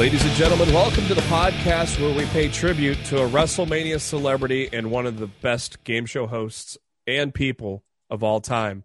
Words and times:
Ladies 0.00 0.24
and 0.24 0.32
gentlemen, 0.32 0.72
welcome 0.72 1.06
to 1.08 1.14
the 1.14 1.20
podcast 1.20 2.00
where 2.00 2.16
we 2.16 2.24
pay 2.28 2.48
tribute 2.48 2.96
to 3.04 3.22
a 3.22 3.28
WrestleMania 3.28 4.00
celebrity 4.00 4.66
and 4.72 4.90
one 4.90 5.04
of 5.04 5.18
the 5.18 5.26
best 5.26 5.84
game 5.84 6.06
show 6.06 6.26
hosts 6.26 6.78
and 7.06 7.34
people 7.34 7.84
of 8.08 8.22
all 8.22 8.40
time. 8.40 8.84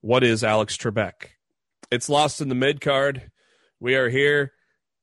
What 0.00 0.24
is 0.24 0.42
Alex 0.42 0.78
Trebek? 0.78 1.32
It's 1.90 2.08
lost 2.08 2.40
in 2.40 2.48
the 2.48 2.54
mid 2.54 2.80
card. 2.80 3.30
We 3.78 3.94
are 3.96 4.08
here 4.08 4.52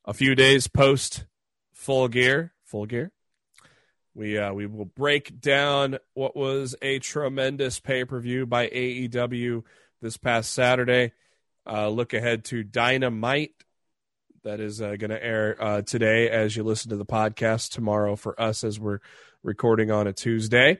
a 0.04 0.16
few 0.16 0.34
days 0.34 0.66
post 0.66 1.26
full 1.73 2.07
gear. 2.07 2.55
Full 2.63 2.88
gear. 2.88 3.12
We 4.16 4.40
uh, 4.40 4.52
we 4.52 4.66
will 4.66 4.85
break 4.85 5.40
down 5.41 5.99
what 6.16 6.35
was 6.35 6.76
a 6.82 6.98
tremendous 6.98 7.80
pay 7.80 8.04
per 8.04 8.20
view 8.20 8.48
by 8.48 8.68
AEW 8.68 9.62
this 10.02 10.18
past 10.18 10.54
Saturday. 10.54 11.12
Uh, 11.68 11.90
look 11.90 12.16
ahead 12.16 12.46
to 12.46 12.63
Dynamite 12.63 13.65
that 14.45 14.59
is 14.59 14.80
uh, 14.80 14.95
going 14.95 15.09
to 15.09 15.23
air 15.23 15.58
uh, 15.59 15.81
today 15.81 16.30
as 16.30 16.55
you 16.55 16.63
listen 16.63 16.91
to 16.91 16.95
the 16.95 17.05
podcast 17.05 17.72
tomorrow 17.72 18.16
for 18.16 18.40
us 18.40 18.63
as 18.63 18.80
we're 18.80 18.99
recording 19.44 19.90
on 19.90 20.05
a 20.05 20.13
Tuesday. 20.13 20.80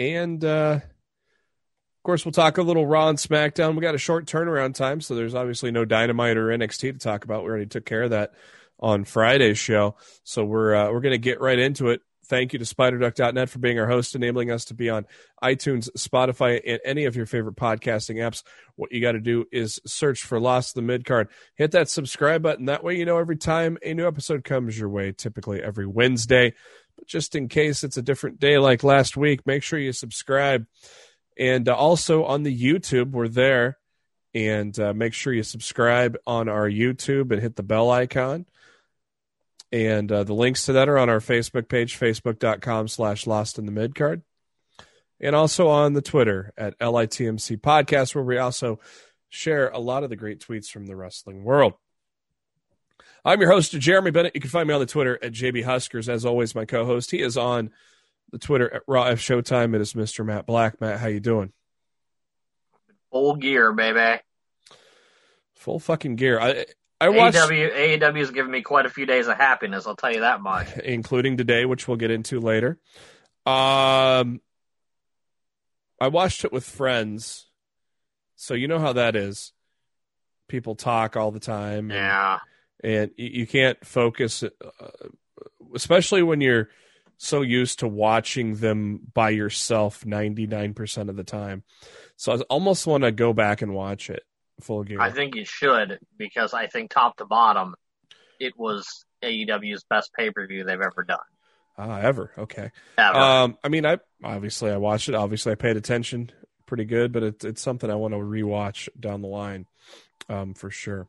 And 0.00 0.44
uh, 0.44 0.80
of 0.80 2.02
course, 2.02 2.24
we'll 2.24 2.32
talk 2.32 2.58
a 2.58 2.62
little 2.62 2.84
Raw 2.84 3.08
and 3.08 3.18
SmackDown. 3.18 3.76
We 3.76 3.82
got 3.82 3.94
a 3.94 3.98
short 3.98 4.26
turnaround 4.26 4.74
time, 4.74 5.00
so 5.00 5.14
there's 5.14 5.36
obviously 5.36 5.70
no 5.70 5.84
Dynamite 5.84 6.36
or 6.36 6.48
NXT 6.48 6.92
to 6.94 6.98
talk 6.98 7.24
about. 7.24 7.44
We 7.44 7.50
already 7.50 7.66
took 7.66 7.86
care 7.86 8.02
of 8.02 8.10
that 8.10 8.32
on 8.80 9.04
Friday's 9.04 9.58
show, 9.58 9.94
so 10.24 10.44
we're 10.44 10.74
uh, 10.74 10.90
we're 10.90 11.00
going 11.00 11.12
to 11.12 11.18
get 11.18 11.40
right 11.40 11.60
into 11.60 11.90
it. 11.90 12.00
Thank 12.32 12.54
you 12.54 12.58
to 12.58 12.64
SpiderDuck.net 12.64 13.50
for 13.50 13.58
being 13.58 13.78
our 13.78 13.86
host, 13.86 14.14
enabling 14.14 14.50
us 14.50 14.64
to 14.64 14.74
be 14.74 14.88
on 14.88 15.04
iTunes, 15.44 15.90
Spotify, 15.98 16.62
and 16.66 16.80
any 16.82 17.04
of 17.04 17.14
your 17.14 17.26
favorite 17.26 17.56
podcasting 17.56 18.16
apps. 18.26 18.42
What 18.74 18.90
you 18.90 19.02
got 19.02 19.12
to 19.12 19.20
do 19.20 19.44
is 19.52 19.78
search 19.86 20.22
for 20.22 20.40
Lost 20.40 20.74
the 20.74 20.80
Midcard. 20.80 21.26
Hit 21.56 21.72
that 21.72 21.90
subscribe 21.90 22.42
button. 22.42 22.64
That 22.64 22.82
way, 22.82 22.96
you 22.96 23.04
know 23.04 23.18
every 23.18 23.36
time 23.36 23.76
a 23.82 23.92
new 23.92 24.06
episode 24.06 24.44
comes 24.44 24.78
your 24.78 24.88
way, 24.88 25.12
typically 25.12 25.62
every 25.62 25.86
Wednesday. 25.86 26.54
But 26.96 27.06
just 27.06 27.34
in 27.34 27.48
case 27.48 27.84
it's 27.84 27.98
a 27.98 28.02
different 28.02 28.40
day 28.40 28.56
like 28.56 28.82
last 28.82 29.14
week, 29.14 29.46
make 29.46 29.62
sure 29.62 29.78
you 29.78 29.92
subscribe. 29.92 30.64
And 31.38 31.68
uh, 31.68 31.74
also 31.74 32.24
on 32.24 32.44
the 32.44 32.58
YouTube, 32.58 33.10
we're 33.10 33.28
there. 33.28 33.76
And 34.32 34.78
uh, 34.80 34.94
make 34.94 35.12
sure 35.12 35.34
you 35.34 35.42
subscribe 35.42 36.16
on 36.26 36.48
our 36.48 36.66
YouTube 36.66 37.30
and 37.30 37.42
hit 37.42 37.56
the 37.56 37.62
bell 37.62 37.90
icon. 37.90 38.46
And 39.72 40.12
uh, 40.12 40.24
the 40.24 40.34
links 40.34 40.66
to 40.66 40.74
that 40.74 40.88
are 40.88 40.98
on 40.98 41.08
our 41.08 41.20
Facebook 41.20 41.68
page, 41.68 41.98
facebook.com 41.98 42.88
slash 42.88 43.26
lost 43.26 43.58
in 43.58 43.64
the 43.64 43.72
midcard. 43.72 44.22
And 45.18 45.34
also 45.34 45.68
on 45.68 45.94
the 45.94 46.02
Twitter 46.02 46.52
at 46.58 46.78
LITMC 46.78 47.58
Podcast, 47.60 48.14
where 48.14 48.24
we 48.24 48.38
also 48.38 48.80
share 49.30 49.68
a 49.68 49.78
lot 49.78 50.04
of 50.04 50.10
the 50.10 50.16
great 50.16 50.40
tweets 50.40 50.68
from 50.68 50.86
the 50.86 50.96
wrestling 50.96 51.42
world. 51.42 51.74
I'm 53.24 53.40
your 53.40 53.50
host, 53.50 53.72
Jeremy 53.72 54.10
Bennett. 54.10 54.34
You 54.34 54.40
can 54.40 54.50
find 54.50 54.66
me 54.66 54.74
on 54.74 54.80
the 54.80 54.86
Twitter 54.86 55.18
at 55.22 55.32
JB 55.32 55.64
Huskers. 55.64 56.08
As 56.08 56.24
always, 56.24 56.54
my 56.54 56.64
co-host. 56.64 57.12
He 57.12 57.22
is 57.22 57.36
on 57.36 57.70
the 58.32 58.38
Twitter 58.38 58.74
at 58.74 58.82
Raw 58.88 59.04
F 59.04 59.20
Showtime. 59.20 59.74
It 59.74 59.80
is 59.80 59.94
Mr. 59.94 60.26
Matt 60.26 60.44
Black. 60.44 60.80
Matt, 60.80 60.98
how 60.98 61.06
you 61.06 61.20
doing? 61.20 61.52
Full 63.12 63.36
gear, 63.36 63.72
baby. 63.72 64.20
Full 65.54 65.78
fucking 65.78 66.16
gear. 66.16 66.40
I 66.40 66.66
I 67.04 67.08
watched 67.08 67.36
AEW. 67.36 67.74
AEW 68.00 68.18
has 68.18 68.30
given 68.30 68.50
me 68.50 68.62
quite 68.62 68.86
a 68.86 68.90
few 68.90 69.06
days 69.06 69.26
of 69.26 69.36
happiness. 69.36 69.86
I'll 69.86 69.96
tell 69.96 70.12
you 70.12 70.20
that 70.20 70.40
much. 70.40 70.68
including 70.84 71.36
today, 71.36 71.64
which 71.64 71.88
we'll 71.88 71.96
get 71.96 72.10
into 72.10 72.38
later. 72.40 72.78
Um, 73.44 74.40
I 76.00 76.08
watched 76.08 76.44
it 76.44 76.52
with 76.52 76.64
friends, 76.64 77.48
so 78.36 78.54
you 78.54 78.68
know 78.68 78.78
how 78.78 78.92
that 78.94 79.16
is. 79.16 79.52
People 80.48 80.74
talk 80.74 81.16
all 81.16 81.30
the 81.30 81.40
time. 81.40 81.90
and- 81.90 81.92
Yeah. 81.92 82.38
and 82.84 83.10
you, 83.16 83.40
you 83.40 83.46
can't 83.46 83.84
focus, 83.84 84.42
uh, 84.42 84.48
especially 85.74 86.22
when 86.22 86.40
you're 86.40 86.68
so 87.18 87.42
used 87.42 87.78
to 87.80 87.88
watching 87.88 88.56
them 88.56 89.00
by 89.14 89.30
yourself 89.30 90.04
99% 90.04 91.08
of 91.08 91.16
the 91.16 91.22
time. 91.24 91.62
So 92.16 92.32
I 92.32 92.40
almost 92.42 92.86
want 92.86 93.04
to 93.04 93.12
go 93.12 93.32
back 93.32 93.62
and 93.62 93.74
watch 93.74 94.10
it 94.10 94.22
full 94.62 94.82
gear. 94.84 95.00
I 95.00 95.10
think 95.10 95.34
you 95.34 95.44
should 95.44 95.98
because 96.16 96.54
I 96.54 96.66
think 96.66 96.90
top 96.90 97.16
to 97.18 97.24
bottom, 97.24 97.74
it 98.40 98.54
was 98.56 99.04
AEW's 99.22 99.84
best 99.88 100.12
pay 100.14 100.30
per 100.30 100.46
view 100.46 100.64
they've 100.64 100.80
ever 100.80 101.04
done. 101.06 101.18
ah, 101.78 102.00
ever. 102.00 102.32
Okay. 102.36 102.70
Ever. 102.98 103.18
Um, 103.18 103.58
I 103.62 103.68
mean, 103.68 103.86
I 103.86 103.98
obviously 104.22 104.70
I 104.70 104.76
watched 104.76 105.08
it. 105.08 105.14
Obviously, 105.14 105.52
I 105.52 105.56
paid 105.56 105.76
attention 105.76 106.30
pretty 106.66 106.84
good, 106.84 107.12
but 107.12 107.22
it's 107.22 107.44
it's 107.44 107.62
something 107.62 107.90
I 107.90 107.96
want 107.96 108.14
to 108.14 108.18
rewatch 108.18 108.88
down 108.98 109.20
the 109.20 109.28
line, 109.28 109.66
um, 110.28 110.54
for 110.54 110.70
sure. 110.70 111.06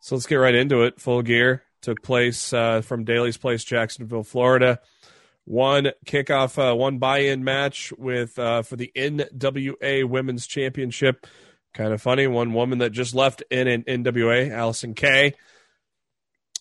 So 0.00 0.14
let's 0.14 0.26
get 0.26 0.36
right 0.36 0.54
into 0.54 0.82
it. 0.82 1.00
Full 1.00 1.22
Gear 1.22 1.62
took 1.82 2.02
place 2.02 2.52
uh, 2.52 2.80
from 2.82 3.04
Daily's 3.04 3.36
Place, 3.36 3.64
Jacksonville, 3.64 4.24
Florida. 4.24 4.80
One 5.44 5.88
kickoff, 6.06 6.58
uh, 6.58 6.76
one 6.76 6.98
buy-in 6.98 7.44
match 7.44 7.92
with 7.96 8.38
uh, 8.38 8.62
for 8.62 8.76
the 8.76 8.92
NWA 8.94 10.08
Women's 10.08 10.46
Championship. 10.46 11.26
Kind 11.72 11.92
of 11.92 12.02
funny. 12.02 12.26
One 12.26 12.52
woman 12.52 12.78
that 12.78 12.90
just 12.90 13.14
left 13.14 13.42
in 13.50 13.68
an 13.68 13.82
NWA, 13.84 14.50
Allysin 14.50 14.96
Kay. 14.96 15.34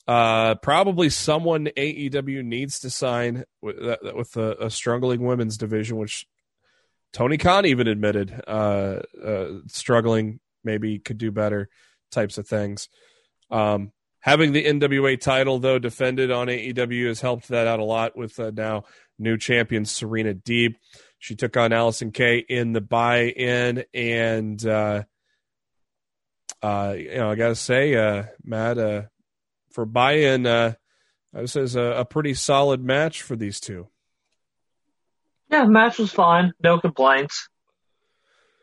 Uh, 0.07 0.55
probably 0.55 1.09
someone 1.09 1.67
AEW 1.77 2.43
needs 2.43 2.79
to 2.79 2.89
sign 2.89 3.43
with, 3.61 3.77
that, 3.77 4.15
with 4.15 4.35
a, 4.37 4.65
a 4.65 4.69
struggling 4.71 5.21
women's 5.21 5.57
division, 5.57 5.97
which 5.97 6.25
Tony 7.13 7.37
Khan 7.37 7.65
even 7.65 7.87
admitted 7.87 8.41
uh, 8.47 9.01
uh, 9.23 9.47
struggling 9.67 10.39
maybe 10.63 10.99
could 10.99 11.17
do 11.17 11.31
better 11.31 11.69
types 12.11 12.37
of 12.37 12.47
things. 12.47 12.89
Um, 13.51 13.91
having 14.19 14.51
the 14.51 14.65
NWA 14.65 15.19
title 15.19 15.59
though 15.59 15.79
defended 15.79 16.31
on 16.31 16.47
AEW 16.47 17.07
has 17.07 17.21
helped 17.21 17.47
that 17.49 17.67
out 17.67 17.79
a 17.79 17.83
lot 17.83 18.17
with 18.17 18.39
uh, 18.39 18.51
now 18.53 18.85
new 19.17 19.37
champion 19.37 19.85
Serena 19.85 20.33
Deeb. 20.33 20.75
She 21.19 21.35
took 21.35 21.57
on 21.57 21.71
Allysin 21.71 22.13
Kay 22.13 22.37
in 22.37 22.71
the 22.71 22.81
buy-in, 22.81 23.83
and 23.93 24.65
uh, 24.65 25.03
uh, 26.63 26.95
you 26.97 27.15
know 27.15 27.29
I 27.29 27.35
gotta 27.35 27.55
say, 27.55 27.93
uh, 27.95 28.23
Matt, 28.43 28.77
uh, 28.77 29.03
for 29.71 29.85
buy-in, 29.85 30.45
uh, 30.45 30.73
this 31.33 31.55
is 31.57 31.75
a, 31.75 31.81
a 31.81 32.05
pretty 32.05 32.33
solid 32.33 32.81
match 32.83 33.21
for 33.21 33.35
these 33.35 33.59
two. 33.59 33.87
yeah, 35.51 35.65
the 35.65 35.69
match 35.71 35.99
was 35.99 36.11
fine. 36.11 36.53
No 36.63 36.79
complaints. 36.79 37.49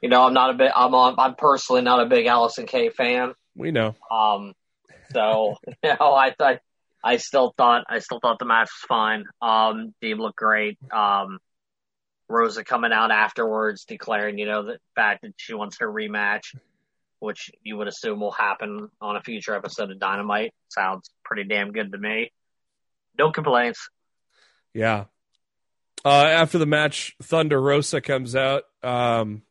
You 0.02 0.08
know, 0.08 0.24
I'm 0.24 0.34
not 0.34 0.50
a 0.50 0.54
big. 0.54 0.70
I'm 0.74 0.94
on, 0.94 1.14
I'm 1.18 1.34
personally 1.34 1.82
not 1.82 2.00
a 2.00 2.06
big 2.06 2.26
Allysin 2.26 2.66
Kay 2.66 2.88
fan. 2.88 3.34
We 3.54 3.70
know. 3.70 3.94
Um, 4.10 4.54
so 5.12 5.56
you 5.84 5.94
know, 6.00 6.14
I 6.14 6.34
thought 6.36 6.60
I 7.04 7.18
still 7.18 7.54
thought 7.56 7.84
I 7.88 7.98
still 7.98 8.18
thought 8.20 8.38
the 8.38 8.46
match 8.46 8.68
was 8.68 8.86
fine. 8.88 9.24
Um, 9.42 9.94
Deeb 10.02 10.18
looked 10.18 10.36
great. 10.36 10.78
Um, 10.90 11.38
Rosa 12.28 12.64
coming 12.64 12.92
out 12.92 13.10
afterwards 13.10 13.84
declaring, 13.84 14.38
you 14.38 14.46
know, 14.46 14.64
the 14.64 14.78
fact 14.94 15.22
that 15.22 15.34
she 15.36 15.54
wants 15.54 15.78
her 15.78 15.90
rematch, 15.90 16.54
which 17.20 17.50
you 17.62 17.76
would 17.76 17.88
assume 17.88 18.20
will 18.20 18.32
happen 18.32 18.90
on 19.00 19.16
a 19.16 19.22
future 19.22 19.54
episode 19.54 19.90
of 19.90 19.98
Dynamite. 19.98 20.52
Sounds 20.68 21.10
pretty 21.24 21.44
damn 21.44 21.72
good 21.72 21.92
to 21.92 21.98
me. 21.98 22.32
No 23.18 23.30
complaints. 23.30 23.88
Yeah. 24.74 25.04
Uh, 26.04 26.08
after 26.10 26.58
the 26.58 26.66
match, 26.66 27.16
Thunder 27.22 27.60
Rosa 27.60 28.00
comes 28.00 28.36
out. 28.36 28.64
Um, 28.82 29.42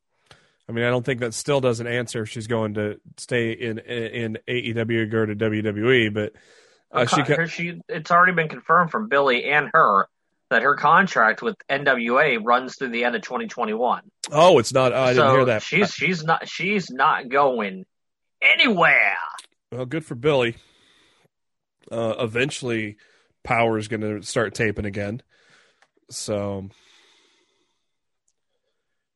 I 0.68 0.72
mean, 0.72 0.86
I 0.86 0.90
don't 0.90 1.06
think 1.06 1.20
that 1.20 1.34
still 1.34 1.62
doesn't 1.62 1.86
answer 1.86 2.24
if 2.24 2.30
she's 2.30 2.48
going 2.48 2.76
to 2.76 3.00
stay 3.18 3.52
in 3.52 3.80
in 3.80 4.38
AEW 4.48 4.98
or 5.02 5.06
go 5.06 5.26
to 5.26 5.36
WWE, 5.36 6.14
but 6.14 6.34
uh, 6.92 7.06
she 7.06 7.22
Her- 7.22 7.48
she, 7.48 7.82
it's 7.90 8.10
already 8.10 8.34
been 8.34 8.48
confirmed 8.48 8.92
from 8.92 9.10
Billy 9.10 9.46
and 9.46 9.70
her 9.74 10.08
that 10.50 10.62
her 10.62 10.76
contract 10.76 11.42
with 11.42 11.56
NWA 11.70 12.40
runs 12.44 12.78
through 12.78 12.90
the 12.90 13.04
end 13.04 13.16
of 13.16 13.22
2021. 13.22 14.02
oh, 14.32 14.60
it's 14.60 14.74
not. 14.74 14.94
Oh, 14.94 15.02
I 15.02 15.14
didn't 15.14 15.32
hear 15.32 15.46
that. 15.46 15.64
She's 15.64 15.92
she's 15.92 16.24
not 16.24 16.48
she's 16.48 16.90
not 16.90 17.30
going 17.30 17.86
anywhere. 18.42 19.18
Well, 19.72 19.86
good 19.86 20.06
for 20.06 20.16
Billy. 20.16 20.56
Uh, 21.92 22.16
eventually, 22.20 22.98
Powerrr 23.46 23.80
is 23.80 23.88
going 23.88 24.02
to 24.02 24.22
start 24.24 24.54
taping 24.54 24.86
again. 24.86 25.22
So 26.10 26.70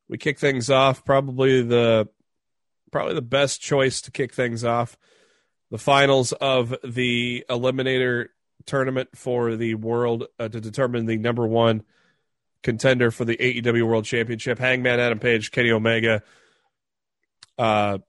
we 0.07 0.17
kick 0.17 0.39
things 0.39 0.69
off. 0.69 1.05
Probably 1.05 1.61
the 1.61 2.09
probably 2.91 3.13
the 3.13 3.21
best 3.21 3.61
choice 3.61 4.01
to 4.01 4.11
kick 4.11 4.33
things 4.33 4.63
off. 4.63 4.97
The 5.71 5.77
finals 5.77 6.31
of 6.33 6.75
the 6.83 7.45
Eliminator 7.49 8.29
tournament 8.69 9.10
for 9.16 9.56
the 9.56 9.75
world 9.75 10.25
uh, 10.39 10.48
to 10.48 10.62
determine 10.62 11.06
the 11.06 11.18
number 11.18 11.45
one 11.45 11.83
contender 12.63 13.12
for 13.12 13.25
the 13.25 13.36
AEW 13.38 13.83
World 13.83 14.06
Championship. 14.06 14.60
Hangman 14.60 15.00
Adam 15.00 15.19
Page, 15.19 15.51
Kenny 15.51 15.71
Omega. 15.71 16.24
Uh, 17.57 18.00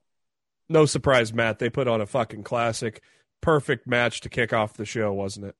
no 0.69 0.87
surprise, 0.87 1.33
Matt. 1.33 1.59
They 1.59 1.71
put 1.71 1.89
on 1.89 2.01
a 2.01 2.07
fucking 2.07 2.45
classic. 2.45 3.03
Perfect 3.41 3.87
match 3.87 4.21
to 4.21 4.29
kick 4.29 4.53
off 4.53 4.75
the 4.75 4.85
show, 4.85 5.13
wasn't 5.13 5.47
it? 5.47 5.57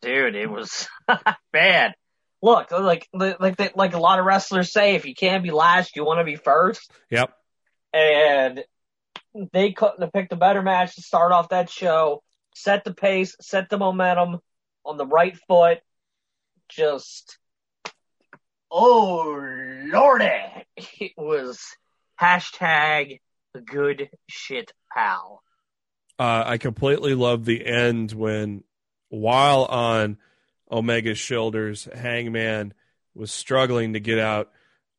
Dude, 0.00 0.34
it 0.34 0.50
was 0.50 0.88
bad. 1.52 1.94
Look, 2.42 2.70
like 2.72 3.08
like 3.12 3.38
like 3.76 3.94
a 3.94 3.98
lot 3.98 4.18
of 4.18 4.26
wrestlers 4.26 4.72
say, 4.72 4.96
if 4.96 5.06
you 5.06 5.14
can't 5.14 5.42
be 5.42 5.50
last, 5.50 5.96
you 5.96 6.04
want 6.04 6.20
to 6.20 6.24
be 6.24 6.36
first. 6.36 6.90
Yep. 7.10 7.32
And 7.94 8.64
they 9.52 9.72
couldn't 9.72 10.02
have 10.02 10.12
picked 10.12 10.32
a 10.32 10.36
better 10.36 10.62
match 10.62 10.96
to 10.96 11.02
start 11.02 11.32
off 11.32 11.50
that 11.50 11.70
show. 11.70 12.23
Set 12.54 12.84
the 12.84 12.94
pace, 12.94 13.36
set 13.40 13.68
the 13.68 13.78
momentum 13.78 14.40
on 14.84 14.96
the 14.96 15.06
right 15.06 15.36
foot. 15.46 15.80
Just, 16.68 17.38
oh 18.70 19.36
lordy, 19.92 20.64
it 20.76 21.12
was 21.16 21.60
hashtag 22.20 23.20
good 23.60 24.08
shit 24.28 24.72
pal. 24.92 25.42
Uh, 26.18 26.44
I 26.46 26.58
completely 26.58 27.14
love 27.14 27.44
the 27.44 27.64
end 27.66 28.12
when, 28.12 28.64
while 29.08 29.64
on 29.64 30.18
Omega's 30.70 31.18
shoulders, 31.18 31.88
Hangman 31.92 32.72
was 33.14 33.32
struggling 33.32 33.92
to 33.92 34.00
get 34.00 34.18
out 34.18 34.50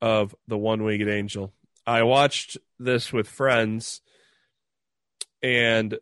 of 0.01 0.35
the 0.47 0.57
one 0.57 0.83
winged 0.83 1.09
angel. 1.09 1.53
I 1.87 2.03
watched 2.03 2.57
this 2.79 3.13
with 3.13 3.27
friends, 3.27 4.01
and 5.41 5.97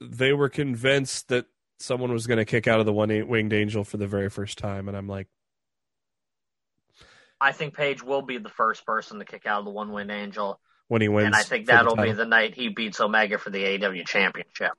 they 0.00 0.32
were 0.32 0.48
convinced 0.48 1.28
that 1.28 1.46
someone 1.78 2.12
was 2.12 2.26
going 2.26 2.38
to 2.38 2.44
kick 2.44 2.66
out 2.66 2.80
of 2.80 2.86
the 2.86 2.92
one 2.92 3.10
eight 3.10 3.28
winged 3.28 3.52
angel 3.52 3.84
for 3.84 3.96
the 3.96 4.06
very 4.06 4.30
first 4.30 4.58
time, 4.58 4.88
and 4.88 4.96
I'm 4.96 5.08
like, 5.08 5.28
I 7.40 7.52
think 7.52 7.74
Page 7.74 8.02
will 8.02 8.22
be 8.22 8.38
the 8.38 8.48
first 8.48 8.86
person 8.86 9.18
to 9.18 9.24
kick 9.24 9.46
out 9.46 9.58
of 9.58 9.64
the 9.64 9.70
one 9.70 9.92
winged 9.92 10.10
angel 10.10 10.60
when 10.88 11.02
he 11.02 11.08
wins. 11.08 11.26
And 11.26 11.34
I 11.34 11.42
think 11.42 11.66
that'll 11.66 11.96
the 11.96 12.02
be 12.02 12.12
the 12.12 12.24
night 12.24 12.54
he 12.54 12.68
beats 12.68 13.00
Omega 13.00 13.38
for 13.38 13.50
the 13.50 13.62
AEW 13.62 14.06
championship. 14.06 14.72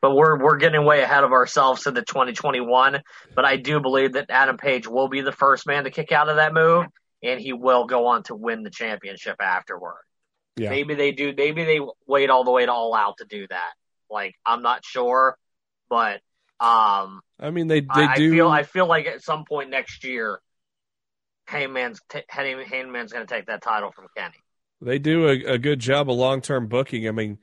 But 0.00 0.14
we're 0.14 0.38
we're 0.38 0.58
getting 0.58 0.84
way 0.84 1.00
ahead 1.00 1.24
of 1.24 1.32
ourselves 1.32 1.84
to 1.84 1.90
the 1.90 2.02
2021. 2.02 3.02
But 3.34 3.44
I 3.44 3.56
do 3.56 3.80
believe 3.80 4.12
that 4.12 4.26
Adam 4.28 4.58
Page 4.58 4.86
will 4.86 5.08
be 5.08 5.22
the 5.22 5.32
first 5.32 5.66
man 5.66 5.84
to 5.84 5.90
kick 5.90 6.12
out 6.12 6.28
of 6.28 6.36
that 6.36 6.52
move, 6.52 6.86
and 7.22 7.40
he 7.40 7.52
will 7.52 7.86
go 7.86 8.06
on 8.08 8.22
to 8.24 8.34
win 8.34 8.62
the 8.62 8.70
championship 8.70 9.36
afterward. 9.40 10.02
Yeah. 10.56 10.70
Maybe 10.70 10.94
they 10.94 11.12
do. 11.12 11.32
Maybe 11.36 11.64
they 11.64 11.80
wait 12.06 12.30
all 12.30 12.44
the 12.44 12.50
way 12.50 12.66
to 12.66 12.72
All 12.72 12.94
Out 12.94 13.16
to 13.18 13.24
do 13.24 13.46
that. 13.48 13.72
Like 14.14 14.36
I'm 14.46 14.62
not 14.62 14.84
sure, 14.84 15.36
but 15.90 16.20
um, 16.60 17.20
I 17.38 17.50
mean 17.50 17.66
they 17.66 17.80
they 17.80 17.88
I, 17.94 18.16
do. 18.16 18.32
I 18.32 18.36
feel 18.36 18.48
I 18.48 18.62
feel 18.62 18.86
like 18.86 19.06
at 19.06 19.22
some 19.22 19.44
point 19.44 19.70
next 19.70 20.04
year, 20.04 20.40
Hangman's 21.46 22.00
t- 22.08 22.22
Hangman's 22.28 23.12
going 23.12 23.26
to 23.26 23.34
take 23.34 23.46
that 23.46 23.60
title 23.60 23.90
from 23.90 24.06
Kenny. 24.16 24.42
They 24.80 24.98
do 24.98 25.26
a, 25.28 25.54
a 25.54 25.58
good 25.58 25.80
job 25.80 26.08
of 26.08 26.16
long 26.16 26.40
term 26.40 26.68
booking. 26.68 27.08
I 27.08 27.10
mean, 27.10 27.38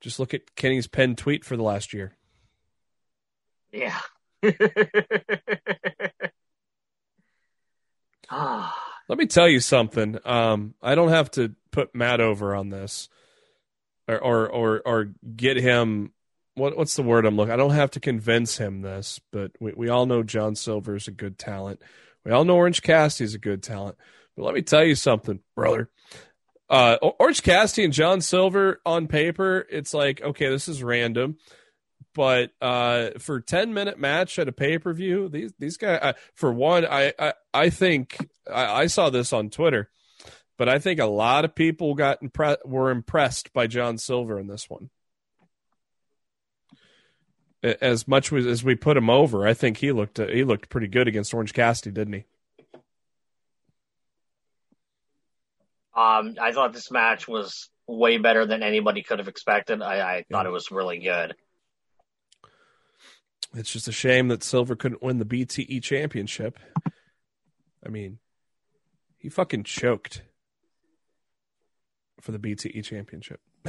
just 0.00 0.18
look 0.18 0.32
at 0.32 0.56
Kenny's 0.56 0.86
pen 0.86 1.16
tweet 1.16 1.44
for 1.44 1.56
the 1.56 1.62
last 1.62 1.92
year. 1.92 2.16
Yeah. 3.72 3.98
Let 8.32 9.18
me 9.18 9.26
tell 9.26 9.48
you 9.48 9.60
something. 9.60 10.18
Um, 10.24 10.74
I 10.80 10.94
don't 10.94 11.10
have 11.10 11.30
to 11.32 11.54
put 11.72 11.94
Matt 11.94 12.20
over 12.20 12.54
on 12.54 12.70
this, 12.70 13.08
or 14.08 14.18
or 14.18 14.48
or, 14.48 14.82
or 14.84 15.04
get 15.36 15.56
him. 15.56 16.12
What 16.54 16.76
what's 16.76 16.96
the 16.96 17.02
word 17.02 17.26
I'm 17.26 17.36
looking? 17.36 17.52
I 17.52 17.56
don't 17.56 17.70
have 17.70 17.92
to 17.92 18.00
convince 18.00 18.58
him 18.58 18.82
this, 18.82 19.20
but 19.32 19.52
we 19.60 19.72
we 19.74 19.88
all 19.88 20.06
know 20.06 20.22
John 20.22 20.56
Silver 20.56 20.96
is 20.96 21.08
a 21.08 21.12
good 21.12 21.38
talent. 21.38 21.80
We 22.24 22.32
all 22.32 22.44
know 22.44 22.56
Orange 22.56 22.82
Cassidy 22.82 23.24
is 23.24 23.34
a 23.34 23.38
good 23.38 23.62
talent. 23.62 23.96
But 24.36 24.44
let 24.44 24.54
me 24.54 24.62
tell 24.62 24.84
you 24.84 24.94
something, 24.94 25.40
brother. 25.54 25.90
Uh, 26.68 26.96
Orange 27.18 27.42
Cassidy 27.42 27.84
and 27.84 27.92
John 27.92 28.20
Silver 28.20 28.80
on 28.86 29.08
paper, 29.08 29.66
it's 29.70 29.92
like 29.92 30.22
okay, 30.22 30.48
this 30.48 30.68
is 30.68 30.82
random, 30.84 31.36
but 32.14 32.52
uh, 32.60 33.10
for 33.18 33.40
ten 33.40 33.74
minute 33.74 33.98
match 33.98 34.38
at 34.38 34.48
a 34.48 34.52
pay 34.52 34.78
per 34.78 34.92
view, 34.92 35.28
these 35.28 35.52
these 35.58 35.76
guys. 35.76 36.14
For 36.34 36.52
one, 36.52 36.86
I 36.86 37.12
I, 37.18 37.32
I 37.52 37.70
think 37.70 38.16
I, 38.52 38.82
I, 38.82 38.86
saw 38.86 39.10
this 39.10 39.32
on 39.32 39.50
Twitter, 39.50 39.90
but 40.60 40.68
I 40.68 40.78
think 40.78 41.00
a 41.00 41.06
lot 41.06 41.46
of 41.46 41.54
people 41.54 41.94
got 41.94 42.20
impre- 42.20 42.62
were 42.66 42.90
impressed 42.90 43.50
by 43.54 43.66
John 43.66 43.96
Silver 43.96 44.38
in 44.38 44.46
this 44.46 44.68
one. 44.68 44.90
As 47.62 48.06
much 48.06 48.30
as 48.30 48.62
we 48.62 48.74
put 48.74 48.98
him 48.98 49.08
over, 49.08 49.46
I 49.46 49.54
think 49.54 49.78
he 49.78 49.90
looked 49.90 50.18
he 50.18 50.44
looked 50.44 50.68
pretty 50.68 50.88
good 50.88 51.08
against 51.08 51.32
Orange 51.32 51.54
Cassidy, 51.54 51.92
didn't 51.92 52.12
he? 52.12 52.24
Um, 55.96 56.36
I 56.38 56.52
thought 56.52 56.74
this 56.74 56.90
match 56.90 57.26
was 57.26 57.70
way 57.86 58.18
better 58.18 58.44
than 58.44 58.62
anybody 58.62 59.02
could 59.02 59.18
have 59.18 59.28
expected. 59.28 59.80
I, 59.80 60.16
I 60.16 60.24
thought 60.30 60.44
it 60.44 60.52
was 60.52 60.70
really 60.70 60.98
good. 60.98 61.36
It's 63.54 63.72
just 63.72 63.88
a 63.88 63.92
shame 63.92 64.28
that 64.28 64.42
Silver 64.42 64.76
couldn't 64.76 65.02
win 65.02 65.16
the 65.16 65.24
BTE 65.24 65.82
championship. 65.82 66.58
I 67.82 67.88
mean, 67.88 68.18
he 69.16 69.30
fucking 69.30 69.64
choked 69.64 70.20
for 72.20 72.32
the 72.32 72.38
BTE 72.38 72.84
championship. 72.84 73.40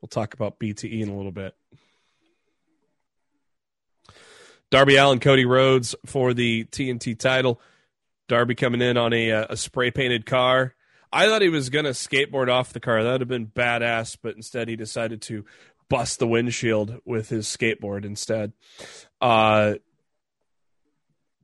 we'll 0.00 0.08
talk 0.08 0.34
about 0.34 0.58
BTE 0.58 1.00
in 1.00 1.08
a 1.08 1.16
little 1.16 1.32
bit. 1.32 1.54
Darby 4.70 4.96
Allin, 4.96 5.20
Cody 5.20 5.44
Rhodes 5.44 5.94
for 6.04 6.34
the 6.34 6.64
TNT 6.64 7.18
title. 7.18 7.60
Darby 8.28 8.54
coming 8.54 8.82
in 8.82 8.96
on 8.96 9.12
a, 9.12 9.30
uh, 9.30 9.46
a 9.50 9.56
spray 9.56 9.90
painted 9.90 10.26
car. 10.26 10.74
I 11.12 11.28
thought 11.28 11.42
he 11.42 11.48
was 11.48 11.70
going 11.70 11.84
to 11.84 11.92
skateboard 11.92 12.50
off 12.50 12.72
the 12.72 12.80
car. 12.80 13.04
That 13.04 13.12
would 13.12 13.20
have 13.20 13.28
been 13.28 13.46
badass, 13.46 14.18
but 14.20 14.34
instead 14.34 14.68
he 14.68 14.74
decided 14.74 15.22
to 15.22 15.44
bust 15.88 16.18
the 16.18 16.26
windshield 16.26 17.00
with 17.04 17.28
his 17.28 17.46
skateboard 17.46 18.04
instead. 18.04 18.52
Uh, 19.20 19.74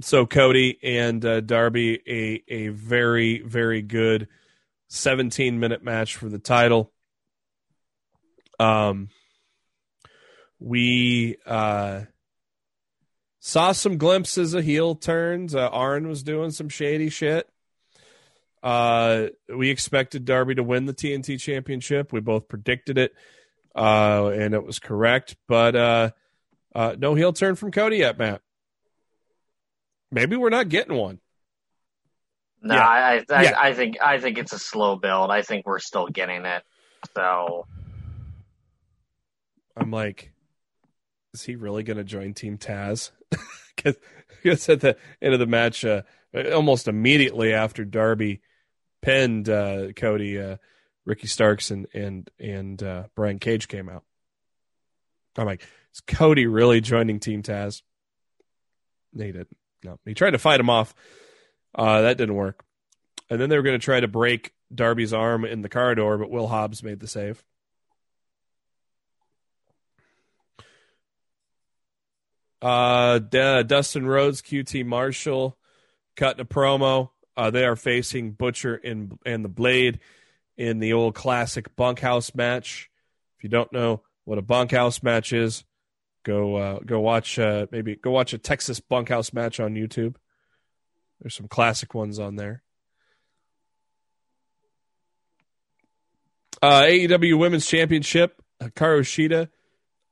so 0.01 0.27
Cody 0.27 0.79
and 0.83 1.25
uh, 1.25 1.41
Darby, 1.41 2.01
a 2.07 2.43
a 2.49 2.69
very 2.69 3.41
very 3.43 3.83
good 3.83 4.29
17 4.91 5.59
minute 5.59 5.83
match 5.83 6.17
for 6.17 6.29
the 6.29 6.39
title. 6.39 6.93
Um, 8.59 9.09
we 10.61 11.37
uh 11.47 12.03
Saw 13.43 13.73
some 13.73 13.97
glimpses 13.97 14.53
of 14.53 14.65
heel 14.65 14.95
turns. 14.95 15.55
Uh, 15.55 15.67
Arn 15.69 16.07
was 16.07 16.23
doing 16.23 16.51
some 16.51 16.69
shady 16.69 17.09
shit. 17.09 17.49
Uh, 18.63 19.29
we 19.49 19.71
expected 19.71 20.27
Darby 20.27 20.57
to 20.57 20.63
win 20.63 20.85
the 20.85 20.93
TNT 20.93 21.41
championship. 21.41 22.13
We 22.13 22.21
both 22.21 22.49
predicted 22.49 22.99
it, 22.99 23.15
uh, 23.75 24.27
and 24.27 24.53
it 24.53 24.63
was 24.63 24.79
correct. 24.79 25.37
But 25.49 25.75
uh, 25.75 26.11
uh, 26.75 26.97
no 26.99 27.15
heel 27.15 27.33
turn 27.33 27.55
from 27.55 27.73
Cody 27.73 27.97
yet, 27.97 28.19
Matt. 28.19 28.43
Maybe 30.13 30.37
we're 30.37 30.51
not 30.51 30.69
getting 30.69 30.97
one. 30.99 31.19
No, 32.63 32.75
yeah. 32.75 32.87
I, 32.87 33.25
I, 33.31 33.43
yeah. 33.43 33.55
I 33.59 33.73
think 33.73 33.97
I 34.03 34.19
think 34.19 34.39
it's 34.39 34.53
a 34.53 34.59
slow 34.59 34.97
build. 34.97 35.31
I 35.31 35.43
think 35.43 35.67
we're 35.67 35.79
still 35.79 36.09
getting 36.09 36.45
it. 36.45 36.63
So 37.17 37.67
I'm 39.77 39.91
like, 39.91 40.33
is 41.33 41.43
he 41.43 41.57
really 41.57 41.83
going 41.83 41.97
to 41.97 42.05
join 42.05 42.35
Team 42.35 42.59
Taz? 42.59 43.11
Because 44.43 44.69
at 44.69 44.81
the 44.81 44.97
end 45.21 45.35
of 45.35 45.41
the 45.41 45.47
match, 45.47 45.85
uh, 45.85 46.03
almost 46.53 46.89
immediately 46.89 47.53
after 47.53 47.85
Darby 47.85 48.41
pinned 49.03 49.49
uh, 49.49 49.93
Cody, 49.97 50.39
uh, 50.39 50.57
Ricky 51.05 51.27
Starks 51.27 51.71
and 51.71 51.87
and 51.95 52.31
and 52.39 52.83
uh, 52.83 53.05
Brian 53.15 53.39
Cage 53.39 53.69
came 53.69 53.89
out. 53.89 54.05
I'm 55.37 55.47
like, 55.47 55.63
is 55.95 56.01
Cody 56.01 56.47
really 56.47 56.81
joining 56.81 57.21
Team 57.21 57.43
Taz? 57.43 57.83
No, 59.13 59.25
he 59.25 59.33
didn't. 59.33 59.57
No, 59.85 59.99
he 60.05 60.15
tried 60.15 60.33
to 60.33 60.39
fight 60.39 60.61
him 60.61 60.71
off. 60.71 60.95
Uh, 61.75 62.03
that 62.03 62.19
didn't 62.19 62.35
work. 62.35 62.65
And 63.29 63.41
then 63.41 63.49
they 63.49 63.57
were 63.57 63.63
going 63.63 63.79
to 63.79 63.85
try 63.85 64.01
to 64.01 64.09
break 64.09 64.53
Darby's 64.75 65.13
arm 65.13 65.45
in 65.45 65.63
the 65.63 65.69
car 65.69 65.95
door, 65.95 66.19
but 66.19 66.31
Will 66.31 66.49
Hobbs 66.49 66.83
made 66.83 67.01
the 67.01 67.07
save. 67.07 67.45
Uh, 72.63 73.19
D- 73.19 73.63
Dustin 73.65 74.07
Rhodes, 74.07 74.43
QT 74.43 74.85
Marshall, 74.85 75.57
cutting 76.17 76.41
a 76.41 76.45
promo. 76.45 77.11
Uh, 77.37 77.51
they 77.51 77.65
are 77.65 77.77
facing 77.77 78.33
Butcher 78.33 78.75
and 78.75 79.19
and 79.25 79.45
the 79.45 79.49
Blade 79.49 80.01
in 80.57 80.79
the 80.79 80.93
old 80.93 81.15
classic 81.15 81.75
bunkhouse 81.75 82.35
match. 82.35 82.91
If 83.39 83.45
you 83.45 83.49
don't 83.49 83.73
know 83.73 84.03
what 84.25 84.37
a 84.37 84.43
bunkhouse 84.43 85.03
match 85.03 85.33
is, 85.33 85.65
go 86.23 86.57
uh, 86.57 86.79
go 86.81 87.01
watch 87.01 87.39
uh, 87.39 87.67
maybe 87.71 87.97
go 87.97 88.11
watch 88.11 88.35
a 88.35 88.39
Texas 88.39 88.79
bunkhouse 88.79 89.33
match 89.33 89.59
on 89.59 89.75
YouTube. 89.75 90.17
There's 91.21 91.35
some 91.35 91.49
classic 91.49 91.95
ones 91.95 92.19
on 92.19 92.37
there. 92.37 92.63
Uh, 96.63 96.83
AEW 96.83 97.39
Women's 97.39 97.67
Championship, 97.67 98.43
Hikaru 98.61 99.01
Shida 99.01 99.49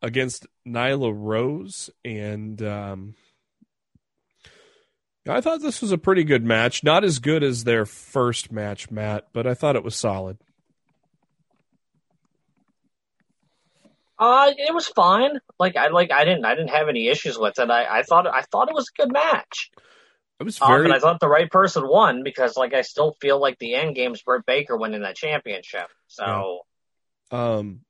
against 0.01 0.47
Nyla 0.67 1.13
Rose, 1.15 1.91
and 2.05 2.63
um, 2.63 3.15
I 5.29 5.41
thought 5.41 5.61
this 5.61 5.83
was 5.83 5.93
a 5.93 5.99
pretty 5.99 6.25
good 6.25 6.45
match. 6.45 6.83
Not 6.83 7.05
as 7.05 7.19
good 7.19 7.43
as 7.43 7.65
their 7.65 7.85
first 7.85 8.51
match, 8.51 8.91
Matt, 8.91 9.29
but 9.33 9.47
I 9.47 9.55
thought 9.55 9.77
it 9.77 9.85
was 9.85 9.95
solid. 9.95 10.39
Uh, 14.19 14.51
it 14.57 14.75
was 14.75 14.89
fine. 14.89 15.41
Like 15.61 15.77
I 15.77 15.89
like 15.89 16.11
I 16.11 16.25
didn't 16.25 16.45
I 16.45 16.55
didn't 16.55 16.71
have 16.71 16.89
any 16.89 17.09
issues 17.09 17.39
with 17.39 17.59
it. 17.59 17.71
I, 17.71 17.99
I 17.99 18.03
thought 18.03 18.27
I 18.27 18.43
thought 18.43 18.69
it 18.69 18.75
was 18.75 18.89
a 18.89 19.03
good 19.03 19.13
match. 19.13 19.71
It 20.41 20.45
was 20.45 20.59
very. 20.59 20.81
Um, 20.81 20.85
and 20.87 20.95
I 20.95 20.99
thought 21.01 21.21
the 21.21 21.29
right 21.29 21.51
person 21.51 21.87
won 21.87 22.23
because 22.23 22.57
like 22.57 22.73
I 22.75 22.83
still 22.83 23.17
feel 23.21 23.41
like 23.41 23.59
the 23.59 23.75
end 23.75 23.97
game's 23.97 24.23
Britt 24.23 24.47
Baker 24.47 24.77
winning 24.77 25.03
that 25.03 25.17
championship. 25.17 25.89
So, 26.07 26.61
um, 27.31 27.81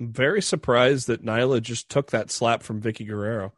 I'm 0.00 0.12
very 0.12 0.40
surprised 0.42 1.08
that 1.08 1.24
Nyla 1.24 1.60
just 1.62 1.88
took 1.88 2.10
that 2.10 2.30
slap 2.30 2.62
from 2.62 2.80
Vickie 2.80 3.06
Guerrero. 3.06 3.52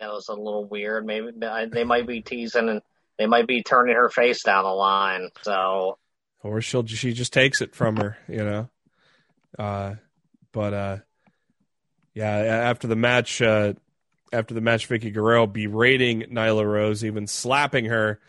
that 0.00 0.10
was 0.10 0.28
a 0.28 0.34
little 0.34 0.64
weird. 0.64 1.04
Maybe 1.06 1.28
they 1.38 1.84
might 1.84 2.06
be 2.06 2.22
teasing 2.22 2.68
and 2.68 2.82
they 3.18 3.26
might 3.26 3.46
be 3.46 3.62
turning 3.62 3.96
her 3.96 4.08
face 4.08 4.42
down 4.42 4.64
the 4.64 4.70
line. 4.70 5.30
So, 5.42 5.98
Or 6.42 6.60
she'll 6.60 6.86
she 6.86 7.12
just 7.12 7.32
takes 7.32 7.60
it 7.60 7.74
from 7.74 7.96
her, 7.96 8.18
you 8.28 8.44
know. 8.44 8.68
Uh, 9.58 9.94
but 10.52 10.74
uh, 10.74 10.96
yeah, 12.14 12.28
after 12.28 12.86
the 12.86 12.96
match, 12.96 13.40
uh, 13.40 13.74
after 14.32 14.54
the 14.54 14.60
match, 14.60 14.88
Vickie 14.88 15.12
Guerrero 15.12 15.46
berating 15.46 16.22
Nyla 16.22 16.64
Rose, 16.64 17.04
even 17.04 17.26
slapping 17.26 17.86
her, 17.86 18.20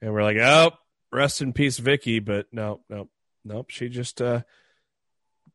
and 0.00 0.12
we're 0.12 0.22
like, 0.22 0.38
oh, 0.38 0.72
rest 1.12 1.40
in 1.40 1.52
peace, 1.52 1.78
Vickie. 1.78 2.24
But 2.24 2.46
no, 2.52 2.80
no, 2.88 3.08
nope. 3.44 3.70
She 3.70 3.88
just 3.88 4.20
uh, 4.20 4.42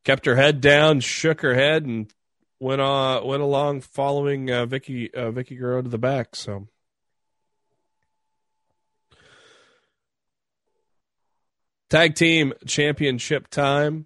kept 0.04 0.26
her 0.26 0.36
head 0.36 0.62
down, 0.62 1.00
shook 1.00 1.42
her 1.42 1.54
head, 1.54 1.86
and 1.86 2.12
went 2.60 2.82
on 2.82 3.26
went 3.26 3.42
along 3.42 3.82
following 3.82 4.52
uh, 4.52 4.66
Vickie 4.66 5.14
uh, 5.16 5.32
Vickie 5.32 5.58
Guerrero 5.58 5.82
to 5.82 5.90
the 5.90 5.98
back. 5.98 6.36
So. 6.36 6.68
Tag 11.90 12.14
team 12.14 12.54
championship 12.68 13.48
time. 13.48 14.06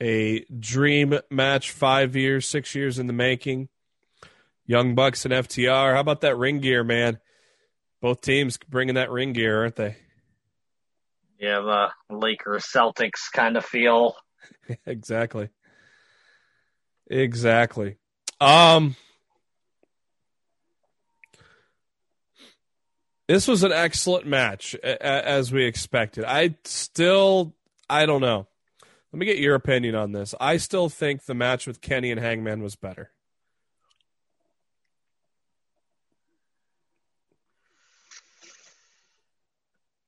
A 0.00 0.44
dream 0.44 1.18
match, 1.30 1.70
five 1.72 2.14
years, 2.14 2.48
six 2.48 2.74
years 2.74 2.98
in 2.98 3.06
the 3.08 3.12
making. 3.12 3.68
Young 4.66 4.94
Bucks 4.94 5.24
and 5.24 5.32
FTR. 5.34 5.94
How 5.94 6.00
about 6.00 6.20
that 6.20 6.36
ring 6.36 6.60
gear, 6.60 6.84
man? 6.84 7.18
Both 8.00 8.20
teams 8.20 8.58
bringing 8.68 8.94
that 8.96 9.10
ring 9.10 9.32
gear, 9.32 9.62
aren't 9.62 9.76
they? 9.76 9.96
you 11.38 11.48
have 11.48 11.66
a 11.66 11.92
Lakers 12.10 12.64
Celtics 12.64 13.30
kind 13.32 13.56
of 13.56 13.64
feel. 13.64 14.16
exactly. 14.86 15.48
Exactly. 17.10 17.96
Um 18.40 18.96
This 23.28 23.46
was 23.46 23.62
an 23.62 23.72
excellent 23.72 24.26
match 24.26 24.74
as 24.74 25.52
we 25.52 25.64
expected. 25.64 26.24
I 26.24 26.56
still 26.64 27.54
I 27.88 28.06
don't 28.06 28.20
know. 28.20 28.46
Let 29.12 29.18
me 29.18 29.26
get 29.26 29.38
your 29.38 29.54
opinion 29.54 29.94
on 29.94 30.12
this. 30.12 30.34
I 30.40 30.58
still 30.58 30.88
think 30.88 31.24
the 31.24 31.34
match 31.34 31.66
with 31.66 31.80
Kenny 31.80 32.10
and 32.10 32.20
Hangman 32.20 32.62
was 32.62 32.76
better. 32.76 33.10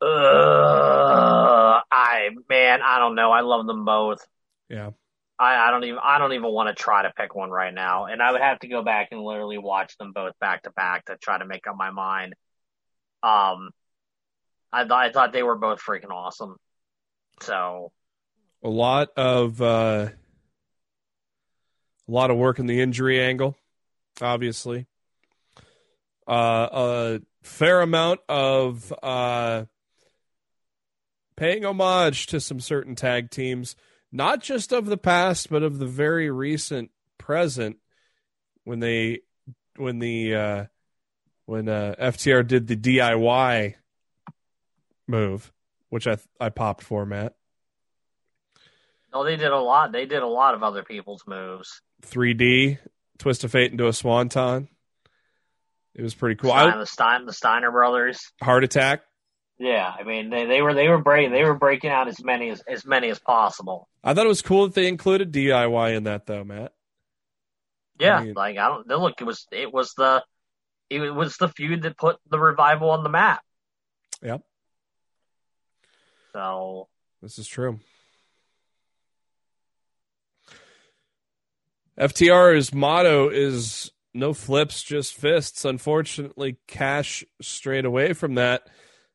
Uh, 0.02 1.80
I 1.90 2.30
man, 2.48 2.80
I 2.82 2.98
don't 2.98 3.14
know. 3.14 3.30
I 3.30 3.40
love 3.40 3.66
them 3.66 3.84
both. 3.84 4.26
Yeah. 4.68 4.90
I, 5.38 5.68
I 5.68 5.70
don't 5.70 5.84
even 5.84 5.98
I 6.02 6.18
don't 6.18 6.34
even 6.34 6.50
want 6.52 6.68
to 6.68 6.82
try 6.82 7.02
to 7.02 7.12
pick 7.16 7.34
one 7.34 7.50
right 7.50 7.72
now, 7.72 8.04
and 8.06 8.22
I 8.22 8.32
would 8.32 8.42
have 8.42 8.58
to 8.60 8.68
go 8.68 8.82
back 8.82 9.08
and 9.10 9.22
literally 9.22 9.58
watch 9.58 9.96
them 9.96 10.12
both 10.12 10.38
back 10.38 10.62
to 10.64 10.70
back 10.70 11.06
to 11.06 11.16
try 11.16 11.38
to 11.38 11.46
make 11.46 11.66
up 11.66 11.76
my 11.76 11.90
mind. 11.90 12.34
Um, 13.22 13.70
I 14.72 14.86
thought 14.86 15.04
I 15.04 15.12
thought 15.12 15.32
they 15.32 15.42
were 15.42 15.56
both 15.56 15.80
freaking 15.80 16.10
awesome. 16.10 16.56
So, 17.42 17.92
a 18.62 18.68
lot 18.68 19.08
of 19.16 19.60
uh, 19.60 20.08
a 22.08 22.10
lot 22.10 22.30
of 22.30 22.36
work 22.36 22.58
in 22.58 22.66
the 22.66 22.80
injury 22.80 23.20
angle, 23.20 23.56
obviously. 24.20 24.86
Uh, 26.26 26.68
a 26.72 27.20
fair 27.42 27.80
amount 27.80 28.20
of 28.28 28.92
uh, 29.02 29.64
paying 31.36 31.64
homage 31.64 32.26
to 32.26 32.40
some 32.40 32.60
certain 32.60 32.94
tag 32.94 33.30
teams, 33.30 33.74
not 34.12 34.40
just 34.42 34.72
of 34.72 34.86
the 34.86 34.98
past, 34.98 35.50
but 35.50 35.62
of 35.62 35.78
the 35.78 35.86
very 35.86 36.30
recent 36.30 36.90
present. 37.18 37.78
When 38.64 38.78
they, 38.78 39.20
when 39.76 39.98
the, 39.98 40.34
uh, 40.34 40.64
when 41.46 41.68
uh, 41.68 41.94
FTR 41.98 42.46
did 42.46 42.66
the 42.68 42.76
DIY 42.76 43.74
move, 45.08 45.52
which 45.88 46.06
I 46.06 46.18
I 46.38 46.50
popped 46.50 46.82
for 46.82 47.04
Matt. 47.04 47.34
No, 49.12 49.24
they 49.24 49.36
did 49.36 49.50
a 49.50 49.58
lot. 49.58 49.92
They 49.92 50.06
did 50.06 50.22
a 50.22 50.26
lot 50.26 50.54
of 50.54 50.62
other 50.62 50.82
people's 50.82 51.24
moves. 51.26 51.82
3D 52.02 52.78
twist 53.18 53.44
of 53.44 53.52
fate 53.52 53.72
into 53.72 53.86
a 53.86 53.92
swanton. 53.92 54.68
It 55.94 56.02
was 56.02 56.14
pretty 56.14 56.36
cool. 56.36 56.50
Stein, 56.50 56.78
the, 56.78 56.86
Stein, 56.86 57.26
the 57.26 57.32
Steiner 57.32 57.70
brothers. 57.70 58.32
Heart 58.40 58.64
attack. 58.64 59.02
Yeah, 59.58 59.92
I 59.98 60.04
mean 60.04 60.30
they, 60.30 60.46
they 60.46 60.62
were 60.62 60.72
they 60.72 60.88
were 60.88 61.02
breaking 61.02 61.32
they 61.32 61.44
were 61.44 61.54
breaking 61.54 61.90
out 61.90 62.08
as 62.08 62.24
many 62.24 62.48
as 62.48 62.62
as 62.66 62.86
many 62.86 63.10
as 63.10 63.18
possible. 63.18 63.90
I 64.02 64.14
thought 64.14 64.24
it 64.24 64.28
was 64.28 64.40
cool 64.40 64.66
that 64.66 64.74
they 64.74 64.88
included 64.88 65.32
DIY 65.32 65.96
in 65.96 66.04
that 66.04 66.24
though, 66.24 66.44
Matt. 66.44 66.72
Yeah, 67.98 68.16
I 68.16 68.24
mean, 68.24 68.34
like 68.34 68.56
I 68.56 68.68
don't 68.68 68.88
look. 68.88 69.20
It 69.20 69.24
was 69.24 69.46
it 69.52 69.70
was 69.70 69.92
the 69.98 70.24
it 70.88 71.14
was 71.14 71.36
the 71.36 71.48
feud 71.48 71.82
that 71.82 71.98
put 71.98 72.16
the 72.30 72.38
revival 72.38 72.88
on 72.88 73.02
the 73.02 73.10
map. 73.10 73.42
Yep. 74.22 74.40
So 76.32 76.88
this 77.20 77.38
is 77.38 77.46
true. 77.46 77.80
FTR's 82.00 82.72
motto 82.72 83.28
is 83.28 83.90
no 84.14 84.32
flips, 84.32 84.82
just 84.82 85.14
fists. 85.14 85.66
Unfortunately, 85.66 86.56
Cash 86.66 87.24
strayed 87.42 87.84
away 87.84 88.14
from 88.14 88.36
that, 88.36 88.62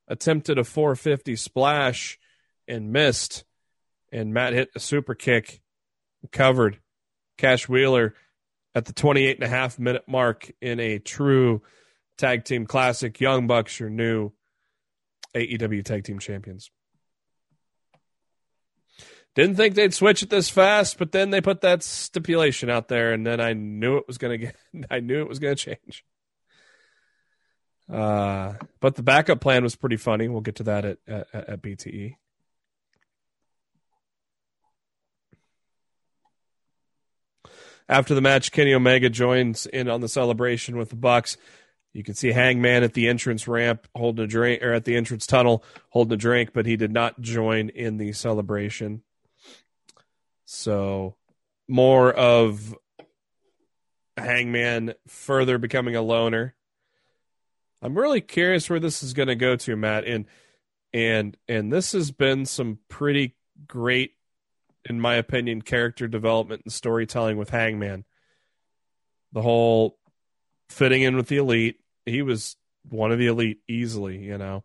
attempted 0.08 0.60
a 0.60 0.64
450 0.64 1.36
splash 1.36 2.20
and 2.68 2.94
missed. 2.94 3.44
And 4.12 4.34
Matt 4.34 4.54
hit 4.54 4.70
a 4.76 4.80
super 4.80 5.16
kick, 5.16 5.62
covered 6.32 6.80
Cash 7.40 7.68
Wheeler 7.68 8.14
at 8.76 8.86
the 8.86 8.94
28 8.94 9.38
and 9.38 9.44
a 9.44 9.50
half 9.50 9.80
minute 9.80 10.04
mark 10.08 10.52
in 10.62 10.80
a 10.80 11.00
true 11.00 11.64
tag 12.20 12.46
team 12.46 12.68
classic. 12.68 13.20
Young 13.20 13.48
Bucks, 13.48 13.80
your 13.80 13.90
new 13.90 14.32
AEW 15.36 15.84
tag 15.84 16.04
team 16.04 16.20
champions. 16.20 16.70
Didn't 19.36 19.58
think 19.58 19.76
they'd 19.76 19.94
switch 19.94 20.24
it 20.24 20.30
this 20.30 20.50
fast, 20.50 20.98
but 20.98 21.12
then 21.12 21.30
they 21.30 21.42
put 21.42 21.60
that 21.62 21.84
stipulation 21.84 22.70
out 22.70 22.88
there, 22.88 23.12
and 23.12 23.28
then 23.28 23.42
I 23.42 23.52
knew 23.52 23.98
it 23.98 24.08
was 24.08 24.18
gonna 24.18 24.38
get. 24.38 24.56
I 24.90 25.02
knew 25.02 25.22
it 25.22 25.28
was 25.28 25.40
gonna 25.40 25.56
change. 25.56 26.06
Uh, 27.92 28.54
but 28.80 28.96
the 28.96 29.04
backup 29.04 29.42
plan 29.42 29.62
was 29.62 29.76
pretty 29.76 29.98
funny. 29.98 30.30
We'll 30.30 30.42
get 30.42 30.56
to 30.56 30.64
that 30.64 30.86
at 30.86 30.98
at, 31.06 31.28
at 31.34 31.62
BTE. 31.62 32.16
After 37.88 38.16
the 38.16 38.22
match, 38.22 38.52
Kenny 38.52 38.74
Omega 38.74 39.10
joins 39.10 39.66
in 39.68 39.90
on 39.90 40.02
the 40.02 40.08
celebration 40.08 40.78
with 40.78 40.90
the 40.90 40.96
Bucks. 40.96 41.38
You 41.94 42.04
can 42.04 42.16
see 42.16 42.32
Hangman 42.32 42.84
at 42.84 42.94
the 42.94 43.08
entrance 43.08 43.48
ramp 43.48 43.88
holding 43.96 44.24
a 44.24 44.28
drink, 44.28 44.64
or 44.64 44.74
at 44.74 44.86
the 44.86 44.96
entrance 44.96 45.28
tunnel 45.28 45.64
holding 45.90 46.14
a 46.14 46.18
drink, 46.18 46.52
but 46.54 46.66
he 46.66 46.78
did 46.78 46.92
not 46.92 47.20
join 47.22 47.70
in 47.70 47.98
the 47.98 48.12
celebration. 48.14 49.04
So 50.46 51.16
more 51.68 52.14
of 52.14 52.76
Hangman 54.18 54.94
further 55.08 55.58
becoming 55.58 55.96
a 55.96 56.02
loner. 56.02 56.56
I'm 57.82 57.98
really 57.98 58.22
curious 58.22 58.70
where 58.70 58.80
this 58.80 59.04
is 59.04 59.14
going 59.14 59.28
to 59.28 59.36
go 59.36 59.56
to, 59.56 59.76
Matt, 59.76 60.06
and 60.06 60.26
and 60.94 61.36
and 61.48 61.72
this 61.72 61.92
has 61.92 62.12
been 62.12 62.46
some 62.46 62.80
pretty 62.88 63.36
great, 63.68 64.14
in 64.90 65.00
my 65.00 65.16
opinion, 65.16 65.62
character 65.62 66.08
development 66.08 66.62
and 66.64 66.74
storytelling 66.74 67.38
with 67.38 67.50
Hangman. 67.50 68.06
The 69.34 69.42
whole 69.42 69.98
fitting 70.70 71.02
in 71.02 71.16
with 71.16 71.28
the 71.28 71.38
elite, 71.38 71.80
he 72.06 72.22
was 72.22 72.56
one 72.90 73.12
of 73.12 73.20
the 73.20 73.28
elite 73.28 73.60
easily, 73.68 74.18
you 74.20 74.38
know, 74.38 74.64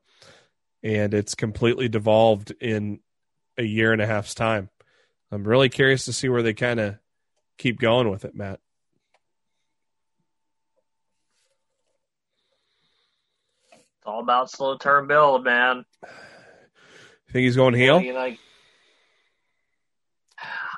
and 0.82 1.12
it's 1.12 1.34
completely 1.34 1.88
devolved 1.88 2.52
in 2.60 3.00
a 3.58 3.64
year 3.64 3.92
and 3.92 4.00
a 4.00 4.06
half's 4.06 4.34
time. 4.34 4.70
I'm 5.32 5.44
really 5.44 5.68
curious 5.68 6.06
to 6.06 6.12
see 6.12 6.28
where 6.28 6.42
they 6.42 6.54
kind 6.54 6.80
of 6.80 6.96
keep 7.56 7.78
going 7.78 8.10
with 8.10 8.24
it, 8.24 8.34
Matt. 8.34 8.58
It's 13.72 14.06
all 14.06 14.20
about 14.20 14.50
slow 14.50 14.76
term 14.76 15.06
build, 15.06 15.44
man. 15.44 15.84
Think 17.30 17.44
he's 17.44 17.56
going 17.56 17.74
heel? 17.74 18.00
You 18.00 18.12
like, 18.14 18.38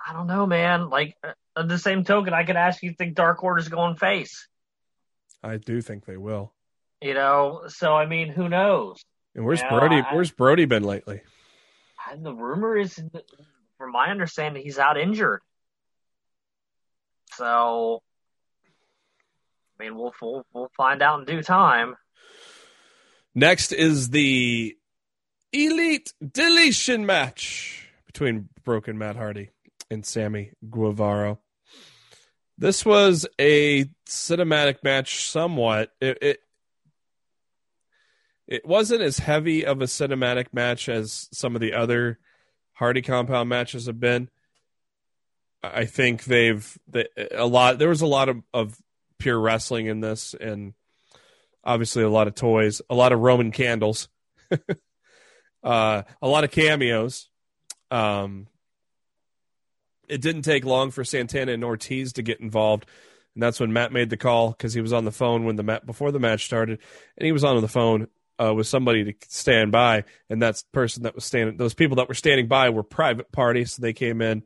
I 0.07 0.13
don't 0.13 0.27
know, 0.27 0.45
man. 0.45 0.91
Like, 0.91 1.17
uh, 1.25 1.33
on 1.57 1.69
the 1.69 1.79
same 1.79 2.05
token, 2.05 2.35
I 2.35 2.45
could 2.45 2.57
ask 2.57 2.83
you, 2.83 2.93
think 2.93 3.15
Dark 3.15 3.43
Order's 3.43 3.69
going 3.69 3.97
face? 3.97 4.49
I 5.43 5.57
do 5.57 5.81
think 5.81 6.05
they 6.05 6.17
will. 6.17 6.53
You 7.01 7.15
know, 7.15 7.63
so 7.69 7.95
I 7.95 8.07
mean, 8.07 8.29
who 8.29 8.49
knows? 8.49 9.03
And 9.35 9.45
where's 9.45 9.61
You 9.61 9.71
know, 9.71 9.79
Brody? 9.79 9.97
I- 9.97 10.15
where's 10.15 10.31
Brody 10.31 10.67
been 10.67 10.85
lately? 10.85 11.23
And 12.11 12.27
the 12.27 12.35
rumor 12.35 12.77
is, 12.77 13.01
from 13.83 13.91
my 13.91 14.11
understanding, 14.11 14.63
he's 14.63 14.79
out 14.79 14.97
injured. 14.97 15.41
So, 17.35 18.01
I 19.77 19.83
mean, 19.83 19.97
we'll 19.97 20.15
we'll, 20.23 20.47
we'll 20.55 20.71
find 20.77 21.03
out 21.03 21.19
in 21.19 21.25
due 21.25 21.43
time. 21.43 21.97
Next 23.35 23.73
is 23.73 24.11
the 24.11 24.77
Elite 25.53 26.13
Deletion 26.25 27.07
match 27.07 27.89
between 28.07 28.51
Broken 28.63 28.99
Matt 28.99 29.17
Hardy 29.17 29.51
and 29.91 30.07
Sammy 30.07 30.53
Guevara. 30.71 31.39
This 32.57 32.87
was 32.87 33.27
a 33.41 33.87
cinematic 34.09 34.85
match, 34.85 35.29
somewhat. 35.29 35.91
It, 36.01 36.19
it 36.23 36.39
it 38.47 38.65
wasn't 38.65 39.03
as 39.03 39.19
heavy 39.19 39.67
of 39.67 39.83
a 39.83 39.87
cinematic 39.87 40.53
match 40.53 40.89
as 40.89 41.29
some 41.33 41.57
of 41.57 41.61
the 41.61 41.73
other 41.73 42.21
Hardy 42.75 43.03
compound 43.03 43.49
matches 43.49 43.87
have 43.87 44.01
been. 44.01 44.29
I 45.63 45.85
think 45.85 46.25
they've 46.25 46.79
they, 46.89 47.07
a 47.33 47.47
lot. 47.47 47.79
There 47.79 47.89
was 47.89 48.01
a 48.01 48.07
lot 48.07 48.29
of, 48.29 48.43
of 48.53 48.77
pure 49.19 49.39
wrestling 49.39 49.87
in 49.87 50.01
this, 50.01 50.35
and 50.35 50.75
obviously 51.63 52.03
a 52.03 52.11
lot 52.11 52.27
of 52.27 52.35
toys, 52.35 52.83
a 52.91 52.95
lot 52.95 53.13
of 53.13 53.21
Roman 53.21 53.53
candles, 53.53 54.09
uh, 55.63 56.03
a 56.21 56.29
lot 56.29 56.45
of 56.45 56.51
cameos. 56.51 57.29
Um, 57.91 58.49
it 60.09 60.21
didn't 60.21 60.43
take 60.43 60.65
long 60.65 60.91
for 60.91 61.05
Santana 61.05 61.53
and 61.53 61.65
Ortiz 61.65 62.15
to 62.15 62.23
get 62.23 62.41
involved, 62.41 62.87
and 63.35 63.43
that's 63.43 63.61
when 63.61 63.73
Matt 63.73 63.93
made 63.93 64.11
the 64.11 64.17
call 64.17 64.51
because 64.51 64.75
he 64.75 64.81
was 64.81 64.93
on 64.93 65.05
the 65.05 65.13
phone 65.13 65.45
when 65.45 65.57
the 65.57 65.63
mat 65.63 65.87
before 65.87 66.11
the 66.11 66.19
match 66.19 66.45
started, 66.45 66.81
and 67.17 67.25
he 67.25 67.33
was 67.33 67.45
on 67.45 67.61
the 67.61 67.69
phone 67.69 68.09
uh, 68.39 68.53
with 68.55 68.67
somebody 68.67 69.05
to 69.05 69.15
stand 69.29 69.73
by, 69.73 70.05
and 70.31 70.41
that's 70.41 70.65
person 70.73 71.05
that 71.05 71.15
was 71.15 71.25
standing. 71.25 71.57
Those 71.57 71.75
people 71.75 71.97
that 71.97 72.09
were 72.09 72.15
standing 72.15 72.49
by 72.49 72.71
were 72.71 72.83
private 72.83 73.33
parties, 73.33 73.73
so 73.73 73.83
they 73.83 73.93
came 73.93 74.21
in 74.21 74.43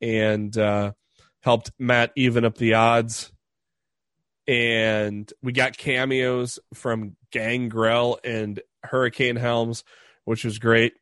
and 0.00 0.56
uh, 0.56 0.92
helped 1.40 1.70
Matt 1.78 2.12
even 2.16 2.44
up 2.44 2.56
the 2.56 2.74
odds 2.74 3.32
and 4.46 5.32
we 5.42 5.52
got 5.52 5.76
cameos 5.76 6.58
from 6.74 7.16
Gangrel 7.30 8.18
and 8.24 8.60
Hurricane 8.82 9.36
Helms, 9.36 9.84
which 10.24 10.44
was 10.44 10.58
great. 10.58 10.94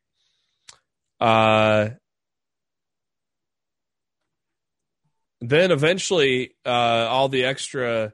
Uh, 1.19 1.89
then 5.39 5.71
eventually, 5.71 6.53
uh, 6.65 6.69
all 6.69 7.29
the 7.29 7.45
extra 7.45 8.13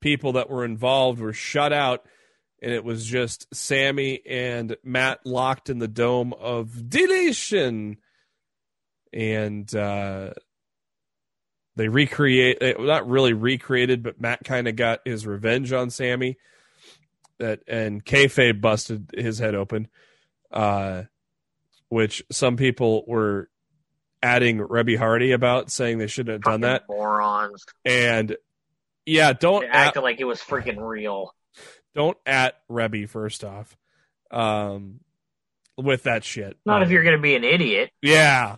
people 0.00 0.32
that 0.32 0.50
were 0.50 0.64
involved 0.64 1.20
were 1.20 1.32
shut 1.32 1.72
out, 1.72 2.04
and 2.64 2.72
it 2.72 2.82
was 2.82 3.04
just 3.04 3.54
Sammy 3.54 4.22
and 4.26 4.74
Matt 4.82 5.26
locked 5.26 5.68
in 5.68 5.78
the 5.78 5.86
dome 5.86 6.32
of 6.32 6.88
deletion, 6.88 7.98
and 9.12 9.72
uh, 9.74 10.30
they 11.76 11.88
recreate 11.88 12.56
eh, 12.62 12.72
not 12.78 13.06
really 13.06 13.34
recreated, 13.34 14.02
but 14.02 14.18
Matt 14.18 14.44
kind 14.44 14.66
of 14.66 14.76
got 14.76 15.00
his 15.04 15.26
revenge 15.26 15.74
on 15.74 15.90
Sammy. 15.90 16.38
That 17.36 17.60
and 17.68 18.02
kayfabe 18.02 18.62
busted 18.62 19.10
his 19.14 19.38
head 19.38 19.54
open, 19.54 19.88
uh, 20.50 21.02
which 21.90 22.24
some 22.32 22.56
people 22.56 23.04
were 23.06 23.50
adding 24.22 24.58
Reby 24.58 24.96
Hardy 24.96 25.32
about, 25.32 25.70
saying 25.70 25.98
they 25.98 26.06
shouldn't 26.06 26.32
have 26.32 26.50
done 26.50 26.62
that. 26.62 26.84
Morons. 26.88 27.66
And 27.84 28.38
yeah, 29.04 29.34
don't 29.34 29.60
They 29.60 29.66
acted 29.66 30.02
like 30.02 30.18
it 30.18 30.24
was 30.24 30.40
freaking 30.40 30.78
real. 30.78 31.34
Don't 31.94 32.16
at 32.26 32.56
Reby 32.68 33.08
first 33.08 33.44
off, 33.44 33.76
um, 34.30 35.00
with 35.76 36.04
that 36.04 36.24
shit. 36.24 36.56
Not 36.66 36.82
if 36.82 36.86
Um, 36.88 36.92
you're 36.92 37.02
going 37.04 37.16
to 37.16 37.22
be 37.22 37.34
an 37.36 37.44
idiot. 37.44 37.90
Yeah. 38.02 38.56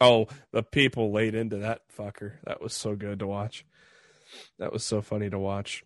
Oh, 0.00 0.28
the 0.52 0.62
people 0.62 1.12
laid 1.12 1.34
into 1.34 1.58
that 1.58 1.82
fucker. 1.96 2.34
That 2.44 2.62
was 2.62 2.74
so 2.74 2.96
good 2.96 3.18
to 3.18 3.26
watch. 3.26 3.64
That 4.58 4.72
was 4.72 4.84
so 4.84 5.02
funny 5.02 5.28
to 5.28 5.38
watch. 5.38 5.84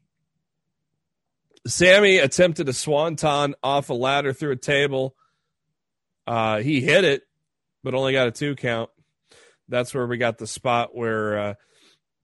Sammy 1.66 2.18
attempted 2.18 2.68
a 2.68 2.72
swanton 2.72 3.54
off 3.62 3.90
a 3.90 3.94
ladder 3.94 4.32
through 4.32 4.52
a 4.52 4.56
table. 4.56 5.16
Uh, 6.26 6.58
he 6.60 6.80
hit 6.80 7.04
it, 7.04 7.22
but 7.82 7.94
only 7.94 8.12
got 8.12 8.28
a 8.28 8.30
two 8.30 8.54
count. 8.54 8.90
That's 9.68 9.94
where 9.94 10.06
we 10.06 10.18
got 10.18 10.38
the 10.38 10.46
spot 10.46 10.94
where 10.94 11.38
uh, 11.38 11.54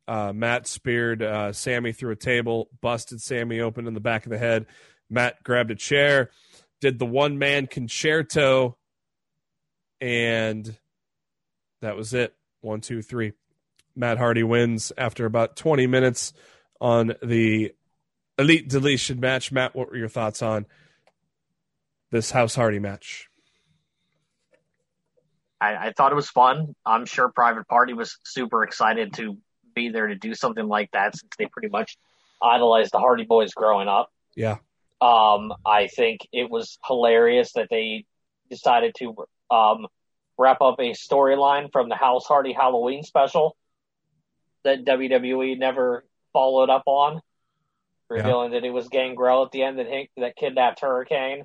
uh, 0.09 0.33
Matt 0.33 0.67
speared 0.67 1.23
uh, 1.23 1.53
Sammy 1.53 1.93
through 1.93 2.13
a 2.13 2.17
table, 2.17 2.69
busted 2.81 3.21
Sammy 3.21 3.61
open 3.61 3.87
in 3.87 3.95
the 3.95 4.01
back 4.01 4.27
of 4.27 4.31
the 4.31 4.39
head. 4.39 4.67
Matt 5.09 5.43
grabbed 5.43 5.71
a 5.71 5.75
chair, 5.75 6.31
did 6.81 6.99
the 6.99 7.07
one 7.07 7.39
man 7.39 7.67
con-chair-to, 7.67 8.75
and 10.01 10.77
that 11.81 11.97
was 11.97 12.15
it. 12.15 12.35
One, 12.61 12.81
two, 12.81 13.03
three. 13.03 13.33
Matt 13.97 14.19
Hardy 14.19 14.43
wins 14.43 14.93
after 14.97 15.27
about 15.27 15.57
20 15.57 15.87
minutes 15.87 16.33
on 16.81 17.15
the 17.23 17.73
Elite 18.39 18.69
Deletion 18.69 19.21
match. 19.21 19.53
Matt, 19.53 19.75
what 19.75 19.91
were 19.91 19.97
your 19.97 20.09
thoughts 20.09 20.43
on 20.43 20.67
this 22.11 22.31
House 22.31 22.55
Hardy 22.55 22.79
match? 22.79 23.29
I, 25.61 25.89
I 25.89 25.93
thought 25.93 26.13
it 26.13 26.17
was 26.17 26.31
fun. 26.31 26.75
I'm 26.87 27.05
sure 27.05 27.29
Private 27.29 27.69
Party 27.69 27.93
was 27.93 28.19
super 28.25 28.65
excited 28.65 29.13
to 29.15 29.37
be 29.75 29.89
there 29.89 30.07
to 30.09 30.15
do 30.15 30.35
something 30.35 30.67
like 30.67 30.91
that 30.93 31.17
since 31.17 31.33
they 31.39 31.47
pretty 31.47 31.69
much 31.69 31.97
idolized 32.43 32.93
the 32.93 32.99
Hardy 32.99 33.25
Boys 33.25 33.53
growing 33.55 33.89
up. 33.89 34.11
Yeah. 34.35 34.57
Um, 35.01 35.53
I 35.65 35.89
think 35.89 36.27
it 36.33 36.51
was 36.51 36.79
hilarious 36.87 37.53
that 37.55 37.69
they 37.71 38.05
decided 38.51 38.95
to 38.99 39.17
um, 39.51 39.87
wrap 40.39 40.61
up 40.61 40.79
a 40.79 40.93
storyline 40.93 41.73
from 41.73 41.89
the 41.89 41.95
House 41.95 42.27
Hardy 42.27 42.53
Halloween 42.53 43.03
special 43.03 43.57
that 44.65 44.85
WWE 44.85 45.59
never 45.59 46.05
followed 46.33 46.69
up 46.69 46.83
on, 46.87 47.21
revealing 48.09 48.53
that 48.53 48.65
it 48.65 48.71
was 48.71 48.89
Gangrel 48.89 49.45
at 49.45 49.53
the 49.53 49.63
end 49.63 49.79
that 49.79 49.87
hit, 49.87 50.11
that 50.17 50.37
kidnapped 50.37 50.81
Hurricane. 50.81 51.45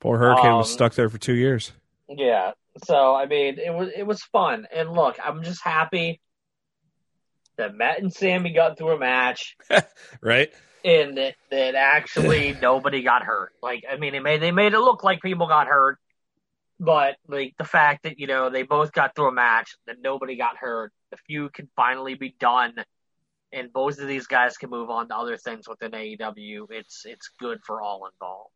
Poor 0.00 0.18
Hurricane 0.18 0.56
was 0.56 0.68
Um, 0.68 0.72
stuck 0.72 0.94
there 0.94 1.08
for 1.08 1.18
two 1.18 1.34
years. 1.34 1.72
Yeah. 2.08 2.52
So 2.84 3.14
I 3.14 3.26
mean, 3.26 3.58
it 3.58 3.72
was 3.72 3.90
it 3.94 4.04
was 4.06 4.22
fun, 4.22 4.66
and 4.74 4.90
look, 4.92 5.16
I'm 5.22 5.42
just 5.42 5.62
happy 5.62 6.20
that 7.62 7.76
Matt 7.76 8.00
and 8.00 8.12
Sammy 8.12 8.52
got 8.52 8.76
through 8.76 8.96
a 8.96 8.98
match, 8.98 9.56
Right? 10.20 10.52
and 10.84 11.16
that, 11.16 11.34
that 11.50 11.74
actually 11.76 12.56
nobody 12.62 13.02
got 13.02 13.22
hurt. 13.22 13.52
Like, 13.62 13.84
I 13.90 13.96
mean, 13.96 14.12
they 14.12 14.20
made 14.20 14.42
they 14.42 14.50
made 14.50 14.72
it 14.72 14.80
look 14.80 15.04
like 15.04 15.22
people 15.22 15.46
got 15.46 15.68
hurt, 15.68 15.98
but 16.80 17.16
like 17.28 17.54
the 17.56 17.64
fact 17.64 18.02
that 18.02 18.18
you 18.18 18.26
know 18.26 18.50
they 18.50 18.64
both 18.64 18.92
got 18.92 19.14
through 19.14 19.28
a 19.28 19.32
match, 19.32 19.76
that 19.86 19.96
nobody 20.02 20.36
got 20.36 20.56
hurt, 20.56 20.92
the 21.10 21.16
feud 21.28 21.52
can 21.52 21.68
finally 21.76 22.14
be 22.14 22.34
done, 22.38 22.74
and 23.52 23.72
both 23.72 23.98
of 24.00 24.08
these 24.08 24.26
guys 24.26 24.56
can 24.56 24.70
move 24.70 24.90
on 24.90 25.08
to 25.08 25.16
other 25.16 25.36
things 25.36 25.68
within 25.68 25.92
AEW. 25.92 26.66
It's 26.70 27.04
it's 27.06 27.30
good 27.38 27.60
for 27.64 27.80
all 27.80 28.08
involved. 28.12 28.50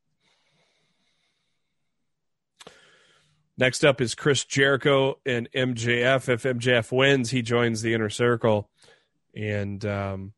Next 3.59 3.85
up 3.85 4.03
is 4.03 4.15
Chris 4.15 4.45
Jericho 4.45 5.19
and 5.25 5.49
MJF. 5.53 6.29
If 6.29 6.43
MJF 6.43 6.93
wins, 6.93 7.31
he 7.31 7.41
joins 7.41 7.81
the 7.81 7.95
inner 7.95 8.11
circle. 8.11 8.69
And 9.37 9.85
um, 9.85 10.33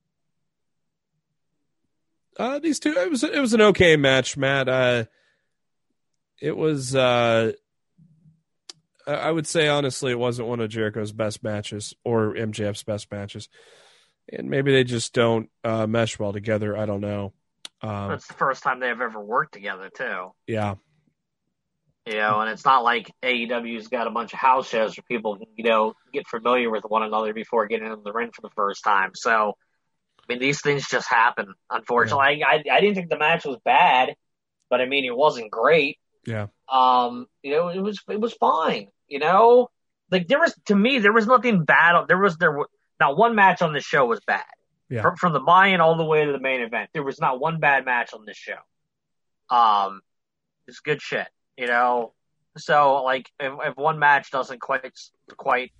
uh, 2.39 2.59
these 2.59 2.81
two, 2.81 2.93
it 2.93 3.11
was 3.11 3.23
it 3.23 3.41
was 3.41 3.55
an 3.55 3.61
okay 3.61 3.97
match, 3.97 4.37
Matt. 4.37 4.69
Uh, 4.69 5.05
it 6.41 6.57
was. 6.57 6.95
Uh, 6.95 7.53
I 9.07 9.31
would 9.31 9.47
say 9.47 9.69
honestly, 9.69 10.13
it 10.13 10.19
wasn't 10.19 10.49
one 10.49 10.61
of 10.61 10.69
Jericho's 10.69 11.13
best 11.13 11.43
matches 11.43 11.95
or 12.05 12.35
MJF's 12.35 12.83
best 12.83 13.11
matches, 13.11 13.49
and 14.31 14.51
maybe 14.51 14.73
they 14.73 14.85
just 14.85 15.15
don't 15.15 15.49
uh, 15.65 15.87
mesh 15.87 16.19
well 16.19 16.33
together. 16.33 16.77
I 16.77 16.85
don't 16.85 17.01
know. 17.01 17.33
Um, 17.81 18.09
That's 18.09 18.27
the 18.27 18.35
first 18.35 18.63
time 18.63 18.81
they've 18.81 19.01
ever 19.01 19.21
worked 19.21 19.55
together 19.55 19.89
too. 19.89 20.33
yeah, 20.47 20.75
You 22.09 22.15
know, 22.15 22.41
and 22.41 22.49
it's 22.51 22.65
not 22.65 22.85
like 22.85 23.13
AEW's 23.23 23.89
got 23.89 24.07
a 24.07 24.11
bunch 24.11 24.33
of 24.33 24.39
house 24.39 24.67
shows 24.67 24.97
where 24.97 25.05
people 25.07 25.37
can, 25.37 25.47
you 25.57 25.65
know, 25.65 25.93
get 26.11 26.27
familiar 26.27 26.71
with 26.71 26.85
one 26.85 27.03
another 27.03 27.35
before 27.35 27.67
getting 27.67 27.93
in 27.93 28.03
the 28.03 28.13
ring 28.13 28.31
for 28.33 28.41
the 28.41 28.49
first 28.57 28.83
time. 28.83 29.11
So, 29.15 29.53
I 30.19 30.23
mean, 30.27 30.39
these 30.39 30.63
things 30.63 30.89
just 30.89 31.07
happen. 31.07 31.53
Unfortunately, 31.69 32.43
I, 32.43 32.55
I 32.55 32.63
I 32.77 32.81
didn't 32.81 32.95
think 32.95 33.11
the 33.11 33.19
match 33.19 33.45
was 33.45 33.59
bad, 33.63 34.15
but 34.71 34.81
I 34.81 34.87
mean, 34.87 35.05
it 35.05 35.15
wasn't 35.15 35.51
great. 35.51 35.99
yeah, 36.25 36.47
Um, 36.67 37.27
you 37.43 37.51
know, 37.53 37.69
it 37.69 37.81
was 37.81 38.01
it 38.09 38.19
was 38.19 38.33
fine. 38.33 38.89
You 39.07 39.19
know, 39.19 39.69
like 40.11 40.29
there 40.29 40.41
was 40.41 40.55
to 40.67 40.75
me 40.75 41.01
there 41.01 41.13
was 41.13 41.27
nothing 41.27 41.65
bad. 41.65 42.07
There 42.09 42.17
was 42.17 42.39
there 42.39 42.53
was 42.53 42.69
not 42.99 43.19
one 43.19 43.35
match 43.35 43.61
on 43.61 43.75
the 43.75 43.81
show 43.81 44.07
was 44.07 44.21
bad. 44.27 44.45
Yeah. 44.89 45.03
From, 45.03 45.17
from 45.17 45.33
the 45.35 45.41
buy-in 45.41 45.83
all 45.83 45.99
the 45.99 46.07
way 46.07 46.25
to 46.25 46.33
the 46.33 46.41
main 46.41 46.63
event, 46.63 46.89
there 46.95 47.03
was 47.03 47.21
not 47.21 47.39
one 47.39 47.61
bad 47.61 47.85
match 47.85 48.15
on 48.15 48.25
this 48.25 48.39
show. 48.39 48.57
Um, 49.55 50.01
it's 50.67 50.81
good 50.81 51.03
shit. 51.03 51.29
You 51.59 51.67
know, 51.67 52.13
so 52.57 53.03
like 53.03 53.29
if, 53.41 53.53
if 53.65 53.77
one 53.77 53.99
match 53.99 54.31
doesn't 54.31 54.61
quite 54.61 54.93
quite, 55.37 55.73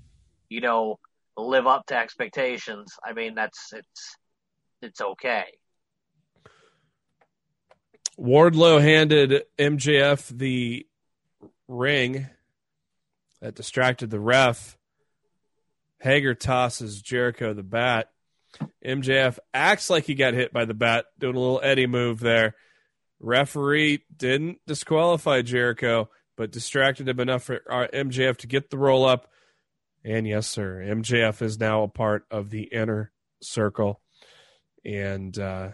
you 0.49 0.61
know, 0.61 0.99
live 1.37 1.69
up 1.69 1.87
to 1.87 1.97
expectations, 1.97 2.95
I 3.05 3.13
mean 3.13 3.37
that's 3.37 3.73
it's 3.73 4.17
it's 4.83 5.01
okay. 5.01 5.45
Wardlow 8.19 8.83
handed 8.83 9.45
MJF 9.57 10.37
the 10.37 10.85
ring 11.69 12.27
that 13.41 13.55
distracted 13.55 14.11
the 14.11 14.19
ref. 14.19 14.77
Hager 16.01 16.35
tosses 16.35 17.01
Jericho 17.01 17.55
the 17.55 17.63
bat. 17.63 18.11
MJF 18.85 19.39
acts 19.55 19.91
like 19.91 20.07
he 20.07 20.17
got 20.17 20.35
hit 20.35 20.53
by 20.53 20.65
the 20.65 20.75
bat, 20.75 21.07
doing 21.21 21.37
a 21.37 21.39
little 21.39 21.61
Eddie 21.63 21.87
move 21.87 22.19
there. 22.19 22.57
Referee 23.21 24.05
didn't 24.17 24.59
disqualify 24.67 25.43
Jericho, 25.43 26.09
but 26.37 26.53
distracted 26.53 27.09
him 27.09 27.21
enough 27.21 27.45
for 27.45 27.61
MJF 27.69 28.37
to 28.39 28.47
get 28.47 28.71
the 28.71 28.79
roll 28.79 29.05
up. 29.05 29.31
And 30.05 30.27
yes, 30.27 30.47
sir, 30.47 30.83
MJF 30.87 31.43
is 31.43 31.59
now 31.59 31.83
a 31.83 31.89
part 31.89 32.25
of 32.31 32.51
the 32.51 32.63
inner 32.63 33.13
circle. 33.43 34.01
And 34.85 35.37
uh, 35.39 35.71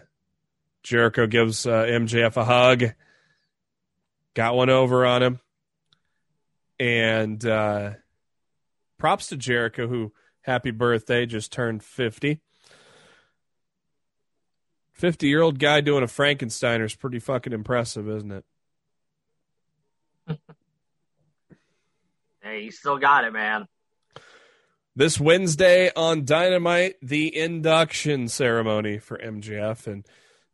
Jericho 0.83 1.27
gives 1.27 1.65
uh, 1.65 1.83
MJF 1.83 2.35
a 2.37 2.45
hug, 2.45 2.85
got 4.33 4.55
one 4.55 4.69
over 4.69 5.05
on 5.05 5.23
him. 5.23 5.39
And 6.79 7.45
uh, 7.45 7.91
props 8.97 9.27
to 9.27 9.37
Jericho, 9.37 9.87
who, 9.87 10.11
happy 10.41 10.71
birthday, 10.71 11.25
just 11.25 11.53
turned 11.53 11.83
50. 11.83 12.41
50 14.95 15.27
year 15.27 15.41
old 15.41 15.59
guy 15.59 15.81
doing 15.81 16.03
a 16.03 16.07
Frankensteiner 16.07 16.85
is 16.85 16.95
pretty 16.95 17.19
fucking 17.19 17.53
impressive, 17.53 18.09
isn't 18.09 18.31
it? 18.31 18.45
hey, 22.41 22.63
you 22.63 22.71
still 22.71 22.97
got 22.97 23.25
it, 23.25 23.33
man. 23.33 23.67
This 24.95 25.19
Wednesday 25.19 25.91
on 25.93 26.23
Dynamite, 26.23 26.95
the 27.01 27.35
induction 27.35 28.29
ceremony 28.29 28.97
for 28.97 29.17
MJF. 29.17 29.87
And 29.87 30.05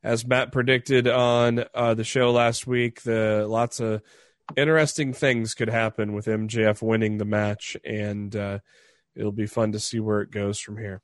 as 0.04 0.26
Matt 0.26 0.52
predicted 0.52 1.08
on 1.08 1.64
uh, 1.76 1.94
the 1.94 2.04
show 2.04 2.32
last 2.32 2.66
week, 2.66 3.04
the 3.04 3.46
lots 3.48 3.80
of 3.80 4.02
interesting 4.58 5.14
things 5.14 5.54
could 5.54 5.70
happen 5.70 6.14
with 6.14 6.26
MJF 6.26 6.82
winning 6.82 7.20
the 7.20 7.26
match. 7.26 7.78
And 7.86 8.36
uh, 8.36 8.60
it'll 9.16 9.32
be 9.32 9.46
fun 9.46 9.74
to 9.74 9.80
see 9.80 10.00
where 10.00 10.22
it 10.22 10.32
goes 10.32 10.60
from 10.60 10.78
here. 10.78 11.04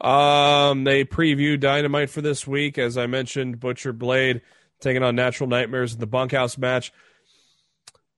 Um, 0.00 0.84
they 0.84 1.04
preview 1.04 1.60
Dynamite 1.60 2.10
for 2.10 2.22
this 2.22 2.46
week. 2.46 2.78
As 2.78 2.96
I 2.96 3.06
mentioned, 3.06 3.60
Butcher 3.60 3.92
Blade 3.92 4.40
taking 4.80 5.02
on 5.02 5.14
Natural 5.14 5.48
Nightmares 5.48 5.92
in 5.94 6.00
the 6.00 6.06
bunkhouse 6.06 6.56
match. 6.56 6.92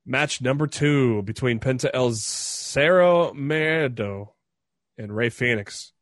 Match 0.07 0.41
number 0.41 0.67
two 0.67 1.23
between 1.23 1.61
Penta 1.61 1.91
El 1.93 2.13
Zero 2.13 3.33
Miedo 3.33 4.31
and 4.97 5.15
Rey 5.15 5.31
Fénix. 5.31 5.93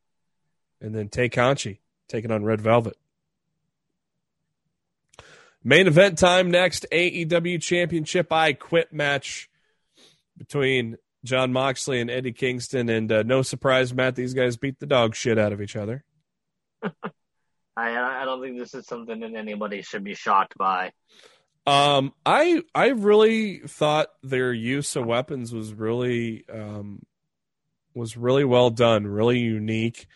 And 0.81 0.95
then 0.95 1.09
Tay 1.09 1.29
Conti 1.29 1.81
taking 2.09 2.31
on 2.31 2.45
Red 2.45 2.61
Velvet. 2.61 2.97
Main 5.62 5.87
event 5.87 6.16
time 6.16 6.51
next 6.51 6.87
AEW 6.90 7.61
Championship 7.61 8.33
I 8.33 8.55
Quit 8.55 8.93
match 8.93 9.51
between 10.38 10.97
Jon 11.24 11.52
Moxley 11.52 12.00
and 12.00 12.11
Eddie 12.11 12.33
Kingston. 12.33 12.88
And 12.88 13.11
uh, 13.11 13.22
no 13.22 13.42
surprise, 13.42 13.92
Matt, 13.92 14.16
these 14.16 14.35
guys 14.35 14.56
beat 14.56 14.78
the 14.78 14.87
dog 14.87 15.14
shit 15.14 15.38
out 15.38 15.52
of 15.52 15.61
each 15.61 15.76
other. 15.76 16.04
I 17.76 18.22
I 18.22 18.24
don't 18.24 18.42
think 18.42 18.59
this 18.59 18.74
is 18.74 18.87
something 18.87 19.20
that 19.20 19.35
anybody 19.35 19.83
should 19.83 20.04
be 20.04 20.14
shocked 20.14 20.56
by. 20.59 20.92
Um, 21.66 22.12
I 22.26 22.62
I 22.74 22.88
really 22.88 23.59
thought 23.59 24.09
their 24.22 24.52
use 24.52 24.96
of 24.96 25.06
weapons 25.06 25.52
was 25.52 25.72
really 25.72 26.44
um, 26.52 27.02
was 27.94 28.16
really 28.16 28.44
well 28.44 28.70
done, 28.70 29.06
really 29.06 29.38
unique. 29.38 30.06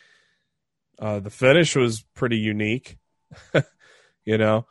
Uh, 0.98 1.20
the 1.20 1.30
finish 1.30 1.76
was 1.76 2.04
pretty 2.14 2.38
unique. 2.38 2.98
you 4.24 4.38
know, 4.38 4.66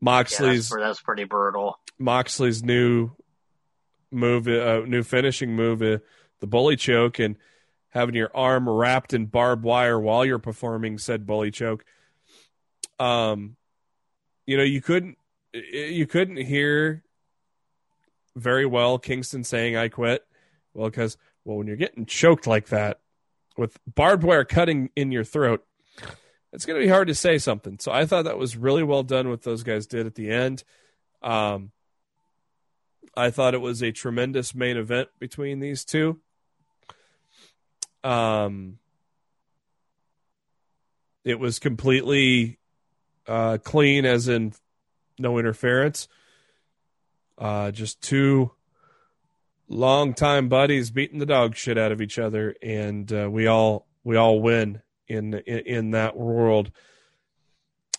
Moxley's 0.00 0.70
yeah, 0.70 0.76
that's, 0.78 0.88
that's, 0.88 1.00
pretty 1.00 1.24
brutal. 1.24 1.78
Moxley's 1.98 2.62
new 2.62 3.12
move, 4.14 4.48
uh, 4.48 4.80
new 4.86 5.02
finishing 5.02 5.54
move, 5.54 5.82
uh, 5.82 5.98
the 6.40 6.46
bully 6.46 6.76
choke, 6.76 7.18
and 7.18 7.36
having 7.90 8.14
your 8.14 8.30
arm 8.34 8.68
wrapped 8.68 9.12
in 9.12 9.26
barbed 9.26 9.62
wire 9.62 9.98
while 9.98 10.24
you're 10.24 10.38
performing 10.38 10.98
said 10.98 11.26
bully 11.26 11.50
choke. 11.50 11.84
Um, 12.98 13.56
you 14.46 14.56
know, 14.56 14.62
you 14.62 14.80
couldn't 14.80 15.18
you 15.52 16.06
couldn't 16.06 16.38
hear 16.38 17.02
very 18.36 18.66
well 18.66 18.98
Kingston 18.98 19.44
saying 19.44 19.76
"I 19.76 19.88
quit." 19.88 20.26
Well, 20.74 20.90
because 20.90 21.16
well, 21.44 21.56
when 21.56 21.66
you're 21.66 21.76
getting 21.76 22.06
choked 22.06 22.46
like 22.46 22.68
that 22.68 23.00
with 23.56 23.78
barbed 23.86 24.24
wire 24.24 24.44
cutting 24.44 24.90
in 24.96 25.12
your 25.12 25.24
throat, 25.24 25.64
it's 26.52 26.66
going 26.66 26.80
to 26.80 26.84
be 26.84 26.90
hard 26.90 27.08
to 27.08 27.14
say 27.14 27.38
something. 27.38 27.78
So 27.78 27.92
I 27.92 28.06
thought 28.06 28.24
that 28.24 28.38
was 28.38 28.56
really 28.56 28.82
well 28.82 29.02
done 29.02 29.28
what 29.28 29.42
those 29.42 29.62
guys 29.62 29.86
did 29.86 30.06
at 30.06 30.14
the 30.14 30.30
end. 30.30 30.64
Um, 31.22 31.70
I 33.16 33.30
thought 33.30 33.54
it 33.54 33.60
was 33.60 33.82
a 33.82 33.92
tremendous 33.92 34.54
main 34.54 34.76
event 34.76 35.08
between 35.18 35.60
these 35.60 35.84
two. 35.84 36.20
Um, 38.02 38.78
it 41.24 41.38
was 41.38 41.58
completely 41.58 42.58
uh, 43.26 43.58
clean, 43.62 44.04
as 44.04 44.28
in 44.28 44.52
no 45.18 45.38
interference. 45.38 46.08
Uh, 47.38 47.70
just 47.70 48.00
two 48.00 48.52
long-time 49.68 50.48
buddies 50.48 50.90
beating 50.90 51.18
the 51.18 51.26
dog 51.26 51.56
shit 51.56 51.78
out 51.78 51.92
of 51.92 52.00
each 52.00 52.18
other, 52.18 52.54
and 52.62 53.12
uh, 53.12 53.28
we 53.30 53.46
all 53.46 53.86
we 54.04 54.16
all 54.16 54.40
win 54.40 54.82
in 55.08 55.34
in, 55.34 55.58
in 55.60 55.90
that 55.92 56.16
world. 56.16 56.70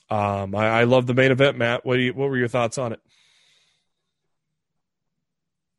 Um, 0.10 0.54
I, 0.54 0.68
I 0.68 0.84
love 0.84 1.08
the 1.08 1.16
main 1.16 1.32
event, 1.32 1.58
Matt. 1.58 1.86
What 1.86 1.98
you, 2.00 2.14
what 2.14 2.30
were 2.30 2.38
your 2.38 2.48
thoughts 2.48 2.78
on 2.78 2.94
it? 2.94 3.00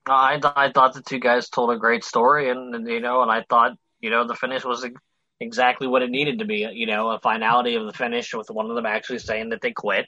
I 0.06 0.40
I 0.56 0.72
thought 0.72 0.94
the 0.94 1.02
two 1.02 1.18
guys 1.18 1.48
told 1.48 1.70
a 1.70 1.78
great 1.78 2.04
story, 2.04 2.50
and, 2.50 2.74
and 2.74 2.88
you 2.88 3.00
know, 3.00 3.22
and 3.22 3.30
I 3.30 3.44
thought 3.48 3.72
you 4.00 4.10
know 4.10 4.26
the 4.26 4.34
finish 4.34 4.64
was 4.64 4.86
exactly 5.40 5.86
what 5.86 6.02
it 6.02 6.10
needed 6.10 6.38
to 6.40 6.44
be. 6.44 6.68
You 6.72 6.86
know, 6.86 7.10
a 7.10 7.20
finality 7.20 7.74
of 7.74 7.86
the 7.86 7.92
finish 7.92 8.32
with 8.34 8.48
one 8.50 8.68
of 8.68 8.76
them 8.76 8.86
actually 8.86 9.18
saying 9.18 9.50
that 9.50 9.60
they 9.60 9.72
quit, 9.72 10.06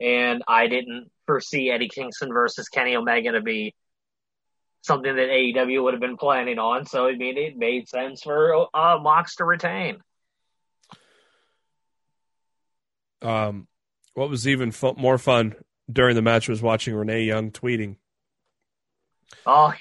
and 0.00 0.42
I 0.46 0.66
didn't 0.66 1.10
foresee 1.26 1.70
Eddie 1.70 1.88
Kingston 1.88 2.32
versus 2.32 2.68
Kenny 2.68 2.96
Omega 2.96 3.32
to 3.32 3.40
be 3.40 3.74
something 4.82 5.14
that 5.14 5.28
AEW 5.28 5.82
would 5.82 5.94
have 5.94 6.00
been 6.00 6.16
planning 6.16 6.58
on. 6.58 6.86
So 6.86 7.06
I 7.06 7.16
mean, 7.16 7.36
it 7.36 7.56
made 7.56 7.88
sense 7.88 8.22
for 8.22 8.68
uh, 8.74 8.98
Mox 9.00 9.36
to 9.36 9.44
retain. 9.44 9.98
Um, 13.22 13.66
what 14.14 14.30
was 14.30 14.46
even 14.46 14.72
more 14.96 15.18
fun 15.18 15.54
during 15.90 16.14
the 16.14 16.22
match 16.22 16.48
was 16.48 16.62
watching 16.62 16.94
Renee 16.94 17.24
Young 17.24 17.50
tweeting 17.50 17.96
Oh, 19.46 19.72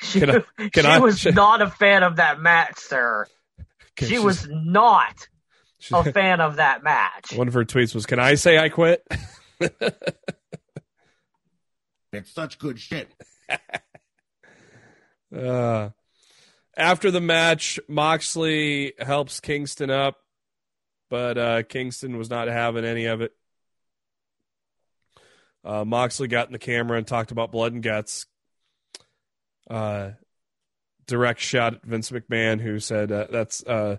she, 0.00 0.20
can 0.20 0.30
I, 0.30 0.42
can 0.70 0.84
she 0.84 0.90
I, 0.90 0.98
was 0.98 1.18
should, 1.18 1.34
not 1.34 1.62
a 1.62 1.70
fan 1.70 2.02
of 2.02 2.16
that 2.16 2.40
match, 2.40 2.78
sir. 2.78 3.26
She 3.98 4.18
was 4.18 4.48
not 4.48 5.28
she, 5.78 5.94
a 5.94 6.04
fan 6.12 6.40
of 6.40 6.56
that 6.56 6.82
match. 6.82 7.32
One 7.34 7.48
of 7.48 7.54
her 7.54 7.64
tweets 7.64 7.94
was, 7.94 8.06
"Can 8.06 8.18
I 8.18 8.34
say 8.34 8.58
I 8.58 8.68
quit?" 8.68 9.06
it's 12.12 12.32
such 12.32 12.58
good 12.58 12.80
shit. 12.80 13.08
uh, 15.36 15.90
after 16.76 17.10
the 17.10 17.20
match, 17.20 17.78
Moxley 17.88 18.94
helps 18.98 19.38
Kingston 19.38 19.90
up, 19.90 20.16
but 21.08 21.38
uh, 21.38 21.62
Kingston 21.62 22.18
was 22.18 22.28
not 22.30 22.48
having 22.48 22.84
any 22.84 23.06
of 23.06 23.20
it. 23.20 23.32
Uh, 25.64 25.84
Moxley 25.84 26.28
got 26.28 26.48
in 26.48 26.52
the 26.52 26.58
camera 26.58 26.98
and 26.98 27.06
talked 27.06 27.30
about 27.30 27.52
blood 27.52 27.72
and 27.72 27.82
guts 27.82 28.26
uh, 29.70 30.10
direct 31.06 31.40
shot 31.40 31.74
at 31.74 31.84
Vince 31.84 32.10
McMahon, 32.10 32.60
who 32.60 32.78
said 32.78 33.12
uh, 33.12 33.26
that's 33.30 33.62
uh, 33.64 33.96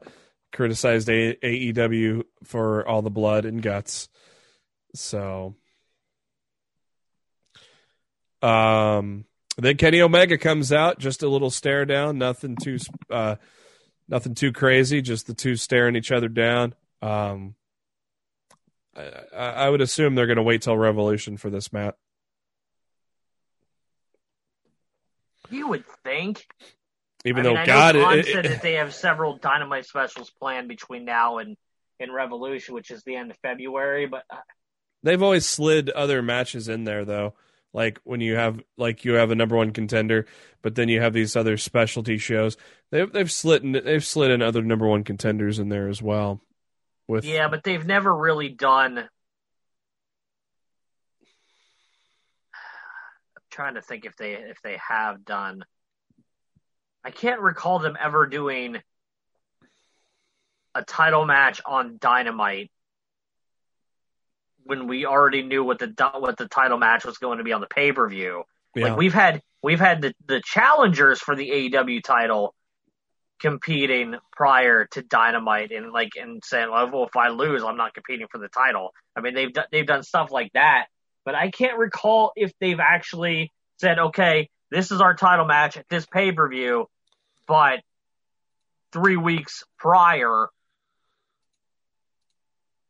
criticized 0.52 1.10
A- 1.10 1.36
AEW 1.36 2.24
for 2.44 2.88
all 2.88 3.02
the 3.02 3.10
blood 3.10 3.46
and 3.46 3.62
guts. 3.62 4.10
So, 4.94 5.56
um, 8.42 9.26
then 9.58 9.78
Kenny 9.78 10.02
Omega 10.02 10.38
comes 10.38 10.72
out, 10.72 11.00
just 11.00 11.24
a 11.24 11.30
little 11.30 11.50
stare 11.50 11.86
down, 11.86 12.18
nothing 12.18 12.56
too, 12.62 12.78
uh, 13.10 13.36
nothing 14.08 14.36
too 14.36 14.52
crazy, 14.52 15.02
just 15.02 15.28
the 15.28 15.34
two 15.34 15.56
staring 15.56 15.96
each 15.96 16.12
other 16.12 16.28
down. 16.28 16.74
Um, 17.02 17.56
I, 18.96 19.38
I 19.38 19.70
would 19.70 19.82
assume 19.82 20.16
they're 20.16 20.28
going 20.28 20.38
to 20.38 20.44
wait 20.44 20.62
till 20.62 20.78
Revolution 20.78 21.38
for 21.38 21.50
this, 21.50 21.74
Matt. 21.74 21.96
You 25.50 25.70
would 25.70 25.86
think. 26.04 26.46
Even 27.26 27.40
I 27.40 27.44
though 27.44 27.56
mean, 27.56 27.66
God, 27.66 27.96
I 27.96 28.16
it, 28.18 28.26
said 28.28 28.46
that 28.46 28.62
they 28.62 28.74
have 28.74 28.94
several 28.94 29.38
Dynamite 29.38 29.86
specials 29.86 30.30
planned 30.30 30.68
between 30.68 31.06
now 31.06 31.40
and 31.40 31.58
and 32.00 32.14
Revolution, 32.14 32.76
which 32.76 32.92
is 32.92 33.04
the 33.04 33.16
end 33.16 33.32
of 33.32 33.38
February. 33.38 34.06
But 34.06 34.24
uh, 34.30 34.38
they've 35.02 35.22
always 35.22 35.46
slid 35.46 35.90
other 35.90 36.22
matches 36.22 36.68
in 36.68 36.84
there, 36.84 37.06
though. 37.06 37.34
like 37.76 38.00
when 38.04 38.22
you 38.22 38.36
have 38.36 38.60
like 38.78 39.06
you 39.06 39.14
have 39.14 39.32
a 39.32 39.36
number 39.36 39.56
one 39.56 39.72
contender, 39.72 40.26
but 40.62 40.76
then 40.76 40.88
you 40.88 41.02
have 41.02 41.14
these 41.14 41.36
other 41.36 41.58
specialty 41.58 42.18
shows. 42.18 42.58
They've 42.90 43.12
they've 43.12 43.32
slid 43.32 43.64
in, 43.64 43.74
they've 43.74 44.06
slid 44.06 44.32
in 44.32 44.42
other 44.42 44.62
number 44.62 44.88
one 44.88 45.04
contenders 45.04 45.60
in 45.60 45.70
there 45.70 45.90
as 45.90 46.02
well. 46.02 46.42
With 47.08 47.26
Yeah, 47.26 47.50
but 47.50 47.64
they've 47.64 47.86
never 47.86 48.16
really 48.16 48.50
done. 48.50 49.08
Trying 53.56 53.76
to 53.76 53.82
think 53.82 54.06
if 54.06 54.16
they 54.18 54.34
if 54.34 54.62
they 54.62 54.78
have 54.88 55.26
done. 55.26 55.64
I 57.04 57.12
can't 57.12 57.42
recall 57.42 57.80
them 57.80 57.98
ever 58.00 58.28
doing 58.28 58.78
a 60.74 60.84
title 60.84 61.26
match 61.26 61.62
on 61.66 61.98
Dynamite 62.00 62.70
when 64.64 64.88
we 64.88 65.06
already 65.06 65.44
knew 65.44 65.64
what 65.64 65.80
the 65.80 65.94
what 66.18 66.38
the 66.38 66.48
title 66.48 66.78
match 66.78 67.06
was 67.06 67.18
going 67.18 67.38
to 67.38 67.44
be 67.44 67.54
on 67.54 67.62
the 67.62 67.68
pay 67.68 67.92
per 67.92 68.10
view. 68.10 68.44
yeah. 68.76 68.90
Like 68.90 68.98
we've 68.98 69.14
had 69.14 69.42
we've 69.64 69.80
had 69.80 70.02
the 70.02 70.14
the 70.28 70.42
challengers 70.44 71.20
for 71.20 71.36
the 71.36 71.50
AEW 71.50 72.04
title 72.04 72.54
competing 73.40 74.16
prior 74.32 74.86
to 74.92 75.02
Dynamite 75.02 75.72
and 75.72 75.92
like 75.92 76.12
and 76.20 76.44
saying, 76.44 76.70
well, 76.72 77.06
if 77.06 77.16
I 77.16 77.30
lose, 77.30 77.64
I'm 77.64 77.78
not 77.78 77.94
competing 77.94 78.28
for 78.30 78.38
the 78.38 78.50
title. 78.50 78.92
I 79.16 79.22
mean, 79.22 79.34
they've 79.34 79.54
done 79.54 79.66
they've 79.72 79.88
done 79.88 80.04
stuff 80.04 80.32
like 80.32 80.52
that, 80.54 80.88
but 81.26 81.36
I 81.36 81.50
can't 81.50 81.78
recall 81.78 82.32
if 82.36 82.54
they've 82.60 82.80
actually 82.80 83.52
said, 83.78 84.00
okay, 84.00 84.50
this 84.72 84.92
is 84.92 85.02
our 85.02 85.16
title 85.16 85.46
match 85.46 85.76
at 85.76 85.90
this 85.90 86.06
pay 86.06 86.32
per 86.32 86.48
view, 86.48 86.88
but 87.48 87.82
three 88.94 89.18
weeks 89.18 89.64
prior. 89.78 90.48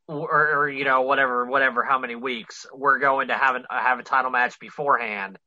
Or, 0.07 0.55
or 0.55 0.69
you 0.69 0.85
know 0.85 1.01
whatever 1.01 1.47
whatever 1.47 1.83
how 1.83 1.97
many 1.97 2.15
weeks 2.15 2.67
we're 2.71 2.99
going 2.99 3.29
to 3.29 3.33
have 3.33 3.55
an, 3.55 3.65
have 3.71 3.97
a 3.97 4.03
title 4.03 4.29
match 4.29 4.59
beforehand. 4.59 5.39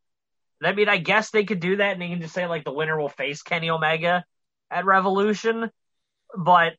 I 0.61 0.73
mean, 0.73 0.89
I 0.89 0.97
guess 0.97 1.31
they 1.31 1.45
could 1.45 1.61
do 1.61 1.77
that, 1.77 1.93
and 1.93 2.03
they 2.03 2.09
can 2.09 2.21
just 2.21 2.35
say 2.35 2.45
like 2.49 2.65
the 2.65 2.73
winner 2.73 2.99
will 2.99 3.09
face 3.09 3.43
Kenny 3.43 3.71
Omega 3.71 4.25
at 4.69 4.85
Revolution. 4.85 5.71
But 6.37 6.73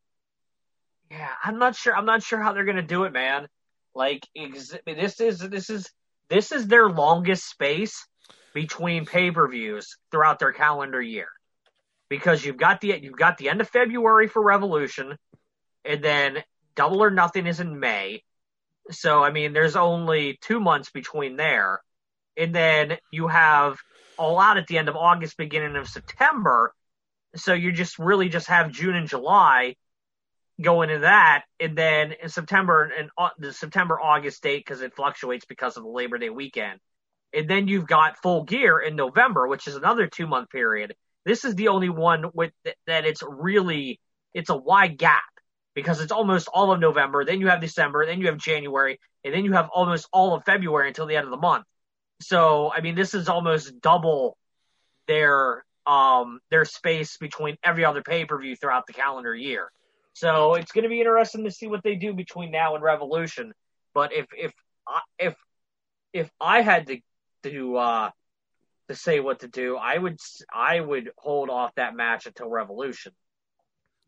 yeah, 1.10 1.30
I'm 1.42 1.58
not 1.58 1.78
sure. 1.78 1.96
I'm 1.96 2.06
not 2.06 2.22
sure 2.22 2.42
how 2.42 2.52
they're 2.52 2.66
gonna 2.66 2.82
do 2.82 3.06
it, 3.06 3.14
man. 3.14 3.48
Like 3.96 4.28
ex- 4.36 4.76
this 4.86 5.22
is 5.22 5.40
this 5.40 5.70
is 5.70 5.90
this 6.30 6.52
is 6.52 6.68
their 6.68 6.90
longest 6.90 7.50
space 7.50 8.08
between 8.54 9.06
pay 9.06 9.32
per 9.32 9.48
views 9.48 9.98
throughout 10.12 10.40
their 10.40 10.54
calendar 10.54 11.02
year, 11.02 11.28
because 12.10 12.44
you've 12.44 12.58
got 12.58 12.82
the 12.82 13.00
you've 13.02 13.18
got 13.18 13.38
the 13.38 13.50
end 13.50 13.62
of 13.62 13.70
February 13.70 14.28
for 14.28 14.42
Revolution, 14.42 15.18
and 15.86 16.04
then 16.04 16.44
Double 16.76 17.04
or 17.04 17.12
Nothing 17.12 17.48
is 17.48 17.60
in 17.60 17.80
May. 17.80 18.24
So 18.92 19.24
I 19.24 19.32
mean, 19.32 19.54
there's 19.54 19.76
only 19.76 20.38
two 20.42 20.60
months 20.60 20.90
between 20.92 21.36
there, 21.36 21.82
and 22.38 22.54
then 22.54 22.98
you 23.12 23.28
have 23.28 23.78
All 24.18 24.40
Out 24.40 24.58
at 24.58 24.68
the 24.68 24.78
end 24.78 24.90
of 24.90 24.96
August, 24.96 25.38
beginning 25.38 25.76
of 25.76 25.88
September. 25.88 26.74
So 27.36 27.54
you 27.54 27.72
just 27.72 28.00
really 28.00 28.30
just 28.30 28.48
have 28.48 28.72
June 28.72 28.96
and 28.96 29.08
July 29.08 29.76
going 30.62 30.90
into 30.90 31.02
that, 31.02 31.44
and 31.60 31.78
then 31.78 32.14
in 32.22 32.30
September 32.30 32.92
and 32.98 33.10
uh, 33.18 33.30
the 33.38 33.54
September 33.54 34.00
August 34.00 34.44
date 34.44 34.64
because 34.66 34.82
it 34.82 34.96
fluctuates 34.96 35.46
because 35.46 35.78
of 35.78 35.84
the 35.84 35.90
Labor 35.90 36.18
Day 36.18 36.30
weekend, 36.30 36.80
and 37.34 37.50
then 37.50 37.68
you've 37.68 37.88
got 37.88 38.22
Full 38.22 38.44
Gear 38.44 38.80
in 38.80 38.96
November, 38.96 39.48
which 39.48 39.68
is 39.68 39.76
another 39.76 40.08
two 40.08 40.28
month 40.28 40.50
period. 40.50 40.96
This 41.26 41.46
is 41.46 41.56
the 41.56 41.70
only 41.70 41.90
one 41.90 42.26
with 42.34 42.52
that 42.88 43.06
it's 43.06 43.24
really 43.28 44.00
it's 44.34 44.50
a 44.50 44.56
wide 44.56 44.98
gap 44.98 45.24
because 45.76 46.02
it's 46.02 46.12
almost 46.12 46.50
all 46.54 46.72
of 46.72 46.80
November, 46.80 47.24
then 47.24 47.40
you 47.40 47.48
have 47.48 47.62
December, 47.62 48.06
then 48.06 48.20
you 48.20 48.28
have 48.28 48.38
January, 48.38 49.00
and 49.24 49.34
then 49.34 49.46
you 49.46 49.54
have 49.54 49.70
almost 49.74 50.08
all 50.12 50.36
of 50.36 50.44
February 50.44 50.88
until 50.90 51.06
the 51.06 51.16
end 51.16 51.26
of 51.26 51.32
the 51.32 51.38
month. 51.38 51.66
So 52.22 52.72
I 52.72 52.82
mean, 52.82 52.96
this 52.96 53.14
is 53.14 53.30
almost 53.30 53.80
double 53.82 54.38
their 55.08 55.64
um 55.86 56.40
their 56.52 56.66
space 56.66 57.18
between 57.18 57.58
every 57.64 57.86
other 57.86 58.02
pay 58.02 58.26
per 58.26 58.38
view 58.40 58.56
throughout 58.56 58.88
the 58.88 58.94
calendar 58.94 59.34
year. 59.34 59.72
So 60.14 60.56
it's 60.56 60.72
going 60.72 60.84
to 60.84 60.90
be 60.90 61.00
interesting 61.00 61.46
to 61.46 61.52
see 61.52 61.68
what 61.68 61.84
they 61.84 61.96
do 61.96 62.14
between 62.14 62.52
now 62.52 62.76
and 62.76 62.84
Revolution. 62.84 63.54
But 63.94 64.14
if 64.14 64.28
if 64.38 64.54
if 65.18 65.36
if 66.14 66.30
I 66.42 66.62
had 66.62 66.88
to 66.88 67.00
to 67.44 67.78
uh 67.78 68.10
to 68.90 68.96
say 68.96 69.20
what 69.20 69.40
to 69.42 69.48
do, 69.48 69.78
I 69.78 69.98
would 69.98 70.18
I 70.54 70.80
would 70.80 71.12
hold 71.18 71.50
off 71.50 71.74
that 71.76 71.96
match 71.96 72.26
until 72.26 72.50
Revolution. 72.50 73.14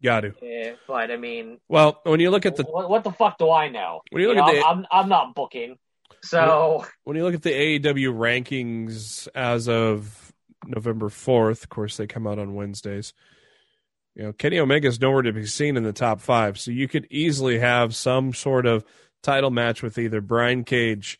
Got 0.03 0.21
to. 0.21 0.33
Yeah, 0.41 0.73
but 0.87 1.11
I 1.11 1.17
mean, 1.17 1.59
Well, 1.69 2.01
when 2.03 2.19
you 2.19 2.31
look 2.31 2.45
at 2.47 2.55
the 2.55 2.63
what, 2.63 2.89
what 2.89 3.03
the 3.03 3.11
fuck 3.11 3.37
do 3.37 3.51
I 3.51 3.69
know? 3.69 4.01
when 4.09 4.23
you 4.23 4.29
look 4.29 4.37
You 4.37 4.43
at 4.43 4.47
know, 4.47 4.53
the 4.53 4.65
I'm, 4.65 4.77
I'm 4.79 4.85
I'm 4.91 5.09
not 5.09 5.35
booking, 5.35 5.77
so 6.23 6.85
when 7.03 7.15
you 7.15 7.23
look 7.23 7.35
at 7.35 7.43
the 7.43 7.79
AEW 7.79 8.13
rankings 8.13 9.27
as 9.35 9.69
of 9.69 10.33
November 10.65 11.09
fourth, 11.09 11.63
of 11.63 11.69
course 11.69 11.97
they 11.97 12.07
come 12.07 12.25
out 12.25 12.39
on 12.39 12.55
Wednesdays. 12.55 13.13
You 14.15 14.24
know, 14.24 14.34
Kenny 14.34 14.60
Omega 14.60 14.88
is 14.88 15.00
nowhere 15.00 15.21
to 15.21 15.32
be 15.32 15.45
seen 15.45 15.78
in 15.78 15.84
the 15.84 15.93
top 15.93 16.19
five, 16.19 16.60
so 16.60 16.71
you 16.71 16.88
could 16.88 17.08
easily 17.10 17.60
have 17.60 17.95
some 17.95 18.34
sort 18.34 18.65
of 18.65 18.84
title 19.24 19.52
match 19.52 19.82
with 19.82 19.97
either 19.97 20.19
Brian 20.21 20.63
Cage, 20.63 21.19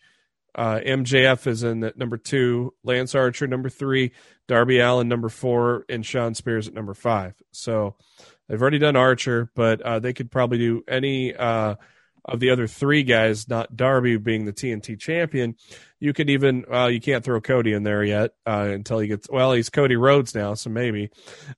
uh, 0.56 0.80
MJF 0.86 1.48
is 1.48 1.64
in 1.64 1.84
at 1.84 1.98
number 1.98 2.18
two, 2.18 2.74
Lance 2.84 3.16
Archer 3.16 3.48
number 3.48 3.70
three, 3.70 4.12
Darby 4.48 4.80
Allin 4.80 5.08
number 5.08 5.30
four, 5.30 5.86
and 5.88 6.06
Shawn 6.06 6.36
Spears 6.36 6.68
at 6.68 6.74
number 6.74 6.94
five. 6.94 7.34
So 7.52 7.96
they've 8.48 8.62
already 8.62 8.80
done 8.80 8.98
Archer, 8.98 9.50
but 9.56 9.82
uh, 9.82 10.00
they 10.00 10.14
could 10.14 10.30
probably 10.30 10.58
do 10.58 10.84
any 10.88 11.34
uh, 11.34 11.76
of 12.26 12.40
the 12.40 12.50
other 12.52 12.68
three 12.68 13.04
guys, 13.04 13.50
not 13.50 13.76
Darby 13.76 14.18
being 14.18 14.46
the 14.46 14.54
TNT 14.54 15.00
champion. 15.00 15.56
You 16.00 16.14
could 16.14 16.30
even 16.30 16.66
uh, 16.72 16.88
you 16.88 17.00
can't 17.00 17.24
throw 17.24 17.42
Cody 17.42 17.74
in 17.74 17.84
there 17.84 18.04
yet 18.04 18.32
uh, 18.46 18.70
until 18.72 19.00
he 19.00 19.08
gets 19.08 19.30
well. 19.30 19.54
He's 19.54 19.70
Cody 19.70 19.96
Rhodes 19.96 20.36
now, 20.36 20.54
so 20.54 20.70
maybe, 20.70 21.10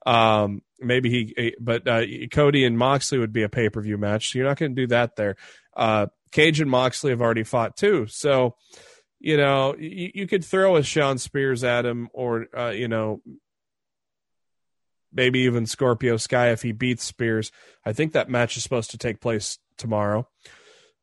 um, 0.06 0.62
maybe 0.80 1.10
he. 1.10 1.56
But 1.60 1.88
uh, 1.88 2.04
Cody 2.32 2.66
and 2.66 2.78
Moxley 2.78 3.20
would 3.20 3.34
be 3.34 3.44
a 3.44 3.50
pay 3.50 3.70
per 3.70 3.82
view 3.82 3.98
match. 3.98 4.32
So 4.32 4.40
you're 4.40 4.48
not 4.48 4.58
going 4.58 4.76
to 4.76 4.82
do 4.82 4.88
that 4.88 5.16
there. 5.16 5.36
Uh, 5.76 6.08
Cage 6.32 6.62
and 6.62 6.70
Moxley 6.70 7.12
have 7.12 7.22
already 7.22 7.44
fought 7.44 7.78
too, 7.78 8.08
so 8.08 8.56
you 9.20 9.38
know 9.38 9.76
you, 9.78 10.12
you 10.14 10.28
could 10.28 10.44
throw 10.44 10.76
a 10.76 10.84
Shawn 10.84 11.18
Spears 11.18 11.64
at 11.64 11.86
him, 11.86 12.10
or 12.14 12.48
uh, 12.58 12.72
you 12.72 12.88
know 12.88 13.22
maybe 15.14 15.40
even 15.40 15.66
Scorpio 15.66 16.18
Sky 16.18 16.52
if 16.52 16.62
he 16.62 16.72
beats 16.72 17.04
Spears. 17.04 17.52
I 17.86 17.94
think 17.94 18.14
that 18.14 18.30
match 18.30 18.58
is 18.58 18.64
supposed 18.64 18.92
to 18.92 18.98
take 18.98 19.20
place 19.20 19.60
tomorrow. 19.78 20.28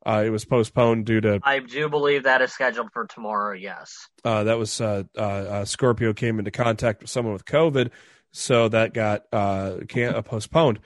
Uh, 0.05 0.23
it 0.25 0.29
was 0.31 0.45
postponed 0.45 1.05
due 1.05 1.21
to 1.21 1.39
I 1.43 1.59
do 1.59 1.87
believe 1.87 2.23
that 2.23 2.41
is 2.41 2.51
scheduled 2.51 2.91
for 2.91 3.05
tomorrow. 3.05 3.53
Yes. 3.53 4.07
uh, 4.25 4.45
that 4.45 4.57
was 4.57 4.81
uh, 4.81 5.03
uh, 5.15 5.21
uh, 5.21 5.65
Scorpio 5.65 6.13
came 6.13 6.39
into 6.39 6.49
contact 6.49 7.01
with 7.01 7.11
someone 7.11 7.33
with 7.33 7.45
COVID, 7.45 7.91
so 8.31 8.67
that 8.69 8.93
got 8.93 9.23
uh, 9.31 9.77
can 9.87 10.15
uh, 10.15 10.21
postponed. 10.23 10.79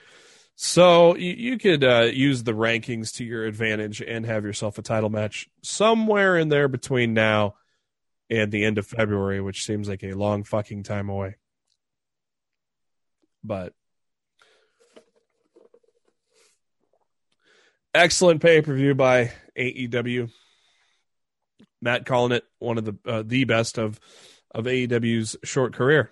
So 0.54 1.16
you, 1.16 1.32
you 1.32 1.58
could 1.58 1.84
uh, 1.84 2.08
use 2.12 2.42
the 2.42 2.52
rankings 2.52 3.14
to 3.16 3.24
your 3.24 3.44
advantage 3.44 4.02
and 4.02 4.24
have 4.26 4.44
yourself 4.44 4.78
a 4.78 4.82
title 4.82 5.10
match 5.10 5.48
somewhere 5.62 6.36
in 6.36 6.48
there 6.48 6.68
between 6.68 7.14
now 7.14 7.54
and 8.30 8.50
the 8.50 8.64
end 8.64 8.78
of 8.78 8.86
February, 8.86 9.40
which 9.40 9.64
seems 9.64 9.88
like 9.88 10.02
a 10.02 10.14
long 10.14 10.44
fucking 10.44 10.82
time 10.82 11.08
away. 11.08 11.36
But 13.46 13.72
excellent 17.94 18.42
pay 18.42 18.62
per 18.62 18.74
view 18.74 18.94
by 18.94 19.32
AEW. 19.56 20.30
Matt 21.80 22.06
calling 22.06 22.32
it 22.32 22.44
one 22.58 22.78
of 22.78 22.84
the 22.84 22.96
uh, 23.06 23.22
the 23.24 23.44
best 23.44 23.78
of 23.78 24.00
of 24.50 24.64
AEW's 24.64 25.36
short 25.44 25.74
career. 25.74 26.10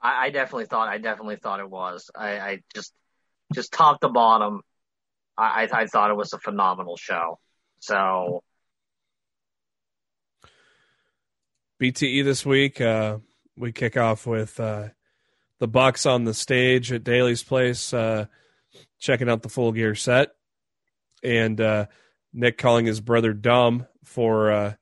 I, 0.00 0.26
I 0.26 0.30
definitely 0.30 0.66
thought 0.66 0.88
I 0.88 0.98
definitely 0.98 1.36
thought 1.36 1.60
it 1.60 1.70
was. 1.70 2.10
I, 2.14 2.38
I 2.38 2.58
just 2.74 2.92
just 3.52 3.72
top 3.72 4.00
to 4.00 4.08
bottom, 4.08 4.62
I, 5.36 5.68
I 5.72 5.86
thought 5.86 6.10
it 6.10 6.16
was 6.16 6.32
a 6.32 6.38
phenomenal 6.38 6.96
show. 6.96 7.38
So 7.80 8.42
BTE 11.80 12.24
this 12.24 12.46
week, 12.46 12.80
uh, 12.80 13.18
we 13.56 13.72
kick 13.72 13.96
off 13.96 14.26
with 14.26 14.58
uh, 14.60 14.88
the 15.60 15.68
Bucks 15.68 16.06
on 16.06 16.24
the 16.24 16.34
stage 16.34 16.92
at 16.92 17.04
Daily's 17.04 17.42
place, 17.42 17.92
uh, 17.94 18.26
checking 18.98 19.28
out 19.28 19.42
the 19.42 19.48
full 19.48 19.72
gear 19.72 19.94
set, 19.94 20.30
and 21.22 21.60
uh, 21.60 21.86
Nick 22.32 22.58
calling 22.58 22.86
his 22.86 23.00
brother 23.00 23.32
dumb 23.32 23.86
for 24.04 24.50
uh, 24.50 24.74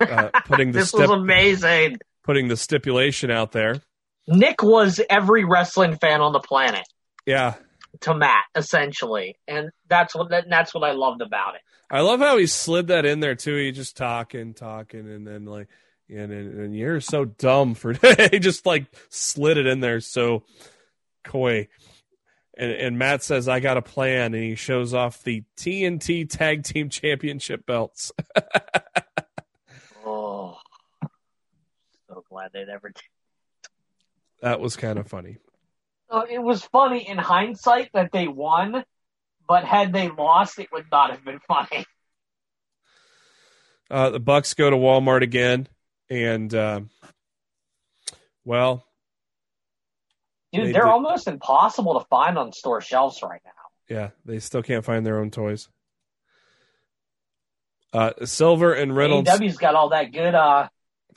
uh, 0.00 0.28
putting 0.46 0.72
the 0.72 0.80
this 0.80 0.88
stip- 0.88 1.00
was 1.00 1.10
amazing. 1.10 1.98
putting 2.24 2.48
the 2.48 2.56
stipulation 2.56 3.30
out 3.30 3.52
there. 3.52 3.80
Nick 4.26 4.62
was 4.62 5.00
every 5.08 5.44
wrestling 5.44 5.96
fan 5.96 6.20
on 6.20 6.32
the 6.32 6.40
planet 6.40 6.84
Yeah, 7.24 7.54
to 8.00 8.14
Matt, 8.14 8.44
essentially, 8.54 9.36
and 9.46 9.70
that's 9.88 10.14
what 10.14 10.30
that, 10.30 10.44
that's 10.50 10.74
what 10.74 10.84
I 10.84 10.92
loved 10.92 11.22
about 11.22 11.54
it. 11.54 11.62
I 11.90 12.00
love 12.00 12.20
how 12.20 12.36
he 12.36 12.46
slid 12.46 12.88
that 12.88 13.06
in 13.06 13.20
there 13.20 13.34
too. 13.34 13.56
He 13.56 13.72
just 13.72 13.96
talking, 13.96 14.52
talking, 14.52 15.10
and 15.10 15.26
then 15.26 15.46
like, 15.46 15.68
and 16.08 16.32
and, 16.32 16.60
and 16.60 16.76
you're 16.76 17.00
so 17.00 17.24
dumb 17.24 17.74
for 17.74 17.92
he 18.30 18.38
just 18.38 18.66
like 18.66 18.86
slid 19.08 19.58
it 19.58 19.66
in 19.66 19.80
there 19.80 20.00
so 20.00 20.44
coy. 21.24 21.68
And 22.56 22.72
and 22.72 22.98
Matt 22.98 23.22
says 23.22 23.48
I 23.48 23.60
got 23.60 23.76
a 23.76 23.82
plan, 23.82 24.34
and 24.34 24.42
he 24.42 24.54
shows 24.56 24.92
off 24.92 25.22
the 25.22 25.44
TNT 25.56 26.28
Tag 26.28 26.64
Team 26.64 26.88
Championship 26.88 27.66
belts. 27.66 28.12
Oh, 30.10 30.56
so 32.08 32.24
glad 32.30 32.50
they 32.54 32.64
never 32.64 32.88
did. 32.88 33.02
That 34.40 34.58
was 34.58 34.74
kind 34.74 34.98
of 34.98 35.06
funny. 35.06 35.36
So 36.10 36.22
it 36.22 36.38
was 36.38 36.64
funny 36.64 37.06
in 37.06 37.18
hindsight 37.18 37.90
that 37.92 38.10
they 38.10 38.26
won, 38.26 38.84
but 39.46 39.64
had 39.64 39.92
they 39.92 40.08
lost, 40.08 40.58
it 40.58 40.68
would 40.72 40.86
not 40.90 41.10
have 41.10 41.22
been 41.24 41.40
funny. 41.40 41.84
Uh, 43.90 44.10
the 44.10 44.20
Bucks 44.20 44.54
go 44.54 44.70
to 44.70 44.76
Walmart 44.76 45.22
again, 45.22 45.68
and 46.10 46.54
uh, 46.54 46.80
well, 48.44 48.84
Dude, 50.52 50.74
They 50.74 50.78
are 50.78 50.88
almost 50.88 51.28
impossible 51.28 52.00
to 52.00 52.06
find 52.06 52.38
on 52.38 52.52
store 52.52 52.80
shelves 52.80 53.22
right 53.22 53.42
now. 53.44 53.50
yeah, 53.94 54.10
they 54.24 54.38
still 54.38 54.62
can't 54.62 54.84
find 54.84 55.04
their 55.04 55.18
own 55.20 55.30
toys. 55.30 55.68
Uh, 57.92 58.12
Silver 58.24 58.72
and 58.72 58.94
Reynolds. 58.96 59.28
AEW's 59.30 59.56
got 59.58 59.74
all 59.74 59.90
that 59.90 60.12
good, 60.12 60.34
uh, 60.34 60.68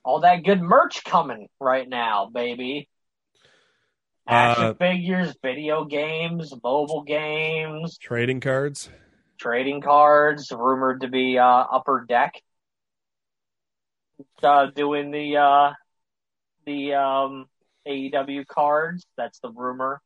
all 0.04 0.22
that 0.22 0.44
good 0.44 0.62
merch 0.62 1.04
coming 1.04 1.48
right 1.60 1.88
now, 1.88 2.30
baby. 2.34 2.90
Action 4.28 4.66
Uh, 4.66 4.74
figures, 4.76 5.36
video 5.42 5.84
games, 5.86 6.54
mobile 6.64 7.04
games, 7.04 7.98
trading 7.98 8.40
cards. 8.40 8.90
trading 9.38 9.82
cards, 9.82 10.52
rumored 10.52 11.02
to 11.02 11.08
be 11.08 11.38
uh, 11.38 11.46
Upper 11.46 12.06
Deck 12.08 12.42
uh, 14.44 14.68
doing 14.76 15.12
the 15.12 15.38
uh, 15.38 15.74
the 16.66 16.94
um, 16.96 17.46
AEW 17.88 18.46
cards. 18.48 19.06
That's 19.18 19.40
the 19.40 19.52
rumor. 19.52 20.02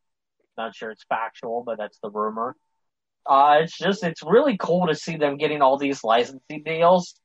Not 0.57 0.75
sure 0.75 0.91
it's 0.91 1.03
factual, 1.07 1.63
but 1.65 1.77
that's 1.77 1.99
the 2.01 2.09
rumor. 2.09 2.55
Uh, 3.25 3.59
it's 3.61 3.77
just 3.77 4.03
it's 4.03 4.21
really 4.23 4.57
cool 4.57 4.87
to 4.87 4.95
see 4.95 5.17
them 5.17 5.37
getting 5.37 5.61
all 5.61 5.77
these 5.77 6.03
licensing 6.03 6.63
deals. 6.63 7.15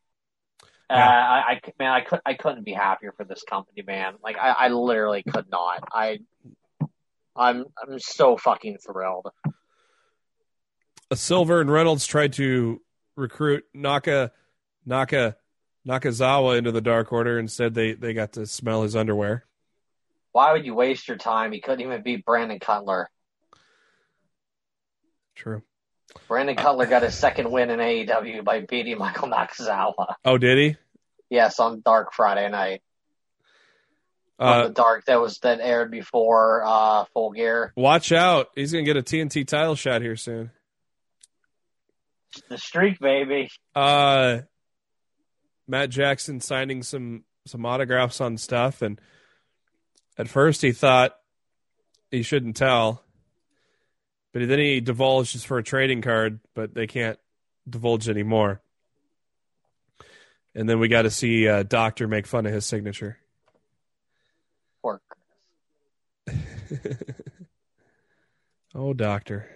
Uh, 0.88 0.94
I, 0.94 1.42
I 1.53 1.61
man, 1.79 1.92
I 1.92 2.00
could 2.00 2.20
I 2.26 2.35
couldn't 2.35 2.64
be 2.64 2.72
happier 2.72 3.12
for 3.16 3.24
this 3.24 3.42
company, 3.48 3.83
man. 3.87 4.14
Like 4.24 4.37
I, 4.38 4.50
I 4.50 4.68
literally 4.68 5.22
could 5.22 5.48
not. 5.50 5.85
I 5.92 6.18
I'm 7.37 7.66
I'm 7.81 7.98
so 7.98 8.37
fucking 8.37 8.79
thrilled. 8.79 9.29
Uh, 11.11 11.14
Silver 11.14 11.61
and 11.61 11.70
Reynolds 11.70 12.07
tried 12.07 12.33
to 12.35 12.81
recruit 13.14 13.64
Naka 13.72 14.33
Naka 14.85 15.37
Nakazawa 15.86 16.58
into 16.58 16.72
the 16.72 16.80
Dark 16.80 17.12
Order. 17.12 17.38
Instead, 17.38 17.74
they 17.74 17.92
they 17.94 18.12
got 18.12 18.32
to 18.34 18.46
smell 18.46 18.82
his 18.82 18.94
underwear. 18.96 19.44
Why 20.32 20.52
would 20.52 20.64
you 20.64 20.74
waste 20.74 21.08
your 21.08 21.16
time? 21.16 21.52
He 21.52 21.60
couldn't 21.60 21.80
even 21.80 22.02
beat 22.02 22.24
Brandon 22.24 22.60
Cutler. 22.60 23.08
True. 25.34 25.62
Brandon 26.28 26.56
Cutler 26.56 26.86
got 26.86 27.02
his 27.02 27.14
second 27.14 27.50
win 27.50 27.70
in 27.70 27.78
AEW 27.78 28.44
by 28.44 28.60
beating 28.60 28.98
Michael 28.98 29.28
Nakazawa. 29.28 30.14
Oh, 30.24 30.38
did 30.38 30.58
he? 30.58 30.76
Yes, 31.30 31.58
on 31.60 31.80
Dark 31.84 32.12
Friday 32.12 32.48
night. 32.50 32.82
on 34.38 34.48
Uh, 34.60 34.66
the 34.68 34.74
Dark 34.74 35.04
that 35.06 35.20
was 35.20 35.38
that 35.38 35.60
aired 35.60 35.90
before 35.90 36.62
uh, 36.66 37.04
Full 37.14 37.30
Gear. 37.32 37.72
watch 37.76 38.10
out! 38.12 38.48
He's 38.54 38.72
gonna 38.72 38.84
get 38.84 38.96
a 38.96 39.02
TNT 39.02 39.46
title 39.46 39.76
shot 39.76 40.02
here 40.02 40.16
soon. 40.16 40.50
The 42.48 42.58
streak, 42.58 42.98
baby. 43.00 43.48
Uh, 43.74 44.40
Matt 45.70 45.90
Jackson 45.90 46.40
signing 46.40 46.83
some 46.83 47.24
some 47.46 47.64
autographs 47.64 48.20
on 48.20 48.37
stuff, 48.37 48.83
and 48.83 49.00
at 50.18 50.28
first 50.28 50.61
he 50.62 50.72
thought 50.72 51.16
he 52.11 52.22
shouldn't 52.22 52.56
tell, 52.56 53.02
but 54.33 54.46
then 54.46 54.59
he 54.59 54.80
divulged 54.80 55.44
for 55.44 55.59
a 55.59 55.62
trading 55.62 56.02
card, 56.02 56.40
but 56.54 56.74
they 56.74 56.87
can't 56.87 57.18
divulge 57.68 58.09
anymore. 58.09 58.61
And 60.54 60.68
then 60.68 60.80
we 60.80 60.88
got 60.88 61.02
to 61.02 61.11
see 61.11 61.46
uh, 61.46 61.62
Doctor 61.62 62.09
make 62.09 62.26
fun 62.26 62.44
of 62.44 62.52
his 62.52 62.66
signature. 62.66 63.18
Poor 64.83 65.00
oh, 68.74 68.92
Doctor. 68.92 69.48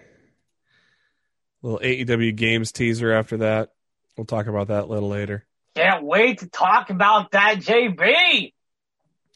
Little 1.62 1.80
AEW 1.80 2.36
games 2.36 2.70
teaser 2.70 3.12
after 3.12 3.38
that. 3.38 3.72
We'll 4.16 4.26
talk 4.26 4.46
about 4.46 4.68
that 4.68 4.84
a 4.84 4.86
little 4.86 5.08
later. 5.08 5.44
Can't 5.74 6.04
wait 6.04 6.38
to 6.40 6.48
talk 6.48 6.90
about 6.90 7.32
that, 7.32 7.56
JB. 7.58 8.52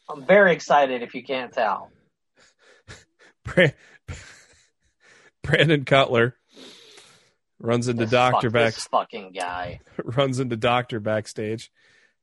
I'm 0.09 0.25
very 0.25 0.53
excited. 0.53 1.03
If 1.03 1.13
you 1.13 1.23
can't 1.23 1.51
tell, 1.51 1.91
Brandon 5.43 5.85
Cutler 5.85 6.35
runs 7.59 7.87
into 7.87 8.05
This 8.05 8.11
Doctor 8.11 8.49
fuck- 8.49 8.53
back 8.53 8.73
This 8.75 8.87
fucking 8.87 9.33
guy. 9.33 9.81
runs 10.03 10.39
into 10.39 10.55
Doctor 10.55 10.99
backstage. 10.99 11.71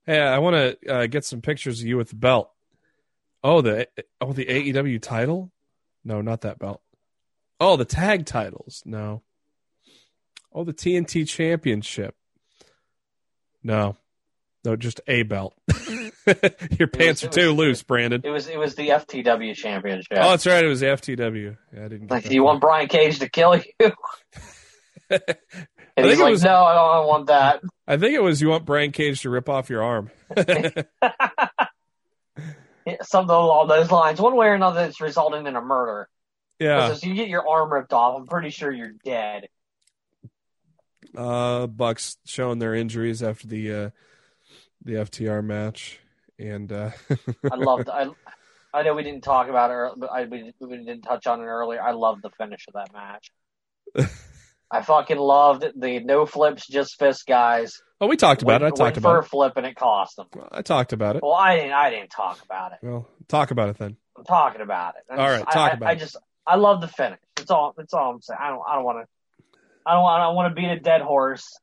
Hey, 0.04 0.20
I 0.20 0.38
want 0.38 0.56
to 0.80 0.92
uh, 0.92 1.06
get 1.06 1.24
some 1.24 1.40
pictures 1.42 1.80
of 1.80 1.86
you 1.86 1.96
with 1.96 2.10
the 2.10 2.16
belt. 2.16 2.50
Oh, 3.42 3.60
the 3.60 3.88
oh 4.20 4.32
the 4.32 4.44
AEW 4.46 5.00
title? 5.02 5.52
No, 6.04 6.20
not 6.20 6.42
that 6.42 6.58
belt. 6.58 6.80
Oh, 7.60 7.76
the 7.76 7.84
tag 7.84 8.26
titles? 8.26 8.82
No. 8.84 9.22
Oh, 10.52 10.64
the 10.64 10.72
TNT 10.72 11.28
Championship? 11.28 12.14
No, 13.62 13.96
no, 14.66 14.76
just 14.76 15.00
a 15.06 15.22
belt. 15.22 15.54
Your 16.78 16.88
pants 16.88 17.24
are 17.24 17.28
too 17.28 17.48
was- 17.48 17.56
loose, 17.56 17.82
Brandon. 17.82 18.20
It 18.24 18.30
was 18.30 18.48
it 18.48 18.58
was 18.58 18.74
the 18.74 18.88
FTW 18.90 19.54
championship. 19.54 20.18
Oh, 20.18 20.30
that's 20.30 20.46
right. 20.46 20.62
It 20.64 20.68
was 20.68 20.80
the 20.80 20.86
FTW. 20.86 21.56
Yeah, 21.74 21.84
I 21.84 21.88
didn't. 21.88 22.10
like, 22.10 22.24
do 22.28 22.34
you 22.34 22.42
want 22.42 22.60
Brian 22.60 22.88
Cage 22.88 23.20
to 23.20 23.28
kill 23.30 23.56
you? 23.56 23.62
I 25.10 25.18
And 25.96 26.04
think 26.04 26.08
he's 26.10 26.18
it 26.18 26.22
like, 26.22 26.30
was- 26.32 26.44
no, 26.44 26.54
I 26.54 26.74
don't, 26.74 26.90
I 26.90 26.94
don't 26.96 27.06
want 27.06 27.26
that. 27.28 27.62
I 27.86 27.96
think 27.96 28.14
it 28.14 28.22
was 28.22 28.42
you 28.42 28.48
want 28.48 28.66
Brian 28.66 28.92
Cage 28.92 29.22
to 29.22 29.30
rip 29.30 29.48
off 29.48 29.70
your 29.70 29.82
arm. 29.82 30.10
Yeah, 30.36 30.70
Something 33.02 33.34
along 33.34 33.66
those 33.68 33.90
lines. 33.90 34.20
One 34.20 34.36
way 34.36 34.46
or 34.46 34.54
another, 34.54 34.84
it's 34.84 35.00
resulting 35.00 35.46
in 35.46 35.56
a 35.56 35.60
murder. 35.60 36.08
yeah. 36.60 36.86
Because 36.86 37.02
if 37.02 37.08
you 37.08 37.14
get 37.16 37.28
your 37.28 37.48
arm 37.48 37.72
ripped 37.72 37.92
off, 37.92 38.16
I'm 38.18 38.26
pretty 38.26 38.50
sure 38.50 38.70
you're 38.70 38.92
dead. 39.04 39.48
Uh, 41.16 41.66
Bucks 41.66 42.16
showing 42.26 42.58
their 42.58 42.74
injuries 42.74 43.22
after 43.22 43.46
the 43.48 43.72
uh, 43.72 43.90
the 44.86 44.94
FTR 44.94 45.44
match, 45.44 45.98
and 46.38 46.72
uh, 46.72 46.90
I 47.50 47.56
loved. 47.56 47.88
I 47.92 48.08
I 48.72 48.82
know 48.82 48.94
we 48.94 49.02
didn't 49.02 49.24
talk 49.24 49.48
about 49.48 49.70
it, 49.70 49.98
but 49.98 50.10
I 50.10 50.24
we, 50.24 50.52
we 50.60 50.76
didn't 50.78 51.02
touch 51.02 51.26
on 51.26 51.40
it 51.40 51.44
earlier. 51.44 51.82
I 51.82 51.92
loved 51.92 52.22
the 52.22 52.30
finish 52.30 52.66
of 52.68 52.74
that 52.74 52.92
match. 52.92 53.30
I 54.70 54.82
fucking 54.82 55.18
loved 55.18 55.64
the 55.76 56.00
no 56.00 56.26
flips, 56.26 56.66
just 56.66 56.98
fist 56.98 57.26
guys. 57.26 57.82
oh, 58.00 58.06
we 58.06 58.16
talked 58.16 58.42
about 58.42 58.62
went, 58.62 58.64
it. 58.64 58.80
I 58.80 58.84
talked 58.84 58.96
for 58.96 59.16
about 59.16 59.24
a 59.24 59.28
flip 59.28 59.52
and 59.56 59.66
it 59.66 59.76
cost 59.76 60.16
them. 60.16 60.26
it. 60.34 60.42
I 60.50 60.62
talked 60.62 60.92
about 60.92 61.16
it. 61.16 61.22
Well, 61.22 61.34
I 61.34 61.56
didn't. 61.56 61.72
I 61.72 61.90
didn't 61.90 62.10
talk 62.10 62.42
about 62.44 62.72
it. 62.72 62.78
Well, 62.82 63.08
talk 63.28 63.50
about 63.50 63.68
it 63.70 63.78
then. 63.78 63.96
I'm 64.16 64.24
talking 64.24 64.60
about 64.60 64.94
it. 64.96 65.02
I'm 65.10 65.18
All 65.18 65.26
just- 65.26 65.44
right, 65.44 65.52
talk 65.52 65.72
I, 65.72 65.74
about 65.74 65.88
I, 65.88 65.92
it. 65.92 65.94
I 65.94 65.98
just 65.98 66.16
I 66.46 66.56
love 66.56 66.80
the 66.80 66.88
finish. 66.88 67.20
That's 67.36 67.50
all. 67.50 67.74
That's 67.76 67.92
all 67.92 68.12
I'm 68.12 68.20
saying. 68.22 68.38
I 68.40 68.48
don't. 68.48 68.62
I 68.68 68.74
don't 68.74 68.84
want 68.84 68.98
to. 69.06 69.58
I 69.84 69.94
don't. 69.94 70.04
I 70.04 70.18
don't 70.18 70.34
want 70.34 70.54
to 70.54 70.60
beat 70.60 70.68
a 70.68 70.78
dead 70.80 71.00
horse. 71.00 71.58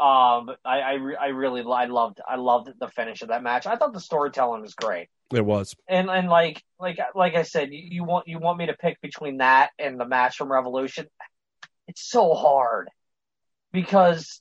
Um, 0.00 0.50
I 0.64 0.80
I, 0.80 0.92
re- 0.94 1.16
I 1.20 1.26
really 1.26 1.62
I 1.62 1.84
loved 1.84 2.20
I 2.26 2.36
loved 2.36 2.70
the 2.80 2.88
finish 2.88 3.20
of 3.22 3.28
that 3.28 3.42
match. 3.42 3.66
I 3.66 3.76
thought 3.76 3.92
the 3.92 4.00
storytelling 4.00 4.62
was 4.62 4.74
great. 4.74 5.08
It 5.32 5.44
was. 5.44 5.76
and 5.86 6.08
and 6.10 6.28
like 6.28 6.62
like 6.78 6.98
like 7.14 7.34
I 7.34 7.42
said, 7.42 7.72
you, 7.72 7.82
you 7.90 8.04
want 8.04 8.26
you 8.26 8.38
want 8.38 8.58
me 8.58 8.66
to 8.66 8.74
pick 8.74 9.00
between 9.00 9.38
that 9.38 9.70
and 9.78 10.00
the 10.00 10.06
match 10.06 10.36
from 10.36 10.50
Revolution. 10.50 11.06
It's 11.86 12.08
so 12.08 12.34
hard 12.34 12.88
because 13.72 14.40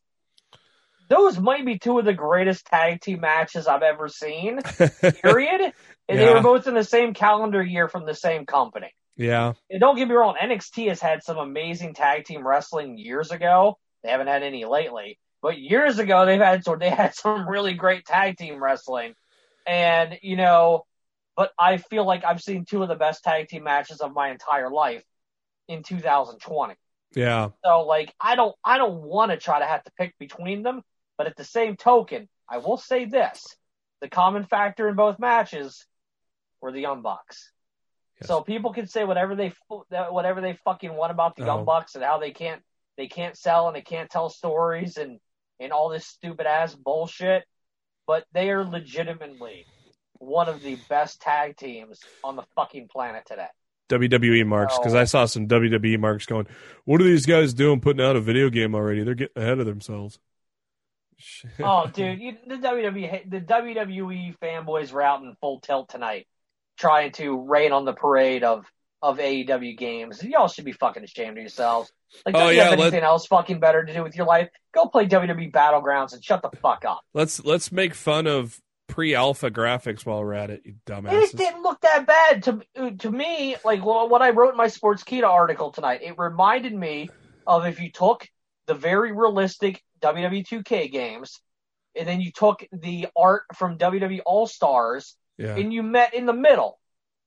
those 1.09 1.39
might 1.39 1.65
be 1.65 1.77
two 1.77 1.99
of 1.99 2.05
the 2.05 2.13
greatest 2.13 2.65
tag 2.65 3.01
team 3.01 3.21
matches 3.21 3.67
I've 3.67 3.81
ever 3.81 4.07
seen. 4.07 4.61
Period. 5.21 5.73
And 6.07 6.19
they 6.19 6.33
were 6.33 6.41
both 6.41 6.67
in 6.67 6.73
the 6.73 6.83
same 6.83 7.13
calendar 7.13 7.61
year 7.61 7.87
from 7.87 8.05
the 8.05 8.15
same 8.15 8.45
company. 8.45 8.93
yeah. 9.17 9.53
And 9.69 9.79
don't 9.79 9.95
get 9.95 10.07
me 10.07 10.15
wrong, 10.15 10.35
NXT 10.41 10.87
has 10.89 11.01
had 11.01 11.23
some 11.23 11.37
amazing 11.37 11.93
tag 11.95 12.25
team 12.25 12.47
wrestling 12.47 12.97
years 12.97 13.31
ago. 13.31 13.77
They 14.03 14.09
haven't 14.09 14.27
had 14.27 14.43
any 14.43 14.65
lately, 14.65 15.19
but 15.41 15.57
years 15.59 15.99
ago 15.99 16.25
they've 16.25 16.39
had 16.39 16.63
so 16.63 16.75
they 16.75 16.89
had 16.89 17.15
some 17.15 17.47
really 17.47 17.73
great 17.73 18.05
tag 18.05 18.37
team 18.37 18.61
wrestling. 18.61 19.13
And 19.67 20.17
you 20.21 20.35
know, 20.35 20.85
but 21.35 21.51
I 21.57 21.77
feel 21.77 22.05
like 22.05 22.23
I've 22.25 22.41
seen 22.41 22.65
two 22.65 22.81
of 22.83 22.89
the 22.89 22.95
best 22.95 23.23
tag 23.23 23.47
team 23.47 23.63
matches 23.63 24.01
of 24.01 24.13
my 24.13 24.29
entire 24.29 24.69
life 24.69 25.03
in 25.67 25.83
2020. 25.83 26.75
Yeah. 27.15 27.49
So 27.63 27.81
like 27.81 28.13
I 28.19 28.35
don't 28.35 28.55
I 28.63 28.77
don't 28.77 29.01
want 29.01 29.31
to 29.31 29.37
try 29.37 29.59
to 29.59 29.65
have 29.65 29.83
to 29.83 29.91
pick 29.97 30.17
between 30.19 30.63
them, 30.63 30.81
but 31.17 31.27
at 31.27 31.35
the 31.35 31.43
same 31.43 31.75
token, 31.75 32.27
I 32.49 32.57
will 32.57 32.77
say 32.77 33.05
this: 33.05 33.55
the 34.01 34.09
common 34.09 34.45
factor 34.45 34.87
in 34.87 34.95
both 34.95 35.19
matches 35.19 35.85
were 36.61 36.71
the 36.71 36.81
Young 36.81 37.01
Bucks. 37.01 37.51
Yes. 38.19 38.27
So 38.27 38.41
people 38.41 38.73
can 38.73 38.87
say 38.87 39.05
whatever 39.05 39.35
they 39.35 39.53
whatever 39.87 40.41
they 40.41 40.53
fucking 40.65 40.93
want 40.93 41.11
about 41.11 41.35
the 41.35 41.43
Oh. 41.43 41.45
Young 41.45 41.55
uh-huh. 41.57 41.65
Bucks 41.65 41.95
and 41.95 42.03
how 42.03 42.19
they 42.19 42.31
can't 42.31 42.61
they 42.97 43.07
can't 43.07 43.37
sell 43.37 43.67
and 43.67 43.75
they 43.75 43.81
can't 43.81 44.09
tell 44.09 44.29
stories 44.29 44.97
and 44.97 45.19
and 45.59 45.71
all 45.71 45.89
this 45.89 46.05
stupid 46.05 46.45
ass 46.45 46.75
bullshit, 46.75 47.43
but 48.07 48.25
they 48.33 48.49
are 48.51 48.63
legitimately 48.63 49.65
one 50.19 50.49
of 50.49 50.61
the 50.61 50.77
best 50.89 51.21
tag 51.21 51.57
teams 51.57 51.99
on 52.23 52.35
the 52.35 52.43
fucking 52.55 52.87
planet 52.91 53.23
today. 53.25 53.47
WWE 53.89 54.45
marks 54.45 54.77
because 54.77 54.93
Oh. 54.93 54.99
I 54.99 55.05
saw 55.05 55.25
some 55.25 55.47
WWE 55.47 55.99
marks 55.99 56.25
going. 56.25 56.45
What 56.85 57.01
are 57.01 57.05
these 57.05 57.25
guys 57.25 57.53
doing? 57.53 57.79
Putting 57.81 58.05
out 58.05 58.15
a 58.15 58.21
video 58.21 58.49
game 58.49 58.75
already? 58.75 59.03
They're 59.03 59.15
getting 59.15 59.41
ahead 59.41 59.59
of 59.59 59.65
themselves. 59.65 60.19
oh, 61.59 61.87
dude, 61.93 62.19
you, 62.19 62.37
the 62.47 62.55
WWE, 62.55 63.29
the 63.29 63.41
WWE 63.41 64.37
fanboys 64.37 64.91
were 64.91 65.01
out 65.01 65.21
in 65.23 65.35
full 65.41 65.59
tilt 65.59 65.89
tonight, 65.89 66.27
trying 66.77 67.11
to 67.13 67.35
rain 67.47 67.71
on 67.71 67.85
the 67.85 67.93
parade 67.93 68.43
of 68.43 68.65
of 69.01 69.17
AEW 69.17 69.77
games. 69.77 70.21
Y'all 70.23 70.47
should 70.47 70.65
be 70.65 70.71
fucking 70.73 71.03
ashamed 71.03 71.37
of 71.37 71.41
yourselves. 71.41 71.91
Like, 72.25 72.33
don't 72.35 72.43
Oh, 72.43 72.49
you 72.49 72.57
yeah, 72.57 72.69
have 72.69 72.79
let- 72.79 72.87
anything 72.87 73.03
else 73.03 73.25
fucking 73.27 73.59
better 73.59 73.83
to 73.83 73.93
do 73.93 74.03
with 74.03 74.15
your 74.15 74.25
life? 74.25 74.49
Go 74.73 74.87
play 74.87 75.05
WWE 75.07 75.51
Battlegrounds 75.51 76.13
and 76.13 76.23
shut 76.23 76.41
the 76.41 76.49
fuck 76.57 76.83
up. 76.85 77.01
let's 77.13 77.43
let's 77.45 77.71
make 77.71 77.93
fun 77.93 78.27
of 78.27 78.59
pre-alpha 78.87 79.51
graphics 79.51 80.03
while 80.05 80.19
we're 80.23 80.33
at 80.33 80.49
it, 80.49 80.61
you 80.65 80.71
It 80.71 80.85
dumbasses. 80.91 81.37
didn't 81.37 81.61
look 81.61 81.79
that 81.81 82.07
bad 82.07 82.43
to 82.43 82.91
to 82.97 83.11
me. 83.11 83.55
Like 83.63 83.85
well, 83.85 84.09
what 84.09 84.21
I 84.21 84.31
wrote 84.31 84.51
in 84.51 84.57
my 84.57 84.65
Sportskeeda 84.67 85.23
article 85.27 85.71
tonight, 85.71 86.01
it 86.03 86.17
reminded 86.17 86.73
me 86.73 87.09
of 87.45 87.65
if 87.67 87.79
you 87.79 87.91
took 87.91 88.27
the 88.65 88.73
very 88.73 89.11
realistic 89.11 89.83
WWE 90.01 90.43
2K 90.45 90.91
games, 90.91 91.39
and 91.95 92.07
then 92.07 92.19
you 92.21 92.31
took 92.31 92.65
the 92.71 93.07
art 93.15 93.43
from 93.55 93.77
WWE 93.77 94.21
All 94.25 94.47
Stars, 94.47 95.15
Yeah. 95.37 95.55
and 95.55 95.71
you 95.73 95.83
met 95.83 96.13
in 96.15 96.25
the 96.25 96.33
middle, 96.33 96.78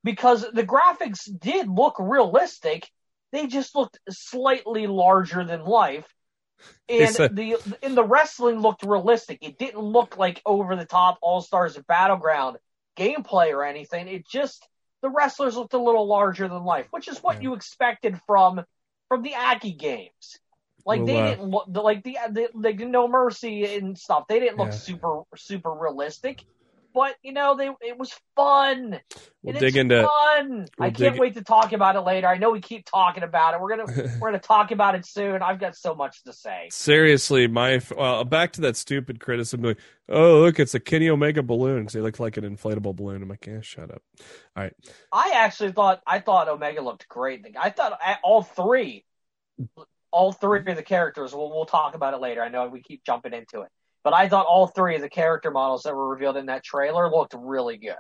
because 0.05 0.45
the 0.53 0.65
graphics 0.65 1.29
did 1.39 1.69
look 1.69 1.97
realistic. 1.99 2.89
They 3.33 3.47
just 3.47 3.75
looked 3.75 3.99
slightly 4.11 4.87
larger 4.87 5.45
than 5.45 5.65
life. 5.65 6.07
And 6.89 7.19
a- 7.19 7.29
the 7.29 7.77
in 7.83 7.95
the 7.95 8.05
wrestling 8.05 8.61
looked 8.61 8.85
realistic. 8.85 9.39
It 9.43 9.59
didn't 9.59 9.81
look 9.81 10.17
like 10.17 10.41
over 10.47 10.77
the 10.77 10.85
top 10.85 11.19
All 11.21 11.41
Stars 11.41 11.77
of 11.77 11.87
battleground 11.87 12.59
gameplay 12.97 13.53
or 13.53 13.65
anything. 13.65 14.07
It 14.09 14.27
just 14.29 14.67
the 15.01 15.09
wrestlers 15.09 15.57
looked 15.57 15.75
a 15.75 15.79
little 15.83 16.07
larger 16.07 16.47
than 16.47 16.63
life, 16.65 16.87
which 16.91 17.09
is 17.09 17.23
what 17.23 17.37
Yeah. 17.37 17.43
you 17.43 17.55
expected 17.55 18.21
from 18.27 18.65
from 19.09 19.23
the 19.23 19.35
Aki 19.35 19.73
games. 19.73 20.39
Like 20.85 20.99
Well, 20.99 21.07
they 21.07 21.21
uh, 21.21 21.27
didn't 21.31 21.51
look 21.51 21.67
like 21.69 22.05
the, 22.05 22.19
the 22.31 22.49
like 22.55 22.79
No 22.79 23.09
Mercy 23.09 23.77
and 23.77 23.99
stuff. 23.99 24.25
They 24.29 24.39
didn't 24.41 24.59
look 24.59 24.69
Yeah. 24.69 24.79
super 24.79 25.23
super 25.37 25.73
realistic, 25.73 26.45
but 26.93 27.17
you 27.23 27.33
know 27.33 27.57
they 27.57 27.69
it 27.87 27.99
was 27.99 28.13
fun. 28.37 29.01
We'll 29.43 29.59
dig 29.59 29.77
into 29.77 30.03
fun. 30.03 30.67
I 30.79 30.85
we'll 30.85 30.91
can't 30.93 31.19
wait 31.19 31.35
to 31.35 31.43
talk 31.43 31.73
about 31.73 31.97
it 31.97 32.01
later. 32.01 32.27
I 32.29 32.39
know 32.39 32.51
we 32.51 32.61
keep 32.61 32.85
talking 32.87 33.23
about 33.23 33.55
it. 33.55 33.61
We're 33.61 33.77
gonna 33.77 33.87
we're 34.21 34.29
gonna 34.29 34.39
talk 34.39 34.71
about 34.71 34.95
it 34.95 35.05
soon. 35.07 35.43
I've 35.43 35.59
got 35.59 35.77
so 35.77 35.95
much 35.95 36.23
to 36.25 36.33
say. 36.33 36.69
seriously. 36.71 37.47
My 37.47 37.81
well, 37.97 38.25
back 38.25 38.53
to 38.53 38.61
that 38.63 38.77
stupid 38.77 39.21
criticism. 39.21 39.63
Like, 39.63 39.79
oh, 40.09 40.41
look, 40.41 40.61
it's 40.61 40.75
a 40.75 40.81
Kenny 40.81 41.09
Omega 41.09 41.43
balloon. 41.43 41.85
'cause 41.85 41.93
They 41.93 42.01
look 42.01 42.21
like 42.21 42.37
an 42.37 42.45
inflatable 42.45 42.95
balloon. 42.97 43.23
I'm 43.23 43.29
like, 43.29 43.47
yeah, 43.47 43.61
shut 43.61 43.91
up. 43.91 44.03
All 44.57 44.63
right. 44.63 44.75
I 45.11 45.33
actually 45.37 45.73
thought 45.73 46.01
I 46.07 46.21
thought 46.21 46.49
Omega 46.49 46.83
looked 46.83 47.09
great. 47.09 47.45
I 47.61 47.71
thought 47.71 47.99
all 48.23 48.43
three, 48.43 49.05
all 50.11 50.33
three 50.33 50.61
of 50.61 50.77
the 50.77 50.83
characters. 50.83 51.35
We'll 51.35 51.51
we'll 51.51 51.65
talk 51.67 51.95
about 51.95 52.15
it 52.15 52.21
later. 52.21 52.43
I 52.43 52.49
know 52.49 52.69
we 52.69 52.83
keep 52.83 53.05
jumping 53.05 53.33
into 53.33 53.63
it, 53.63 53.69
but 54.05 54.13
I 54.15 54.29
thought 54.29 54.47
all 54.47 54.67
three 54.67 54.97
of 54.97 55.01
the 55.03 55.09
character 55.09 55.51
models 55.51 55.83
that 55.85 55.95
were 55.95 56.09
revealed 56.09 56.37
in 56.37 56.47
that 56.47 56.65
trailer 56.65 57.11
looked 57.11 57.35
really 57.39 57.77
good. 57.77 57.95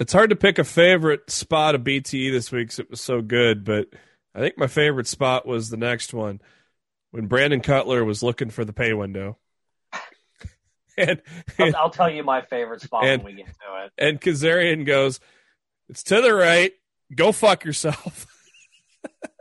It's 0.00 0.12
hard 0.12 0.30
to 0.30 0.36
pick 0.36 0.58
a 0.58 0.64
favorite 0.64 1.30
spot 1.30 1.74
of 1.74 1.82
BTE 1.82 2.30
this 2.32 2.50
week 2.50 2.68
'cause 2.70 2.78
it 2.80 2.90
was 2.90 3.00
so 3.00 3.22
good, 3.22 3.64
but 3.64 3.88
I 4.34 4.40
think 4.40 4.58
my 4.58 4.66
favorite 4.66 5.06
spot 5.06 5.46
was 5.46 5.70
the 5.70 5.76
next 5.76 6.12
one 6.12 6.40
when 7.12 7.26
Brandon 7.28 7.60
Cutler 7.60 8.04
was 8.04 8.22
looking 8.22 8.50
for 8.50 8.64
the 8.64 8.72
pay 8.72 8.92
window. 8.92 9.38
and 10.98 11.22
I'll, 11.58 11.76
I'll 11.76 11.90
tell 11.90 12.10
you 12.10 12.24
my 12.24 12.42
favorite 12.42 12.80
spot 12.82 13.04
And- 13.04 13.22
when 13.22 13.36
we 13.36 13.42
get 13.42 13.54
to 13.54 13.84
it. 13.84 13.92
and 13.98 14.20
Kazarian 14.20 14.84
goes, 14.84 15.20
"It's 15.88 16.02
to 16.04 16.20
the 16.20 16.34
right. 16.34 16.72
Go 17.14 17.30
fuck 17.32 17.64
yourself." 17.64 18.26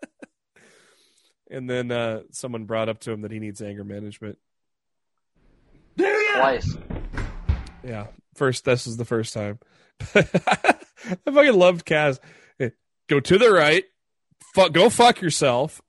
and 1.53 1.69
then 1.69 1.91
uh, 1.91 2.21
someone 2.31 2.65
brought 2.65 2.89
up 2.89 2.99
to 3.01 3.11
him 3.11 3.21
that 3.21 3.31
he 3.31 3.39
needs 3.39 3.61
anger 3.61 3.83
management. 3.83 4.37
Twice. 5.97 6.75
Yeah, 7.83 8.07
first 8.35 8.65
this 8.65 8.87
is 8.87 8.97
the 8.97 9.05
first 9.05 9.33
time. 9.33 9.59
I 10.15 10.75
fucking 11.25 11.53
loved 11.53 11.85
Kaz. 11.85 12.19
Hey, 12.57 12.71
Go 13.07 13.19
to 13.19 13.37
the 13.37 13.51
right. 13.51 13.83
Fuck. 14.55 14.73
Go 14.73 14.89
fuck 14.89 15.21
yourself. 15.21 15.81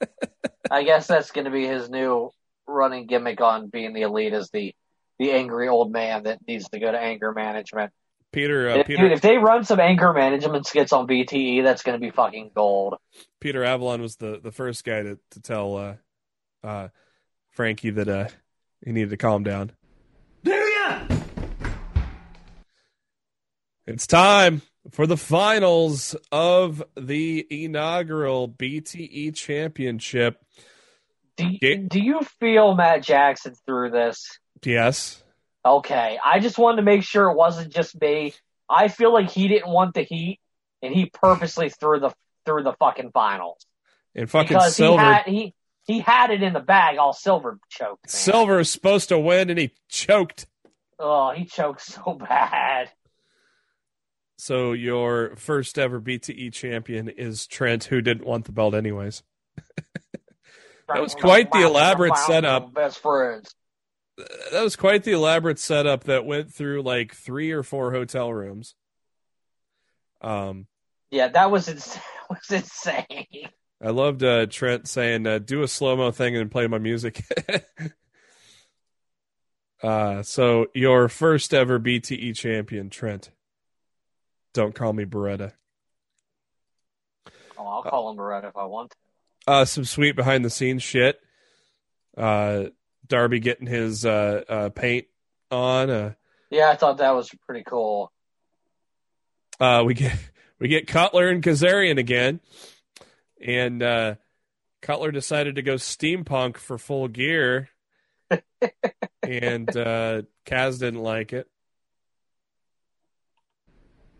I 0.70 0.82
guess 0.82 1.06
that's 1.06 1.30
going 1.30 1.44
to 1.44 1.50
be 1.50 1.66
his 1.66 1.88
new 1.88 2.30
running 2.66 3.06
gimmick 3.06 3.40
on 3.40 3.68
being 3.68 3.94
the 3.94 4.02
elite 4.02 4.34
is 4.34 4.50
the 4.50 4.74
the 5.18 5.32
angry 5.32 5.68
old 5.68 5.90
man 5.90 6.24
that 6.24 6.46
needs 6.46 6.68
to 6.68 6.78
go 6.78 6.90
to 6.90 6.98
anger 6.98 7.32
management. 7.32 7.92
Peter. 8.32 8.70
Uh, 8.70 8.76
If, 8.78 8.86
Peter. 8.86 9.02
dude, 9.04 9.12
if 9.12 9.20
they 9.20 9.38
run 9.38 9.64
some 9.64 9.80
anger 9.80 10.12
management 10.12 10.66
skits 10.66 10.92
on 10.92 11.06
BTE, 11.06 11.62
that's 11.62 11.82
going 11.82 11.98
to 11.98 12.04
be 12.04 12.10
fucking 12.10 12.50
gold. 12.54 12.96
Peter 13.40 13.64
Avalon 13.64 14.02
was 14.02 14.16
the 14.16 14.40
the 14.42 14.52
first 14.52 14.84
guy 14.84 15.02
to 15.02 15.18
to 15.30 15.40
tell 15.40 15.76
uh, 15.76 15.94
uh, 16.62 16.88
Frankie 17.50 17.90
that 17.90 18.08
uh, 18.08 18.28
he 18.84 18.92
needed 18.92 19.10
to 19.10 19.16
calm 19.16 19.44
down. 19.44 19.72
Do 20.44 20.52
ya? 20.52 21.02
It's 23.86 24.06
time 24.06 24.62
for 24.90 25.06
the 25.06 25.16
finals 25.16 26.14
of 26.30 26.82
the 26.96 27.46
inaugural 27.50 28.48
BTE 28.48 29.34
Championship. 29.34 30.44
Do, 31.36 31.46
do 31.88 32.00
you 32.00 32.20
feel 32.40 32.74
Matt 32.74 33.02
Jackson 33.02 33.54
through 33.64 33.90
this? 33.90 34.38
Yes. 34.64 35.22
Okay, 35.68 36.18
I 36.24 36.38
just 36.38 36.56
wanted 36.58 36.76
to 36.76 36.82
make 36.82 37.02
sure 37.02 37.30
it 37.30 37.36
wasn't 37.36 37.72
just 37.72 38.00
me. 38.00 38.34
I 38.70 38.88
feel 38.88 39.12
like 39.12 39.30
he 39.30 39.48
didn't 39.48 39.70
want 39.70 39.94
the 39.94 40.02
heat, 40.02 40.40
and 40.82 40.94
he 40.94 41.06
purposely 41.06 41.68
threw 41.68 42.00
the 42.00 42.12
through 42.46 42.62
the 42.62 42.72
fucking 42.72 43.10
finals 43.12 43.66
And 44.14 44.30
fucking 44.30 44.48
because 44.48 44.74
Silver. 44.74 45.02
he 45.02 45.06
had 45.06 45.26
he 45.26 45.54
he 45.82 46.00
had 46.00 46.30
it 46.30 46.42
in 46.42 46.52
the 46.54 46.60
bag. 46.60 46.96
All 46.98 47.12
silver 47.12 47.58
choked. 47.68 48.06
Man. 48.06 48.10
Silver 48.10 48.60
is 48.60 48.70
supposed 48.70 49.10
to 49.10 49.18
win, 49.18 49.50
and 49.50 49.58
he 49.58 49.72
choked. 49.88 50.46
Oh, 50.98 51.32
he 51.32 51.44
choked 51.44 51.82
so 51.82 52.14
bad. 52.14 52.90
So 54.38 54.72
your 54.72 55.36
first 55.36 55.78
ever 55.78 56.00
BTE 56.00 56.52
champion 56.52 57.08
is 57.08 57.46
Trent, 57.46 57.84
who 57.84 58.00
didn't 58.00 58.26
want 58.26 58.44
the 58.46 58.52
belt 58.52 58.74
anyways. 58.74 59.22
That 60.88 61.02
was 61.02 61.14
quite 61.14 61.52
the 61.52 61.66
elaborate 61.66 62.16
setup. 62.16 62.72
Best 62.72 63.00
friends. 63.00 63.54
That 64.52 64.62
was 64.62 64.76
quite 64.76 65.04
the 65.04 65.12
elaborate 65.12 65.58
setup 65.58 66.04
that 66.04 66.26
went 66.26 66.52
through 66.52 66.82
like 66.82 67.14
three 67.14 67.52
or 67.52 67.62
four 67.62 67.92
hotel 67.92 68.32
rooms. 68.32 68.74
Um, 70.20 70.66
Yeah, 71.10 71.28
that 71.28 71.50
was 71.50 71.68
ins- 71.68 71.98
was 72.30 72.50
insane. 72.50 73.50
I 73.80 73.90
loved 73.90 74.24
uh, 74.24 74.46
Trent 74.46 74.88
saying, 74.88 75.26
uh, 75.26 75.38
"Do 75.38 75.62
a 75.62 75.68
slow 75.68 75.96
mo 75.96 76.10
thing 76.10 76.36
and 76.36 76.50
play 76.50 76.66
my 76.66 76.78
music." 76.78 77.22
uh, 79.82 80.22
so 80.22 80.66
your 80.74 81.08
first 81.08 81.54
ever 81.54 81.78
BTE 81.78 82.34
champion, 82.34 82.90
Trent. 82.90 83.30
Don't 84.52 84.74
call 84.74 84.92
me 84.92 85.04
Beretta. 85.04 85.52
Oh, 87.56 87.66
I'll 87.66 87.82
call 87.82 88.10
him 88.10 88.16
Beretta 88.16 88.48
if 88.48 88.56
I 88.56 88.64
want 88.64 88.90
to. 88.90 88.96
Uh, 89.46 89.64
some 89.64 89.84
sweet 89.84 90.16
behind 90.16 90.44
the 90.44 90.50
scenes 90.50 90.82
shit. 90.82 91.20
Darby 93.08 93.40
getting 93.40 93.66
his 93.66 94.04
uh, 94.06 94.42
uh, 94.48 94.68
paint 94.70 95.06
on. 95.50 95.90
Uh, 95.90 96.12
Yeah, 96.50 96.68
I 96.70 96.76
thought 96.76 96.98
that 96.98 97.14
was 97.14 97.30
pretty 97.46 97.64
cool. 97.64 98.12
uh, 99.60 99.82
we 99.86 99.94
get 99.94 100.16
we 100.60 100.68
get 100.68 100.86
Cutler 100.86 101.28
and 101.28 101.42
Kazarian 101.42 101.98
again, 101.98 102.40
and 103.44 103.82
uh, 103.82 104.14
Cutler 104.82 105.10
decided 105.10 105.56
to 105.56 105.62
go 105.62 105.74
steampunk 105.74 106.56
for 106.56 106.78
full 106.78 107.08
gear, 107.08 107.68
and 109.22 109.68
uh, 109.76 110.22
Kaz 110.46 110.78
didn't 110.80 111.02
like 111.02 111.32
it. 111.32 111.48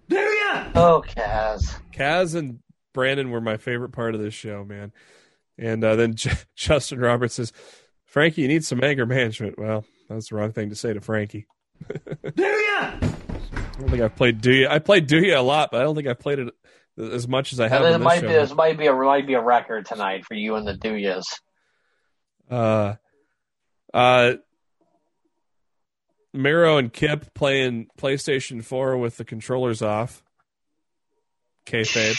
Do 0.08 0.16
ya? 0.16 0.70
Oh, 0.74 1.04
Kaz. 1.06 1.78
Kaz 1.92 2.34
and 2.34 2.60
Brandon 2.94 3.30
were 3.30 3.40
my 3.42 3.58
favorite 3.58 3.92
part 3.92 4.14
of 4.14 4.20
this 4.20 4.32
show, 4.34 4.64
man. 4.64 4.92
And 5.58 5.84
uh, 5.84 5.96
then 5.96 6.14
J- 6.14 6.32
Justin 6.56 7.00
Roberts 7.00 7.34
says, 7.34 7.52
"Frankie, 8.08 8.42
you 8.42 8.48
need 8.48 8.64
some 8.64 8.82
anger 8.82 9.06
management." 9.06 9.58
Well, 9.58 9.84
that's 10.08 10.30
the 10.30 10.36
wrong 10.36 10.52
thing 10.52 10.70
to 10.70 10.74
say 10.74 10.92
to 10.92 11.00
Frankie. 11.00 11.46
Do 12.34 12.42
ya? 12.42 12.98
I 13.78 13.80
don't 13.80 13.90
think 13.90 14.02
I've 14.02 14.16
played 14.16 14.40
Do 14.40 14.52
You. 14.52 14.68
I 14.68 14.80
played 14.80 15.06
Do 15.06 15.18
You 15.18 15.36
a 15.36 15.40
lot, 15.40 15.70
but 15.70 15.80
I 15.80 15.84
don't 15.84 15.94
think 15.94 16.08
I've 16.08 16.18
played 16.18 16.40
it 16.40 16.52
as 16.98 17.28
much 17.28 17.52
as 17.52 17.60
I 17.60 17.68
have 17.68 17.82
it 17.82 17.92
this 17.92 18.00
might 18.00 18.20
show. 18.20 18.26
be 18.26 18.32
this 18.32 18.54
might 18.54 18.76
be 18.76 18.86
a 18.86 18.92
might 18.92 19.26
be 19.26 19.34
a 19.34 19.40
record 19.40 19.86
tonight 19.86 20.24
for 20.24 20.34
you 20.34 20.56
and 20.56 20.66
the 20.66 20.74
Duyas. 20.74 21.24
Uh, 22.50 22.94
uh, 23.94 24.34
Miro 26.32 26.78
and 26.78 26.92
Kip 26.92 27.34
playing 27.34 27.88
PlayStation 27.98 28.64
4 28.64 28.96
with 28.98 29.16
the 29.16 29.24
controllers 29.24 29.82
off. 29.82 30.22
Kayfabe. 31.66 32.18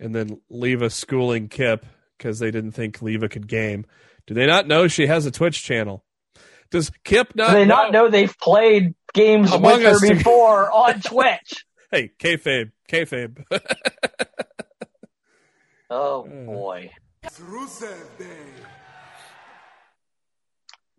And 0.00 0.14
then 0.14 0.40
Leva 0.48 0.90
schooling 0.90 1.48
Kip 1.48 1.84
because 2.18 2.38
they 2.40 2.50
didn't 2.50 2.72
think 2.72 3.00
Leva 3.00 3.28
could 3.28 3.46
game. 3.46 3.86
Do 4.26 4.34
they 4.34 4.46
not 4.46 4.66
know 4.66 4.88
she 4.88 5.06
has 5.06 5.24
a 5.24 5.30
Twitch 5.30 5.62
channel? 5.62 6.04
Does 6.70 6.90
Kip 7.04 7.34
not 7.34 7.48
Do 7.48 7.54
they 7.54 7.64
know? 7.64 7.74
not 7.76 7.92
know 7.92 8.08
they've 8.10 8.36
played 8.38 8.94
games 9.14 9.50
Among 9.52 9.72
with 9.72 9.82
her 9.82 9.88
Us 9.92 10.00
together. 10.00 10.18
before 10.18 10.70
on 10.70 11.00
Twitch? 11.00 11.64
Hey, 11.90 12.10
Kayfabe. 12.18 12.72
Kayfabe. 12.88 13.42
Oh 15.90 16.24
Uh. 16.26 16.44
boy. 16.44 16.90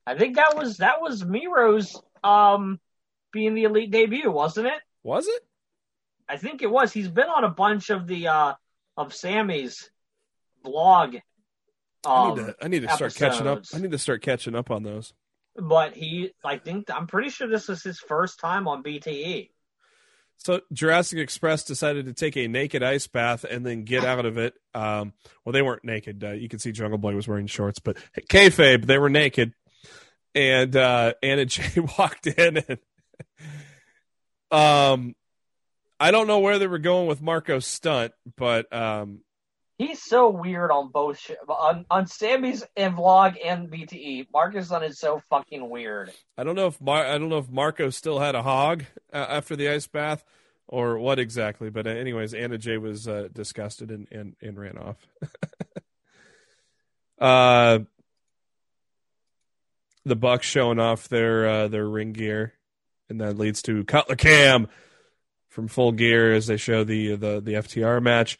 I 0.08 0.18
think 0.18 0.36
that 0.38 0.56
was 0.58 0.78
that 0.78 1.02
was 1.02 1.24
Miro's 1.24 1.96
um 2.24 2.80
being 3.32 3.54
the 3.54 3.66
elite 3.66 3.92
debut, 3.92 4.32
wasn't 4.32 4.68
it? 4.68 4.82
Was 5.04 5.28
it? 5.28 5.42
I 6.28 6.38
think 6.38 6.62
it 6.64 6.72
was. 6.72 6.92
He's 6.92 7.08
been 7.08 7.28
on 7.30 7.44
a 7.44 7.50
bunch 7.52 7.90
of 7.92 8.08
the 8.08 8.28
uh 8.30 8.54
of 8.98 9.14
Sammy's 9.14 9.90
blog. 10.64 11.18
I 12.06 12.30
Um, 12.30 12.38
need 12.38 12.46
to. 12.46 12.56
I 12.62 12.68
need 12.68 12.82
to 12.84 12.90
start 12.94 13.16
catching 13.16 13.48
up. 13.48 13.64
I 13.74 13.80
need 13.80 13.92
to 13.92 13.98
start 13.98 14.22
catching 14.22 14.56
up 14.56 14.72
on 14.72 14.84
those. 14.84 15.14
but 15.56 15.94
he, 15.96 16.32
I 16.46 16.58
think, 16.58 16.90
I'm 16.90 17.08
pretty 17.08 17.30
sure 17.30 17.48
this 17.48 17.68
was 17.68 17.84
his 17.84 18.00
first 18.00 18.40
time 18.40 18.68
on. 18.68 18.82
BTE. 18.84 19.50
So 20.38 20.62
Jurassic 20.72 21.20
Express 21.20 21.66
decided 21.66 22.06
to 22.06 22.14
take 22.14 22.38
a 22.38 22.48
naked 22.48 22.82
ice 22.82 23.08
bath 23.08 23.44
and 23.44 23.66
then 23.66 23.84
get 23.84 24.06
out 24.06 24.26
of 24.26 24.38
it. 24.38 24.54
Um, 24.74 25.12
well, 25.44 25.52
they 25.52 25.62
weren't 25.62 25.84
naked. 25.84 26.24
Uh, 26.24 26.32
you 26.32 26.48
can 26.48 26.60
see 26.60 26.72
Jungle 26.72 26.98
Boy 26.98 27.14
was 27.14 27.28
wearing 27.28 27.48
shorts, 27.48 27.80
but 27.80 27.98
kayfabe, 28.30 28.86
they 28.86 28.98
were 28.98 29.10
naked. 29.10 29.54
And 30.34 30.74
uh, 30.78 31.14
Anna 31.22 31.44
Jay 31.48 31.82
walked 31.98 32.28
in, 32.28 32.64
and 32.70 32.78
um, 34.52 35.16
I 36.00 36.12
don't 36.12 36.28
know 36.28 36.40
where 36.40 36.58
they 36.60 36.68
were 36.68 36.80
going 36.80 37.08
with 37.08 37.22
Marko 37.22 37.60
Stunt, 37.60 38.14
but 38.38 38.72
um, 38.74 39.22
He's 39.80 40.04
so 40.04 40.30
weird 40.30 40.72
on 40.72 40.90
both 40.90 41.20
sh- 41.20 41.32
on 41.48 41.86
on 41.90 42.06
Sammy's 42.06 42.66
and 42.76 42.96
vlog 42.96 43.38
and 43.42 43.70
BTE. 43.70 44.28
Marko 44.34 44.60
Stunt 44.60 44.84
is 44.84 45.00
so 45.00 45.22
fucking 45.30 45.70
weird. 45.70 46.12
I 46.38 46.44
don't 46.44 46.56
know 46.56 46.68
if 46.68 46.82
Mar- 46.82 47.06
I 47.06 47.18
don't 47.18 47.30
know 47.30 47.38
if 47.38 47.50
Marko 47.50 47.90
still 47.90 48.20
had 48.20 48.36
a 48.36 48.42
hog 48.44 48.84
uh, 49.14 49.26
after 49.30 49.56
the 49.56 49.70
ice 49.70 49.88
bath 49.88 50.26
or 50.68 51.00
what 51.00 51.18
exactly. 51.18 51.70
But 51.70 51.88
uh, 51.88 51.92
anyways, 51.92 52.34
Anna 52.34 52.58
Jay 52.58 52.78
was 52.78 53.08
uh, 53.08 53.30
disgusted 53.32 53.90
and, 53.90 54.06
and 54.12 54.36
and 54.42 54.60
ran 54.60 54.78
off. 54.78 54.98
uh, 57.22 57.80
the 60.04 60.16
Bucks 60.18 60.46
showing 60.46 60.80
off 60.80 61.08
their 61.08 61.48
uh, 61.48 61.68
their 61.70 61.88
ring 61.88 62.12
gear, 62.12 62.52
and 63.10 63.22
that 63.22 63.38
leads 63.38 63.62
to 63.62 63.86
Cutler 63.86 64.18
Cam 64.18 64.68
from 65.48 65.70
Full 65.70 65.94
Gear 65.94 66.34
as 66.34 66.48
they 66.48 66.58
show 66.58 66.84
the 66.84 67.16
the 67.16 67.40
the 67.40 67.54
FTR 67.54 68.02
match. 68.02 68.38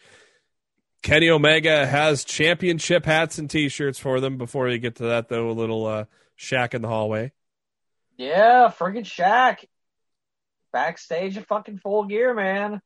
Kenny 1.02 1.30
Omega 1.30 1.86
has 1.86 2.24
championship 2.26 3.06
hats 3.06 3.38
and 3.38 3.50
T-shirts 3.50 4.00
for 4.00 4.20
them. 4.20 4.38
Before 4.38 4.68
you 4.68 4.78
get 4.80 4.96
to 4.96 5.04
that, 5.04 5.30
though, 5.30 5.50
a 5.50 5.54
little 5.54 5.86
uh, 5.86 6.06
Shaq 6.38 6.74
in 6.74 6.82
the 6.82 6.88
hallway. 6.90 7.32
Yeah, 8.18 8.72
friggin' 8.78 9.06
Shaq. 9.06 9.64
Backstage 10.74 11.38
at 11.38 11.48
fucking 11.48 11.80
full 11.80 12.04
gear, 12.04 12.34
man. 12.34 12.82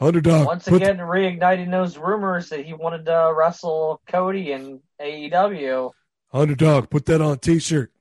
Underdog. 0.00 0.46
Once 0.46 0.64
put- 0.66 0.82
again, 0.82 0.96
reigniting 0.98 1.70
those 1.70 1.98
rumors 1.98 2.48
that 2.48 2.64
he 2.64 2.72
wanted 2.72 3.04
to 3.06 3.32
wrestle 3.36 4.00
Cody 4.08 4.52
in 4.52 4.80
AEW. 5.00 5.90
underdog. 6.32 6.88
Put 6.90 7.06
that 7.06 7.20
on 7.20 7.32
a 7.32 7.36
T-shirt. 7.36 7.92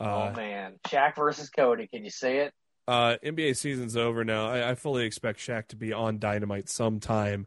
oh 0.00 0.04
Uh, 0.04 0.32
man, 0.36 0.74
Shaq 0.88 1.14
versus 1.16 1.48
Cody. 1.48 1.86
Can 1.86 2.02
you 2.04 2.10
see 2.10 2.32
it? 2.32 2.52
Uh, 2.88 3.16
NBA 3.22 3.56
season's 3.56 3.96
over 3.96 4.24
now. 4.24 4.48
I, 4.48 4.70
I 4.70 4.74
fully 4.74 5.04
expect 5.04 5.38
Shaq 5.40 5.68
to 5.68 5.76
be 5.76 5.92
on 5.92 6.18
Dynamite 6.18 6.68
sometime 6.68 7.46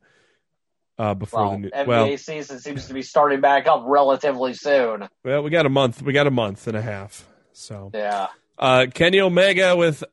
uh, 0.98 1.14
before 1.14 1.44
Well, 1.44 1.52
the 1.52 1.58
new. 1.58 1.70
NBA 1.70 1.88
Well, 1.88 2.18
season 2.18 2.60
seems 2.60 2.88
to 2.88 2.94
be 2.94 3.02
starting 3.02 3.42
back 3.42 3.68
up 3.68 3.84
relatively 3.86 4.54
soon. 4.54 5.08
well, 5.24 5.42
we 5.44 5.50
got 5.50 5.66
a 5.66 5.70
month. 5.70 6.02
We 6.02 6.14
got 6.14 6.28
a 6.28 6.32
month 6.32 6.68
and 6.68 6.76
a 6.78 6.82
half. 6.82 7.28
So 7.54 7.92
Yeah. 7.94 8.28
uh, 8.58 8.88
Kenny 8.94 9.20
Omega 9.22 9.76
with 9.76 10.04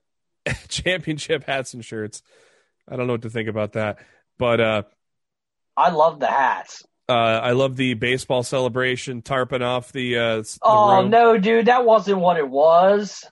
championship 0.68 1.44
hats 1.44 1.74
and 1.74 1.84
shirts. 1.84 2.22
I 2.88 2.96
don't 2.96 3.06
know 3.08 3.14
what 3.14 3.22
to 3.22 3.30
think 3.30 3.48
about 3.48 3.72
that, 3.72 3.98
but 4.38 4.60
uh, 4.60 4.82
I 5.76 5.90
love 5.90 6.20
the 6.20 6.28
hats. 6.28 6.84
uh, 7.08 7.12
I 7.12 7.52
love 7.52 7.76
the 7.76 7.94
baseball 7.94 8.42
celebration 8.44 9.22
tarping 9.22 9.62
off 9.62 9.90
the. 9.92 10.16
Uh, 10.16 10.36
the 10.38 10.46
Oh 10.62 11.02
room. 11.02 11.10
no, 11.10 11.36
dude, 11.36 11.66
that 11.66 11.84
wasn't 11.84 12.20
what 12.20 12.36
it 12.36 12.48
was. 12.48 13.24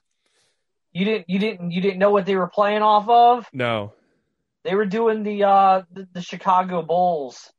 You 0.95 1.05
didn't 1.05 1.29
you 1.29 1.39
didn't 1.41 1.71
you 1.73 1.81
didn't 1.81 1.99
know 1.99 2.11
what 2.11 2.25
they 2.25 2.37
were 2.37 2.47
playing 2.47 2.83
off 2.83 3.09
of? 3.09 3.49
No. 3.53 3.93
They 4.63 4.75
were 4.77 4.87
doing 4.87 5.25
the 5.25 5.45
uh 5.45 5.83
the, 5.93 6.09
the 6.13 6.23
Chicago 6.23 6.83
Bulls. 6.83 7.53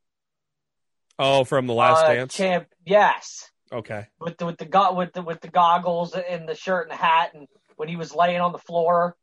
Oh, 1.18 1.44
from 1.44 1.66
the 1.66 1.74
last 1.74 2.04
uh, 2.04 2.14
dance. 2.14 2.34
Champ 2.34 2.66
yes. 2.84 3.50
okay. 3.70 4.06
With 4.18 4.38
the 4.38 4.46
with 4.46 4.56
the 4.56 4.64
go- 4.64 4.94
with 4.94 5.12
the 5.12 5.22
with 5.22 5.40
the 5.42 5.48
goggles 5.48 6.14
and 6.14 6.48
the 6.48 6.54
shirt 6.54 6.88
and 6.88 6.98
the 6.98 7.02
hat 7.02 7.32
and 7.34 7.46
when 7.76 7.88
he 7.88 7.96
was 7.96 8.14
laying 8.14 8.40
on 8.40 8.52
the 8.52 8.58
floor. 8.58 9.16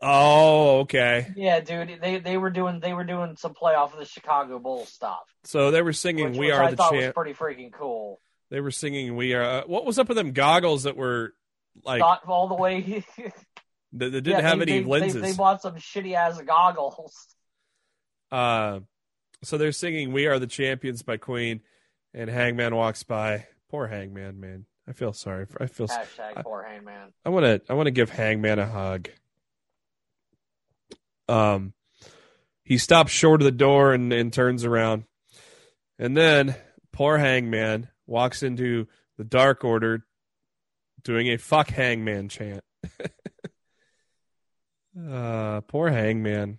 Oh, 0.00 0.80
okay. 0.80 1.32
Yeah, 1.34 1.60
dude, 1.60 1.98
they 2.02 2.18
they 2.18 2.36
were 2.36 2.50
doing 2.50 2.80
they 2.80 2.92
were 2.92 3.04
doing 3.04 3.36
some 3.36 3.54
playoff 3.54 3.94
of 3.94 3.98
the 3.98 4.04
Chicago 4.04 4.58
Bulls 4.58 4.90
stuff. 4.90 5.22
So 5.44 5.70
they 5.70 5.80
were 5.80 5.92
singing 5.94 6.30
Which, 6.30 6.38
"We 6.38 6.46
which 6.46 6.54
Are 6.54 6.64
I 6.64 6.70
the 6.70 6.76
thought 6.76 6.92
Champ." 6.92 7.02
was 7.02 7.12
pretty 7.14 7.32
freaking 7.32 7.72
cool. 7.72 8.20
They 8.50 8.60
were 8.60 8.70
singing 8.70 9.16
"We 9.16 9.32
Are." 9.32 9.42
Uh, 9.42 9.62
what 9.66 9.86
was 9.86 9.98
up 9.98 10.08
with 10.08 10.16
them 10.16 10.32
goggles 10.32 10.82
that 10.82 10.96
were 10.96 11.34
like 11.82 12.00
Not 12.00 12.24
all 12.26 12.48
the 12.48 12.54
way 12.54 13.04
that, 13.16 13.32
that 13.92 14.10
didn't 14.10 14.26
Yeah, 14.26 14.40
have 14.40 14.58
they, 14.58 14.62
any 14.62 14.78
they, 14.80 14.84
lenses? 14.84 15.14
They, 15.20 15.30
they 15.32 15.36
bought 15.36 15.62
some 15.62 15.76
shitty 15.76 16.14
ass 16.14 16.40
goggles. 16.42 17.14
uh, 18.30 18.80
so 19.42 19.58
they're 19.58 19.72
singing 19.72 20.12
"We 20.12 20.26
Are 20.26 20.38
the 20.38 20.46
Champions" 20.46 21.02
by 21.02 21.16
Queen, 21.18 21.60
and 22.14 22.30
Hangman 22.30 22.74
walks 22.74 23.02
by. 23.02 23.46
Poor 23.70 23.86
Hangman, 23.86 24.40
man. 24.40 24.66
I 24.88 24.92
feel 24.92 25.12
sorry. 25.12 25.46
For, 25.46 25.62
I 25.62 25.66
feel. 25.66 25.88
Hashtag 25.88 26.42
poor 26.42 26.62
Hangman. 26.62 27.12
I 27.24 27.28
want 27.30 27.44
to. 27.44 27.60
I 27.68 27.74
want 27.74 27.86
to 27.88 27.90
give 27.90 28.10
Hangman 28.10 28.58
a 28.58 28.66
hug. 28.66 29.08
Um, 31.28 31.72
he 32.64 32.78
stops 32.78 33.12
short 33.12 33.40
of 33.40 33.44
the 33.44 33.50
door 33.52 33.92
and, 33.92 34.12
and 34.12 34.32
turns 34.32 34.64
around, 34.64 35.04
and 35.98 36.16
then 36.16 36.54
poor 36.92 37.18
Hangman 37.18 37.88
walks 38.06 38.42
into 38.42 38.86
the 39.16 39.24
Dark 39.24 39.64
Order, 39.64 40.04
doing 41.04 41.28
a 41.28 41.36
"fuck 41.36 41.68
Hangman" 41.68 42.28
chant. 42.28 42.64
uh, 45.10 45.60
poor 45.62 45.90
Hangman. 45.90 46.58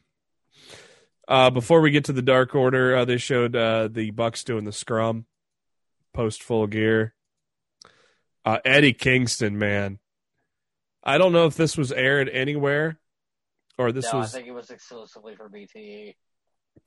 Uh, 1.28 1.50
before 1.50 1.82
we 1.82 1.92
get 1.92 2.06
to 2.06 2.14
the 2.14 2.22
Dark 2.22 2.54
Order, 2.54 2.98
uh, 2.98 3.06
they 3.06 3.18
showed 3.18 3.56
uh, 3.56 3.90
the 3.92 4.12
Bucks 4.12 4.44
doing 4.44 4.64
the 4.64 4.72
scrum, 4.72 5.26
post 6.14 6.44
full 6.44 6.68
gear. 6.68 7.16
Uh, 8.46 8.60
Eddie 8.64 8.94
Kingston, 8.94 9.58
man. 9.58 9.98
I 11.04 11.18
don't 11.18 11.34
know 11.34 11.46
if 11.46 11.56
this 11.56 11.78
was 11.78 11.92
aired 11.92 12.30
anywhere 12.30 13.00
or 13.78 13.92
this 13.92 14.12
no, 14.12 14.20
was 14.20 14.34
I 14.34 14.38
think 14.38 14.48
it 14.48 14.54
was 14.54 14.70
exclusively 14.70 15.36
for 15.36 15.50
BTE. 15.50 16.16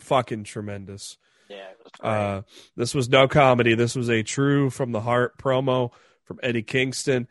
fucking 0.01 0.45
tremendous. 0.45 1.19
Yeah, 1.49 1.57
it 1.57 1.79
was 1.83 1.93
great. 1.99 2.11
Uh, 2.11 2.43
this 2.77 2.95
was 2.95 3.09
no 3.09 3.29
comedy. 3.29 3.75
This 3.75 3.97
was 3.97 4.09
a 4.09 4.23
true 4.23 4.71
from 4.71 4.93
the 4.93 5.01
heart 5.01 5.39
promo 5.39 5.91
from 6.25 6.39
Eddie 6.43 6.63
Kingston. 6.63 7.29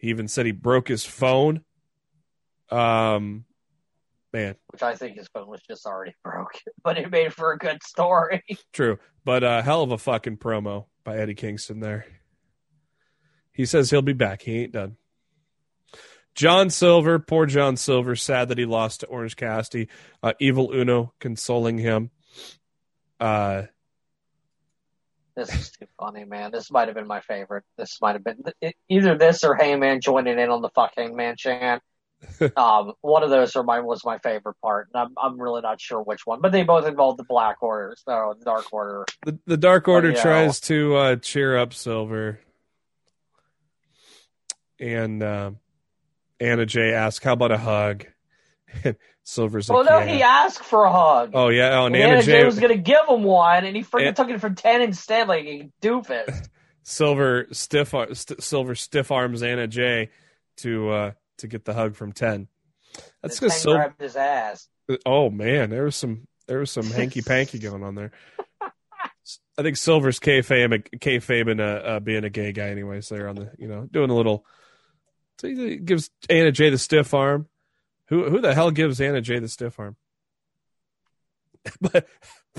He 0.00 0.08
even 0.08 0.28
said 0.28 0.46
he 0.46 0.52
broke 0.52 0.88
his 0.88 1.04
phone. 1.04 1.62
Um, 2.70 3.44
man, 4.32 4.54
which 4.68 4.82
I 4.82 4.94
think 4.94 5.18
his 5.18 5.28
phone 5.28 5.48
was 5.48 5.60
just 5.60 5.84
already 5.84 6.14
broke, 6.24 6.52
but 6.82 6.96
it 6.96 7.10
made 7.10 7.34
for 7.34 7.52
a 7.52 7.58
good 7.58 7.82
story. 7.82 8.42
true, 8.72 8.98
but 9.24 9.44
uh, 9.44 9.60
hell 9.60 9.82
of 9.82 9.92
a 9.92 9.98
fucking 9.98 10.38
promo 10.38 10.86
by 11.04 11.18
Eddie 11.18 11.34
Kingston 11.34 11.80
there. 11.80 12.06
He 13.52 13.66
says 13.66 13.90
he'll 13.90 14.00
be 14.00 14.14
back. 14.14 14.40
He 14.40 14.62
ain't 14.62 14.72
done. 14.72 14.96
John 16.34 16.70
Silver, 16.70 17.18
poor 17.18 17.44
John 17.44 17.76
Silver, 17.76 18.16
sad 18.16 18.48
that 18.48 18.58
he 18.58 18.64
lost 18.64 19.00
to 19.00 19.06
Orange 19.06 19.36
Cassidy. 19.36 19.88
Uh, 20.22 20.32
Evil 20.38 20.72
Uno 20.72 21.12
consoling 21.18 21.76
him. 21.76 22.10
Uh, 23.18 23.64
This 25.36 25.54
is 25.54 25.70
too 25.70 25.86
funny, 25.98 26.24
man. 26.24 26.50
This 26.50 26.70
might 26.70 26.88
have 26.88 26.94
been 26.94 27.06
my 27.06 27.20
favorite. 27.20 27.64
This 27.76 27.98
might 28.00 28.14
have 28.14 28.24
been 28.24 28.42
it, 28.60 28.76
either 28.88 29.16
this 29.16 29.44
or 29.44 29.54
Hangman 29.54 30.00
joining 30.00 30.38
in 30.38 30.50
on 30.50 30.62
the 30.62 30.70
fuck 30.70 30.92
Hangman 30.96 31.36
chant. 31.36 31.82
um, 32.56 32.92
one 33.00 33.22
of 33.22 33.30
those 33.30 33.56
are 33.56 33.62
my 33.62 33.80
was 33.80 34.04
my 34.04 34.18
favorite 34.18 34.56
part, 34.60 34.88
and 34.92 35.02
I'm 35.02 35.14
I'm 35.16 35.40
really 35.40 35.62
not 35.62 35.80
sure 35.80 36.02
which 36.02 36.26
one, 36.26 36.40
but 36.40 36.52
they 36.52 36.64
both 36.64 36.86
involved 36.86 37.18
the 37.18 37.24
Black 37.24 37.62
Order, 37.62 37.96
so 38.04 38.34
the 38.38 38.44
Dark 38.44 38.72
Order. 38.72 39.06
the, 39.24 39.38
the 39.46 39.56
Dark 39.56 39.88
Order 39.88 40.10
yeah. 40.10 40.22
tries 40.22 40.60
to 40.60 40.96
uh, 40.96 41.16
cheer 41.16 41.56
up 41.56 41.72
Silver, 41.72 42.40
and 44.78 45.22
uh, 45.22 45.52
Anna 46.38 46.66
Jay 46.66 46.92
asks, 46.92 47.24
"How 47.24 47.32
about 47.32 47.52
a 47.52 47.58
hug?" 47.58 48.06
And 48.84 48.96
Silver's 49.24 49.68
Well, 49.68 49.80
like, 49.84 49.90
no, 49.90 49.98
"Yeah." 50.00 50.14
he 50.14 50.22
asked 50.22 50.64
for 50.64 50.84
a 50.84 50.92
hug. 50.92 51.32
"Oh 51.34 51.48
yeah." 51.48 51.78
Oh, 51.80 51.86
and 51.86 51.94
Anna, 51.96 52.14
Anna 52.14 52.22
Jay, 52.22 52.40
Jay 52.40 52.44
was 52.44 52.58
gonna 52.58 52.76
give 52.76 53.00
him 53.08 53.22
one, 53.22 53.64
and 53.64 53.76
he 53.76 53.82
freaking 53.84 54.08
An- 54.08 54.14
took 54.14 54.30
it 54.30 54.40
for 54.40 54.50
ten 54.50 54.82
instead, 54.82 55.28
like 55.28 55.44
a 55.44 55.70
doofus. 55.82 56.48
Silver 56.82 57.46
stiff 57.52 57.92
ar- 57.94 58.14
st- 58.14 58.42
Silver 58.42 58.74
stiff 58.74 59.10
arms 59.12 59.42
Anna 59.42 59.66
Jay 59.66 60.08
to 60.58 60.90
uh, 60.90 61.10
to 61.38 61.46
get 61.46 61.64
the 61.64 61.74
hug 61.74 61.94
from 61.94 62.12
Ten. 62.12 62.48
That's 63.22 63.38
because 63.38 63.54
Silver. 63.60 63.78
grabbed 63.78 64.00
his 64.00 64.16
ass. 64.16 64.68
Oh 65.06 65.30
man, 65.30 65.70
there 65.70 65.84
was 65.84 65.94
some 65.94 66.26
there 66.48 66.58
was 66.58 66.70
some 66.70 66.90
hanky 66.90 67.22
panky 67.22 67.58
going 67.60 67.84
on 67.84 67.94
there. 67.94 68.10
I 69.58 69.62
think 69.62 69.76
Silver's 69.76 70.18
kayfabe 70.18 70.88
kayfabe 70.98 71.50
and 71.50 71.60
uh, 71.60 71.64
uh, 71.64 72.00
being 72.00 72.24
a 72.24 72.30
gay 72.30 72.52
guy, 72.52 72.70
anyways. 72.70 73.08
They're 73.10 73.28
on 73.28 73.36
the 73.36 73.50
you 73.58 73.68
know 73.68 73.86
doing 73.90 74.10
a 74.10 74.14
little. 74.14 74.44
So 75.38 75.48
he 75.48 75.76
gives 75.76 76.10
Anna 76.28 76.50
Jay 76.50 76.70
the 76.70 76.78
stiff 76.78 77.12
arm. 77.14 77.46
Who 78.10 78.28
who 78.28 78.40
the 78.40 78.54
hell 78.54 78.70
gives 78.70 79.00
Anna 79.00 79.20
Jay 79.20 79.38
the 79.38 79.48
stiff 79.48 79.78
arm? 79.78 79.96
but 81.80 82.06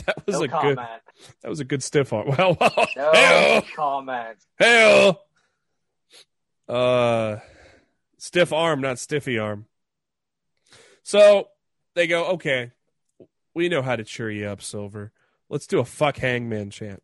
That 0.05 0.25
was 0.25 0.35
No 0.37 0.43
a 0.43 0.47
good. 0.47 0.77
That 0.77 1.49
was 1.49 1.59
a 1.59 1.65
good 1.65 1.83
stiff 1.83 2.13
arm. 2.13 2.27
Well, 2.37 2.57
well 2.59 2.87
No 2.95 3.11
hell, 3.13 3.63
comment. 3.75 4.37
hell. 4.57 5.25
Uh, 6.67 7.37
stiff 8.17 8.53
arm, 8.53 8.79
not 8.81 8.97
stiffy 8.97 9.37
arm. 9.37 9.65
So 11.03 11.49
they 11.95 12.07
go, 12.07 12.27
okay, 12.33 12.71
we 13.53 13.67
know 13.67 13.81
how 13.81 13.97
to 13.97 14.03
cheer 14.05 14.31
you 14.31 14.45
up, 14.47 14.61
Silver. 14.61 15.11
Let's 15.49 15.67
do 15.67 15.79
a 15.79 15.85
fuck 15.85 16.17
Hangman 16.17 16.69
chant. 16.69 17.03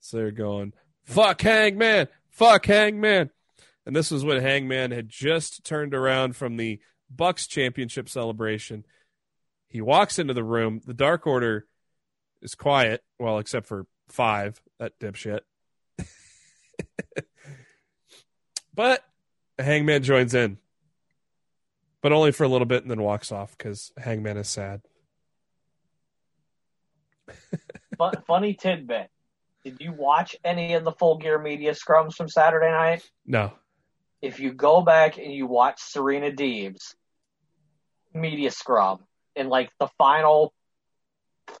So 0.00 0.16
they're 0.16 0.30
going, 0.30 0.72
fuck 1.04 1.42
Hangman, 1.42 2.08
fuck 2.30 2.64
Hangman. 2.64 3.30
And 3.84 3.94
this 3.94 4.10
was 4.10 4.24
when 4.24 4.40
Hangman 4.40 4.92
had 4.92 5.08
just 5.10 5.64
turned 5.64 5.94
around 5.94 6.34
from 6.36 6.56
the 6.56 6.80
Bucks 7.10 7.46
championship 7.46 8.08
celebration. 8.08 8.84
He 9.68 9.80
walks 9.80 10.18
into 10.18 10.34
the 10.34 10.44
room. 10.44 10.80
The 10.84 10.94
Dark 10.94 11.26
Order 11.26 11.66
is 12.42 12.54
quiet, 12.54 13.02
well, 13.18 13.38
except 13.38 13.66
for 13.66 13.86
five, 14.08 14.60
that 14.78 14.98
dipshit. 14.98 15.40
but 18.74 19.02
Hangman 19.58 20.02
joins 20.02 20.34
in, 20.34 20.58
but 22.02 22.12
only 22.12 22.32
for 22.32 22.44
a 22.44 22.48
little 22.48 22.66
bit 22.66 22.82
and 22.82 22.90
then 22.90 23.02
walks 23.02 23.32
off 23.32 23.56
because 23.56 23.92
Hangman 23.96 24.36
is 24.36 24.48
sad. 24.48 24.82
Fun, 27.98 28.14
funny 28.26 28.54
tidbit. 28.54 29.10
Did 29.64 29.78
you 29.80 29.92
watch 29.92 30.36
any 30.44 30.74
of 30.74 30.84
the 30.84 30.92
full 30.92 31.18
gear 31.18 31.38
media 31.38 31.72
scrums 31.72 32.14
from 32.14 32.28
Saturday 32.28 32.70
night? 32.70 33.10
No. 33.26 33.52
If 34.22 34.40
you 34.40 34.52
go 34.52 34.82
back 34.82 35.18
and 35.18 35.32
you 35.32 35.46
watch 35.46 35.80
Serena 35.80 36.30
Deeb's 36.30 36.94
media 38.14 38.50
scrum 38.50 39.00
in 39.34 39.48
like 39.48 39.70
the 39.78 39.88
final 39.98 40.52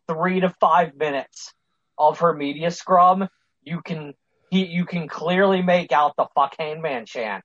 three 0.08 0.40
to 0.40 0.48
five 0.60 0.96
minutes 0.96 1.52
of 1.98 2.20
her 2.20 2.32
media 2.32 2.70
scrum, 2.70 3.28
you 3.62 3.82
can 3.82 4.14
he, 4.50 4.66
you 4.66 4.84
can 4.84 5.08
clearly 5.08 5.62
make 5.62 5.92
out 5.92 6.14
the 6.16 6.26
fuck 6.34 6.54
Hangman 6.58 7.06
chant 7.06 7.44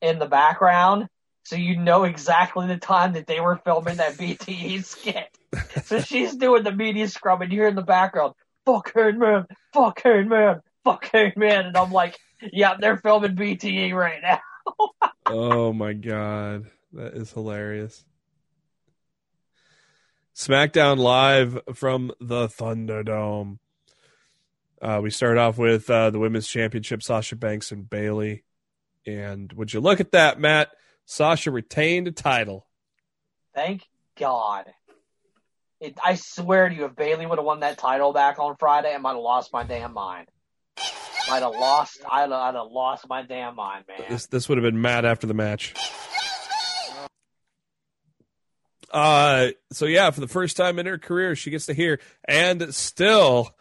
in 0.00 0.18
the 0.18 0.26
background. 0.26 1.08
So 1.44 1.56
you 1.56 1.76
know 1.76 2.04
exactly 2.04 2.66
the 2.66 2.76
time 2.76 3.14
that 3.14 3.26
they 3.26 3.40
were 3.40 3.60
filming 3.64 3.96
that 3.96 4.14
BTE 4.18 4.84
skit. 4.84 5.28
So 5.84 6.00
she's 6.00 6.34
doing 6.36 6.62
the 6.62 6.72
media 6.72 7.08
scrum 7.08 7.42
and 7.42 7.52
you're 7.52 7.68
in 7.68 7.74
the 7.74 7.82
background, 7.82 8.34
fuck 8.64 8.92
Hangman, 8.94 9.46
fuck 9.72 10.00
Hangman, 10.02 10.60
fuck 10.84 11.04
Hangman. 11.12 11.66
And 11.66 11.76
I'm 11.76 11.92
like, 11.92 12.18
yeah, 12.52 12.76
they're 12.78 12.96
filming 12.96 13.36
BTE 13.36 13.92
right 13.94 14.22
now. 14.22 14.40
Oh 15.32 15.72
my 15.72 15.92
god, 15.92 16.66
that 16.92 17.14
is 17.14 17.30
hilarious. 17.30 18.04
SmackDown 20.34 20.98
live 20.98 21.60
from 21.74 22.10
the 22.20 22.48
Thunderdome. 22.48 23.58
Uh, 24.82 25.00
we 25.02 25.10
start 25.10 25.38
off 25.38 25.56
with 25.56 25.88
uh, 25.88 26.10
the 26.10 26.18
women's 26.18 26.48
championship, 26.48 27.02
Sasha 27.02 27.36
Banks 27.36 27.70
and 27.70 27.88
Bayley. 27.88 28.42
And 29.06 29.52
would 29.52 29.72
you 29.72 29.80
look 29.80 30.00
at 30.00 30.12
that, 30.12 30.40
Matt? 30.40 30.70
Sasha 31.04 31.50
retained 31.50 32.08
a 32.08 32.12
title. 32.12 32.66
Thank 33.54 33.86
God. 34.18 34.66
It, 35.80 35.98
I 36.04 36.14
swear 36.14 36.68
to 36.68 36.74
you, 36.74 36.86
if 36.86 36.96
Bayley 36.96 37.26
would 37.26 37.38
have 37.38 37.44
won 37.44 37.60
that 37.60 37.78
title 37.78 38.12
back 38.12 38.38
on 38.38 38.56
Friday, 38.56 38.94
I 38.94 38.98
might 38.98 39.12
have 39.12 39.20
lost 39.20 39.52
my 39.52 39.62
damn 39.62 39.94
mind. 39.94 40.28
Might 41.30 41.42
have 41.42 41.52
lost. 41.52 42.00
I'd, 42.10 42.32
I'd 42.32 42.54
have 42.56 42.72
lost 42.72 43.08
my 43.08 43.22
damn 43.22 43.54
mind, 43.54 43.84
man. 43.86 44.02
This 44.08 44.26
this 44.26 44.48
would 44.48 44.58
have 44.58 44.64
been 44.64 44.80
Matt 44.80 45.04
after 45.04 45.28
the 45.28 45.34
match. 45.34 45.74
Uh, 48.90 49.50
so 49.70 49.86
yeah, 49.86 50.10
for 50.10 50.20
the 50.20 50.26
first 50.26 50.56
time 50.56 50.80
in 50.80 50.86
her 50.86 50.98
career, 50.98 51.36
she 51.36 51.50
gets 51.50 51.66
to 51.66 51.74
hear, 51.74 52.00
and 52.26 52.74
still, 52.74 53.54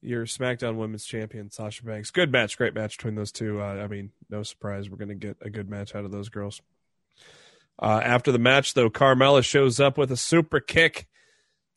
your 0.00 0.24
SmackDown 0.24 0.76
Women's 0.76 1.04
Champion 1.04 1.50
Sasha 1.50 1.84
Banks. 1.84 2.10
Good 2.10 2.32
match, 2.32 2.56
great 2.56 2.74
match 2.74 2.96
between 2.96 3.14
those 3.14 3.30
two. 3.30 3.60
Uh, 3.60 3.74
I 3.74 3.88
mean, 3.88 4.12
no 4.30 4.42
surprise, 4.42 4.88
we're 4.88 4.96
gonna 4.96 5.14
get 5.14 5.36
a 5.42 5.50
good 5.50 5.68
match 5.68 5.94
out 5.94 6.06
of 6.06 6.12
those 6.12 6.30
girls. 6.30 6.62
Uh, 7.78 8.00
after 8.02 8.32
the 8.32 8.38
match, 8.38 8.72
though, 8.72 8.88
Carmella 8.88 9.44
shows 9.44 9.78
up 9.78 9.98
with 9.98 10.10
a 10.10 10.16
super 10.16 10.60
kick, 10.60 11.08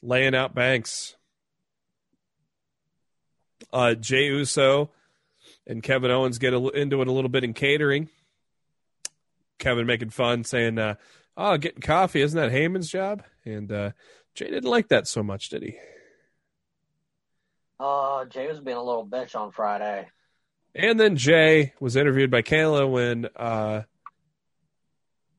laying 0.01 0.33
out 0.33 0.55
Banks. 0.55 1.17
Uh, 3.73 3.95
Jey 3.95 4.27
Uso 4.27 4.91
and 5.69 5.83
Kevin 5.83 6.11
Owens 6.11 6.39
get 6.39 6.53
a, 6.53 6.67
into 6.69 7.01
it 7.01 7.07
a 7.07 7.11
little 7.11 7.29
bit 7.29 7.43
in 7.45 7.53
catering. 7.53 8.09
Kevin 9.59 9.85
making 9.85 10.09
fun, 10.09 10.43
saying, 10.43 10.79
uh, 10.79 10.95
"Oh, 11.37 11.57
getting 11.57 11.81
coffee 11.81 12.21
isn't 12.21 12.37
that 12.37 12.51
Heyman's 12.51 12.89
job?" 12.89 13.23
And 13.45 13.71
uh, 13.71 13.91
Jey 14.33 14.49
didn't 14.49 14.69
like 14.69 14.89
that 14.89 15.07
so 15.07 15.21
much, 15.21 15.49
did 15.49 15.61
he? 15.63 15.77
Oh, 17.79 18.25
Jey 18.27 18.47
was 18.47 18.59
being 18.59 18.77
a 18.77 18.83
little 18.83 19.05
bitch 19.05 19.35
on 19.35 19.51
Friday. 19.51 20.07
And 20.75 20.99
then 20.99 21.15
Jey 21.15 21.73
was 21.79 21.95
interviewed 21.95 22.31
by 22.31 22.41
Kayla 22.41 22.89
when 22.89 23.27
uh, 23.35 23.83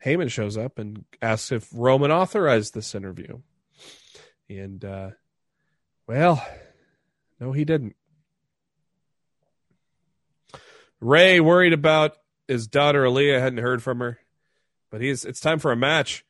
Heyman 0.04 0.30
shows 0.30 0.56
up 0.56 0.78
and 0.78 1.04
asks 1.20 1.52
if 1.52 1.68
Roman 1.72 2.10
authorized 2.10 2.74
this 2.74 2.94
interview. 2.94 3.40
And, 4.48 4.84
uh, 4.84 5.10
well, 6.06 6.44
no, 7.38 7.52
he 7.52 7.64
didn't. 7.64 7.94
Rey 11.00 11.40
worried 11.40 11.72
about 11.72 12.16
his 12.46 12.66
daughter 12.66 13.04
Aalyah, 13.04 13.40
hadn't 13.40 13.58
heard 13.58 13.82
from 13.82 14.00
her, 14.00 14.18
but 14.90 15.00
he's 15.00 15.24
it's 15.24 15.40
time 15.40 15.58
for 15.58 15.72
a 15.72 15.76
match. 15.76 16.24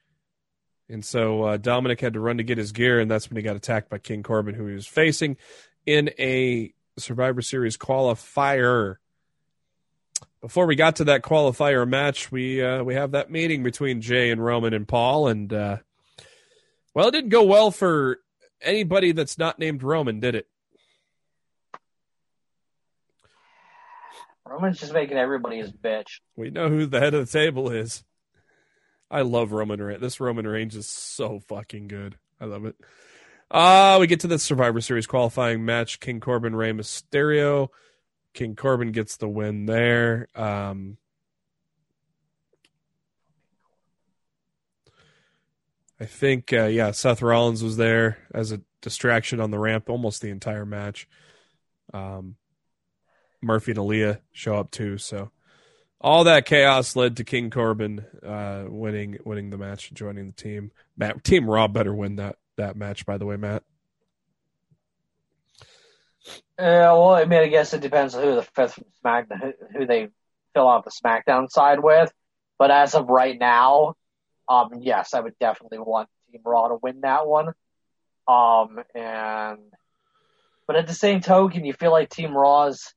And 0.88 1.04
so 1.04 1.44
uh, 1.44 1.58
Dominik 1.58 2.00
had 2.00 2.14
to 2.14 2.20
run 2.20 2.38
to 2.38 2.42
get 2.42 2.58
his 2.58 2.72
gear, 2.72 2.98
and 2.98 3.10
that's 3.10 3.30
when 3.30 3.36
he 3.36 3.42
got 3.42 3.56
attacked 3.56 3.88
by 3.88 3.98
King 3.98 4.22
Corbin, 4.22 4.54
who 4.54 4.66
he 4.66 4.74
was 4.74 4.86
facing 4.86 5.36
in 5.86 6.10
a 6.18 6.72
Survivor 6.98 7.42
Series 7.42 7.76
qualifier. 7.76 8.96
Before 10.40 10.66
we 10.66 10.74
got 10.74 10.96
to 10.96 11.04
that 11.04 11.22
qualifier 11.22 11.88
match, 11.88 12.32
we 12.32 12.62
uh, 12.62 12.82
we 12.82 12.94
have 12.94 13.12
that 13.12 13.30
meeting 13.30 13.62
between 13.62 14.00
Jey 14.00 14.30
and 14.30 14.44
Roman 14.44 14.74
and 14.74 14.86
Paul, 14.86 15.28
and 15.28 15.52
uh, 15.52 15.76
well, 16.94 17.08
it 17.08 17.12
didn't 17.12 17.30
go 17.30 17.44
well 17.44 17.70
for 17.70 18.20
anybody 18.60 19.12
that's 19.12 19.38
not 19.38 19.58
named 19.58 19.82
Roman, 19.82 20.20
did 20.20 20.34
it? 20.34 20.48
Roman's 24.50 24.80
just 24.80 24.92
making 24.92 25.16
everybody 25.16 25.58
his 25.58 25.70
bitch. 25.70 26.18
We 26.34 26.50
know 26.50 26.68
who 26.68 26.84
the 26.84 26.98
head 26.98 27.14
of 27.14 27.24
the 27.24 27.38
table 27.38 27.70
is. 27.70 28.02
I 29.08 29.22
love 29.22 29.52
Roman 29.52 29.80
Reigns. 29.80 30.00
This 30.00 30.18
Roman 30.18 30.46
Reigns 30.46 30.74
is 30.74 30.88
so 30.88 31.38
fucking 31.48 31.86
good. 31.86 32.18
I 32.40 32.46
love 32.46 32.64
it. 32.64 32.74
Uh, 33.48 33.98
we 34.00 34.08
get 34.08 34.20
to 34.20 34.26
the 34.26 34.40
Survivor 34.40 34.80
Series 34.80 35.06
qualifying 35.06 35.64
match. 35.64 36.00
King 36.00 36.18
Corbin, 36.18 36.56
Rey 36.56 36.72
Mysterio. 36.72 37.68
King 38.34 38.56
Corbin 38.56 38.90
gets 38.90 39.16
the 39.16 39.28
win 39.28 39.66
there. 39.66 40.26
Um, 40.34 40.96
I 46.00 46.06
think, 46.06 46.52
uh, 46.52 46.66
yeah, 46.66 46.90
Seth 46.90 47.22
Rollins 47.22 47.62
was 47.62 47.76
there 47.76 48.18
as 48.34 48.50
a 48.50 48.62
distraction 48.82 49.38
on 49.38 49.52
the 49.52 49.58
ramp 49.60 49.88
almost 49.88 50.22
the 50.22 50.30
entire 50.30 50.66
match. 50.66 51.06
Um, 51.94 52.36
Murphy 53.42 53.72
and 53.72 53.80
Aalyah 53.80 54.18
show 54.32 54.56
up 54.56 54.70
too, 54.70 54.98
so 54.98 55.30
all 56.00 56.24
that 56.24 56.46
chaos 56.46 56.96
led 56.96 57.16
to 57.18 57.24
King 57.24 57.50
Corbin 57.50 58.04
uh, 58.24 58.64
winning 58.68 59.18
winning 59.24 59.50
the 59.50 59.58
match 59.58 59.88
and 59.88 59.96
joining 59.96 60.26
the 60.28 60.32
team. 60.32 60.72
Matt, 60.96 61.22
Team 61.24 61.48
Raw 61.48 61.68
better 61.68 61.94
win 61.94 62.16
that 62.16 62.36
that 62.56 62.76
match, 62.76 63.06
by 63.06 63.18
the 63.18 63.26
way, 63.26 63.36
Matt. 63.36 63.62
Yeah, 66.58 66.92
well, 66.92 67.14
I 67.14 67.24
mean, 67.24 67.40
I 67.40 67.48
guess 67.48 67.72
it 67.72 67.80
depends 67.80 68.14
on 68.14 68.22
who 68.22 68.34
the 68.34 68.42
fifth 68.42 68.78
Smack 69.00 69.28
who, 69.30 69.52
who 69.78 69.86
they 69.86 70.08
fill 70.54 70.68
out 70.68 70.84
the 70.84 70.90
SmackDown 70.90 71.50
side 71.50 71.80
with. 71.80 72.12
But 72.58 72.70
as 72.70 72.94
of 72.94 73.08
right 73.08 73.38
now, 73.38 73.94
um, 74.48 74.70
yes, 74.80 75.14
I 75.14 75.20
would 75.20 75.38
definitely 75.38 75.78
want 75.78 76.08
Team 76.30 76.42
Raw 76.44 76.68
to 76.68 76.78
win 76.82 77.00
that 77.00 77.26
one. 77.26 77.54
Um, 78.28 78.80
and 78.94 79.60
but 80.66 80.76
at 80.76 80.86
the 80.86 80.94
same 80.94 81.20
token, 81.20 81.64
you 81.64 81.72
feel 81.72 81.92
like 81.92 82.10
Team 82.10 82.36
Raw's. 82.36 82.94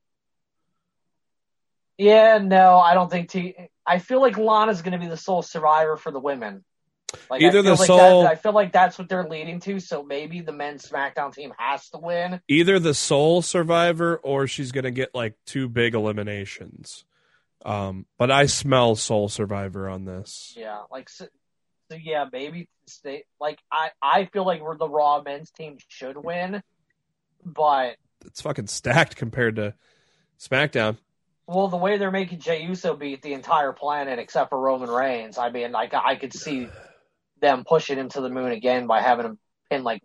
Yeah, 1.98 2.40
no, 2.40 2.80
I 2.80 2.94
don't 2.94 3.10
think 3.10 3.30
T. 3.30 3.56
I 3.86 4.00
feel 4.00 4.22
like 4.22 4.38
Lana's 4.38 4.82
going 4.82 4.94
to 4.94 4.98
be 4.98 5.08
the 5.08 5.18
sole 5.18 5.42
survivor 5.42 5.98
for 5.98 6.12
the 6.12 6.20
women. 6.20 6.64
Like, 7.30 7.42
Either 7.44 7.60
I 7.60 7.62
feel 7.62 7.64
the 7.64 7.80
like 7.82 7.88
sole- 7.88 8.24
that, 8.24 8.32
I 8.32 8.36
feel 8.36 8.54
like 8.54 8.72
that's 8.72 8.98
what 8.98 9.08
they're 9.08 9.28
leading 9.28 9.60
to. 9.62 9.80
So 9.80 10.04
maybe 10.04 10.42
the 10.42 10.52
men's 10.52 10.88
SmackDown 10.88 11.34
team 11.34 11.54
has 11.58 11.88
to 11.90 12.00
win. 12.00 12.42
Either 12.48 12.80
the 12.80 12.94
sole 12.96 13.42
survivor 13.44 14.18
or 14.18 14.48
she's 14.48 14.72
going 14.72 14.86
to 14.86 14.92
get 14.92 15.14
like 15.14 15.36
two 15.46 15.70
big 15.70 15.94
eliminations. 15.94 17.06
Um, 17.66 18.08
but 18.18 18.32
I 18.32 18.48
smell 18.48 18.96
sole 18.96 19.30
survivor 19.30 19.88
on 19.88 20.06
this. 20.06 20.54
Yeah, 20.58 20.82
like 20.92 21.08
so, 21.08 21.28
so 21.92 21.98
yeah, 22.02 22.26
maybe 22.32 22.68
stay. 22.88 23.26
Like 23.40 23.60
I, 23.72 23.92
I 24.02 24.26
feel 24.26 24.46
like 24.46 24.62
we're 24.62 24.78
the 24.78 24.90
Raw 24.90 25.22
men's 25.22 25.52
team 25.52 25.78
should 25.88 26.18
win, 26.18 26.64
but 27.46 27.96
It's 28.26 28.42
fucking 28.42 28.68
stacked 28.68 29.16
compared 29.16 29.58
to 29.58 29.76
SmackDown. 30.40 30.98
Well, 31.48 31.68
the 31.68 31.78
way 31.78 31.98
they're 31.98 32.12
making 32.12 32.40
Jey 32.40 32.64
Uso 32.64 32.96
beat 32.96 33.22
the 33.22 33.34
entire 33.34 33.74
planet 33.74 34.20
except 34.20 34.50
for 34.50 34.60
Roman 34.60 34.90
Reigns, 34.90 35.38
I 35.38 35.50
mean, 35.50 35.72
like 35.72 35.94
I 35.94 36.16
could 36.16 36.34
see 36.34 36.68
them 37.42 37.64
pushing 37.68 37.98
him 37.98 38.10
to 38.10 38.22
the 38.22 38.30
moon 38.30 38.52
again 38.52 38.88
by 38.88 39.02
having 39.02 39.26
him 39.26 39.40
pin 39.70 39.84
like 39.84 40.02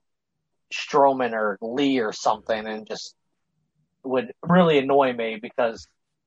Strowman 0.72 1.32
or 1.32 1.58
Lee 1.60 2.00
or 2.00 2.12
something, 2.12 2.66
and 2.66 2.86
just 2.86 3.14
would 4.04 4.32
really 4.42 4.78
annoy 4.78 5.12
me 5.12 5.38
because 5.40 5.86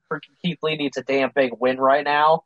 freaking 0.10 0.38
Keith 0.42 0.60
Lee 0.64 0.78
needs 0.78 0.98
a 0.98 1.04
damn 1.04 1.32
big 1.34 1.52
win 1.60 1.78
right 1.78 2.04
now. 2.04 2.44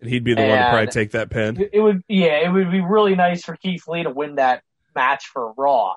And 0.00 0.10
he'd 0.10 0.24
be 0.24 0.34
the 0.34 0.42
one 0.42 0.50
to 0.50 0.64
probably 0.64 0.80
And- 0.82 0.92
take 0.92 1.10
that 1.12 1.30
pin. 1.30 1.68
It 1.72 1.80
would, 1.80 2.02
yeah, 2.08 2.44
it 2.44 2.52
would 2.52 2.70
be 2.70 2.80
really 2.80 3.14
nice 3.14 3.44
for 3.44 3.56
Keith 3.56 3.88
Lee 3.88 4.02
to 4.02 4.10
win 4.10 4.36
that 4.36 4.62
match 4.94 5.26
for 5.26 5.52
Raw 5.56 5.94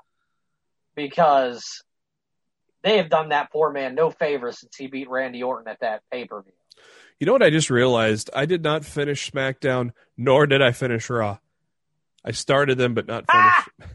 because 0.95 1.83
they 2.83 2.97
have 2.97 3.09
done 3.09 3.29
that 3.29 3.51
poor 3.51 3.71
man 3.71 3.95
no 3.95 4.09
favor 4.09 4.51
since 4.51 4.75
he 4.75 4.87
beat 4.87 5.09
Randy 5.09 5.43
Orton 5.43 5.67
at 5.67 5.79
that 5.81 6.01
pay 6.11 6.25
per 6.25 6.41
view. 6.41 6.53
You 7.19 7.25
know 7.25 7.33
what 7.33 7.43
I 7.43 7.49
just 7.49 7.69
realized? 7.69 8.29
I 8.33 8.45
did 8.45 8.63
not 8.63 8.85
finish 8.85 9.29
SmackDown, 9.29 9.91
nor 10.17 10.47
did 10.47 10.61
I 10.61 10.71
finish 10.71 11.09
Raw. 11.09 11.39
I 12.23 12.31
started 12.31 12.77
them, 12.77 12.93
but 12.93 13.07
not 13.07 13.25
finished. 13.29 13.91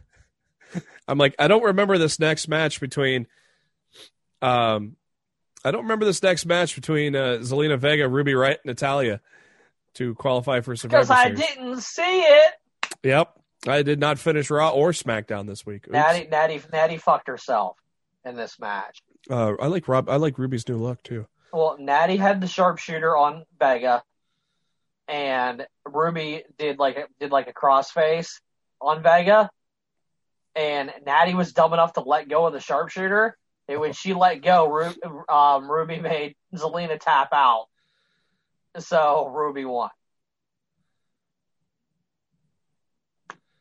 I'm 1.09 1.19
like, 1.19 1.35
I 1.39 1.49
don't 1.49 1.63
remember 1.63 1.97
this 1.97 2.19
next 2.19 2.49
match 2.49 2.81
between. 2.81 3.27
Um, 4.43 4.97
I 5.65 5.71
don't 5.71 5.83
remember 5.83 6.05
this 6.05 6.23
next 6.23 6.45
match 6.45 6.75
between 6.75 7.17
uh, 7.17 7.39
Zelina 7.41 7.79
Vega, 7.79 8.07
Ruby 8.07 8.33
Riott, 8.33 8.59
and 8.65 8.67
Natalya 8.67 9.21
to 9.95 10.15
qualify 10.15 10.61
for 10.61 10.77
Survivor 10.77 11.05
Because 11.05 11.11
I 11.11 11.31
didn't 11.31 11.81
see 11.81 12.03
it. 12.21 12.53
Yep, 13.03 13.39
I 13.67 13.83
did 13.83 14.01
not 14.01 14.19
finish 14.19 14.51
Raw 14.51 14.71
or 14.71 14.91
SmackDown 14.93 15.47
this 15.47 15.65
week. 15.65 15.87
Oops. 15.87 15.93
Natty, 15.93 16.29
Natty, 16.31 16.61
Natty 16.71 16.99
fucked 16.99 17.29
herself 17.29 17.79
in 18.25 18.37
this 18.37 18.59
match. 18.59 19.03
Uh, 19.31 19.55
I 19.61 19.67
like 19.67 19.89
Rob. 19.89 20.09
I 20.09 20.17
like 20.17 20.39
Ruby's 20.39 20.69
new 20.69 20.77
look 20.77 21.03
too. 21.03 21.27
Well, 21.53 21.77
Natty 21.79 22.17
had 22.17 22.41
the 22.41 22.49
sharpshooter 22.49 23.17
on 23.17 23.45
Vega, 23.59 24.03
and 25.07 25.67
Ruby 25.87 26.43
did 26.59 26.79
like 26.79 26.97
a, 26.97 27.05
did 27.21 27.31
like 27.31 27.49
a 27.49 27.53
crossface 27.53 28.41
on 28.81 29.03
Vega, 29.03 29.51
and 30.57 30.93
Natty 31.07 31.35
was 31.35 31.53
dumb 31.53 31.73
enough 31.73 31.93
to 31.95 32.01
let 32.01 32.29
go 32.29 32.47
of 32.47 32.53
the 32.53 32.61
sharpshooter. 32.61 33.37
And 33.67 33.81
when 33.81 33.93
she 33.95 34.13
let 34.13 34.43
go, 34.43 34.69
Ru- 34.69 35.25
um, 35.29 35.71
Ruby 35.71 35.99
made 35.99 36.35
Zelina 36.55 37.01
tap 37.01 37.29
out, 37.33 37.67
so 38.79 39.29
Ruby 39.29 39.65
won. 39.65 39.91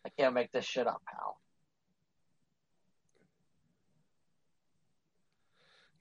I 0.05 0.09
can't 0.17 0.33
make 0.33 0.51
this 0.51 0.65
shit 0.65 0.87
up, 0.87 1.01
pal. 1.07 1.37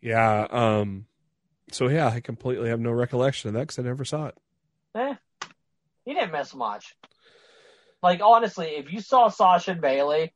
Yeah. 0.02 0.46
Um. 0.50 1.06
So 1.70 1.88
yeah, 1.88 2.08
I 2.08 2.20
completely 2.20 2.68
have 2.68 2.80
no 2.80 2.90
recollection 2.90 3.48
of 3.48 3.54
that 3.54 3.60
because 3.60 3.78
I 3.78 3.82
never 3.82 4.04
saw 4.04 4.26
it. 4.26 4.36
Eh, 4.94 5.14
he 6.04 6.12
didn't 6.12 6.32
miss 6.32 6.54
much. 6.54 6.94
Like 8.02 8.20
honestly, 8.22 8.66
if 8.66 8.92
you 8.92 9.00
saw 9.00 9.28
Sasha 9.28 9.70
and 9.70 9.80
Bayley, 9.80 10.34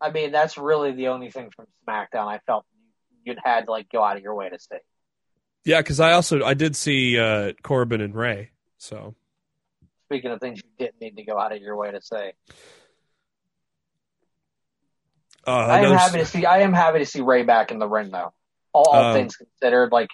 I 0.00 0.10
mean 0.10 0.32
that's 0.32 0.56
really 0.56 0.92
the 0.92 1.08
only 1.08 1.30
thing 1.30 1.50
from 1.54 1.66
SmackDown 1.86 2.28
I 2.28 2.38
felt 2.46 2.64
you'd 3.24 3.38
had 3.42 3.66
to 3.66 3.70
like 3.70 3.90
go 3.90 4.02
out 4.02 4.16
of 4.16 4.22
your 4.22 4.34
way 4.34 4.48
to 4.48 4.58
see. 4.58 4.76
Yeah, 5.64 5.80
because 5.80 6.00
I 6.00 6.12
also 6.12 6.42
I 6.44 6.54
did 6.54 6.76
see 6.76 7.18
uh, 7.18 7.52
Corbin 7.62 8.00
and 8.00 8.14
Rey. 8.14 8.50
So 8.78 9.14
Speaking 10.06 10.30
of 10.30 10.40
things 10.40 10.58
you 10.58 10.86
didn't 10.86 11.00
need 11.00 11.16
to 11.16 11.24
go 11.24 11.38
out 11.38 11.52
of 11.52 11.60
your 11.60 11.76
way 11.76 11.90
to 11.90 12.00
say. 12.00 12.34
uh, 15.46 15.50
I 15.50 15.80
am 15.80 15.96
happy 15.96 16.18
to 16.18 16.26
see. 16.26 16.46
I 16.46 16.60
am 16.60 16.72
happy 16.72 17.00
to 17.00 17.06
see 17.06 17.20
Rey 17.20 17.42
back 17.42 17.70
in 17.70 17.78
the 17.78 17.88
ring 17.88 18.10
though. 18.10 18.32
All, 18.74 18.94
Um, 18.94 19.14
things 19.14 19.36
considered, 19.36 19.92
like 19.92 20.10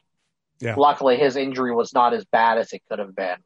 Yeah. 0.61 0.75
luckily 0.77 1.17
his 1.17 1.35
injury 1.37 1.75
was 1.75 1.93
not 1.95 2.13
as 2.15 2.25
bad 2.27 2.59
as 2.59 2.73
it 2.73 2.83
could 2.89 2.99
have 3.01 3.17
been. 3.17 3.39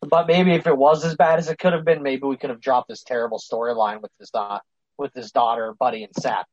But 0.00 0.28
maybe 0.28 0.52
if 0.54 0.66
it 0.68 0.76
was 0.76 1.04
as 1.04 1.16
bad 1.16 1.40
as 1.40 1.48
it 1.48 1.58
could 1.58 1.72
have 1.72 1.84
been, 1.84 2.02
maybe 2.02 2.22
we 2.26 2.36
could 2.36 2.50
have 2.50 2.60
dropped 2.60 2.88
this 2.88 3.02
terrible 3.02 3.38
storyline 3.38 4.00
with 4.00 4.12
his 4.20 4.30
uh, 4.32 4.60
with 4.96 5.12
his 5.14 5.32
daughter, 5.32 5.74
Buddy, 5.78 6.04
and 6.04 6.14
Seth. 6.14 6.46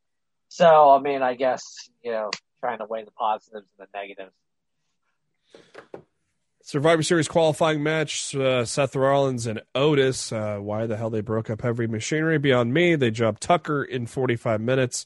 So 0.47 0.89
I 0.91 0.99
mean, 0.99 1.21
I 1.21 1.35
guess 1.35 1.89
you 2.01 2.11
know, 2.11 2.31
trying 2.59 2.79
to 2.79 2.85
weigh 2.85 3.03
the 3.03 3.11
positives 3.11 3.67
and 3.77 3.87
the 3.87 3.97
negatives. 3.97 4.33
Survivor 6.63 7.03
Series 7.03 7.27
qualifying 7.27 7.83
match: 7.83 8.33
uh, 8.35 8.65
Seth 8.65 8.95
Rollins 8.95 9.45
and 9.45 9.61
Otis. 9.75 10.31
Uh, 10.31 10.57
why 10.57 10.87
the 10.87 10.97
hell 10.97 11.11
they 11.11 11.21
broke 11.21 11.49
up 11.51 11.61
Heavy 11.61 11.85
Machinery? 11.85 12.39
Beyond 12.39 12.73
me. 12.73 12.95
They 12.95 13.11
dropped 13.11 13.41
Tucker 13.41 13.83
in 13.83 14.07
45 14.07 14.59
minutes, 14.61 15.05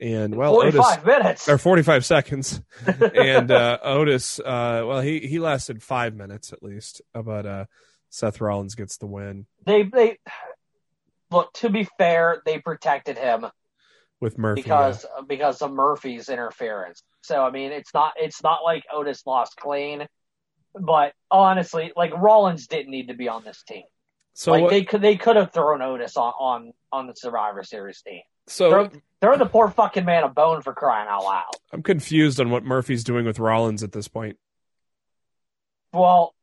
and 0.00 0.34
well, 0.34 0.56
Otis 0.56 0.74
Forty-five 0.76 1.04
minutes. 1.06 1.48
or 1.48 1.58
45 1.58 2.04
seconds, 2.06 2.60
and 3.14 3.50
uh, 3.50 3.78
Otis. 3.82 4.38
Uh, 4.40 4.84
well, 4.86 5.00
he 5.00 5.20
he 5.20 5.38
lasted 5.38 5.82
five 5.82 6.14
minutes 6.14 6.52
at 6.52 6.62
least, 6.62 7.02
but 7.12 7.46
uh, 7.46 7.64
Seth 8.08 8.40
Rollins 8.40 8.74
gets 8.74 8.96
the 8.96 9.06
win 9.06 9.46
they 9.66 9.82
they 9.82 10.18
look. 11.30 11.52
To 11.54 11.68
be 11.70 11.86
fair, 11.98 12.42
they 12.44 12.58
protected 12.58 13.18
him 13.18 13.46
with 14.20 14.38
Murphy. 14.38 14.62
because 14.62 15.04
because 15.28 15.62
of 15.62 15.72
Murphy's 15.72 16.28
interference. 16.28 17.02
So 17.22 17.42
I 17.44 17.50
mean, 17.50 17.72
it's 17.72 17.92
not 17.94 18.14
it's 18.16 18.42
not 18.42 18.64
like 18.64 18.84
Otis 18.92 19.26
lost 19.26 19.56
clean, 19.56 20.06
but 20.74 21.12
honestly, 21.30 21.92
like 21.96 22.12
Rollins 22.16 22.66
didn't 22.66 22.90
need 22.90 23.08
to 23.08 23.14
be 23.14 23.28
on 23.28 23.44
this 23.44 23.62
team. 23.62 23.84
so 24.34 24.52
like 24.52 24.62
what- 24.62 24.70
they 24.70 24.84
could 24.84 25.02
they 25.02 25.16
could 25.16 25.36
have 25.36 25.52
thrown 25.52 25.82
Otis 25.82 26.16
on 26.16 26.32
on 26.38 26.72
on 26.90 27.06
the 27.06 27.14
Survivor 27.14 27.62
Series 27.62 28.00
team. 28.02 28.22
So 28.50 28.70
Throw, 28.70 28.90
throw 29.20 29.38
the 29.38 29.46
poor 29.46 29.70
fucking 29.70 30.04
man 30.04 30.24
a 30.24 30.28
bone 30.28 30.60
for 30.62 30.74
crying 30.74 31.08
out 31.08 31.22
loud. 31.22 31.52
I'm 31.72 31.84
confused 31.84 32.40
on 32.40 32.50
what 32.50 32.64
Murphy's 32.64 33.04
doing 33.04 33.24
with 33.24 33.38
Rollins 33.38 33.84
at 33.84 33.92
this 33.92 34.08
point. 34.08 34.38
Well, 35.92 36.34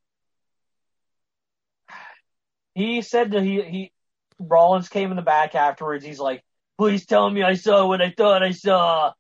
he 2.76 3.02
said 3.02 3.32
that 3.32 3.44
he 3.44 3.62
he 3.62 3.92
Rollins 4.40 4.88
came 4.88 5.10
in 5.10 5.18
the 5.18 5.22
back 5.22 5.54
afterwards. 5.54 6.06
He's 6.06 6.20
like, 6.20 6.44
"Please 6.78 7.06
tell 7.06 7.30
me 7.30 7.44
I 7.44 7.56
saw 7.56 7.86
what 7.86 8.02
I 8.02 8.12
thought 8.16 8.42
I 8.42 8.52
saw." 8.52 9.12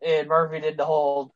And 0.00 0.26
Murphy 0.26 0.60
did 0.60 0.78
the 0.78 0.86
whole 0.86 1.34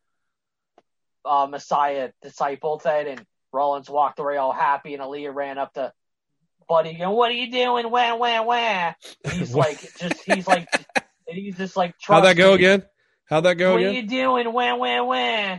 uh, 1.26 1.46
Messiah 1.46 2.10
disciple 2.22 2.78
thing, 2.78 3.06
and 3.06 3.26
Rollins 3.52 3.90
walked 3.90 4.18
away 4.18 4.38
all 4.38 4.52
happy, 4.52 4.94
and 4.94 5.02
Aalyah 5.02 5.34
ran 5.34 5.58
up 5.58 5.74
to 5.74 5.92
Buddy, 6.70 6.94
going, 6.94 7.16
"What 7.16 7.30
are 7.32 7.34
you 7.34 7.50
doing? 7.50 7.90
Wah 7.90 8.14
wah 8.14 8.42
wah." 8.44 8.94
And 9.24 9.32
he's 9.32 9.52
like, 9.64 9.80
just 9.98 10.22
he's 10.24 10.46
like, 10.46 10.68
and 11.28 11.36
he's 11.36 11.56
just 11.56 11.76
like, 11.76 11.94
How'd 12.00 12.24
that 12.24 12.36
go 12.36 12.50
me." 12.50 12.54
again? 12.54 12.84
How'd 13.24 13.44
that 13.44 13.56
go 13.56 13.74
again? 13.76 13.86
what 13.88 13.96
are 13.96 14.00
you 14.00 14.06
doing? 14.06 14.52
Wah 14.52 14.76
wah 14.76 15.02
wah. 15.04 15.58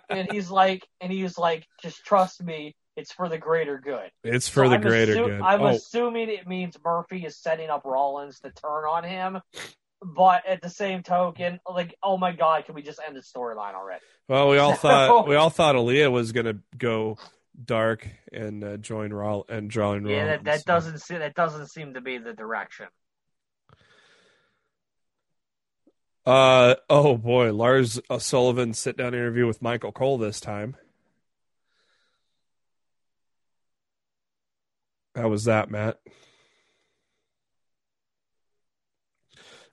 and 0.08 0.30
he's 0.30 0.50
like, 0.50 0.86
and 1.00 1.10
he's 1.12 1.36
like, 1.36 1.66
just 1.82 2.04
trust 2.04 2.40
me, 2.42 2.76
it's 2.96 3.12
for 3.12 3.28
the 3.28 3.38
greater 3.38 3.78
good. 3.78 4.08
It's 4.22 4.48
for 4.48 4.64
So 4.64 4.68
the 4.70 4.76
I'm 4.76 4.80
greater 4.82 5.14
assu- 5.16 5.26
good. 5.26 5.40
I'm 5.40 5.62
oh, 5.62 5.66
assuming 5.66 6.28
it 6.30 6.46
means 6.46 6.76
Murphy 6.84 7.24
is 7.26 7.36
setting 7.36 7.68
up 7.68 7.84
Rollins 7.84 8.38
to 8.40 8.50
turn 8.52 8.84
on 8.84 9.02
him. 9.02 9.40
But 10.00 10.46
at 10.46 10.62
the 10.62 10.70
same 10.70 11.02
token, 11.02 11.58
like, 11.68 11.96
oh 12.04 12.18
my 12.18 12.30
god, 12.32 12.66
can 12.66 12.74
we 12.76 12.82
just 12.82 13.00
end 13.04 13.16
the 13.16 13.20
storyline 13.20 13.74
already? 13.74 14.02
well, 14.28 14.48
we 14.48 14.58
all 14.58 14.74
So- 14.76 14.78
thought 14.88 15.26
we 15.28 15.34
all 15.34 15.50
thought 15.50 15.74
Aalyah 15.74 16.10
was 16.12 16.30
gonna 16.30 16.58
go 16.78 17.18
dark 17.64 18.08
and 18.32 18.62
uh, 18.64 18.76
join 18.76 19.12
Roll 19.12 19.44
and 19.48 19.68
drawing. 19.68 20.06
Yeah, 20.06 20.26
that, 20.26 20.44
that 20.44 20.64
doesn't 20.64 20.98
se- 20.98 21.18
that 21.18 21.34
doesn't 21.34 21.68
seem 21.68 21.94
to 21.94 22.00
be 22.00 22.18
the 22.18 22.32
direction. 22.32 22.86
Uh 26.24 26.76
oh 26.88 27.16
boy, 27.16 27.52
Lars 27.52 28.00
Sullivan 28.18 28.74
sit 28.74 28.96
down 28.96 29.14
interview 29.14 29.46
with 29.46 29.60
Michael 29.60 29.90
Cole 29.90 30.18
this 30.18 30.38
time. 30.38 30.76
How 35.16 35.28
was 35.28 35.44
that, 35.44 35.68
Matt? 35.70 35.98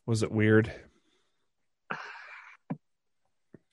Was 0.06 0.24
it 0.24 0.32
weird? 0.32 0.74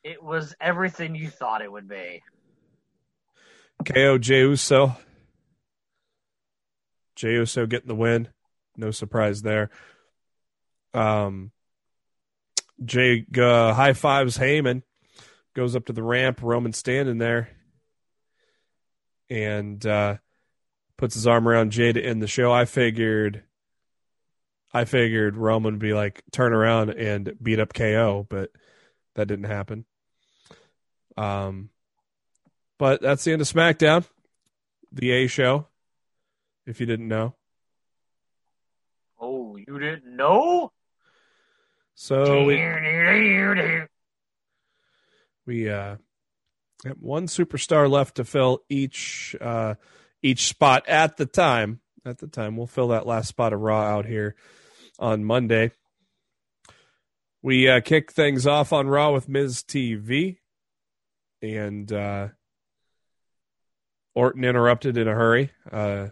It 0.04 0.22
was 0.22 0.54
everything 0.60 1.14
you 1.14 1.30
thought 1.30 1.62
it 1.62 1.72
would 1.72 1.88
be. 1.88 2.22
KO 3.84 4.18
Jey 4.18 4.40
Uso. 4.40 4.96
Jey 7.14 7.32
Uso 7.32 7.66
getting 7.66 7.88
the 7.88 7.94
win. 7.94 8.28
No 8.76 8.90
surprise 8.90 9.42
there. 9.42 9.70
Um, 10.92 11.52
Jey 12.84 13.24
uh, 13.36 13.74
high 13.74 13.92
fives 13.92 14.38
Heyman. 14.38 14.82
Goes 15.54 15.74
up 15.74 15.86
to 15.86 15.92
the 15.92 16.02
ramp. 16.02 16.40
Roman 16.42 16.72
standing 16.72 17.18
there. 17.18 17.50
And 19.28 19.84
uh, 19.84 20.18
puts 20.96 21.14
his 21.14 21.26
arm 21.26 21.48
around 21.48 21.72
Jey 21.72 21.92
to 21.92 22.02
end 22.02 22.22
the 22.22 22.28
show. 22.28 22.52
I 22.52 22.64
figured. 22.64 23.42
I 24.72 24.84
figured 24.84 25.36
Roman 25.36 25.74
would 25.74 25.80
be 25.80 25.94
like 25.94 26.22
turn 26.32 26.52
around 26.52 26.90
and 26.90 27.32
beat 27.42 27.60
up 27.60 27.72
KO, 27.72 28.26
but 28.28 28.50
that 29.14 29.26
didn't 29.26 29.46
happen. 29.46 29.86
Um, 31.16 31.70
but 32.78 33.00
that's 33.00 33.24
the 33.24 33.32
end 33.32 33.42
of 33.42 33.48
SmackDown, 33.48 34.04
the 34.92 35.10
A 35.12 35.26
show. 35.26 35.66
If 36.66 36.80
you 36.80 36.86
didn't 36.86 37.08
know, 37.08 37.34
Oh, 39.20 39.56
you 39.56 39.78
didn't 39.78 40.14
know? 40.16 40.72
so 41.94 42.44
we 42.44 42.56
we 45.46 45.70
uh 45.70 45.96
have 46.84 46.98
one 47.00 47.26
superstar 47.26 47.88
left 47.90 48.16
to 48.16 48.24
fill 48.24 48.60
each 48.68 49.34
uh 49.40 49.74
each 50.22 50.48
spot 50.48 50.86
at 50.88 51.16
the 51.16 51.26
time. 51.26 51.80
At 52.04 52.18
the 52.18 52.28
time, 52.28 52.56
we'll 52.56 52.66
fill 52.66 52.88
that 52.88 53.06
last 53.06 53.28
spot 53.28 53.52
of 53.52 53.60
Raw 53.60 53.80
out 53.82 54.06
here 54.06 54.36
on 54.98 55.24
Monday. 55.24 55.72
We 57.42 57.68
uh, 57.68 57.80
kick 57.80 58.12
things 58.12 58.46
off 58.46 58.72
on 58.72 58.86
Raw 58.88 59.12
with 59.12 59.28
Miz 59.28 59.62
TV, 59.62 60.38
and 61.42 61.92
uh, 61.92 62.28
Orton 64.16 64.44
interrupted 64.44 64.96
in 64.96 65.06
a 65.06 65.14
hurry. 65.14 65.52
Uh, 65.70 66.08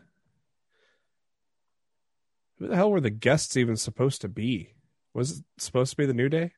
who 2.59 2.69
the 2.69 2.77
hell 2.77 2.91
were 2.91 3.01
the 3.01 3.11
guests 3.11 3.57
even 3.57 3.77
supposed 3.77 4.21
to 4.21 4.29
be? 4.29 4.75
Was 5.15 5.39
it 5.39 5.45
supposed 5.59 5.93
to 5.93 5.97
be 5.97 6.07
the 6.07 6.13
New 6.13 6.29
Day? 6.29 6.53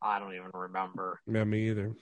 I 0.00 0.20
don't 0.20 0.34
even 0.34 0.50
remember. 0.54 1.20
Yeah, 1.26 1.42
me 1.44 1.68
either. 1.68 1.92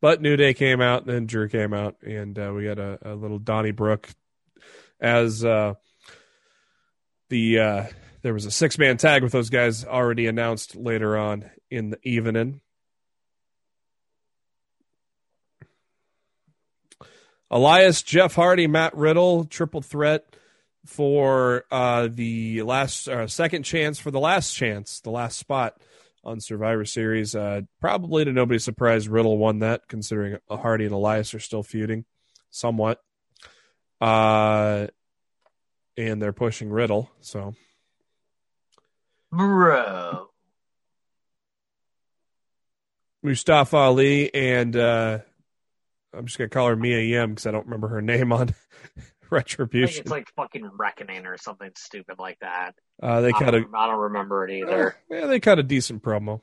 But 0.00 0.22
New 0.22 0.36
Day 0.36 0.54
came 0.54 0.80
out, 0.80 1.02
and 1.02 1.10
then 1.10 1.26
Drew 1.26 1.48
came 1.48 1.74
out, 1.74 1.96
and 2.02 2.38
uh, 2.38 2.52
we 2.54 2.64
got 2.64 2.78
a, 2.78 2.98
a 3.02 3.14
little 3.14 3.38
Donnie 3.38 3.72
Brook 3.72 4.08
as 4.98 5.44
uh, 5.44 5.74
the 7.28 7.58
uh, 7.58 7.84
there 8.22 8.32
was 8.32 8.46
a 8.46 8.50
six 8.50 8.78
man 8.78 8.96
tag 8.96 9.22
with 9.22 9.32
those 9.32 9.50
guys 9.50 9.84
already 9.84 10.26
announced 10.26 10.74
later 10.74 11.18
on 11.18 11.50
in 11.70 11.90
the 11.90 11.98
evening. 12.02 12.62
Elias, 17.50 18.02
Jeff 18.02 18.34
Hardy, 18.34 18.66
Matt 18.66 18.94
Riddle, 18.96 19.44
triple 19.44 19.80
threat 19.80 20.24
for 20.84 21.64
uh, 21.70 22.08
the 22.10 22.62
last 22.62 23.08
uh, 23.08 23.26
second 23.26 23.62
chance 23.62 23.98
for 23.98 24.10
the 24.10 24.20
last 24.20 24.54
chance, 24.54 25.00
the 25.00 25.10
last 25.10 25.38
spot 25.38 25.80
on 26.24 26.40
Survivor 26.40 26.84
Series. 26.84 27.34
Uh, 27.34 27.62
probably 27.80 28.24
to 28.24 28.32
nobody's 28.32 28.64
surprise, 28.64 29.08
Riddle 29.08 29.38
won 29.38 29.60
that, 29.60 29.88
considering 29.88 30.38
Hardy 30.50 30.84
and 30.84 30.94
Elias 30.94 31.34
are 31.34 31.40
still 31.40 31.62
feuding 31.62 32.04
somewhat. 32.50 33.00
Uh, 34.00 34.86
and 35.96 36.22
they're 36.22 36.32
pushing 36.32 36.70
Riddle, 36.70 37.10
so 37.20 37.54
Bro. 39.30 40.28
Mustafa 43.22 43.76
Ali 43.76 44.32
and 44.32 44.76
uh, 44.76 45.18
I'm 46.14 46.26
just 46.26 46.38
gonna 46.38 46.48
call 46.48 46.68
her 46.68 46.76
Mia 46.76 47.00
Yim 47.00 47.30
because 47.30 47.46
I 47.46 47.50
don't 47.50 47.66
remember 47.66 47.88
her 47.88 48.02
name 48.02 48.32
on 48.32 48.54
Retribution. 49.30 50.02
it's 50.02 50.10
like 50.10 50.28
fucking 50.36 50.68
Reckoning 50.78 51.26
or 51.26 51.36
something 51.36 51.70
stupid 51.76 52.18
like 52.18 52.38
that. 52.40 52.74
Uh, 53.02 53.20
they 53.20 53.28
a 53.28 53.32
don't, 53.32 53.74
I 53.74 53.86
don't 53.86 54.00
remember 54.00 54.46
it 54.48 54.52
either. 54.52 54.96
yeah, 55.10 55.26
they 55.26 55.38
cut 55.38 55.58
a 55.58 55.62
decent 55.62 56.02
promo. 56.02 56.40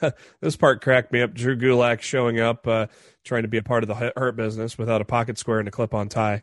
this 0.40 0.56
part 0.56 0.82
cracked 0.82 1.12
me 1.12 1.20
up. 1.20 1.34
Drew 1.34 1.56
Gulak 1.56 2.00
showing 2.00 2.38
up, 2.38 2.66
uh, 2.68 2.86
trying 3.24 3.42
to 3.42 3.48
be 3.48 3.58
a 3.58 3.62
part 3.62 3.82
of 3.82 3.88
the 3.88 4.12
Hurt 4.16 4.36
business 4.36 4.78
without 4.78 5.00
a 5.00 5.04
pocket 5.04 5.36
square 5.36 5.58
and 5.58 5.66
a 5.66 5.72
clip-on 5.72 6.08
tie. 6.08 6.42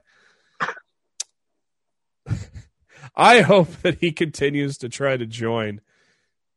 I 3.16 3.42
hope 3.42 3.70
that 3.82 4.00
he 4.00 4.12
continues 4.12 4.78
to 4.80 4.90
try 4.90 5.18
to 5.18 5.26
join 5.26 5.82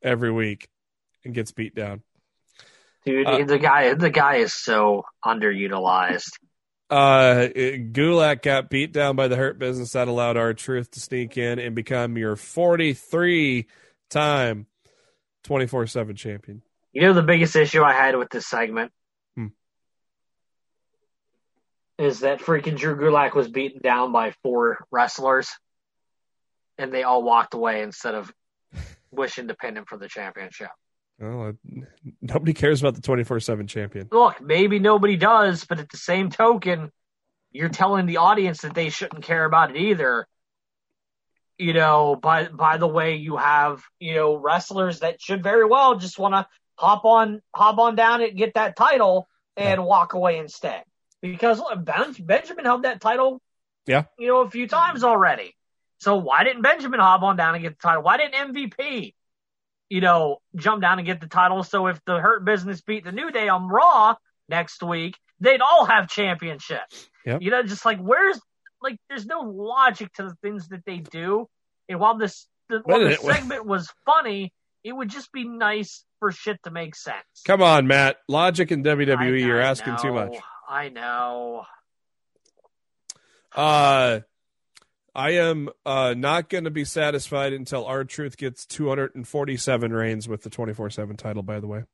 every 0.02 0.30
week 0.30 0.68
and 1.24 1.34
gets 1.34 1.52
beat 1.52 1.74
down. 1.74 2.02
Dude, 3.04 3.26
Uh, 3.26 3.44
the 3.44 3.58
guy 3.58 3.94
the 3.94 4.10
guy 4.10 4.36
is 4.36 4.52
so 4.54 5.04
underutilized. 5.24 6.32
Uh, 6.90 7.48
Gulak 7.54 8.42
got 8.42 8.70
beat 8.70 8.92
down 8.92 9.16
by 9.16 9.28
the 9.28 9.36
Hurt 9.36 9.58
Business. 9.58 9.92
That 9.92 10.08
allowed 10.08 10.36
R-Truth 10.36 10.90
to 10.92 11.00
sneak 11.00 11.36
in 11.36 11.58
and 11.58 11.74
become 11.74 12.16
your 12.16 12.36
43 12.36 13.66
time 14.10 14.66
24 15.44 15.86
7 15.86 16.14
champion. 16.16 16.62
You 16.92 17.02
know 17.02 17.12
the 17.12 17.22
biggest 17.22 17.56
issue 17.56 17.82
I 17.82 17.92
had 17.92 18.16
with 18.16 18.30
this 18.30 18.46
segment 18.46 18.92
Hmm. 19.34 19.48
is 21.98 22.20
that 22.20 22.40
freaking 22.40 22.76
Drew 22.78 22.96
Gulak 22.96 23.34
was 23.34 23.48
beaten 23.48 23.80
down 23.82 24.12
by 24.12 24.32
four 24.42 24.86
wrestlers, 24.90 25.50
and 26.78 26.92
they 26.92 27.02
all 27.02 27.22
walked 27.22 27.54
away 27.54 27.82
instead 27.82 28.14
of 28.14 28.32
wishing 29.10 29.48
to 29.48 29.54
pin 29.54 29.76
him 29.76 29.84
for 29.86 29.96
the 29.98 30.08
championship. 30.08 30.70
Well, 31.18 31.48
uh, 31.48 31.80
nobody 32.20 32.52
cares 32.52 32.80
about 32.80 32.94
the 32.94 33.00
24 33.02 33.40
7 33.40 33.66
champion. 33.66 34.08
Look, 34.10 34.40
maybe 34.40 34.78
nobody 34.78 35.16
does, 35.16 35.64
but 35.64 35.78
at 35.80 35.88
the 35.90 35.96
same 35.96 36.30
token, 36.30 36.90
you're 37.52 37.68
telling 37.68 38.06
the 38.06 38.16
audience 38.18 38.62
that 38.62 38.74
they 38.74 38.90
shouldn't 38.90 39.22
care 39.24 39.44
about 39.44 39.70
it 39.70 39.76
either. 39.76 40.26
You 41.56 41.72
know, 41.72 42.16
by 42.16 42.48
by 42.48 42.78
the 42.78 42.86
way, 42.88 43.14
you 43.14 43.36
have 43.36 43.82
you 44.00 44.14
know 44.16 44.34
wrestlers 44.36 45.00
that 45.00 45.22
should 45.22 45.42
very 45.42 45.64
well 45.64 45.94
just 45.96 46.18
want 46.18 46.34
to 46.34 46.48
hop 46.76 47.04
on 47.04 47.40
hop 47.54 47.78
on 47.78 47.94
down 47.94 48.22
and 48.22 48.36
get 48.36 48.54
that 48.54 48.74
title 48.74 49.28
and 49.56 49.84
walk 49.84 50.14
away 50.14 50.38
instead. 50.38 50.82
Because 51.22 51.62
Ben- 51.78 52.12
Benjamin 52.18 52.64
held 52.64 52.82
that 52.82 53.00
title, 53.00 53.40
Yeah. 53.86 54.04
you 54.18 54.26
know, 54.26 54.40
a 54.40 54.50
few 54.50 54.66
times 54.66 55.04
already. 55.04 55.54
So 55.98 56.16
why 56.16 56.42
didn't 56.42 56.62
Benjamin 56.62 56.98
hop 56.98 57.22
on 57.22 57.36
down 57.36 57.54
and 57.54 57.62
get 57.62 57.78
the 57.78 57.82
title? 57.82 58.02
Why 58.02 58.16
didn't 58.16 58.52
MVP, 58.52 59.14
you 59.94 60.00
know, 60.00 60.38
jump 60.56 60.82
down 60.82 60.98
and 60.98 61.06
get 61.06 61.20
the 61.20 61.28
title? 61.28 61.62
So 61.62 61.86
if 61.86 62.00
the 62.04 62.18
Hurt 62.18 62.44
Business 62.44 62.80
beat 62.80 63.04
the 63.04 63.12
New 63.12 63.30
Day 63.30 63.46
on 63.48 63.68
Raw 63.68 64.16
next 64.48 64.82
week, 64.82 65.16
they'd 65.38 65.60
all 65.60 65.84
have 65.84 66.08
championships. 66.08 67.08
Yep. 67.24 67.42
You 67.42 67.52
know, 67.52 67.62
just 67.62 67.84
like 67.84 68.00
where's 68.00 68.40
like 68.82 68.96
there's 69.08 69.24
no 69.24 69.42
logic 69.42 70.12
to 70.14 70.24
the 70.24 70.34
things 70.42 70.66
that 70.70 70.84
they 70.84 70.96
do. 70.96 71.48
And 71.88 72.00
while 72.00 72.18
this 72.18 72.48
the, 72.68 72.80
while 72.84 72.98
the 72.98 73.14
segment 73.14 73.66
was 73.66 73.88
funny, 74.04 74.52
it 74.82 74.92
would 74.92 75.10
just 75.10 75.30
be 75.30 75.44
nice 75.44 76.04
for 76.18 76.32
shit 76.32 76.60
to 76.64 76.72
make 76.72 76.96
sense. 76.96 77.42
Come 77.46 77.62
on, 77.62 77.86
Matt. 77.86 78.16
Logic 78.28 78.72
in 78.72 78.84
I- 78.84 78.94
WWE, 78.94 79.46
you're 79.46 79.62
I 79.62 79.68
asking 79.68 79.96
too 80.02 80.12
much. 80.12 80.34
I 80.68 80.88
know. 80.88 81.66
Uh, 83.54 84.20
I 85.14 85.30
am 85.32 85.68
uh, 85.86 86.14
not 86.16 86.48
going 86.48 86.64
to 86.64 86.70
be 86.70 86.84
satisfied 86.84 87.52
until 87.52 87.84
R-Truth 87.86 88.36
gets 88.36 88.66
247 88.66 89.92
reigns 89.92 90.26
with 90.26 90.42
the 90.42 90.50
24 90.50 90.90
7 90.90 91.16
title, 91.16 91.42
by 91.42 91.60
the 91.60 91.68
way. 91.68 91.84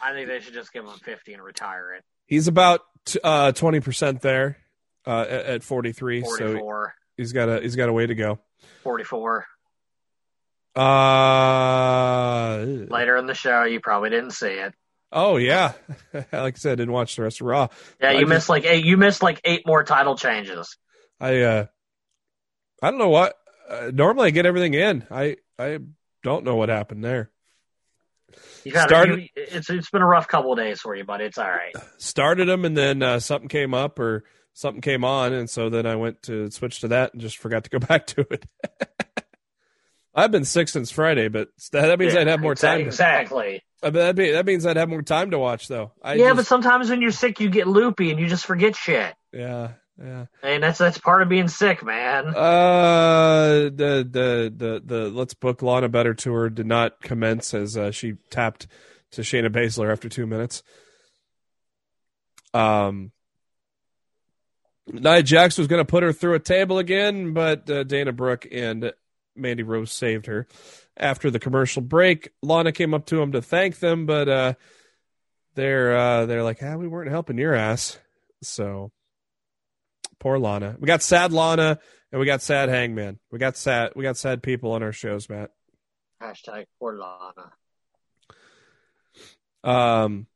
I 0.00 0.12
think 0.12 0.28
they 0.28 0.40
should 0.40 0.54
just 0.54 0.72
give 0.72 0.84
him 0.84 0.92
50 1.02 1.32
and 1.34 1.42
retire 1.42 1.94
it. 1.94 2.04
He's 2.26 2.46
about 2.48 2.82
uh, 3.24 3.52
20% 3.52 4.20
there 4.20 4.58
uh, 5.06 5.22
at, 5.28 5.46
at 5.46 5.62
43, 5.64 6.24
so 6.24 6.88
he's 7.16 7.32
got 7.32 7.48
a 7.48 7.60
he's 7.60 7.76
got 7.76 7.88
a 7.88 7.92
way 7.92 8.06
to 8.06 8.14
go. 8.14 8.38
44. 8.82 9.46
Uh, 10.76 12.58
Later 12.90 13.16
in 13.16 13.26
the 13.26 13.34
show, 13.34 13.64
you 13.64 13.80
probably 13.80 14.10
didn't 14.10 14.32
see 14.32 14.48
it. 14.48 14.74
oh 15.12 15.36
yeah, 15.38 15.72
like 16.12 16.26
I 16.32 16.52
said, 16.56 16.72
I 16.72 16.74
didn't 16.76 16.92
watch 16.92 17.16
the 17.16 17.22
rest 17.22 17.40
of 17.40 17.46
Raw. 17.46 17.68
Yeah, 18.00 18.10
I 18.10 18.12
you 18.12 18.20
just- 18.20 18.28
missed 18.28 18.48
like 18.50 18.64
eight. 18.66 18.84
You 18.84 18.96
missed 18.98 19.22
like 19.22 19.40
eight 19.44 19.66
more 19.66 19.84
title 19.84 20.16
changes. 20.16 20.76
I 21.20 21.40
uh, 21.42 21.66
I 22.82 22.90
don't 22.90 22.98
know 22.98 23.08
what. 23.10 23.34
Uh, 23.68 23.90
normally, 23.92 24.28
I 24.28 24.30
get 24.30 24.46
everything 24.46 24.74
in. 24.74 25.06
I 25.10 25.36
I 25.58 25.78
don't 26.22 26.44
know 26.44 26.56
what 26.56 26.68
happened 26.68 27.04
there. 27.04 27.30
You 28.64 28.72
got 28.72 28.88
Started- 28.88 29.20
you, 29.20 29.28
it's 29.36 29.70
it's 29.70 29.90
been 29.90 30.02
a 30.02 30.06
rough 30.06 30.28
couple 30.28 30.52
of 30.52 30.58
days 30.58 30.80
for 30.80 30.94
you, 30.94 31.04
but 31.04 31.20
it's 31.20 31.38
all 31.38 31.48
right. 31.48 31.74
Started 31.98 32.48
them, 32.48 32.64
and 32.64 32.76
then 32.76 33.02
uh, 33.02 33.20
something 33.20 33.48
came 33.48 33.74
up 33.74 33.98
or 33.98 34.24
something 34.52 34.80
came 34.80 35.04
on, 35.04 35.32
and 35.32 35.48
so 35.48 35.70
then 35.70 35.86
I 35.86 35.96
went 35.96 36.22
to 36.24 36.50
switch 36.50 36.80
to 36.80 36.88
that 36.88 37.12
and 37.12 37.22
just 37.22 37.38
forgot 37.38 37.64
to 37.64 37.70
go 37.70 37.78
back 37.86 38.06
to 38.08 38.26
it. 38.30 38.44
I've 40.14 40.30
been 40.30 40.46
sick 40.46 40.68
since 40.68 40.90
Friday, 40.90 41.28
but 41.28 41.50
that 41.72 41.98
means 41.98 42.14
Yeah, 42.14 42.20
I'd 42.20 42.26
have 42.26 42.40
more 42.40 42.54
time. 42.54 42.80
To, 42.80 42.86
Exactly. 42.86 43.62
I 43.82 43.86
mean, 43.86 43.94
that, 43.94 44.16
be, 44.16 44.30
that 44.32 44.46
means 44.46 44.64
I'd 44.64 44.78
have 44.78 44.88
more 44.88 45.02
time 45.02 45.30
to 45.32 45.38
watch, 45.38 45.68
though. 45.68 45.92
I 46.02 46.14
yeah, 46.14 46.32
but 46.32 46.46
sometimes 46.46 46.88
when 46.88 47.02
you're 47.02 47.10
sick, 47.10 47.38
you 47.38 47.50
get 47.50 47.66
loopy 47.66 48.10
and 48.10 48.18
you 48.18 48.26
just 48.26 48.46
forget 48.46 48.74
shit. 48.74 49.14
yeah, 49.32 49.72
yeah. 50.02 50.26
And 50.42 50.62
that's 50.62 50.78
that's 50.78 50.98
part 50.98 51.22
of 51.22 51.28
being 51.28 51.48
sick, 51.48 51.84
man. 51.84 52.28
Uh, 52.28 53.70
the 53.72 54.06
the 54.08 54.52
the 54.54 54.82
the 54.84 55.10
Let's 55.10 55.34
Book 55.34 55.62
Lana 55.62 55.88
Better 55.88 56.14
tour 56.14 56.50
did 56.50 56.66
not 56.66 57.00
commence 57.00 57.54
as 57.54 57.76
uh, 57.76 57.90
she 57.90 58.14
tapped 58.30 58.66
to 59.12 59.22
Shayna 59.22 59.48
Baszler 59.48 59.90
after 59.90 60.08
two 60.08 60.26
minutes. 60.26 60.62
Um, 62.52 63.12
Nia 64.86 65.22
Jax 65.22 65.58
was 65.58 65.66
going 65.66 65.80
to 65.80 65.90
put 65.90 66.02
her 66.02 66.12
through 66.12 66.34
a 66.34 66.40
table 66.40 66.78
again, 66.78 67.32
but 67.32 67.68
uh, 67.68 67.82
Dana 67.84 68.12
Brooke 68.12 68.46
and 68.50 68.92
Mandy 69.34 69.62
Rose 69.62 69.92
saved 69.92 70.26
her. 70.26 70.46
After 70.96 71.30
the 71.30 71.38
commercial 71.38 71.82
break, 71.82 72.30
Lana 72.42 72.72
came 72.72 72.94
up 72.94 73.06
to 73.06 73.20
him 73.20 73.32
to 73.32 73.42
thank 73.42 73.78
them, 73.80 74.06
but 74.06 74.28
uh, 74.28 74.54
they're 75.54 75.96
uh, 75.96 76.26
they're 76.26 76.42
like, 76.42 76.62
ah, 76.62 76.76
we 76.76 76.88
weren't 76.88 77.10
helping 77.10 77.38
your 77.38 77.54
ass. 77.54 77.98
So 78.42 78.92
poor 80.18 80.38
Lana. 80.38 80.76
We 80.78 80.86
got 80.86 81.02
sad 81.02 81.32
Lana 81.32 81.78
and 82.12 82.20
we 82.20 82.26
got 82.26 82.42
sad 82.42 82.68
Hangman. 82.68 83.18
We 83.30 83.38
got 83.38 83.56
sad 83.56 83.92
we 83.96 84.02
got 84.02 84.16
sad 84.16 84.42
people 84.42 84.72
on 84.72 84.82
our 84.82 84.92
shows, 84.92 85.28
Matt. 85.28 85.50
Hashtag 86.22 86.66
poor 86.78 86.98
Lana. 86.98 87.52
Um, 89.64 90.26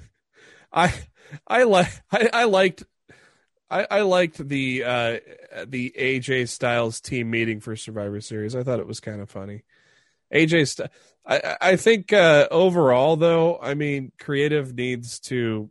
I 0.72 0.94
I 1.46 1.64
like 1.64 1.88
I, 2.12 2.30
I 2.32 2.44
liked 2.44 2.84
I, 3.70 3.86
I 3.90 4.00
liked 4.02 4.46
the 4.48 4.84
uh, 4.84 5.18
the 5.66 5.92
AJ 5.98 6.48
Styles 6.48 7.00
team 7.00 7.30
meeting 7.30 7.60
for 7.60 7.76
Survivor 7.76 8.20
Series. 8.20 8.54
I 8.54 8.62
thought 8.62 8.80
it 8.80 8.86
was 8.86 9.00
kind 9.00 9.20
of 9.20 9.30
funny. 9.30 9.64
AJ, 10.32 10.68
St- 10.68 10.90
I 11.26 11.56
I 11.60 11.76
think 11.76 12.12
uh, 12.12 12.48
overall 12.50 13.16
though, 13.16 13.58
I 13.58 13.74
mean, 13.74 14.12
creative 14.18 14.74
needs 14.74 15.20
to 15.20 15.70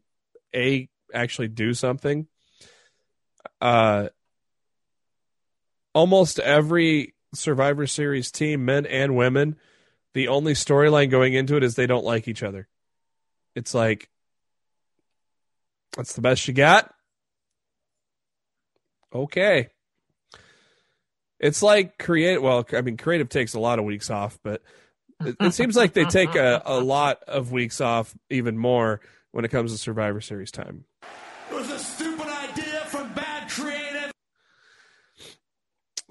a 0.54 0.90
actually 1.14 1.48
do 1.48 1.74
something. 1.74 2.28
Uh, 3.60 4.10
almost 5.94 6.40
every 6.40 7.14
Survivor 7.34 7.88
Series 7.88 8.32
team, 8.32 8.66
men 8.66 8.86
and 8.86 9.16
women, 9.16 9.56
the 10.14 10.28
only 10.28 10.54
storyline 10.54 11.10
going 11.10 11.34
into 11.34 11.56
it 11.56 11.64
is 11.64 11.76
they 11.76 11.88
don't 11.88 12.06
like 12.06 12.28
each 12.28 12.44
other. 12.44 12.68
It's 13.56 13.74
like 13.74 14.10
that's 15.96 16.14
the 16.14 16.22
best 16.22 16.48
you 16.48 16.54
got. 16.54 16.94
Okay. 19.14 19.70
It's 21.40 21.62
like 21.62 21.98
create. 21.98 22.42
Well, 22.42 22.66
I 22.74 22.82
mean, 22.82 22.98
creative 22.98 23.30
takes 23.30 23.54
a 23.54 23.60
lot 23.60 23.80
of 23.80 23.86
weeks 23.86 24.10
off, 24.10 24.40
but 24.44 24.62
it, 25.24 25.36
it 25.40 25.54
seems 25.54 25.76
like 25.76 25.94
they 25.94 26.06
take 26.06 26.36
a, 26.36 26.62
a 26.66 26.80
lot 26.80 27.24
of 27.28 27.52
weeks 27.52 27.82
off, 27.82 28.16
even 28.30 28.58
more 28.58 29.02
when 29.32 29.46
it 29.46 29.50
comes 29.50 29.72
to 29.72 29.78
Survivor 29.78 30.22
Series 30.22 30.52
time. 30.52 30.86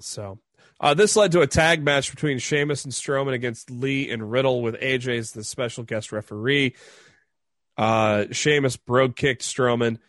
So 0.07 0.39
uh, 0.79 0.93
this 0.93 1.15
led 1.15 1.31
to 1.33 1.41
a 1.41 1.47
tag 1.47 1.83
match 1.83 2.11
between 2.11 2.39
Sheamus 2.39 2.85
and 2.85 2.93
Strowman 2.93 3.33
against 3.33 3.71
Lee 3.71 4.09
and 4.09 4.31
Riddle, 4.31 4.61
with 4.61 4.75
AJ 4.75 5.17
as 5.17 5.31
the 5.31 5.43
special 5.43 5.83
guest 5.83 6.11
referee. 6.11 6.75
Uh, 7.77 8.25
Sheamus 8.31 8.77
brogue 8.77 9.15
kicked 9.15 9.41
Strowman. 9.41 9.99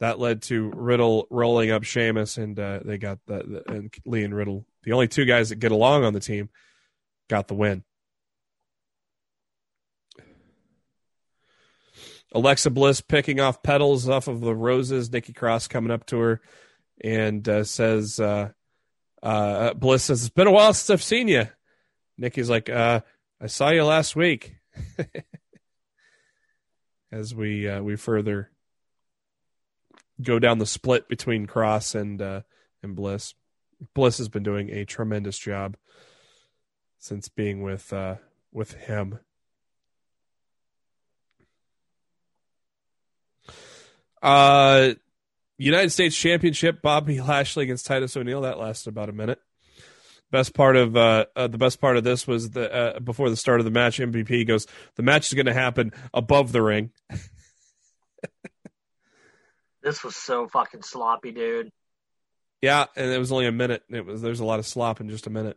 That 0.00 0.18
led 0.18 0.42
to 0.42 0.70
Riddle 0.74 1.26
rolling 1.30 1.70
up 1.70 1.82
Sheamus, 1.82 2.36
and 2.36 2.58
uh, 2.58 2.80
they 2.84 2.98
got 2.98 3.18
the, 3.26 3.62
the 3.66 3.72
and 3.72 3.94
Lee 4.04 4.22
and 4.22 4.34
Riddle, 4.34 4.64
the 4.84 4.92
only 4.92 5.08
two 5.08 5.24
guys 5.24 5.48
that 5.48 5.56
get 5.56 5.72
along 5.72 6.04
on 6.04 6.12
the 6.12 6.20
team, 6.20 6.50
got 7.28 7.48
the 7.48 7.54
win. 7.54 7.82
Alexa 12.32 12.70
Bliss 12.70 13.00
picking 13.00 13.40
off 13.40 13.62
petals 13.62 14.08
off 14.08 14.28
of 14.28 14.40
the 14.40 14.54
roses. 14.54 15.10
Nikki 15.10 15.32
Cross 15.32 15.68
coming 15.68 15.90
up 15.90 16.04
to 16.06 16.18
her 16.18 16.40
and 17.02 17.48
uh, 17.48 17.64
says, 17.64 18.20
uh, 18.20 18.50
uh, 19.22 19.74
Bliss 19.74 20.04
says, 20.04 20.22
It's 20.22 20.30
been 20.30 20.46
a 20.46 20.52
while 20.52 20.72
since 20.72 20.90
I've 20.90 21.02
seen 21.02 21.28
you. 21.28 21.48
Nikki's 22.16 22.50
like, 22.50 22.68
uh, 22.68 23.00
I 23.40 23.46
saw 23.46 23.70
you 23.70 23.84
last 23.84 24.16
week. 24.16 24.56
As 27.10 27.34
we 27.34 27.66
uh, 27.66 27.80
we 27.82 27.96
further 27.96 28.50
go 30.20 30.38
down 30.38 30.58
the 30.58 30.66
split 30.66 31.08
between 31.08 31.46
Cross 31.46 31.94
and 31.94 32.20
uh, 32.20 32.42
and 32.82 32.94
Bliss. 32.94 33.34
Bliss 33.94 34.18
has 34.18 34.28
been 34.28 34.42
doing 34.42 34.70
a 34.70 34.84
tremendous 34.84 35.38
job 35.38 35.76
since 36.98 37.28
being 37.28 37.62
with 37.62 37.92
uh, 37.92 38.16
with 38.52 38.74
him. 38.74 39.20
Uh, 44.20 44.94
United 45.58 45.90
States 45.90 46.16
Championship, 46.16 46.80
Bobby 46.82 47.20
Lashley 47.20 47.64
against 47.64 47.86
Titus 47.86 48.16
O'Neil. 48.16 48.42
That 48.42 48.58
lasted 48.58 48.90
about 48.90 49.08
a 49.08 49.12
minute. 49.12 49.40
Best 50.30 50.54
part 50.54 50.76
of 50.76 50.96
uh, 50.96 51.26
uh, 51.34 51.46
the 51.48 51.58
best 51.58 51.80
part 51.80 51.96
of 51.96 52.04
this 52.04 52.26
was 52.26 52.50
the 52.50 52.72
uh, 52.72 53.00
before 53.00 53.30
the 53.30 53.36
start 53.36 53.60
of 53.60 53.64
the 53.64 53.70
match. 53.70 53.98
MVP 53.98 54.46
goes, 54.46 54.66
"The 54.96 55.02
match 55.02 55.28
is 55.28 55.34
going 55.34 55.46
to 55.46 55.54
happen 55.54 55.92
above 56.14 56.52
the 56.52 56.62
ring." 56.62 56.90
This 59.80 60.02
was 60.02 60.16
so 60.16 60.48
fucking 60.48 60.82
sloppy, 60.82 61.30
dude. 61.30 61.70
yeah, 62.60 62.86
and 62.96 63.10
it 63.10 63.18
was 63.18 63.32
only 63.32 63.46
a 63.46 63.52
minute. 63.52 63.84
It 63.88 64.04
was 64.04 64.20
there's 64.20 64.40
a 64.40 64.44
lot 64.44 64.58
of 64.58 64.66
slop 64.66 65.00
in 65.00 65.08
just 65.08 65.26
a 65.26 65.30
minute. 65.30 65.56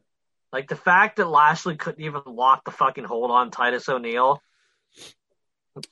Like 0.53 0.69
the 0.69 0.75
fact 0.75 1.17
that 1.17 1.27
Lashley 1.27 1.75
couldn't 1.75 2.03
even 2.03 2.21
lock 2.25 2.63
the 2.63 2.71
fucking 2.71 3.03
hold 3.03 3.31
on 3.31 3.51
Titus 3.51 3.89
O'Neil 3.89 4.41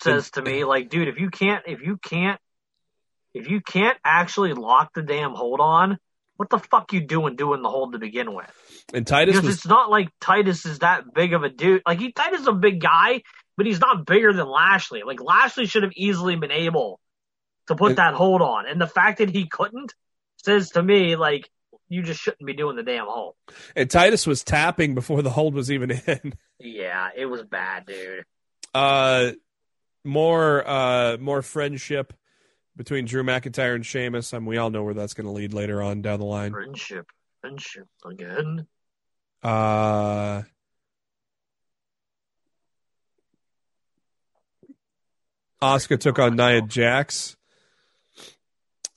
says 0.01 0.31
to 0.31 0.41
me, 0.41 0.63
like, 0.63 0.89
dude, 0.89 1.07
if 1.07 1.19
you 1.19 1.29
can't, 1.29 1.63
if 1.67 1.81
you 1.81 1.97
can't, 1.97 2.39
if 3.33 3.49
you 3.49 3.61
can't 3.61 3.97
actually 4.03 4.53
lock 4.53 4.93
the 4.93 5.01
damn 5.01 5.33
hold 5.33 5.59
on, 5.59 5.97
what 6.37 6.49
the 6.49 6.59
fuck 6.59 6.93
you 6.93 7.01
doing 7.01 7.35
doing 7.35 7.61
the 7.61 7.69
hold 7.69 7.93
to 7.93 7.99
begin 7.99 8.33
with? 8.33 8.49
And 8.93 9.05
Titus 9.05 9.35
Because 9.35 9.47
was 9.47 9.55
it's 9.57 9.67
not 9.67 9.89
like 9.89 10.09
Titus 10.21 10.65
is 10.65 10.79
that 10.79 11.13
big 11.13 11.33
of 11.33 11.43
a 11.43 11.49
dude. 11.49 11.81
Like 11.85 11.99
he 11.99 12.11
Titus 12.11 12.41
is 12.41 12.47
a 12.47 12.53
big 12.53 12.79
guy, 12.81 13.21
but 13.57 13.65
he's 13.65 13.79
not 13.79 14.05
bigger 14.05 14.31
than 14.33 14.47
Lashley. 14.47 15.03
Like 15.05 15.21
Lashley 15.21 15.65
should 15.65 15.83
have 15.83 15.91
easily 15.95 16.35
been 16.35 16.51
able 16.51 16.99
to 17.67 17.75
put 17.75 17.91
It- 17.91 17.95
that 17.97 18.13
hold 18.13 18.41
on, 18.41 18.65
and 18.67 18.79
the 18.81 18.87
fact 18.87 19.19
that 19.19 19.29
he 19.29 19.47
couldn't 19.47 19.93
says 20.37 20.69
to 20.71 20.81
me 20.81 21.15
like 21.15 21.49
you 21.89 22.01
just 22.03 22.21
shouldn't 22.21 22.45
be 22.45 22.53
doing 22.53 22.75
the 22.75 22.83
damn 22.83 23.05
hold. 23.07 23.35
and 23.75 23.89
Titus 23.89 24.25
was 24.25 24.43
tapping 24.43 24.95
before 24.95 25.21
the 25.21 25.29
hold 25.31 25.53
was 25.53 25.71
even 25.71 25.91
in. 25.91 26.33
Yeah, 26.61 27.09
it 27.15 27.25
was 27.25 27.41
bad, 27.43 27.85
dude. 27.85 28.25
Uh, 28.73 29.31
more 30.03 30.67
uh 30.67 31.17
more 31.19 31.41
friendship 31.41 32.13
between 32.79 33.03
Drew 33.03 33.23
McIntyre 33.23 33.75
and 33.75 33.85
Sheamus. 33.85 34.33
Um, 34.33 34.45
we 34.45 34.57
all 34.57 34.69
know 34.69 34.83
where 34.83 34.93
that's 34.93 35.13
going 35.13 35.25
to 35.25 35.33
lead 35.33 35.53
later 35.53 35.81
on 35.81 36.01
down 36.01 36.19
the 36.19 36.25
line. 36.25 36.53
Friendship, 36.53 37.07
friendship 37.41 37.89
again. 38.05 38.67
Uh, 39.43 40.43
Asuka 45.61 45.99
took 45.99 46.19
on 46.19 46.37
Nia 46.37 46.61
Jax. 46.61 47.35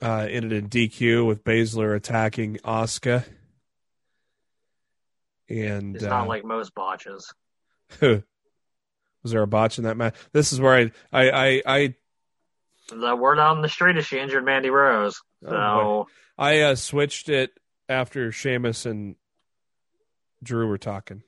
Uh, 0.00 0.28
ended 0.30 0.52
in 0.52 0.68
DQ 0.68 1.26
with 1.26 1.42
Baszler 1.42 1.96
attacking 1.96 2.58
Asuka. 2.58 3.24
And 5.48 5.96
It's 5.96 6.04
uh, 6.04 6.08
not 6.08 6.28
like 6.28 6.44
most 6.44 6.72
botches. 6.72 7.34
was 8.00 8.22
there 9.24 9.42
a 9.42 9.48
botch 9.48 9.78
in 9.78 9.84
that 9.84 9.96
match? 9.96 10.14
This 10.32 10.52
is 10.52 10.60
where 10.60 10.76
I 10.76 10.92
I 11.12 11.30
I, 11.30 11.62
I 11.66 11.94
The 12.88 13.16
word 13.16 13.38
on 13.38 13.62
the 13.62 13.68
street 13.68 13.96
is 13.96 14.06
she 14.06 14.18
injured 14.18 14.44
Mandy 14.44 14.70
Rose. 14.70 15.20
So 15.42 15.54
Oh, 15.54 16.06
I 16.38 16.60
uh, 16.60 16.74
switched 16.74 17.28
it 17.28 17.52
after 17.88 18.32
Sheamus 18.32 18.86
and 18.86 19.16
Drew 20.42 20.66
were 20.66 20.78
talking. 20.78 21.22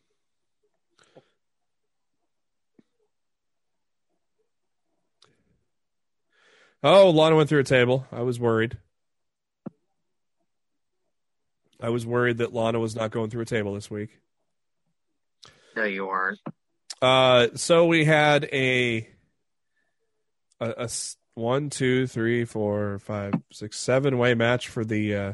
Oh, 6.83 7.11
Lana 7.11 7.37
went 7.37 7.49
through 7.49 7.61
a 7.61 7.65
table. 7.65 8.07
I 8.13 8.21
was 8.21 8.39
worried. 8.39 8.77
I 11.81 11.89
was 11.89 12.07
worried 12.07 12.39
that 12.39 12.53
Lana 12.53 12.79
was 12.79 12.95
not 12.95 13.11
going 13.11 13.31
through 13.31 13.43
a 13.43 13.47
table 13.47 13.75
this 13.75 13.91
week. 13.91 14.21
no, 15.77 15.85
you 15.85 16.09
aren't. 16.09 16.39
Uh, 17.01 17.49
so 17.55 17.87
we 17.87 18.05
had 18.05 18.45
a, 18.53 19.09
a, 20.61 20.75
a 20.85 20.89
one, 21.35 21.71
two, 21.71 22.07
three, 22.07 22.45
four, 22.45 22.99
five, 23.01 23.35
six, 23.53 23.79
seven 23.79 24.19
way 24.19 24.35
match 24.35 24.69
for 24.69 24.85
the 24.85 25.15
uh, 25.15 25.33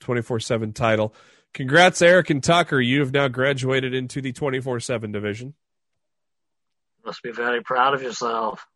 twenty 0.00 0.22
four 0.22 0.40
seven 0.40 0.72
title. 0.72 1.14
Congrats, 1.54 2.02
Eric 2.02 2.30
and 2.30 2.42
Tucker. 2.42 2.80
You 2.80 3.00
have 3.00 3.12
now 3.12 3.28
graduated 3.28 3.94
into 3.94 4.20
the 4.20 4.32
twenty 4.32 4.60
four 4.60 4.80
seven 4.80 5.12
division. 5.12 5.54
Must 7.04 7.22
be 7.22 7.32
very 7.32 7.62
proud 7.62 7.94
of 7.94 8.02
yourself. 8.02 8.66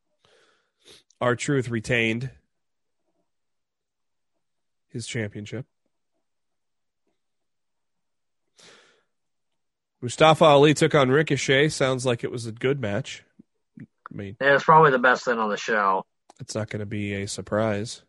R-Truth 1.20 1.68
retained 1.68 2.30
his 4.88 5.06
championship. 5.06 5.66
Mustafa 10.00 10.44
Ali 10.44 10.74
took 10.74 10.94
on 10.94 11.10
Ricochet. 11.10 11.68
Sounds 11.68 12.04
like 12.04 12.24
it 12.24 12.30
was 12.32 12.46
a 12.46 12.52
good 12.52 12.80
match. 12.80 13.22
I 13.80 13.84
mean, 14.10 14.36
Yeah, 14.40 14.54
it's 14.54 14.64
probably 14.64 14.90
the 14.90 14.98
best 14.98 15.24
thing 15.24 15.38
on 15.38 15.48
the 15.48 15.56
show. 15.56 16.04
It's 16.42 16.56
not 16.56 16.70
going 16.70 16.80
to 16.80 16.86
be 16.86 17.14
a 17.14 17.28
surprise 17.28 18.02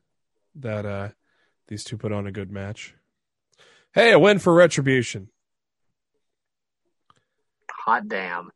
that 0.55 0.88
uh, 0.88 1.09
these 1.67 1.84
two 1.84 1.97
put 1.97 2.11
on 2.11 2.25
a 2.25 2.31
good 2.31 2.51
match. 2.51 2.95
Hey, 3.93 4.11
a 4.11 4.17
win 4.17 4.39
for 4.39 4.55
Retribution. 4.55 5.29
Hot 7.69 8.07
damn. 8.07 8.49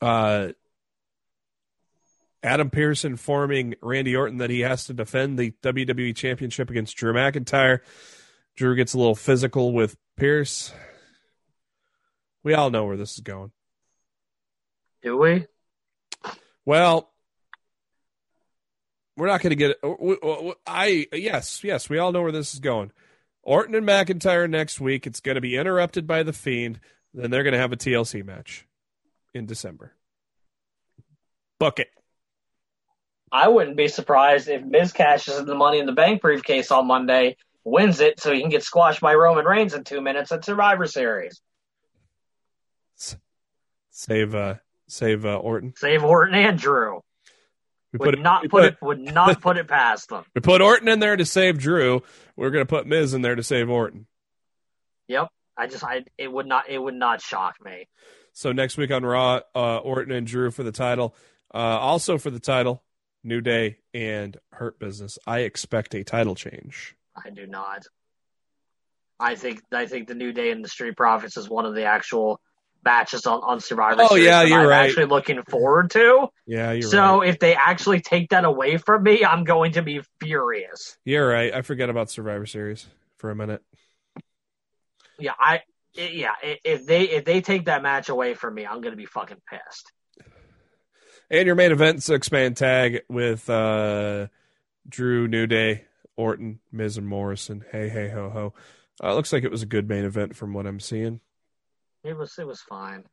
Uh, 0.00 0.52
Adam 2.44 2.70
Pearce 2.70 3.04
informing 3.04 3.74
Randy 3.82 4.14
Orton 4.14 4.38
that 4.38 4.50
he 4.50 4.60
has 4.60 4.84
to 4.84 4.94
defend 4.94 5.36
the 5.36 5.50
WWE 5.64 6.14
Championship 6.14 6.70
against 6.70 6.96
Drew 6.96 7.12
McIntyre. 7.12 7.80
Drew 8.54 8.76
gets 8.76 8.94
a 8.94 8.98
little 8.98 9.16
physical 9.16 9.72
with 9.72 9.96
Pearce. 10.16 10.72
We 12.42 12.54
all 12.54 12.70
know 12.70 12.84
where 12.84 12.96
this 12.96 13.14
is 13.14 13.20
going. 13.20 13.52
Do 15.02 15.16
we? 15.16 15.46
Well, 16.64 17.10
we're 19.16 19.26
not 19.26 19.40
going 19.40 19.50
to 19.50 19.56
get 19.56 19.76
it. 19.82 20.58
I 20.66 21.06
yes, 21.12 21.62
yes, 21.62 21.88
we 21.88 21.98
all 21.98 22.12
know 22.12 22.22
where 22.22 22.32
this 22.32 22.54
is 22.54 22.60
going. 22.60 22.92
Orton 23.42 23.74
and 23.74 23.86
McIntyre 23.86 24.48
next 24.48 24.80
week. 24.80 25.06
It's 25.06 25.20
going 25.20 25.34
to 25.34 25.40
be 25.40 25.56
interrupted 25.56 26.06
by 26.06 26.22
the 26.22 26.32
Fiend. 26.32 26.80
Then 27.12 27.30
they're 27.30 27.42
going 27.42 27.52
to 27.52 27.58
have 27.58 27.72
a 27.72 27.76
TLC 27.76 28.24
match 28.24 28.66
in 29.34 29.46
December. 29.46 29.92
Book 31.58 31.78
it. 31.78 31.88
I 33.30 33.48
wouldn't 33.48 33.76
be 33.76 33.88
surprised 33.88 34.48
if 34.48 34.62
Miz 34.62 34.92
cashes 34.92 35.38
in 35.38 35.46
the 35.46 35.54
Money 35.54 35.78
in 35.78 35.86
the 35.86 35.92
Bank 35.92 36.20
briefcase 36.20 36.70
on 36.70 36.86
Monday, 36.86 37.36
wins 37.64 38.00
it, 38.00 38.20
so 38.20 38.32
he 38.32 38.40
can 38.40 38.50
get 38.50 38.62
squashed 38.62 39.00
by 39.00 39.14
Roman 39.14 39.46
Reigns 39.46 39.74
in 39.74 39.84
two 39.84 40.00
minutes 40.00 40.32
at 40.32 40.44
Survivor 40.44 40.86
Series. 40.86 41.40
Save 43.92 44.34
uh 44.34 44.54
save 44.88 45.24
uh, 45.24 45.36
Orton. 45.36 45.74
Save 45.76 46.02
Orton 46.02 46.34
and 46.34 46.58
Drew. 46.58 47.00
We 47.92 47.98
Would 47.98 48.14
it- 48.14 48.20
not 48.22 48.42
we 48.42 48.48
put 48.48 48.64
it 48.64 48.76
would 48.82 48.98
not 48.98 49.40
put 49.40 49.58
it 49.58 49.68
past 49.68 50.08
them. 50.08 50.24
We 50.34 50.40
put 50.40 50.60
Orton 50.62 50.88
in 50.88 50.98
there 50.98 51.16
to 51.16 51.24
save 51.24 51.58
Drew. 51.58 52.02
We're 52.36 52.50
going 52.50 52.64
to 52.64 52.68
put 52.68 52.86
Miz 52.86 53.12
in 53.14 53.22
there 53.22 53.34
to 53.36 53.42
save 53.42 53.68
Orton. 53.70 54.06
Yep. 55.08 55.28
I 55.56 55.66
just 55.66 55.84
I 55.84 56.04
it 56.18 56.32
would 56.32 56.46
not 56.46 56.68
it 56.68 56.78
would 56.78 56.94
not 56.94 57.20
shock 57.20 57.56
me. 57.64 57.86
So 58.32 58.50
next 58.52 58.78
week 58.78 58.90
on 58.90 59.04
Raw, 59.04 59.40
uh, 59.54 59.76
Orton 59.78 60.12
and 60.12 60.26
Drew 60.26 60.50
for 60.50 60.62
the 60.62 60.72
title. 60.72 61.14
Uh, 61.54 61.58
also 61.58 62.16
for 62.16 62.30
the 62.30 62.40
title, 62.40 62.82
New 63.22 63.42
Day 63.42 63.76
and 63.92 64.38
Hurt 64.52 64.78
Business. 64.78 65.18
I 65.26 65.40
expect 65.40 65.94
a 65.94 66.02
title 66.02 66.34
change. 66.34 66.96
I 67.14 67.28
do 67.28 67.46
not. 67.46 67.84
I 69.20 69.34
think 69.34 69.60
I 69.70 69.84
think 69.84 70.08
the 70.08 70.14
New 70.14 70.32
Day 70.32 70.50
and 70.50 70.64
the 70.64 70.68
Street 70.70 70.96
Profits 70.96 71.36
is 71.36 71.48
one 71.50 71.66
of 71.66 71.74
the 71.74 71.84
actual 71.84 72.40
matches 72.84 73.26
on, 73.26 73.40
on 73.42 73.60
Survivor 73.60 74.02
Oh, 74.02 74.08
Series 74.08 74.24
yeah, 74.24 74.42
you're 74.42 74.60
I'm 74.60 74.66
right. 74.68 74.86
actually 74.86 75.06
looking 75.06 75.42
forward 75.42 75.90
to. 75.92 76.28
Yeah, 76.46 76.72
you're 76.72 76.82
so 76.90 77.20
right. 77.20 77.28
if 77.28 77.38
they 77.38 77.54
actually 77.54 78.00
take 78.00 78.30
that 78.30 78.44
away 78.44 78.76
from 78.76 79.02
me, 79.02 79.24
I'm 79.24 79.44
going 79.44 79.72
to 79.72 79.82
be 79.82 80.00
furious. 80.20 80.96
You're 81.04 81.28
right. 81.28 81.54
I 81.54 81.62
forget 81.62 81.90
about 81.90 82.10
Survivor 82.10 82.46
Series 82.46 82.86
for 83.18 83.30
a 83.30 83.36
minute. 83.36 83.62
Yeah, 85.18 85.32
I 85.38 85.60
yeah, 85.94 86.32
if 86.42 86.86
they 86.86 87.02
if 87.02 87.24
they 87.24 87.40
take 87.40 87.66
that 87.66 87.82
match 87.82 88.08
away 88.08 88.34
from 88.34 88.54
me, 88.54 88.66
I'm 88.66 88.80
going 88.80 88.92
to 88.92 88.96
be 88.96 89.06
fucking 89.06 89.40
pissed. 89.48 89.92
And 91.30 91.46
your 91.46 91.54
main 91.54 91.72
event 91.72 92.02
six 92.02 92.30
man 92.32 92.54
tag 92.54 93.02
with 93.08 93.48
uh, 93.48 94.26
Drew, 94.88 95.28
New 95.28 95.46
Day, 95.46 95.84
Orton, 96.16 96.60
Miz, 96.70 96.96
and 96.98 97.06
Morrison. 97.06 97.64
Hey, 97.70 97.88
hey, 97.88 98.08
ho, 98.08 98.30
ho. 98.30 98.54
Uh, 99.02 99.14
looks 99.14 99.32
like 99.32 99.44
it 99.44 99.50
was 99.50 99.62
a 99.62 99.66
good 99.66 99.88
main 99.88 100.04
event 100.04 100.36
from 100.36 100.52
what 100.52 100.66
I'm 100.66 100.80
seeing. 100.80 101.20
It 102.04 102.16
was 102.16 102.38
it 102.38 102.46
was 102.46 102.60
fine. 102.60 103.04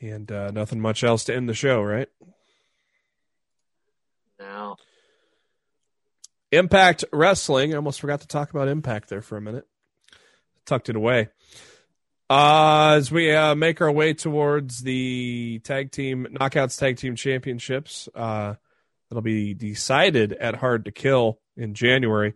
And 0.00 0.30
uh, 0.30 0.50
nothing 0.50 0.80
much 0.80 1.04
else 1.04 1.24
to 1.24 1.34
end 1.34 1.48
the 1.48 1.54
show, 1.54 1.82
right? 1.82 2.08
No. 4.38 4.76
Impact 6.52 7.04
Wrestling. 7.12 7.72
I 7.72 7.76
almost 7.76 8.00
forgot 8.00 8.20
to 8.20 8.26
talk 8.26 8.50
about 8.50 8.68
Impact 8.68 9.08
there 9.08 9.22
for 9.22 9.36
a 9.36 9.40
minute. 9.40 9.66
Tucked 10.66 10.88
it 10.88 10.96
away. 10.96 11.28
Uh, 12.28 12.94
as 12.96 13.10
we 13.10 13.32
uh, 13.32 13.54
make 13.54 13.80
our 13.80 13.92
way 13.92 14.14
towards 14.14 14.80
the 14.80 15.60
tag 15.64 15.90
team 15.90 16.26
knockouts 16.30 16.78
tag 16.78 16.96
team 16.96 17.16
championships, 17.16 18.08
uh, 18.14 18.54
that'll 19.08 19.22
be 19.22 19.54
decided 19.54 20.32
at 20.32 20.54
Hard 20.54 20.86
to 20.86 20.90
Kill 20.90 21.38
in 21.56 21.74
January. 21.74 22.34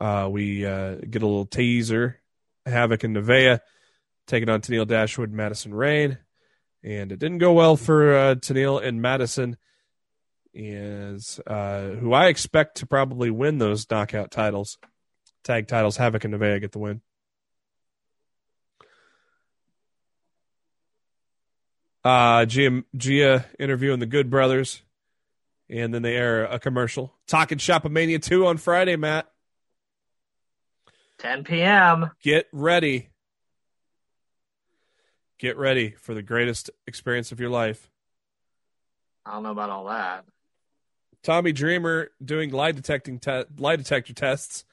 Uh, 0.00 0.28
we 0.30 0.64
uh, 0.64 0.96
get 0.96 1.22
a 1.22 1.26
little 1.26 1.46
teaser. 1.46 2.20
Havoc 2.66 3.04
and 3.04 3.16
Nevaeh 3.16 3.60
taking 4.26 4.48
on 4.48 4.60
Tennille 4.60 4.86
Dashwood 4.86 5.30
and 5.30 5.36
Madison 5.36 5.72
Rayne. 5.72 6.18
And 6.82 7.10
it 7.12 7.18
didn't 7.18 7.38
go 7.38 7.52
well 7.52 7.76
for 7.76 8.16
uh, 8.16 8.34
Tennille 8.36 8.82
and 8.82 9.00
Madison 9.00 9.56
is 10.54 11.40
uh, 11.46 11.88
who 11.90 12.12
I 12.12 12.26
expect 12.26 12.78
to 12.78 12.86
probably 12.86 13.30
win 13.30 13.58
those 13.58 13.90
knockout 13.90 14.30
titles, 14.30 14.78
tag 15.44 15.68
titles. 15.68 15.96
Havoc 15.96 16.24
and 16.24 16.34
Nevaeh 16.34 16.60
get 16.60 16.72
the 16.72 16.78
win. 16.78 17.02
Uh, 22.04 22.46
Gia, 22.46 22.84
Gia 22.96 23.44
interviewing 23.58 23.98
the 23.98 24.06
Good 24.06 24.30
Brothers, 24.30 24.82
and 25.68 25.92
then 25.92 26.02
they 26.02 26.14
air 26.14 26.44
a 26.44 26.60
commercial. 26.60 27.12
Talking 27.26 27.58
Shopomania 27.58 28.22
2 28.22 28.46
on 28.46 28.58
Friday, 28.58 28.94
Matt. 28.96 29.26
10 31.18 31.44
p.m. 31.44 32.10
Get 32.22 32.48
ready. 32.52 33.10
Get 35.38 35.56
ready 35.56 35.90
for 35.90 36.14
the 36.14 36.22
greatest 36.22 36.70
experience 36.86 37.32
of 37.32 37.40
your 37.40 37.50
life. 37.50 37.90
I 39.24 39.32
don't 39.32 39.42
know 39.42 39.50
about 39.50 39.70
all 39.70 39.86
that. 39.86 40.24
Tommy 41.22 41.52
Dreamer 41.52 42.10
doing 42.24 42.50
lie 42.52 42.72
detecting 42.72 43.18
te- 43.18 43.44
lie 43.58 43.76
detector 43.76 44.12
tests 44.12 44.64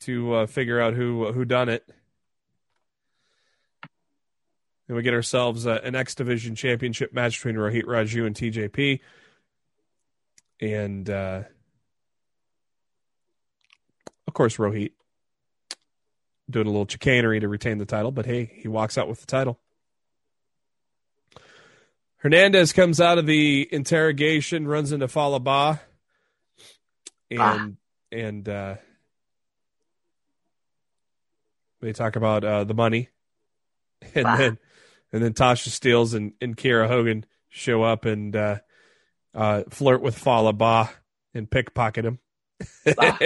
to 0.00 0.34
uh, 0.34 0.46
figure 0.46 0.80
out 0.80 0.94
who 0.94 1.32
who 1.32 1.44
done 1.44 1.68
it. 1.68 1.88
And 4.86 4.96
we 4.96 5.02
get 5.02 5.14
ourselves 5.14 5.66
uh, 5.66 5.80
an 5.82 5.94
X 5.94 6.14
Division 6.14 6.54
Championship 6.54 7.14
match 7.14 7.38
between 7.38 7.54
Rohit 7.54 7.84
Raju 7.84 8.26
and 8.26 8.36
TJP. 8.36 9.00
And 10.60 11.08
uh, 11.08 11.42
of 14.26 14.34
course, 14.34 14.58
Rohit 14.58 14.92
doing 16.50 16.66
a 16.66 16.70
little 16.70 16.86
chicanery 16.88 17.40
to 17.40 17.48
retain 17.48 17.78
the 17.78 17.86
title, 17.86 18.10
but 18.10 18.26
hey, 18.26 18.50
he 18.56 18.68
walks 18.68 18.98
out 18.98 19.08
with 19.08 19.20
the 19.20 19.26
title. 19.26 19.58
Hernandez 22.18 22.72
comes 22.72 23.00
out 23.00 23.18
of 23.18 23.26
the 23.26 23.68
interrogation, 23.72 24.68
runs 24.68 24.92
into 24.92 25.08
Fallah 25.08 25.40
Bahh, 25.40 25.80
and 27.30 27.40
Ah. 27.40 27.68
and 28.12 28.48
uh, 28.48 28.76
they 31.80 31.92
talk 31.92 32.16
about 32.16 32.44
uh, 32.44 32.64
the 32.64 32.74
money, 32.74 33.08
and 34.14 34.26
Ah. 34.26 34.36
then 34.36 34.58
and 35.12 35.22
then 35.22 35.32
Tasha 35.34 35.68
Steelz 35.68 36.14
and, 36.14 36.32
and 36.40 36.56
Kiera 36.56 36.86
Hogan 36.88 37.26
show 37.48 37.82
up 37.82 38.04
and 38.04 38.34
uh, 38.36 38.58
uh, 39.34 39.64
flirt 39.70 40.00
with 40.00 40.16
Fallah 40.16 40.54
Bahh 40.54 40.88
and 41.34 41.50
pickpocket 41.50 42.04
him. 42.04 42.18
Ah. 42.98 43.18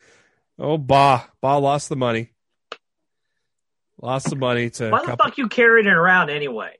oh, 0.58 0.76
Ba 0.76 1.24
Ba 1.40 1.58
lost 1.58 1.88
the 1.88 1.96
money. 1.96 2.30
Lost 4.00 4.30
the 4.30 4.36
money 4.36 4.70
to 4.70 4.90
Why 4.90 5.00
the 5.00 5.06
couple- 5.06 5.24
fuck 5.26 5.38
you 5.38 5.48
carrying 5.48 5.86
it 5.86 5.92
around 5.92 6.30
anyway? 6.30 6.72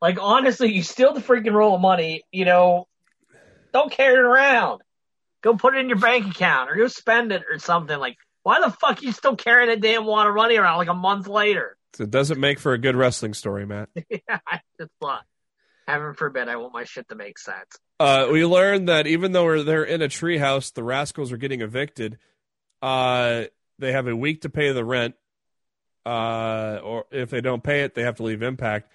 Like 0.00 0.18
honestly, 0.20 0.72
you 0.72 0.82
steal 0.82 1.12
the 1.12 1.20
freaking 1.20 1.52
roll 1.52 1.74
of 1.74 1.80
money. 1.80 2.22
You 2.30 2.44
know, 2.44 2.86
don't 3.72 3.90
carry 3.90 4.14
it 4.14 4.20
around. 4.20 4.80
Go 5.42 5.56
put 5.56 5.74
it 5.74 5.78
in 5.78 5.88
your 5.88 5.98
bank 5.98 6.26
account 6.26 6.70
or 6.70 6.76
go 6.76 6.88
spend 6.88 7.32
it 7.32 7.42
or 7.50 7.58
something. 7.58 7.98
Like, 7.98 8.16
why 8.42 8.60
the 8.60 8.70
fuck 8.70 9.02
you 9.02 9.12
still 9.12 9.36
carrying 9.36 9.70
a 9.70 9.76
damn 9.76 10.04
wad 10.04 10.26
of 10.26 10.34
money 10.34 10.56
around 10.56 10.78
like 10.78 10.88
a 10.88 10.94
month 10.94 11.26
later? 11.28 11.76
It 11.98 12.10
doesn't 12.10 12.38
make 12.38 12.58
for 12.58 12.72
a 12.72 12.78
good 12.78 12.96
wrestling 12.96 13.34
story, 13.34 13.66
Matt. 13.66 13.88
yeah, 14.10 14.38
I 14.46 14.60
just 14.78 14.90
thought. 15.00 15.24
Heaven 15.86 16.14
forbid 16.14 16.48
I 16.48 16.56
want 16.56 16.74
my 16.74 16.84
shit 16.84 17.08
to 17.08 17.14
make 17.14 17.38
sense. 17.38 17.78
Uh, 17.98 18.28
we 18.30 18.44
learned 18.44 18.88
that 18.88 19.06
even 19.06 19.32
though 19.32 19.44
we're, 19.44 19.62
they're 19.62 19.84
in 19.84 20.02
a 20.02 20.08
treehouse, 20.08 20.72
the 20.72 20.84
Rascals 20.84 21.32
are 21.32 21.38
getting 21.38 21.62
evicted. 21.62 22.18
Uh, 22.82 23.44
they 23.78 23.92
have 23.92 24.06
a 24.06 24.14
week 24.14 24.42
to 24.42 24.50
pay 24.50 24.70
the 24.72 24.84
rent, 24.84 25.14
uh, 26.08 26.80
or 26.82 27.04
if 27.10 27.30
they 27.30 27.40
don't 27.40 27.62
pay 27.62 27.82
it, 27.82 27.94
they 27.94 28.02
have 28.02 28.16
to 28.16 28.22
leave 28.22 28.42
Impact. 28.42 28.90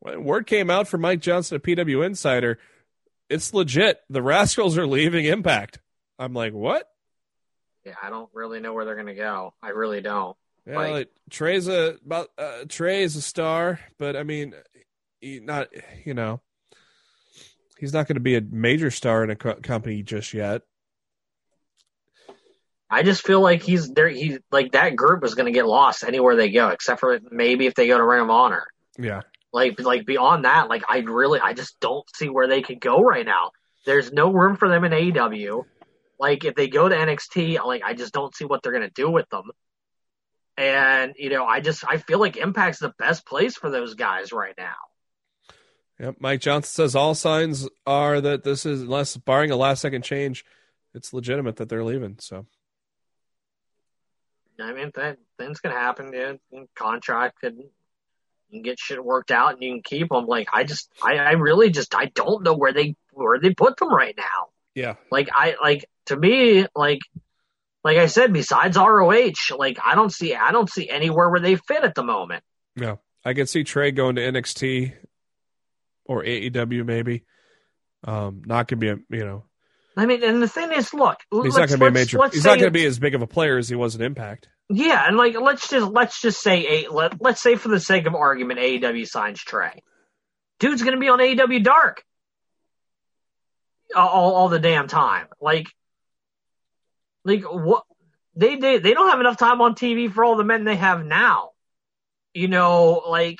When 0.00 0.24
word 0.24 0.46
came 0.46 0.70
out 0.70 0.88
from 0.88 1.02
Mike 1.02 1.20
Johnson 1.20 1.56
at 1.56 1.62
PW 1.62 2.04
Insider, 2.04 2.58
it's 3.28 3.52
legit. 3.54 4.00
The 4.10 4.22
Rascals 4.22 4.78
are 4.78 4.86
leaving 4.86 5.26
Impact. 5.26 5.78
I'm 6.18 6.32
like, 6.32 6.52
what? 6.52 6.88
Yeah, 7.84 7.94
I 8.02 8.10
don't 8.10 8.30
really 8.32 8.60
know 8.60 8.72
where 8.72 8.84
they're 8.84 8.96
gonna 8.96 9.14
go. 9.14 9.54
I 9.62 9.70
really 9.70 10.00
don't. 10.00 10.36
Yeah, 10.66 10.76
Like- 10.78 10.92
like, 10.92 11.08
Trey's 11.30 11.68
a 11.68 11.96
about 12.04 12.28
uh, 12.38 12.64
Trey 12.68 13.02
is 13.02 13.16
a 13.16 13.22
star, 13.22 13.80
but 13.98 14.16
I 14.16 14.22
mean, 14.22 14.54
he 15.20 15.40
not 15.40 15.68
you 16.04 16.14
know, 16.14 16.40
he's 17.78 17.92
not 17.92 18.06
going 18.06 18.14
to 18.16 18.20
be 18.20 18.36
a 18.36 18.40
major 18.40 18.90
star 18.90 19.24
in 19.24 19.30
a 19.30 19.36
co- 19.36 19.56
company 19.56 20.02
just 20.02 20.32
yet. 20.34 20.62
I 22.92 23.02
just 23.02 23.26
feel 23.26 23.40
like 23.40 23.62
he's 23.62 23.88
there. 23.90 24.08
He's 24.10 24.38
like 24.50 24.72
that 24.72 24.96
group 24.96 25.24
is 25.24 25.34
gonna 25.34 25.50
get 25.50 25.66
lost 25.66 26.04
anywhere 26.04 26.36
they 26.36 26.50
go, 26.50 26.68
except 26.68 27.00
for 27.00 27.18
maybe 27.30 27.64
if 27.66 27.74
they 27.74 27.86
go 27.86 27.96
to 27.96 28.04
Ring 28.04 28.20
of 28.20 28.28
Honor. 28.28 28.66
Yeah, 28.98 29.22
Like, 29.50 29.80
like 29.80 30.04
beyond 30.04 30.44
that, 30.44 30.68
like 30.68 30.82
I 30.86 30.98
really, 30.98 31.40
I 31.40 31.54
just 31.54 31.80
don't 31.80 32.04
see 32.14 32.28
where 32.28 32.46
they 32.46 32.60
could 32.60 32.80
go 32.82 33.00
right 33.00 33.24
now. 33.24 33.52
There's 33.86 34.12
no 34.12 34.30
room 34.30 34.56
for 34.56 34.68
them 34.68 34.84
in 34.84 34.92
AEW. 34.92 35.64
Like, 36.20 36.44
if 36.44 36.54
they 36.54 36.68
go 36.68 36.86
to 36.86 36.94
NXT, 36.94 37.64
like 37.64 37.82
I 37.82 37.94
just 37.94 38.12
don't 38.12 38.36
see 38.36 38.44
what 38.44 38.62
they're 38.62 38.72
gonna 38.72 38.90
do 38.90 39.10
with 39.10 39.28
them. 39.30 39.50
And 40.58 41.14
you 41.16 41.30
know, 41.30 41.46
I 41.46 41.60
just 41.60 41.84
I 41.88 41.96
feel 41.96 42.18
like 42.18 42.36
Impact's 42.36 42.78
the 42.78 42.92
best 42.98 43.24
place 43.26 43.56
for 43.56 43.70
those 43.70 43.94
guys 43.94 44.32
right 44.32 44.54
now. 44.58 44.74
Yep. 45.98 46.16
Mike 46.20 46.40
Johnson 46.42 46.70
says 46.70 46.94
all 46.94 47.14
signs 47.14 47.66
are 47.86 48.20
that 48.20 48.44
this 48.44 48.66
is, 48.66 48.82
unless 48.82 49.16
barring 49.16 49.50
a 49.50 49.56
last 49.56 49.80
second 49.80 50.02
change, 50.02 50.44
it's 50.92 51.14
legitimate 51.14 51.56
that 51.56 51.70
they're 51.70 51.84
leaving. 51.84 52.16
So 52.18 52.44
I 54.60 54.72
mean, 54.72 54.90
that 54.94 55.18
things 55.38 55.60
can 55.60 55.70
happen. 55.70 56.10
Dude. 56.10 56.40
Contract 56.74 57.40
could 57.40 57.56
you 57.56 57.70
can 58.50 58.62
get 58.62 58.78
shit 58.78 59.02
worked 59.02 59.30
out, 59.30 59.54
and 59.54 59.62
you 59.62 59.72
can 59.72 59.82
keep 59.82 60.08
them. 60.10 60.26
Like 60.26 60.48
I 60.52 60.64
just, 60.64 60.90
I, 61.02 61.16
I 61.16 61.30
really 61.32 61.70
just, 61.70 61.94
I 61.94 62.06
don't 62.06 62.42
know 62.42 62.54
where 62.54 62.72
they 62.72 62.96
where 63.12 63.38
they 63.38 63.54
put 63.54 63.76
them 63.78 63.92
right 63.92 64.14
now. 64.16 64.48
yeah, 64.74 64.94
Like 65.10 65.28
I 65.32 65.56
like 65.62 65.86
to 66.06 66.16
me, 66.16 66.66
like 66.74 67.00
like 67.84 67.98
I 67.98 68.06
said, 68.06 68.32
besides 68.32 68.76
ROH, 68.76 69.56
like 69.56 69.78
I 69.82 69.94
don't 69.94 70.12
see 70.12 70.34
I 70.34 70.52
don't 70.52 70.70
see 70.70 70.88
anywhere 70.88 71.30
where 71.30 71.40
they 71.40 71.56
fit 71.56 71.82
at 71.82 71.94
the 71.94 72.04
moment. 72.04 72.44
yeah, 72.76 72.96
I 73.24 73.34
can 73.34 73.46
see 73.46 73.64
Trey 73.64 73.90
going 73.90 74.16
to 74.16 74.22
NXT 74.22 74.92
or 76.04 76.22
AEW 76.22 76.84
maybe. 76.84 77.24
Um, 78.04 78.42
not 78.44 78.68
gonna 78.68 78.80
be 78.80 78.88
a 78.88 78.98
you 79.08 79.24
know 79.24 79.44
I 79.96 80.06
mean, 80.06 80.22
and 80.24 80.42
the 80.42 80.48
thing 80.48 80.72
is, 80.72 80.94
look, 80.94 81.20
he's 81.30 81.56
not 81.56 81.68
gonna 81.68 81.78
be 81.78 81.86
a 81.86 81.90
major. 81.90 82.18
He's 82.32 82.44
not 82.44 82.58
gonna 82.58 82.70
be 82.70 82.86
as 82.86 82.98
big 82.98 83.14
of 83.14 83.22
a 83.22 83.26
player 83.26 83.58
as 83.58 83.68
he 83.68 83.74
was 83.74 83.94
at 83.94 84.00
Impact. 84.00 84.48
Yeah, 84.70 85.04
and 85.06 85.16
like 85.16 85.38
let's 85.38 85.68
just 85.68 85.90
let's 85.90 86.20
just 86.20 86.40
say 86.40 86.84
a 86.84 86.90
let, 86.90 87.20
let's 87.20 87.42
say 87.42 87.56
for 87.56 87.68
the 87.68 87.80
sake 87.80 88.06
of 88.06 88.14
argument, 88.14 88.58
AEW 88.58 89.06
signs 89.06 89.42
Trey. 89.42 89.82
Dude's 90.60 90.82
gonna 90.82 90.98
be 90.98 91.08
on 91.08 91.18
AEW 91.18 91.62
Dark. 91.62 92.04
all, 93.94 94.34
all 94.34 94.48
the 94.48 94.58
damn 94.58 94.88
time. 94.88 95.26
Like, 95.40 95.66
like 97.24 97.42
what 97.42 97.84
they 98.34 98.56
they 98.56 98.78
they 98.78 98.94
don't 98.94 99.10
have 99.10 99.20
enough 99.20 99.36
time 99.36 99.60
on 99.60 99.74
TV 99.74 100.10
for 100.10 100.24
all 100.24 100.36
the 100.36 100.44
men 100.44 100.64
they 100.64 100.76
have 100.76 101.04
now. 101.04 101.50
You 102.32 102.48
know, 102.48 103.02
like 103.08 103.38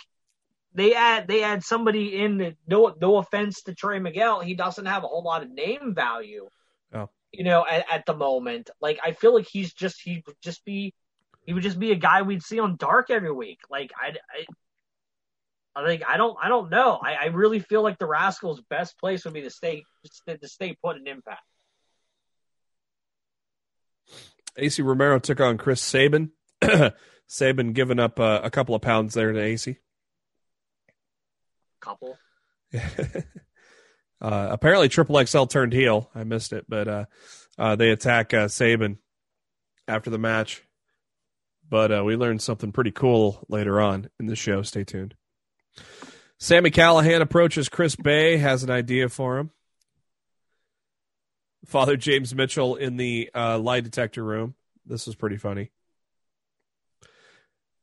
they 0.74 0.94
add 0.94 1.28
they 1.28 1.42
add 1.42 1.62
somebody 1.62 2.16
in. 2.16 2.56
No 2.66 2.94
no 3.00 3.16
offense 3.16 3.62
to 3.62 3.74
Trey 3.74 3.98
Miguel, 3.98 4.40
he 4.40 4.54
doesn't 4.54 4.86
have 4.86 5.04
a 5.04 5.08
whole 5.08 5.22
lot 5.22 5.42
of 5.42 5.50
name 5.50 5.94
value. 5.94 6.48
Oh. 6.94 7.10
You 7.32 7.44
know, 7.44 7.64
at, 7.68 7.86
at 7.90 8.06
the 8.06 8.14
moment, 8.14 8.70
like 8.80 8.98
I 9.02 9.12
feel 9.12 9.34
like 9.34 9.46
he's 9.46 9.72
just 9.72 10.00
he 10.00 10.22
would 10.26 10.36
just 10.42 10.64
be 10.64 10.94
he 11.44 11.52
would 11.52 11.62
just 11.62 11.78
be 11.78 11.92
a 11.92 11.96
guy 11.96 12.22
we'd 12.22 12.42
see 12.42 12.58
on 12.58 12.76
Dark 12.76 13.10
every 13.10 13.32
week. 13.32 13.60
Like 13.70 13.92
I, 14.00 14.14
I 14.30 14.44
I 15.74 15.86
think 15.86 16.02
I 16.06 16.16
don't 16.16 16.36
I 16.42 16.48
don't 16.48 16.70
know. 16.70 16.98
I, 17.02 17.14
I 17.14 17.24
really 17.26 17.60
feel 17.60 17.82
like 17.82 17.98
the 17.98 18.06
Rascals' 18.06 18.62
best 18.68 18.98
place 18.98 19.24
would 19.24 19.34
be 19.34 19.42
to 19.42 19.50
stay 19.50 19.84
to 20.26 20.48
stay 20.48 20.76
put 20.82 20.96
in 20.96 21.06
Impact. 21.06 21.42
Ace 24.56 24.78
Romero 24.78 25.18
took 25.18 25.40
on 25.40 25.56
Chris 25.56 25.80
Sabin. 25.80 26.32
Sabin 27.26 27.72
giving 27.72 27.98
up 27.98 28.20
uh, 28.20 28.40
a 28.42 28.50
couple 28.50 28.74
of 28.74 28.82
pounds 28.82 29.14
there 29.14 29.32
to 29.32 29.40
AC. 29.40 29.78
Couple. 31.82 32.16
uh, 32.74 32.80
apparently, 34.20 34.88
Triple 34.88 35.24
XL 35.24 35.44
turned 35.44 35.72
heel. 35.72 36.10
I 36.14 36.24
missed 36.24 36.52
it, 36.52 36.64
but 36.68 36.88
uh, 36.88 37.04
uh, 37.58 37.76
they 37.76 37.90
attack 37.90 38.32
uh, 38.32 38.48
Sabin 38.48 38.98
after 39.88 40.08
the 40.08 40.18
match. 40.18 40.62
But 41.68 41.90
uh, 41.90 42.04
we 42.04 42.16
learned 42.16 42.42
something 42.42 42.70
pretty 42.70 42.92
cool 42.92 43.44
later 43.48 43.80
on 43.80 44.08
in 44.20 44.26
the 44.26 44.36
show. 44.36 44.62
Stay 44.62 44.84
tuned. 44.84 45.14
Sami 46.38 46.70
Callihan 46.70 47.20
approaches 47.20 47.68
Chris 47.68 47.96
Bey, 47.96 48.36
has 48.36 48.62
an 48.62 48.70
idea 48.70 49.08
for 49.08 49.38
him. 49.38 49.50
Father 51.66 51.96
James 51.96 52.34
Mitchell 52.34 52.76
in 52.76 52.96
the 52.96 53.30
uh, 53.34 53.58
lie 53.58 53.80
detector 53.80 54.22
room. 54.24 54.54
This 54.84 55.06
is 55.06 55.14
pretty 55.14 55.36
funny. 55.36 55.70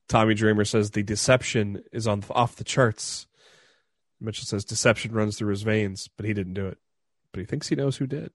Tommy 0.09 0.33
Dreamer 0.33 0.65
says 0.65 0.91
the 0.91 1.03
deception 1.03 1.83
is 1.93 2.07
on 2.07 2.23
off 2.29 2.55
the 2.55 2.63
charts. 2.63 3.27
Mitchell 4.21 4.45
says 4.45 4.65
deception 4.65 5.13
runs 5.13 5.37
through 5.37 5.51
his 5.51 5.61
veins, 5.61 6.09
but 6.17 6.25
he 6.25 6.33
didn't 6.33 6.53
do 6.53 6.67
it. 6.67 6.77
But 7.31 7.39
he 7.39 7.45
thinks 7.45 7.67
he 7.67 7.75
knows 7.75 7.97
who 7.97 8.07
did. 8.07 8.31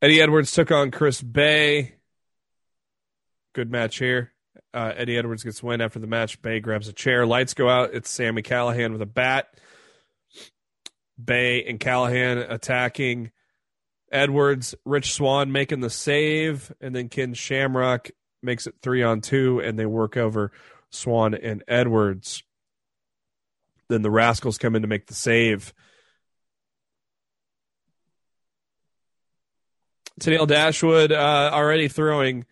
Eddie 0.00 0.22
Edwards 0.22 0.52
took 0.52 0.70
on 0.70 0.90
Chris 0.90 1.20
Bey. 1.20 1.96
Good 3.52 3.70
match 3.70 3.98
here. 3.98 4.32
Uh, 4.72 4.92
Eddie 4.96 5.18
Edwards 5.18 5.42
gets 5.42 5.62
win 5.62 5.80
after 5.80 5.98
the 5.98 6.06
match. 6.06 6.40
Bey 6.40 6.60
grabs 6.60 6.88
a 6.88 6.92
chair. 6.92 7.26
Lights 7.26 7.54
go 7.54 7.68
out. 7.68 7.94
It's 7.94 8.08
Sami 8.08 8.42
Callihan 8.42 8.92
with 8.92 9.02
a 9.02 9.06
bat. 9.06 9.48
Bey 11.22 11.64
and 11.64 11.80
Callihan 11.80 12.48
attacking 12.48 13.32
Edwards. 14.12 14.74
Rich 14.84 15.14
Swann 15.14 15.50
making 15.50 15.80
the 15.80 15.90
save, 15.90 16.72
and 16.80 16.94
then 16.94 17.08
Ken 17.08 17.34
Shamrock 17.34 18.10
makes 18.40 18.68
it 18.68 18.76
three 18.82 19.02
on 19.02 19.20
two, 19.20 19.60
and 19.60 19.76
they 19.76 19.86
work 19.86 20.16
over 20.16 20.52
Swann 20.90 21.34
and 21.34 21.62
Edwards. 21.68 22.42
Then 23.88 24.02
the 24.02 24.10
Rascals 24.10 24.58
come 24.58 24.76
in 24.76 24.82
to 24.82 24.88
make 24.88 25.06
the 25.06 25.14
save. 25.14 25.72
Tennille 30.20 30.46
Dashwood 30.46 31.12
uh, 31.12 31.50
already 31.52 31.88
throwing 31.88 32.44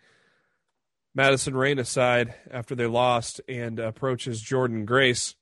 Madison 1.13 1.55
Rayne 1.55 1.79
aside 1.79 2.33
after 2.49 2.75
they 2.75 2.85
lost 2.85 3.41
and 3.47 3.79
approaches 3.79 4.41
Jordynne 4.41 4.85
Grace. 4.85 5.35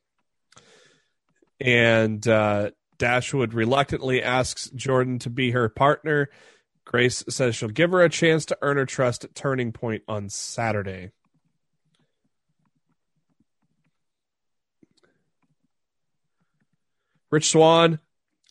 And 1.59 2.27
uh, 2.27 2.71
Dashwood 2.97 3.53
reluctantly 3.53 4.23
asks 4.23 4.69
Jordan 4.71 5.19
to 5.19 5.29
be 5.29 5.51
her 5.51 5.69
partner. 5.69 6.29
Grace 6.85 7.23
says 7.29 7.55
she'll 7.55 7.69
give 7.69 7.91
her 7.91 8.01
a 8.01 8.09
chance 8.09 8.45
to 8.45 8.57
earn 8.61 8.77
her 8.77 8.85
trust 8.85 9.23
at 9.23 9.35
Turning 9.35 9.71
Point 9.71 10.03
on 10.07 10.29
Saturday. 10.29 11.11
Rich 17.35 17.49
Swann 17.49 17.99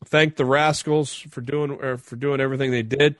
thanked 0.04 0.36
the 0.36 0.44
Rascals 0.44 1.14
for 1.14 1.40
doing 1.40 1.96
for 1.96 2.16
doing 2.16 2.38
everything 2.38 2.70
they 2.70 2.82
did, 2.82 3.16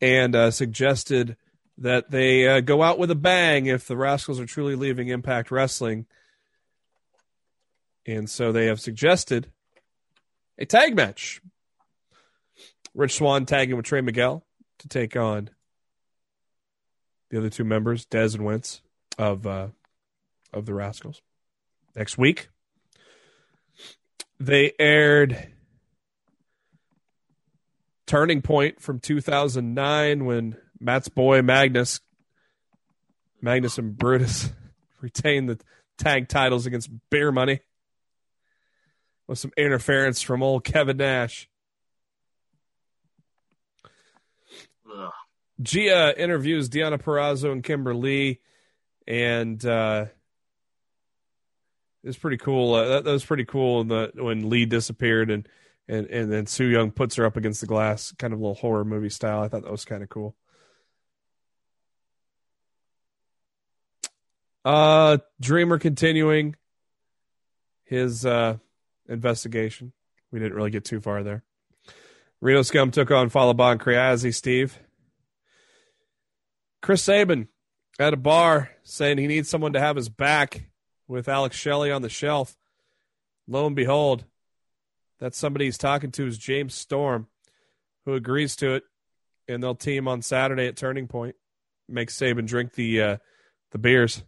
and 0.00 0.34
uh, 0.34 0.50
suggested 0.50 1.36
that 1.76 2.10
they 2.10 2.48
uh, 2.48 2.60
go 2.60 2.82
out 2.82 2.98
with 2.98 3.10
a 3.10 3.14
bang 3.14 3.66
if 3.66 3.86
the 3.86 3.94
Rascals 3.94 4.40
are 4.40 4.46
truly 4.46 4.74
leaving 4.74 5.08
Impact 5.08 5.50
Wrestling. 5.50 6.06
And 8.06 8.30
so 8.30 8.52
they 8.52 8.64
have 8.68 8.80
suggested 8.80 9.48
a 10.56 10.64
tag 10.64 10.96
match. 10.96 11.42
Rich 12.94 13.16
Swann 13.16 13.44
tagging 13.44 13.76
with 13.76 13.84
Trey 13.84 14.00
Miguel 14.00 14.46
to 14.78 14.88
take 14.88 15.14
on 15.14 15.50
the 17.28 17.36
other 17.36 17.50
two 17.50 17.64
members, 17.64 18.06
Dez 18.06 18.34
and 18.34 18.46
Wentz 18.46 18.80
of 19.18 19.46
uh, 19.46 19.68
of 20.54 20.64
the 20.64 20.72
Rascals. 20.72 21.20
Next 21.94 22.16
week, 22.16 22.48
they 24.46 24.72
aired 24.78 25.52
Turning 28.06 28.42
Point 28.42 28.80
from 28.80 28.98
2009 28.98 30.24
when 30.24 30.56
Matt's 30.80 31.08
boy 31.08 31.42
Magnus, 31.42 32.00
Magnus 33.40 33.78
and 33.78 33.96
Brutus 33.96 34.50
retained 35.00 35.48
the 35.48 35.60
tag 35.96 36.28
titles 36.28 36.66
against 36.66 36.90
Beer 37.08 37.30
Money 37.30 37.60
with 39.28 39.38
some 39.38 39.52
interference 39.56 40.20
from 40.20 40.42
old 40.42 40.64
Kevin 40.64 40.96
Nash. 40.96 41.48
Ugh. 44.92 45.10
Gia 45.60 46.20
interviews 46.20 46.68
Deonna 46.68 47.00
Purrazzo 47.00 47.52
and 47.52 47.62
Kimber 47.62 47.94
Lee, 47.94 48.40
and 49.06 49.64
uh, 49.64 50.06
it's 52.04 52.18
pretty 52.18 52.36
cool. 52.36 52.74
Uh, 52.74 52.88
that, 52.88 53.04
that 53.04 53.12
was 53.12 53.24
pretty 53.24 53.44
cool 53.44 53.84
the, 53.84 54.10
when 54.14 54.48
Lee 54.48 54.66
disappeared 54.66 55.30
and, 55.30 55.48
and 55.88 56.06
and 56.06 56.32
then 56.32 56.46
Su 56.46 56.64
Yung 56.66 56.90
puts 56.90 57.16
her 57.16 57.26
up 57.26 57.36
against 57.36 57.60
the 57.60 57.66
glass, 57.66 58.12
kind 58.18 58.32
of 58.32 58.38
a 58.38 58.42
little 58.42 58.54
horror 58.54 58.84
movie 58.84 59.08
style. 59.08 59.42
I 59.42 59.48
thought 59.48 59.62
that 59.62 59.70
was 59.70 59.84
kind 59.84 60.02
of 60.02 60.08
cool. 60.08 60.36
Uh, 64.64 65.18
Dreamer 65.40 65.78
continuing 65.78 66.54
his 67.84 68.24
uh, 68.24 68.58
investigation. 69.08 69.92
We 70.30 70.38
didn't 70.38 70.54
really 70.54 70.70
get 70.70 70.84
too 70.84 71.00
far 71.00 71.22
there. 71.22 71.42
Reno 72.40 72.62
Scum 72.62 72.90
took 72.90 73.10
on 73.10 73.28
Fallah 73.28 73.54
Bahh 73.54 73.72
and 73.72 73.80
Crazzy, 73.80 74.34
Steve. 74.34 74.78
Chris 76.80 77.02
Sabin 77.02 77.48
at 77.98 78.14
a 78.14 78.16
bar 78.16 78.70
saying 78.82 79.18
he 79.18 79.26
needs 79.26 79.48
someone 79.48 79.74
to 79.74 79.80
have 79.80 79.96
his 79.96 80.08
back 80.08 80.71
with 81.08 81.28
Alex 81.28 81.56
Shelley 81.56 81.90
on 81.90 82.02
the 82.02 82.08
shelf. 82.08 82.56
Lo 83.46 83.66
and 83.66 83.76
behold, 83.76 84.24
that 85.18 85.34
somebody 85.34 85.66
he's 85.66 85.78
talking 85.78 86.10
to 86.12 86.26
is 86.26 86.38
James 86.38 86.74
Storm, 86.74 87.26
who 88.04 88.14
agrees 88.14 88.56
to 88.56 88.74
it, 88.74 88.84
and 89.48 89.62
they'll 89.62 89.74
team 89.74 90.08
on 90.08 90.22
Saturday 90.22 90.66
at 90.66 90.76
Turning 90.76 91.08
Point. 91.08 91.36
Make 91.88 92.10
Sabin 92.10 92.46
drink 92.46 92.74
the 92.74 93.02
uh, 93.02 93.16
the 93.72 93.78
beers. 93.78 94.22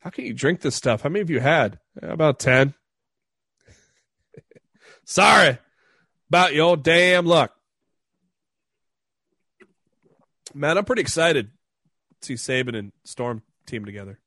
How 0.00 0.10
can 0.10 0.26
you 0.26 0.34
drink 0.34 0.60
this 0.60 0.74
stuff? 0.74 1.02
How 1.02 1.08
many 1.08 1.20
have 1.20 1.30
you 1.30 1.40
had? 1.40 1.78
About 2.02 2.38
10. 2.38 2.74
Sorry 5.06 5.58
about 6.28 6.52
your 6.52 6.76
damn 6.76 7.26
luck. 7.26 7.54
Man, 10.52 10.76
I'm 10.76 10.84
pretty 10.84 11.02
excited 11.02 11.50
to 12.20 12.26
see 12.26 12.36
Sabin 12.36 12.74
and 12.74 12.92
Storm 13.04 13.42
team 13.66 13.84
together. 13.84 14.18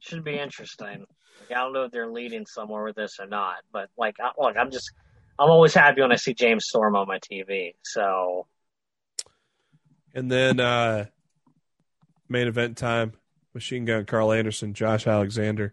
Should 0.00 0.24
be 0.24 0.38
interesting. 0.38 1.04
Like, 1.40 1.58
I 1.58 1.62
don't 1.62 1.72
know 1.72 1.84
if 1.84 1.92
they're 1.92 2.10
leading 2.10 2.46
somewhere 2.46 2.84
with 2.84 2.96
this 2.96 3.18
or 3.20 3.26
not, 3.26 3.56
but 3.72 3.90
like, 3.96 4.16
I, 4.20 4.30
look, 4.38 4.56
I'm 4.56 4.70
just, 4.70 4.92
I'm 5.38 5.50
always 5.50 5.74
happy 5.74 6.00
when 6.00 6.12
I 6.12 6.16
see 6.16 6.34
James 6.34 6.66
Storm 6.66 6.96
on 6.96 7.06
my 7.06 7.18
TV. 7.18 7.74
So 7.84 8.46
And 10.14 10.30
then 10.30 10.60
uh 10.60 11.06
main 12.28 12.48
event 12.48 12.76
time, 12.76 13.12
Machine 13.54 13.84
Gun 13.84 14.04
Carl 14.04 14.32
Anderson, 14.32 14.74
Josh 14.74 15.06
Alexander. 15.06 15.72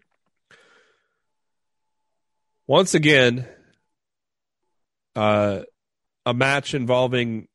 Once 2.68 2.94
again, 2.94 3.48
uh 5.16 5.62
a 6.26 6.34
match 6.34 6.74
involving 6.74 7.48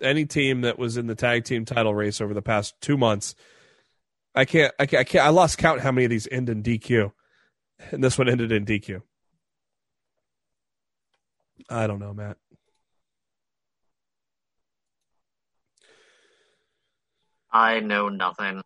any 0.00 0.26
team 0.26 0.62
that 0.62 0.78
was 0.78 0.96
in 0.96 1.06
the 1.06 1.14
tag 1.14 1.44
team 1.44 1.64
title 1.64 1.94
race 1.94 2.20
over 2.20 2.34
the 2.34 2.42
past 2.42 2.74
two 2.80 2.96
months. 2.96 3.34
I 4.34 4.44
can't, 4.44 4.72
I 4.78 4.86
can't, 4.86 5.00
I 5.00 5.04
can't, 5.04 5.24
I 5.26 5.30
lost 5.30 5.58
count 5.58 5.80
how 5.80 5.92
many 5.92 6.04
of 6.04 6.10
these 6.10 6.28
end 6.30 6.48
in 6.48 6.62
DQ, 6.62 7.12
and 7.90 8.04
this 8.04 8.18
one 8.18 8.28
ended 8.28 8.52
in 8.52 8.64
DQ. 8.64 9.02
I 11.68 11.86
don't 11.86 11.98
know, 11.98 12.14
Matt. 12.14 12.36
I 17.50 17.80
know 17.80 18.08
nothing. 18.08 18.62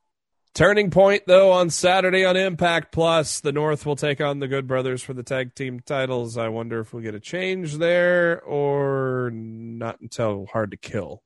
Turning 0.54 0.90
point, 0.90 1.22
though, 1.26 1.50
on 1.50 1.70
Saturday 1.70 2.26
on 2.26 2.36
Impact 2.36 2.92
Plus, 2.92 3.40
the 3.40 3.52
North 3.52 3.86
will 3.86 3.96
take 3.96 4.20
on 4.20 4.38
the 4.38 4.48
Good 4.48 4.66
Brothers 4.66 5.02
for 5.02 5.14
the 5.14 5.22
tag 5.22 5.54
team 5.54 5.80
titles. 5.80 6.36
I 6.36 6.48
wonder 6.48 6.80
if 6.80 6.92
we 6.92 7.02
get 7.02 7.14
a 7.14 7.20
change 7.20 7.78
there 7.78 8.42
or 8.42 9.30
not 9.32 10.00
until 10.02 10.44
Hard 10.52 10.72
to 10.72 10.76
Kill. 10.76 11.22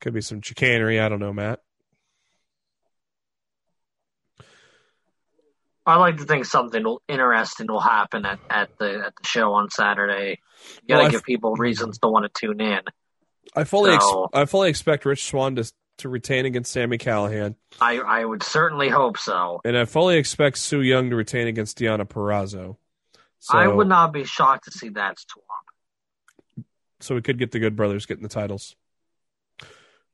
Could 0.00 0.14
be 0.14 0.20
some 0.20 0.40
chicanery. 0.40 1.00
I 1.00 1.08
don't 1.08 1.18
know, 1.18 1.32
Matt. 1.32 1.60
I 5.84 5.96
like 5.96 6.18
to 6.18 6.24
think 6.24 6.44
something 6.44 6.98
interesting 7.08 7.66
will 7.66 7.80
happen 7.80 8.24
at, 8.24 8.38
at 8.50 8.68
the 8.78 9.06
at 9.06 9.14
the 9.16 9.26
show 9.26 9.54
on 9.54 9.70
Saturday. 9.70 10.38
You 10.82 10.88
gotta 10.88 11.04
Well, 11.04 11.10
give 11.10 11.24
people 11.24 11.54
reasons 11.54 11.98
to 12.00 12.08
want 12.08 12.32
to 12.32 12.40
tune 12.40 12.60
in. 12.60 12.82
I 13.56 13.64
fully, 13.64 13.92
ex- 13.94 14.12
I 14.34 14.44
fully 14.44 14.68
expect 14.68 15.06
Rich 15.06 15.24
Swann 15.24 15.56
to 15.56 15.72
to 15.98 16.08
retain 16.08 16.46
against 16.46 16.72
Sami 16.72 16.98
Callihan, 16.98 17.54
I 17.80 17.98
I 17.98 18.24
would 18.24 18.42
certainly 18.42 18.88
hope 18.88 19.18
so. 19.18 19.60
and 19.64 19.76
I 19.76 19.84
fully 19.84 20.16
expect 20.16 20.58
Su 20.58 20.80
Yung 20.80 21.10
to 21.10 21.16
retain 21.16 21.46
against 21.46 21.78
Deonna 21.78 22.06
Purrazzo. 22.06 22.76
So, 23.40 23.56
I 23.56 23.68
would 23.68 23.86
not 23.88 24.12
be 24.12 24.24
shocked 24.24 24.64
to 24.64 24.70
see 24.72 24.88
that 24.90 25.16
swap. 25.20 26.64
so 27.00 27.14
we 27.14 27.22
could 27.22 27.38
get 27.38 27.52
the 27.52 27.60
Good 27.60 27.76
Brothers 27.76 28.06
getting 28.06 28.24
the 28.24 28.28
titles. 28.28 28.74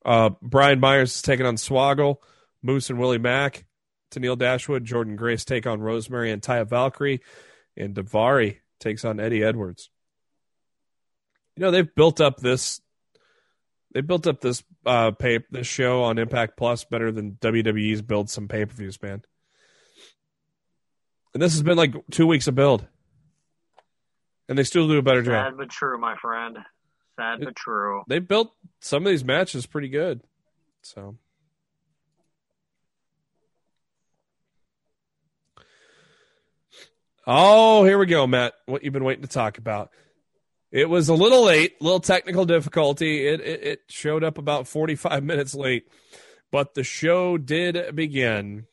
Uh, 0.04 0.30
Brian 0.42 0.80
Myers 0.80 1.16
is 1.16 1.22
taking 1.22 1.46
on 1.46 1.56
Swoggle, 1.56 2.16
Moose 2.62 2.90
and 2.90 2.98
Willie 2.98 3.16
Mack, 3.18 3.64
Tennille 4.10 4.38
Dashwood, 4.38 4.84
Jordynne 4.84 5.16
Grace 5.16 5.44
take 5.46 5.66
on 5.66 5.80
Rosemary 5.80 6.30
and 6.30 6.42
Taya 6.42 6.68
Valkyrie, 6.68 7.20
and 7.76 7.94
Daivari 7.94 8.58
takes 8.80 9.04
on 9.04 9.18
Eddie 9.18 9.42
Edwards. 9.42 9.88
You 11.56 11.62
know 11.62 11.70
they've 11.70 11.94
built 11.94 12.20
up 12.20 12.38
this, 12.38 12.80
they 13.94 14.00
built 14.02 14.26
up 14.26 14.40
this 14.40 14.62
uh 14.84 15.12
pay 15.12 15.40
this 15.50 15.66
show 15.66 16.02
on 16.02 16.18
Impact 16.18 16.56
Plus 16.56 16.84
better 16.84 17.10
than 17.10 17.38
WWE's 17.40 18.02
build 18.02 18.28
some 18.28 18.48
pay 18.48 18.66
per 18.66 18.74
views, 18.74 19.00
man. 19.00 19.22
And 21.32 21.42
this 21.42 21.54
has 21.54 21.62
been 21.62 21.78
like 21.78 21.94
two 22.10 22.26
weeks 22.26 22.46
of 22.46 22.54
build, 22.54 22.86
and 24.48 24.58
they 24.58 24.64
still 24.64 24.86
do 24.86 24.98
a 24.98 25.02
better 25.02 25.22
job. 25.22 25.46
Sad 25.46 25.56
but 25.56 25.70
true, 25.70 25.98
my 25.98 26.16
friend. 26.16 26.58
Sad 27.18 27.40
but 27.42 27.56
true. 27.56 28.02
they 28.08 28.18
built 28.18 28.52
some 28.80 29.06
of 29.06 29.10
these 29.10 29.24
matches 29.24 29.66
pretty 29.66 29.88
good. 29.88 30.20
So 30.82 31.16
Oh, 37.26 37.84
here 37.84 37.96
we 37.98 38.06
go, 38.06 38.26
Matt. 38.26 38.52
What 38.66 38.84
you've 38.84 38.92
been 38.92 39.04
waiting 39.04 39.22
to 39.22 39.28
talk 39.28 39.56
about. 39.58 39.90
It 40.74 40.90
was 40.90 41.08
a 41.08 41.14
little 41.14 41.44
late, 41.44 41.80
little 41.80 42.00
technical 42.00 42.44
difficulty. 42.46 43.28
It, 43.28 43.40
it 43.40 43.62
it 43.62 43.82
showed 43.88 44.24
up 44.24 44.38
about 44.38 44.66
45 44.66 45.22
minutes 45.24 45.54
late, 45.54 45.86
but 46.50 46.74
the 46.74 46.82
show 46.82 47.38
did 47.38 47.94
begin 47.94 48.66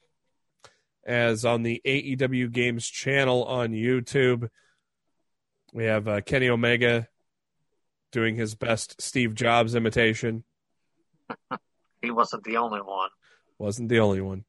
as 1.06 1.46
on 1.46 1.62
the 1.62 1.80
AEW 1.86 2.52
Games 2.52 2.88
channel 2.88 3.44
on 3.44 3.70
YouTube. 3.70 4.50
We 5.74 5.86
have 5.86 6.08
uh, 6.08 6.22
Kenny 6.22 6.50
Omega 6.50 7.08
doing 8.12 8.36
his 8.36 8.56
best 8.56 9.00
Steve 9.00 9.36
Jobs 9.36 9.76
imitation. 9.76 10.44
He 12.02 12.10
wasn't 12.10 12.46
the 12.46 12.58
only 12.58 12.82
one. 12.82 13.10
Wasn't 13.60 13.90
the 13.90 14.00
only 14.00 14.22
one. 14.22 14.46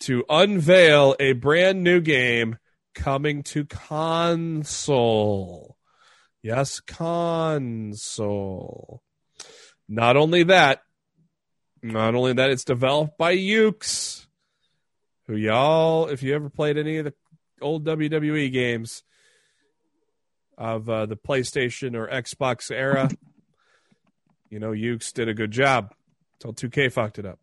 To 0.00 0.24
unveil 0.30 1.16
a 1.20 1.34
brand 1.34 1.84
new 1.84 2.00
game 2.00 2.56
coming 2.94 3.42
to 3.42 3.66
console. 3.66 5.76
Yes, 6.42 6.80
console. 6.80 8.32
Not 9.88 10.16
only 10.16 10.44
that, 10.44 10.82
not 11.82 12.14
only 12.14 12.32
that, 12.34 12.50
it's 12.50 12.64
developed 12.64 13.18
by 13.18 13.36
Yuke's, 13.36 14.26
who 15.26 15.36
y'all, 15.36 16.06
if 16.06 16.22
you 16.22 16.34
ever 16.34 16.48
played 16.48 16.78
any 16.78 16.96
of 16.98 17.04
the 17.04 17.14
old 17.60 17.84
WWE 17.84 18.50
games 18.52 19.02
of 20.56 20.88
uh, 20.88 21.06
the 21.06 21.16
PlayStation 21.16 21.94
or 21.94 22.08
Xbox 22.08 22.70
era, 22.70 23.10
you 24.48 24.58
know, 24.58 24.70
Yuke's 24.70 25.12
did 25.12 25.28
a 25.28 25.34
good 25.34 25.50
job 25.50 25.92
until 26.34 26.52
2K 26.52 26.92
fucked 26.92 27.18
it 27.18 27.26
up. 27.26 27.38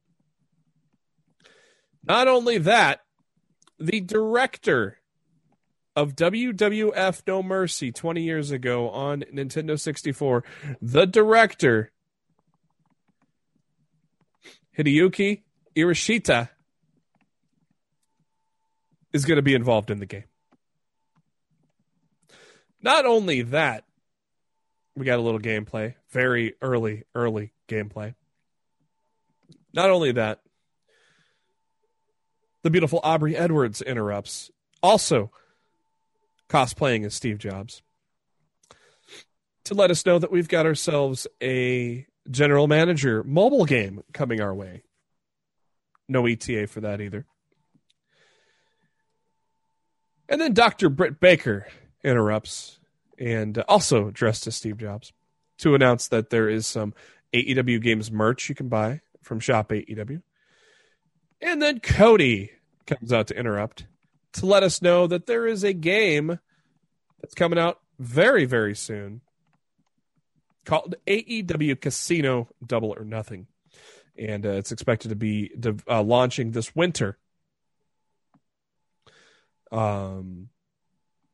Not 2.04 2.28
only 2.28 2.58
that, 2.60 3.02
the 3.80 4.02
director 4.02 4.98
of 5.98 6.16
WWF 6.16 7.24
No 7.26 7.42
Mercy 7.42 7.92
20 7.92 8.22
years 8.22 8.52
ago 8.52 8.92
on 8.92 9.24
Nintendo 9.34 9.80
64, 9.80 10.44
the 10.80 11.08
director, 11.08 11.92
Hideyuki 14.78 15.42
Iwashita, 15.76 16.50
is 19.12 19.26
going 19.26 19.38
to 19.38 19.42
be 19.42 19.56
involved 19.56 19.90
in 19.90 19.98
the 19.98 20.06
game. 20.06 20.26
Not 22.80 23.08
only 23.08 23.42
that, 23.42 23.84
we 24.96 25.04
got 25.04 25.18
a 25.18 25.24
little 25.24 25.40
gameplay, 25.40 25.96
very 26.12 26.54
early, 26.62 27.06
early 27.16 27.54
gameplay. 27.68 28.14
Not 29.74 29.90
only 29.90 30.12
that, 30.12 30.42
the 32.62 32.70
beautiful 32.70 33.00
Aubrey 33.04 33.36
Edwards 33.36 33.82
interrupts, 33.82 34.52
also 34.84 35.32
cosplaying 36.50 37.06
as 37.06 37.14
Steve 37.14 37.38
Jobs, 37.38 37.82
to 39.66 39.74
let 39.74 39.92
us 39.92 40.06
know 40.06 40.18
that 40.20 40.32
we've 40.32 40.48
got 40.48 40.66
ourselves 40.66 41.28
a 41.42 42.06
general 42.30 42.68
manager 42.68 43.24
mobile 43.24 43.66
game 43.66 44.04
coming 44.14 44.42
our 44.42 44.54
way. 44.54 44.84
No 46.08 46.26
ETA 46.26 46.68
for 46.68 46.82
that 46.82 47.02
either. 47.02 47.26
And 50.30 50.42
then 50.42 50.54
Dr. 50.54 50.90
Britt 50.90 51.20
Baker 51.20 51.68
interrupts 52.04 52.80
and 53.18 53.58
also 53.68 54.12
dressed 54.12 54.48
as 54.48 54.56
Steve 54.56 54.78
Jobs 54.78 55.14
to 55.60 55.76
announce 55.76 56.08
that 56.10 56.30
there 56.30 56.50
is 56.50 56.68
some 56.68 56.94
AEW 57.34 57.82
Games 57.82 58.12
merch 58.12 58.50
you 58.50 58.56
can 58.56 58.70
buy 58.70 59.02
from 59.22 59.40
Shop 59.40 59.70
AEW. 59.70 60.22
And 61.42 61.62
then 61.62 61.80
Cody 61.80 62.52
comes 62.86 63.12
out 63.12 63.28
to 63.28 63.38
interrupt 63.38 63.86
to 64.38 64.46
let 64.46 64.64
us 64.64 64.82
know 64.82 65.08
that 65.08 65.26
there 65.26 65.48
is 65.48 65.64
a 65.64 65.74
game 65.74 66.40
that's 67.22 67.36
coming 67.36 67.60
out 67.60 67.80
very, 68.00 68.46
very 68.46 68.76
soon 68.76 69.22
called 70.66 70.96
AEW 71.08 71.80
Casino 71.80 72.48
Double 72.66 72.94
or 72.98 73.04
Nothing. 73.04 73.48
And 74.18 74.46
uh, 74.46 74.52
it's 74.52 74.72
expected 74.72 75.10
to 75.10 75.16
be 75.16 75.52
uh, 75.88 76.02
launching 76.02 76.52
this 76.52 76.76
winter. 76.76 77.18
Um, 79.72 80.50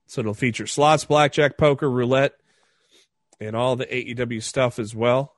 so 0.05 0.21
it'll 0.21 0.33
feature 0.33 0.67
slots, 0.67 1.05
blackjack, 1.05 1.57
poker, 1.57 1.89
roulette, 1.89 2.33
and 3.39 3.55
all 3.55 3.75
the 3.75 3.85
AEW 3.85 4.43
stuff 4.43 4.79
as 4.79 4.95
well. 4.95 5.33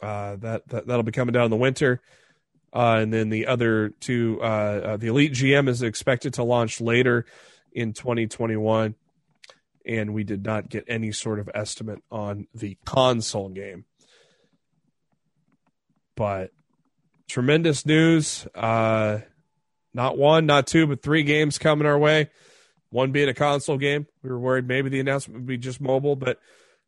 Uh, 0.00 0.36
that, 0.36 0.66
that 0.68 0.86
that'll 0.86 1.02
be 1.04 1.12
coming 1.12 1.32
down 1.32 1.44
in 1.44 1.50
the 1.50 1.56
winter. 1.56 2.00
Uh, 2.72 2.98
and 3.00 3.12
then 3.12 3.28
the 3.28 3.46
other 3.46 3.90
two, 4.00 4.38
uh, 4.40 4.44
uh, 4.44 4.96
the 4.96 5.08
Elite 5.08 5.32
GM 5.32 5.68
is 5.68 5.82
expected 5.82 6.34
to 6.34 6.42
launch 6.42 6.80
later 6.80 7.26
in 7.72 7.92
2021. 7.92 8.94
And 9.84 10.14
we 10.14 10.24
did 10.24 10.44
not 10.44 10.68
get 10.68 10.84
any 10.88 11.12
sort 11.12 11.38
of 11.38 11.50
estimate 11.54 11.98
on 12.10 12.46
the 12.54 12.78
console 12.84 13.48
game. 13.48 13.84
But 16.16 16.52
tremendous 17.28 17.84
news. 17.84 18.46
Uh, 18.54 19.20
not 19.92 20.16
one, 20.16 20.46
not 20.46 20.66
two, 20.66 20.86
but 20.86 21.02
three 21.02 21.24
games 21.24 21.58
coming 21.58 21.86
our 21.86 21.98
way. 21.98 22.30
One 22.90 23.12
being 23.12 23.28
a 23.28 23.34
console 23.34 23.76
game. 23.76 24.06
We 24.22 24.30
were 24.30 24.38
worried 24.38 24.68
maybe 24.68 24.88
the 24.88 25.00
announcement 25.00 25.40
would 25.40 25.46
be 25.46 25.58
just 25.58 25.80
mobile, 25.80 26.16
but 26.16 26.38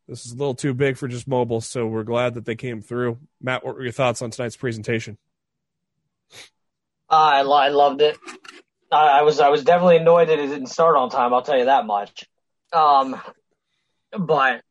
this 0.07 0.25
is 0.25 0.31
a 0.31 0.35
little 0.35 0.55
too 0.55 0.73
big 0.73 0.97
for 0.97 1.07
just 1.07 1.27
mobile. 1.27 1.61
So 1.61 1.87
we're 1.87 2.03
glad 2.03 2.35
that 2.35 2.45
they 2.45 2.55
came 2.55 2.81
through. 2.81 3.17
Matt, 3.41 3.65
what 3.65 3.75
were 3.75 3.83
your 3.83 3.91
thoughts 3.91 4.21
on 4.21 4.29
tonight's 4.29 4.55
presentation? 4.55 5.17
I 7.09 7.41
I 7.41 7.69
loved 7.69 8.01
it. 8.01 8.17
I, 8.91 9.19
I 9.19 9.21
was 9.23 9.39
I 9.39 9.49
was 9.49 9.63
definitely 9.63 9.97
annoyed 9.97 10.29
that 10.29 10.39
it 10.39 10.47
didn't 10.47 10.67
start 10.67 10.95
on 10.95 11.09
time. 11.09 11.33
I'll 11.33 11.41
tell 11.41 11.57
you 11.57 11.65
that 11.65 11.85
much. 11.85 12.25
Um, 12.73 13.19
but 14.17 14.61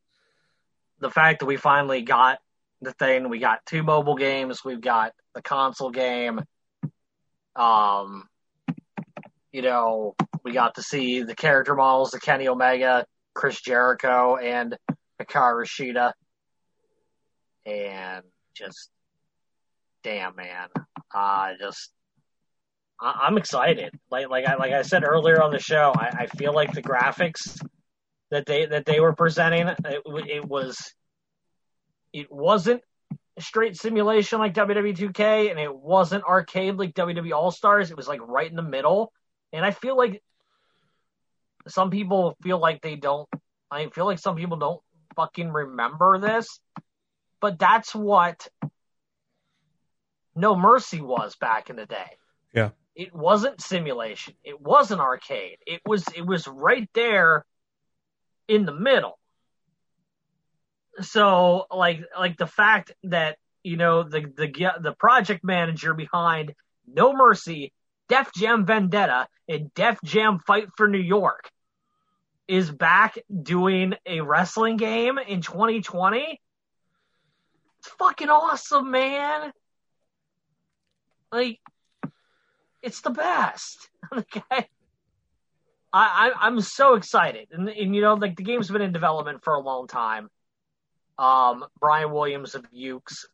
the 1.01 1.11
fact 1.11 1.41
that 1.41 1.47
we 1.47 1.57
finally 1.57 2.03
got 2.03 2.39
the 2.81 2.93
thing, 2.93 3.29
we 3.29 3.39
got 3.39 3.65
two 3.67 3.83
mobile 3.83 4.17
games, 4.17 4.65
we've 4.65 4.81
got 4.81 5.13
the 5.35 5.43
console 5.43 5.91
game. 5.91 6.41
Um, 7.57 8.29
you 9.53 9.63
know, 9.63 10.17
we 10.43 10.53
got 10.53 10.75
to 10.75 10.83
see 10.83 11.23
the 11.23 11.35
character 11.35 11.75
models, 11.75 12.11
the 12.11 12.21
Kenny 12.21 12.49
Omega, 12.49 13.07
Chris 13.35 13.61
Jericho, 13.61 14.37
and 14.37 14.77
Hikaru 15.21 15.65
Shida, 15.65 16.13
and 17.65 18.25
just 18.55 18.91
damn 20.03 20.37
man, 20.37 20.69
uh, 21.15 21.53
just 21.59 21.94
I- 23.01 23.27
I'm 23.27 23.37
excited. 23.37 23.93
Like 24.11 24.29
like 24.29 24.47
I 24.47 24.57
like 24.57 24.73
I 24.73 24.83
said 24.83 25.05
earlier 25.05 25.43
on 25.43 25.51
the 25.51 25.59
show, 25.59 25.93
I, 25.95 26.11
I 26.21 26.27
feel 26.27 26.53
like 26.53 26.73
the 26.73 26.83
graphics 26.83 27.61
that 28.31 28.47
they 28.47 28.67
that 28.67 28.85
they 28.87 29.01
were 29.01 29.15
presenting 29.15 29.69
it, 29.69 29.79
it 29.85 30.45
was 30.45 30.93
it 32.13 32.31
wasn't 32.31 32.83
straight 33.39 33.77
simulation 33.77 34.39
like 34.39 34.55
WWE 34.55 34.97
2K, 34.97 35.51
and 35.51 35.59
it 35.59 35.75
wasn't 35.75 36.25
arcade 36.25 36.77
like 36.77 36.95
WWE 36.95 37.33
All 37.33 37.51
Stars. 37.51 37.91
It 37.91 37.97
was 37.97 38.09
like 38.09 38.21
right 38.27 38.49
in 38.49 38.57
the 38.57 38.63
middle, 38.63 39.13
and 39.53 39.65
I 39.65 39.73
feel 39.73 39.97
like 39.97 40.23
some 41.69 41.91
people 41.91 42.37
feel 42.43 42.59
like 42.59 42.83
they 42.83 42.97
don't. 42.97 43.29
I 43.71 43.89
feel 43.89 44.05
like 44.05 44.19
some 44.19 44.37
people 44.37 44.57
don't 44.57 44.81
fucking 45.17 45.51
remember 45.51 46.19
this, 46.19 46.61
but 47.41 47.59
that's 47.59 47.95
what 47.95 48.47
No 50.37 50.55
Mercy 50.55 51.01
was 51.01 51.37
back 51.37 51.71
in 51.71 51.77
the 51.77 51.87
day. 51.87 52.17
Yeah. 52.53 52.71
It 52.95 53.15
wasn't 53.15 53.61
simulation. 53.61 54.35
It 54.45 54.61
wasn't 54.61 55.01
arcade. 55.01 55.59
It 55.67 55.81
was 55.85 56.05
it 56.15 56.25
was 56.25 56.47
right 56.47 56.89
there 56.95 57.45
in 58.47 58.65
the 58.65 58.75
middle. 58.75 59.19
So 61.01 61.67
like 61.71 62.03
like 62.17 62.37
the 62.37 62.47
fact 62.47 62.93
that 63.05 63.37
you 63.63 63.77
know 63.77 64.05
the 64.05 64.21
the 64.37 64.73
the 64.81 64.93
project 64.93 65.43
manager 65.43 65.93
behind 65.95 66.55
No 66.87 67.13
Mercy, 67.13 67.73
Def 68.09 68.33
Jam 68.33 68.65
Vendetta, 68.65 69.27
and 69.49 69.75
Def 69.75 69.99
Jam 70.05 70.39
Fight 70.39 70.69
for 70.77 70.87
New 70.87 70.99
York 70.99 71.51
is 72.47 72.71
back 72.71 73.19
doing 73.43 73.95
a 74.07 74.21
wrestling 74.21 74.77
game 74.77 75.19
in 75.19 75.41
2020. 75.41 76.41
It's 77.79 77.89
fucking 77.99 78.29
awesome, 78.29 78.91
man. 78.91 79.53
Like, 81.33 81.59
it's 82.85 83.01
the 83.01 83.11
best. 83.11 83.89
Okay. 84.15 84.69
I, 85.93 86.31
I 86.31 86.33
I'm 86.41 86.61
so 86.61 86.95
excited, 86.95 87.49
and, 87.53 87.69
and 87.69 87.95
you 87.95 88.03
know, 88.03 88.15
like 88.15 88.37
the 88.37 88.43
game's 88.43 88.71
been 88.71 88.83
in 88.83 88.93
development 88.93 89.43
for 89.43 89.55
a 89.55 89.61
long 89.61 89.87
time. 89.87 90.29
Um, 91.19 91.65
Brian 91.81 92.13
Williams 92.13 92.55
of 92.55 92.67
Yuke's 92.71 93.27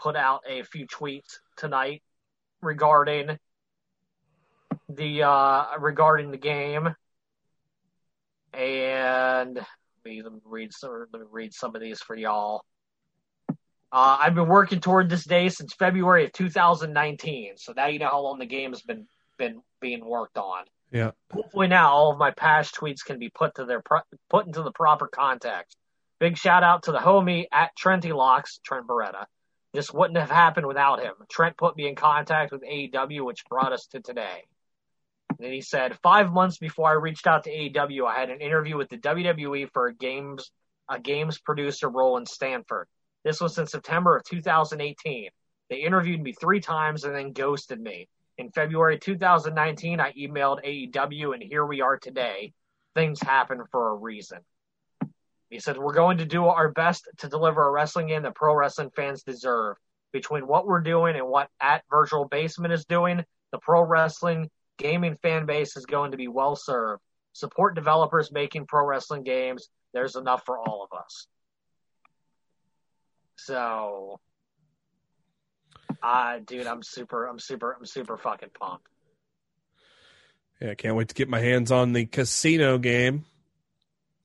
put 0.00 0.16
out 0.16 0.42
a 0.48 0.62
few 0.62 0.86
tweets 0.86 1.38
tonight 1.56 2.02
regarding 2.62 3.38
the 4.88 5.22
uh 5.22 5.78
regarding 5.78 6.30
the 6.30 6.38
game 6.38 6.94
and 8.52 9.54
let 10.04 10.32
me 10.32 10.40
read 10.44 10.72
some 10.72 11.06
let 11.12 11.20
me 11.22 11.28
read 11.30 11.52
some 11.52 11.74
of 11.74 11.80
these 11.80 12.00
for 12.00 12.16
y'all. 12.16 12.64
Uh, 13.92 14.18
I've 14.20 14.34
been 14.34 14.48
working 14.48 14.80
toward 14.80 15.08
this 15.08 15.24
day 15.24 15.48
since 15.48 15.74
February 15.74 16.26
of 16.26 16.32
2019, 16.32 17.54
so 17.56 17.72
now 17.72 17.86
you 17.86 17.98
know 17.98 18.08
how 18.08 18.20
long 18.20 18.38
the 18.38 18.46
game 18.46 18.70
has 18.70 18.82
been 18.82 19.06
been 19.36 19.62
being 19.80 20.04
worked 20.04 20.36
on. 20.36 20.64
Yeah. 20.92 21.12
Hopefully 21.32 21.66
now 21.66 21.90
all 21.90 22.12
of 22.12 22.18
my 22.18 22.30
past 22.30 22.74
tweets 22.74 23.04
can 23.04 23.18
be 23.18 23.30
put 23.30 23.54
to 23.56 23.64
their 23.64 23.80
pro- 23.80 24.02
put 24.28 24.46
into 24.46 24.62
the 24.62 24.72
proper 24.72 25.08
context. 25.08 25.76
Big 26.18 26.36
shout 26.36 26.62
out 26.62 26.84
to 26.84 26.92
the 26.92 26.98
homie 26.98 27.46
at 27.50 27.70
Trenty 27.76 28.14
Locks, 28.14 28.60
Trent 28.64 28.86
Beretta. 28.86 29.24
This 29.72 29.92
wouldn't 29.92 30.18
have 30.18 30.30
happened 30.30 30.66
without 30.66 31.00
him. 31.00 31.14
Trent 31.30 31.56
put 31.56 31.76
me 31.76 31.88
in 31.88 31.94
contact 31.94 32.52
with 32.52 32.62
AEW, 32.62 33.24
which 33.24 33.44
brought 33.48 33.72
us 33.72 33.86
to 33.92 34.00
today. 34.00 34.44
And 35.30 35.38
then 35.38 35.52
he 35.52 35.62
said, 35.62 35.96
five 36.02 36.32
months 36.32 36.58
before 36.58 36.88
I 36.90 36.94
reached 36.94 37.26
out 37.26 37.44
to 37.44 37.50
AEW, 37.50 38.06
I 38.06 38.18
had 38.18 38.30
an 38.30 38.40
interview 38.40 38.76
with 38.76 38.88
the 38.88 38.98
WWE 38.98 39.70
for 39.72 39.86
a 39.86 39.94
games 39.94 40.50
a 40.88 40.98
games 40.98 41.38
producer 41.38 41.88
role 41.88 42.16
in 42.16 42.26
Stamford. 42.26 42.88
This 43.24 43.40
was 43.40 43.58
in 43.58 43.66
September 43.66 44.16
of 44.16 44.24
2018. 44.24 45.28
They 45.68 45.76
interviewed 45.76 46.22
me 46.22 46.32
three 46.32 46.60
times 46.60 47.04
and 47.04 47.14
then 47.14 47.32
ghosted 47.32 47.80
me. 47.80 48.08
In 48.38 48.50
February 48.50 48.98
2019, 48.98 50.00
I 50.00 50.12
emailed 50.12 50.64
AEW, 50.64 51.34
and 51.34 51.42
here 51.42 51.66
we 51.66 51.82
are 51.82 51.98
today. 51.98 52.52
Things 52.94 53.20
happen 53.20 53.62
for 53.70 53.90
a 53.90 53.94
reason. 53.94 54.38
He 55.50 55.60
said, 55.60 55.76
We're 55.76 55.92
going 55.92 56.18
to 56.18 56.24
do 56.24 56.46
our 56.46 56.70
best 56.70 57.08
to 57.18 57.28
deliver 57.28 57.66
a 57.66 57.70
wrestling 57.70 58.06
game 58.06 58.22
that 58.22 58.34
pro 58.34 58.54
wrestling 58.54 58.90
fans 58.96 59.22
deserve. 59.22 59.76
Between 60.12 60.46
what 60.46 60.66
we're 60.66 60.80
doing 60.80 61.14
and 61.16 61.28
what 61.28 61.50
at 61.60 61.84
Virtual 61.90 62.24
Basement 62.24 62.72
is 62.72 62.84
doing, 62.84 63.24
the 63.52 63.58
pro 63.58 63.82
wrestling 63.82 64.50
gaming 64.78 65.16
fan 65.22 65.46
base 65.46 65.76
is 65.76 65.86
going 65.86 66.12
to 66.12 66.16
be 66.16 66.26
well 66.26 66.56
served. 66.56 67.02
Support 67.32 67.74
developers 67.74 68.32
making 68.32 68.66
pro 68.66 68.84
wrestling 68.84 69.22
games. 69.22 69.68
There's 69.92 70.16
enough 70.16 70.42
for 70.46 70.58
all 70.58 70.88
of 70.90 70.98
us. 70.98 71.26
So, 73.44 74.20
uh, 76.02 76.38
dude, 76.44 76.66
I'm 76.66 76.82
super, 76.82 77.26
I'm 77.26 77.38
super, 77.38 77.72
I'm 77.72 77.86
super 77.86 78.16
fucking 78.16 78.50
pumped. 78.58 78.86
Yeah, 80.60 80.70
I 80.70 80.74
can't 80.74 80.94
wait 80.96 81.08
to 81.08 81.14
get 81.14 81.28
my 81.28 81.40
hands 81.40 81.72
on 81.72 81.92
the 81.92 82.06
casino 82.06 82.78
game. 82.78 83.24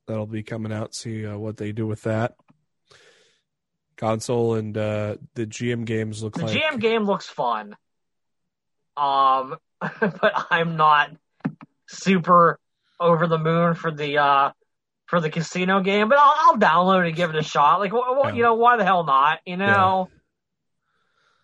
That'll 0.07 0.25
be 0.25 0.43
coming 0.43 0.73
out. 0.73 0.93
See 0.93 1.25
uh, 1.25 1.37
what 1.37 1.57
they 1.57 1.71
do 1.71 1.87
with 1.87 2.03
that 2.03 2.35
console 3.97 4.55
and 4.55 4.77
uh, 4.77 5.15
the 5.35 5.45
GM 5.45 5.85
games 5.85 6.21
look 6.21 6.35
The 6.35 6.45
like. 6.45 6.57
GM 6.57 6.79
game 6.79 7.05
looks 7.05 7.27
fun. 7.27 7.75
Um, 8.97 9.55
but 9.79 10.47
I'm 10.51 10.75
not 10.75 11.11
super 11.87 12.59
over 12.99 13.27
the 13.27 13.37
moon 13.37 13.75
for 13.75 13.91
the 13.91 14.17
uh 14.17 14.51
for 15.07 15.19
the 15.19 15.29
casino 15.29 15.81
game. 15.81 16.09
But 16.09 16.17
I'll, 16.19 16.33
I'll 16.37 16.57
download 16.57 17.03
it 17.03 17.07
and 17.07 17.15
give 17.15 17.29
it 17.29 17.35
a 17.35 17.43
shot. 17.43 17.79
Like, 17.79 17.91
Yeah. 17.93 18.33
you 18.33 18.43
know, 18.43 18.55
why 18.55 18.77
the 18.77 18.85
hell 18.85 19.03
not? 19.05 19.39
You 19.45 19.57
know. 19.57 20.09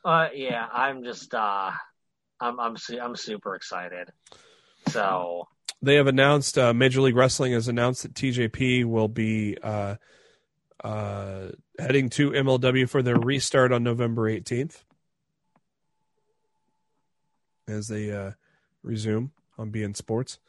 Uh, 0.03 0.29
yeah, 0.33 0.67
I'm 0.71 1.03
just 1.03 1.33
uh, 1.33 1.71
I'm 2.39 2.59
I'm 2.59 2.77
su- 2.77 2.99
I'm 2.99 3.15
super 3.15 3.55
excited. 3.55 4.09
So 4.89 5.47
they 5.81 5.95
have 5.95 6.07
announced 6.07 6.57
uh, 6.57 6.73
Major 6.73 7.01
League 7.01 7.15
Wrestling 7.15 7.53
has 7.53 7.67
announced 7.67 8.01
that 8.03 8.13
TJP 8.15 8.85
will 8.85 9.07
be 9.07 9.57
uh, 9.61 9.95
uh, 10.83 11.49
heading 11.77 12.09
to 12.11 12.31
MLW 12.31 12.89
for 12.89 13.03
their 13.03 13.19
restart 13.19 13.71
on 13.71 13.83
November 13.83 14.23
18th 14.29 14.83
as 17.67 17.87
they 17.87 18.11
uh, 18.11 18.31
resume 18.83 19.31
on 19.57 19.71
beIN 19.71 19.95
Sports. 19.95 20.39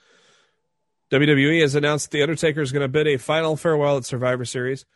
WWE 1.12 1.60
has 1.60 1.74
announced 1.74 2.10
The 2.10 2.22
Undertaker 2.22 2.62
is 2.62 2.72
going 2.72 2.82
to 2.82 2.88
bid 2.88 3.06
a 3.06 3.18
final 3.18 3.56
farewell 3.56 3.98
at 3.98 4.04
Survivor 4.04 4.44
Series. 4.44 4.86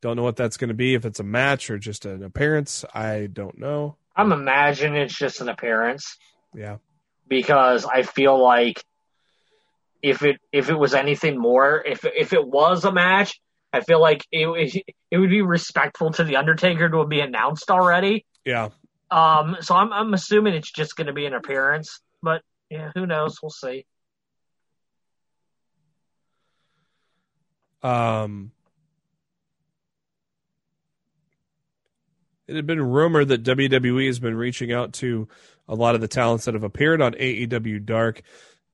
Don't 0.00 0.16
know 0.16 0.22
what 0.22 0.36
that's 0.36 0.56
going 0.56 0.68
to 0.68 0.74
be, 0.74 0.94
if 0.94 1.04
it's 1.04 1.20
a 1.20 1.24
match 1.24 1.70
or 1.70 1.78
just 1.78 2.06
an 2.06 2.24
appearance. 2.24 2.84
I 2.94 3.28
don't 3.32 3.58
know. 3.58 3.96
I'm 4.16 4.32
imagining 4.32 5.00
it's 5.00 5.16
just 5.16 5.40
an 5.40 5.48
appearance. 5.48 6.16
Yeah. 6.54 6.78
because 7.28 7.86
I 7.86 8.02
feel 8.02 8.38
like 8.38 8.82
if 10.02 10.22
it 10.22 10.38
if 10.52 10.68
it 10.68 10.78
was 10.78 10.92
anything 10.94 11.38
more, 11.38 11.82
if 11.84 12.04
if 12.04 12.32
it 12.32 12.46
was 12.46 12.84
a 12.84 12.92
match, 12.92 13.40
I 13.72 13.80
feel 13.80 14.00
like 14.00 14.26
it 14.30 14.84
it 15.10 15.18
would 15.18 15.30
be 15.30 15.42
respectful 15.42 16.10
to 16.12 16.24
the 16.24 16.36
Undertaker 16.36 16.90
to 16.90 17.06
be 17.06 17.20
announced 17.20 17.70
already. 17.70 18.26
Yeah. 18.44 18.70
Um, 19.10 19.56
so 19.60 19.74
I'm 19.74 19.92
I'm 19.92 20.12
assuming 20.14 20.54
it's 20.54 20.70
just 20.70 20.96
going 20.96 21.06
to 21.06 21.12
be 21.12 21.26
an 21.26 21.34
appearance, 21.34 22.00
but 22.22 22.42
yeah, 22.68 22.90
who 22.94 23.06
knows? 23.06 23.38
We'll 23.42 23.50
see. 23.50 23.86
Um, 27.82 28.52
it 32.46 32.56
had 32.56 32.66
been 32.66 32.82
rumored 32.82 33.28
that 33.28 33.42
WWE 33.42 34.06
has 34.06 34.18
been 34.18 34.34
reaching 34.34 34.72
out 34.72 34.92
to 34.94 35.28
a 35.68 35.74
lot 35.74 35.94
of 35.94 36.00
the 36.00 36.08
talents 36.08 36.44
that 36.44 36.54
have 36.54 36.64
appeared 36.64 37.00
on 37.00 37.12
AEW 37.14 37.84
Dark, 37.84 38.22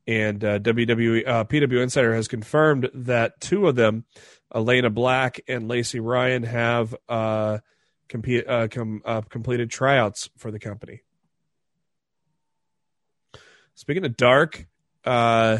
and 0.06 0.42
uh, 0.42 0.58
WWE 0.58 1.26
uh, 1.26 1.44
PW 1.44 1.82
Insider 1.82 2.14
has 2.14 2.28
confirmed 2.28 2.90
that 2.94 3.40
two 3.40 3.68
of 3.68 3.76
them, 3.76 4.04
Elayna 4.52 4.92
Black 4.92 5.40
and 5.46 5.68
Lacey 5.68 6.00
Ryan, 6.00 6.42
have 6.42 6.94
uh, 7.08 7.58
compete, 8.08 8.48
uh, 8.48 8.68
com, 8.68 9.02
uh, 9.04 9.20
completed 9.22 9.70
tryouts 9.70 10.30
for 10.38 10.50
the 10.50 10.58
company. 10.58 11.02
Speaking 13.74 14.04
of 14.04 14.16
Dark, 14.16 14.66
uh, 15.04 15.58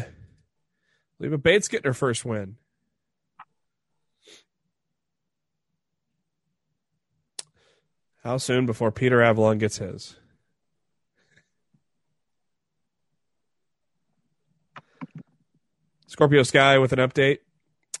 Leva 1.19 1.37
Bates 1.37 1.67
getting 1.67 1.87
her 1.87 1.93
first 1.93 2.25
win. 2.25 2.57
How 8.29 8.37
soon 8.37 8.67
before 8.67 8.91
Peter 8.91 9.23
Avalon 9.23 9.57
gets 9.57 9.79
his? 9.79 10.15
Scorpio 16.05 16.43
Sky 16.43 16.77
with 16.77 16.93
an 16.93 16.99
update. 16.99 17.39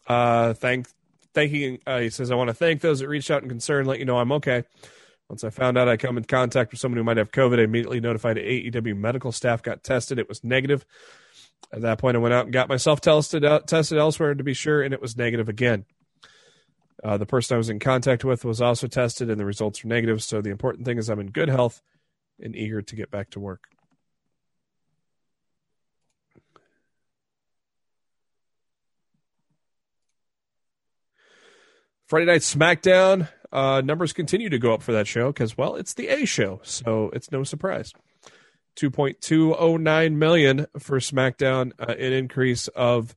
Uh, 0.05 0.53
thank, 0.53 0.87
thanking. 1.33 1.79
Uh, 1.83 2.01
he 2.01 2.11
says, 2.11 2.29
"I 2.29 2.35
want 2.35 2.49
to 2.49 2.53
thank 2.53 2.81
those 2.81 2.99
that 2.99 3.07
reached 3.07 3.31
out 3.31 3.41
and 3.41 3.49
concerned. 3.49 3.87
Let 3.87 3.97
you 3.97 4.05
know 4.05 4.19
I'm 4.19 4.31
okay. 4.33 4.65
Once 5.29 5.43
I 5.43 5.49
found 5.49 5.79
out 5.79 5.89
I 5.89 5.97
come 5.97 6.15
in 6.15 6.25
contact 6.25 6.73
with 6.73 6.79
someone 6.79 6.99
who 6.99 7.03
might 7.03 7.17
have 7.17 7.31
COVID, 7.31 7.57
I 7.57 7.63
immediately 7.63 7.99
notified 7.99 8.37
AEW 8.37 8.95
medical 8.95 9.31
staff. 9.31 9.63
Got 9.63 9.83
tested. 9.83 10.19
It 10.19 10.29
was 10.29 10.43
negative. 10.43 10.85
At 11.73 11.81
that 11.81 11.97
point, 11.97 12.15
I 12.15 12.19
went 12.19 12.35
out 12.35 12.45
and 12.45 12.53
got 12.53 12.69
myself 12.69 13.01
tested 13.01 13.43
out, 13.43 13.67
tested 13.67 13.97
elsewhere 13.97 14.35
to 14.35 14.43
be 14.43 14.53
sure, 14.53 14.83
and 14.83 14.93
it 14.93 15.01
was 15.01 15.17
negative 15.17 15.49
again. 15.49 15.85
Uh, 17.03 17.17
the 17.17 17.25
person 17.25 17.55
I 17.55 17.57
was 17.57 17.69
in 17.69 17.79
contact 17.79 18.25
with 18.25 18.43
was 18.43 18.61
also 18.61 18.87
tested, 18.87 19.29
and 19.29 19.39
the 19.39 19.45
results 19.45 19.83
are 19.83 19.87
negative. 19.87 20.21
So 20.21 20.41
the 20.41 20.49
important 20.49 20.85
thing 20.85 20.97
is 20.97 21.09
I'm 21.09 21.19
in 21.19 21.31
good 21.31 21.49
health 21.49 21.81
and 22.39 22.55
eager 22.55 22.81
to 22.81 22.95
get 22.95 23.11
back 23.11 23.29
to 23.31 23.39
work. 23.39 23.63
Friday 32.07 32.25
Night 32.25 32.41
SmackDown 32.41 33.29
uh, 33.51 33.81
numbers 33.85 34.13
continue 34.13 34.49
to 34.49 34.57
go 34.57 34.73
up 34.73 34.81
for 34.81 34.91
that 34.93 35.07
show 35.07 35.27
because, 35.27 35.57
well, 35.57 35.75
it's 35.75 35.93
the 35.93 36.07
A 36.07 36.25
show, 36.25 36.59
so 36.63 37.11
it's 37.13 37.31
no 37.31 37.43
surprise. 37.43 37.93
2.209 38.77 40.13
million 40.13 40.65
for 40.77 40.99
SmackDown, 40.99 41.71
uh, 41.79 41.91
an 41.91 42.13
increase 42.13 42.67
of 42.69 43.15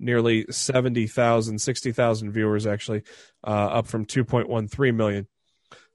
nearly 0.00 0.46
70,000, 0.50 1.60
60,000 1.60 2.32
viewers 2.32 2.66
actually, 2.66 3.02
uh, 3.44 3.50
up 3.50 3.86
from 3.86 4.06
2.13 4.06 4.94
million. 4.94 5.26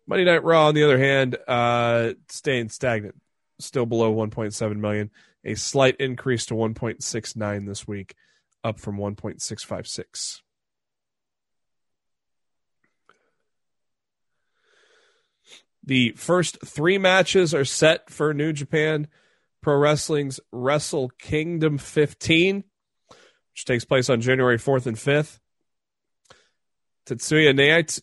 Monday 0.08 0.26
Night 0.26 0.44
Raw, 0.44 0.68
on 0.68 0.76
the 0.76 0.84
other 0.84 1.00
hand, 1.00 1.38
uh, 1.48 2.14
staying 2.30 2.70
stagnant, 2.70 3.16
still 3.60 3.86
below 3.86 4.14
1.7 4.14 4.78
million, 4.78 5.10
a 5.44 5.56
slight 5.56 5.96
increase 5.98 6.46
to 6.48 6.54
1.69 6.54 7.68
this 7.68 7.88
week, 7.88 8.16
up 8.64 8.80
from 8.80 8.98
1.656. 8.98 10.42
The 15.84 16.12
first 16.12 16.66
three 16.66 16.98
matches 16.98 17.54
are 17.54 17.66
set 17.66 18.10
for 18.10 18.34
New 18.34 18.54
Japan 18.54 19.08
Pro 19.62 19.78
Wrestling's 19.78 20.40
Wrestle 20.52 21.10
Kingdom 21.20 21.78
15, 21.78 22.64
which 23.56 23.64
takes 23.64 23.86
place 23.86 24.10
on 24.10 24.20
January 24.20 24.58
4th 24.58 24.86
and 24.86 24.98
5th. 24.98 25.40
Tetsuya 27.06 27.54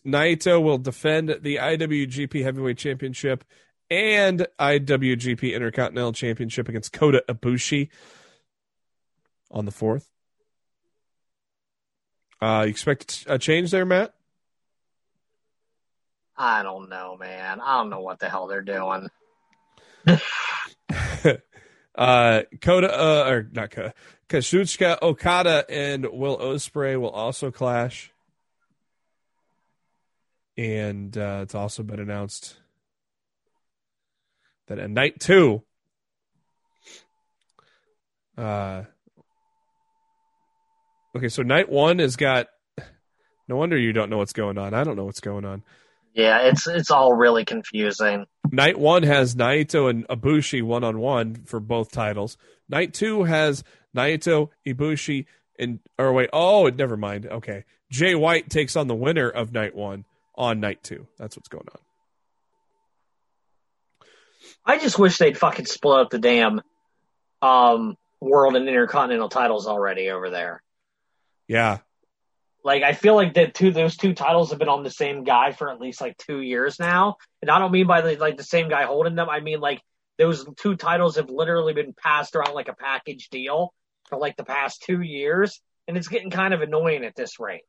Naito 0.03 0.63
will 0.63 0.79
defend 0.79 1.29
the 1.41 1.57
IWGP 1.57 2.41
Heavyweight 2.41 2.79
Championship 2.79 3.43
and 3.87 4.47
IWGP 4.59 5.53
Intercontinental 5.53 6.13
Championship 6.13 6.67
against 6.69 6.91
Kota 6.91 7.23
Ibushi 7.29 7.89
on 9.51 9.65
the 9.65 9.71
4th. 9.71 10.07
Uh, 12.41 12.63
you 12.63 12.71
expect 12.71 13.25
a 13.27 13.37
change 13.37 13.69
there, 13.69 13.85
Matt? 13.85 14.11
I 16.35 16.63
don't 16.63 16.89
know, 16.89 17.15
man. 17.19 17.61
I 17.61 17.77
don't 17.77 17.91
know 17.91 18.01
what 18.01 18.17
the 18.17 18.27
hell 18.27 18.47
they're 18.47 18.63
doing. 18.63 19.07
uh, 21.95 22.41
Kota, 22.59 22.99
uh, 22.99 23.29
or 23.29 23.47
not 23.51 23.69
Kota, 23.69 23.93
Kazuchika 24.33 24.99
Okada 24.99 25.63
and 25.69 26.07
Will 26.11 26.39
Ospreay 26.39 26.99
will 26.99 27.11
also 27.11 27.51
clash. 27.51 28.11
And 30.57 31.15
uh, 31.15 31.41
it's 31.43 31.53
also 31.53 31.83
been 31.83 31.99
announced 31.99 32.55
that 34.67 34.79
at 34.79 34.89
night 34.89 35.19
two, 35.19 35.61
uh, 38.35 38.83
okay, 41.15 41.29
so 41.29 41.43
night 41.43 41.69
one 41.69 41.99
has 41.99 42.15
got. 42.15 42.47
No 43.47 43.57
wonder 43.57 43.77
you 43.77 43.93
don't 43.93 44.09
know 44.09 44.17
what's 44.17 44.33
going 44.33 44.57
on. 44.57 44.73
I 44.73 44.83
don't 44.83 44.95
know 44.95 45.05
what's 45.05 45.19
going 45.19 45.45
on. 45.45 45.63
Yeah, 46.15 46.47
it's 46.47 46.65
it's 46.67 46.89
all 46.89 47.13
really 47.13 47.45
confusing. 47.45 48.25
Night 48.51 48.79
one 48.79 49.03
has 49.03 49.35
Naito 49.35 49.89
and 49.89 50.07
Ibushi 50.07 50.63
one 50.63 50.83
on 50.83 50.99
one 50.99 51.35
for 51.45 51.59
both 51.59 51.91
titles. 51.91 52.37
Night 52.69 52.93
two 52.93 53.23
has 53.23 53.63
Naito, 53.95 54.49
Ibushi, 54.65 55.25
and 55.59 55.79
or 55.97 56.13
wait, 56.13 56.29
oh, 56.33 56.67
never 56.67 56.97
mind. 56.97 57.25
Okay, 57.27 57.65
Jay 57.89 58.15
White 58.15 58.49
takes 58.49 58.75
on 58.75 58.87
the 58.87 58.95
winner 58.95 59.29
of 59.29 59.51
night 59.51 59.75
one 59.75 60.05
on 60.35 60.59
night 60.59 60.83
two. 60.83 61.07
That's 61.17 61.35
what's 61.35 61.49
going 61.49 61.67
on. 61.71 61.79
I 64.65 64.79
just 64.79 64.97
wish 64.97 65.17
they'd 65.17 65.37
fucking 65.37 65.65
split 65.65 65.99
up 65.99 66.09
the 66.09 66.19
damn 66.19 66.61
um, 67.41 67.97
world 68.19 68.55
and 68.55 68.67
intercontinental 68.67 69.29
titles 69.29 69.67
already 69.67 70.09
over 70.09 70.29
there. 70.29 70.63
Yeah, 71.47 71.79
like 72.63 72.83
I 72.83 72.93
feel 72.93 73.15
like 73.15 73.33
that 73.35 73.53
two 73.53 73.71
those 73.71 73.97
two 73.97 74.13
titles 74.13 74.51
have 74.51 74.59
been 74.59 74.69
on 74.69 74.83
the 74.83 74.91
same 74.91 75.23
guy 75.23 75.51
for 75.51 75.69
at 75.69 75.79
least 75.79 76.01
like 76.01 76.17
two 76.17 76.39
years 76.41 76.79
now, 76.79 77.17
and 77.41 77.51
I 77.51 77.59
don't 77.59 77.71
mean 77.71 77.87
by 77.87 78.01
the, 78.01 78.15
like 78.15 78.37
the 78.37 78.43
same 78.43 78.69
guy 78.69 78.85
holding 78.85 79.15
them. 79.15 79.29
I 79.29 79.41
mean 79.41 79.59
like 79.59 79.81
those 80.17 80.45
two 80.57 80.75
titles 80.75 81.17
have 81.17 81.29
literally 81.29 81.73
been 81.73 81.93
passed 81.93 82.35
around 82.35 82.53
like 82.53 82.69
a 82.69 82.75
package 82.75 83.29
deal 83.29 83.73
for 84.13 84.19
like 84.19 84.37
the 84.37 84.43
past 84.45 84.83
two 84.83 85.01
years, 85.01 85.59
and 85.87 85.97
it's 85.97 86.07
getting 86.07 86.29
kind 86.29 86.53
of 86.53 86.61
annoying 86.61 87.03
at 87.03 87.15
this 87.15 87.39
rate. 87.39 87.63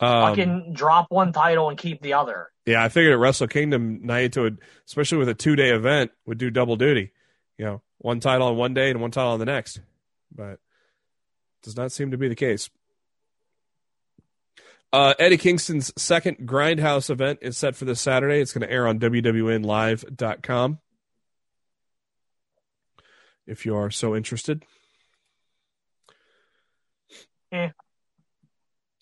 um, 0.00 0.30
Fucking 0.30 0.72
drop 0.74 1.06
one 1.08 1.32
title 1.32 1.68
and 1.68 1.78
keep 1.78 2.02
the 2.02 2.14
other. 2.14 2.48
yeah. 2.66 2.82
I 2.82 2.88
figured 2.88 3.12
at 3.12 3.18
Wrestle 3.18 3.46
Kingdom, 3.46 4.00
Naito 4.00 4.42
would, 4.42 4.58
especially 4.86 5.18
with 5.18 5.28
a 5.28 5.34
two 5.34 5.56
day 5.56 5.70
event, 5.70 6.10
would 6.26 6.38
do 6.38 6.50
double 6.50 6.76
duty. 6.76 7.12
You 7.58 7.64
know, 7.64 7.82
one 7.98 8.20
title 8.20 8.48
on 8.48 8.56
one 8.56 8.74
day 8.74 8.90
and 8.90 9.00
one 9.00 9.10
title 9.10 9.32
on 9.32 9.38
the 9.38 9.46
next, 9.46 9.80
but 10.34 10.58
does 11.62 11.76
not 11.76 11.92
seem 11.92 12.10
to 12.10 12.18
be 12.18 12.28
the 12.28 12.34
case. 12.34 12.68
Uh, 14.92 15.14
Eddie 15.18 15.36
Kingston's 15.38 15.92
second 15.96 16.38
Grindhouse 16.46 17.10
event 17.10 17.38
is 17.42 17.56
set 17.56 17.74
for 17.76 17.84
this 17.84 18.00
Saturday. 18.00 18.40
It's 18.40 18.52
going 18.52 18.66
to 18.66 18.72
air 18.72 18.86
on 18.86 18.98
WWNLive.com 18.98 20.78
if 23.46 23.66
you 23.66 23.76
are 23.76 23.90
so 23.90 24.14
interested. 24.14 24.64
Eh. 27.52 27.70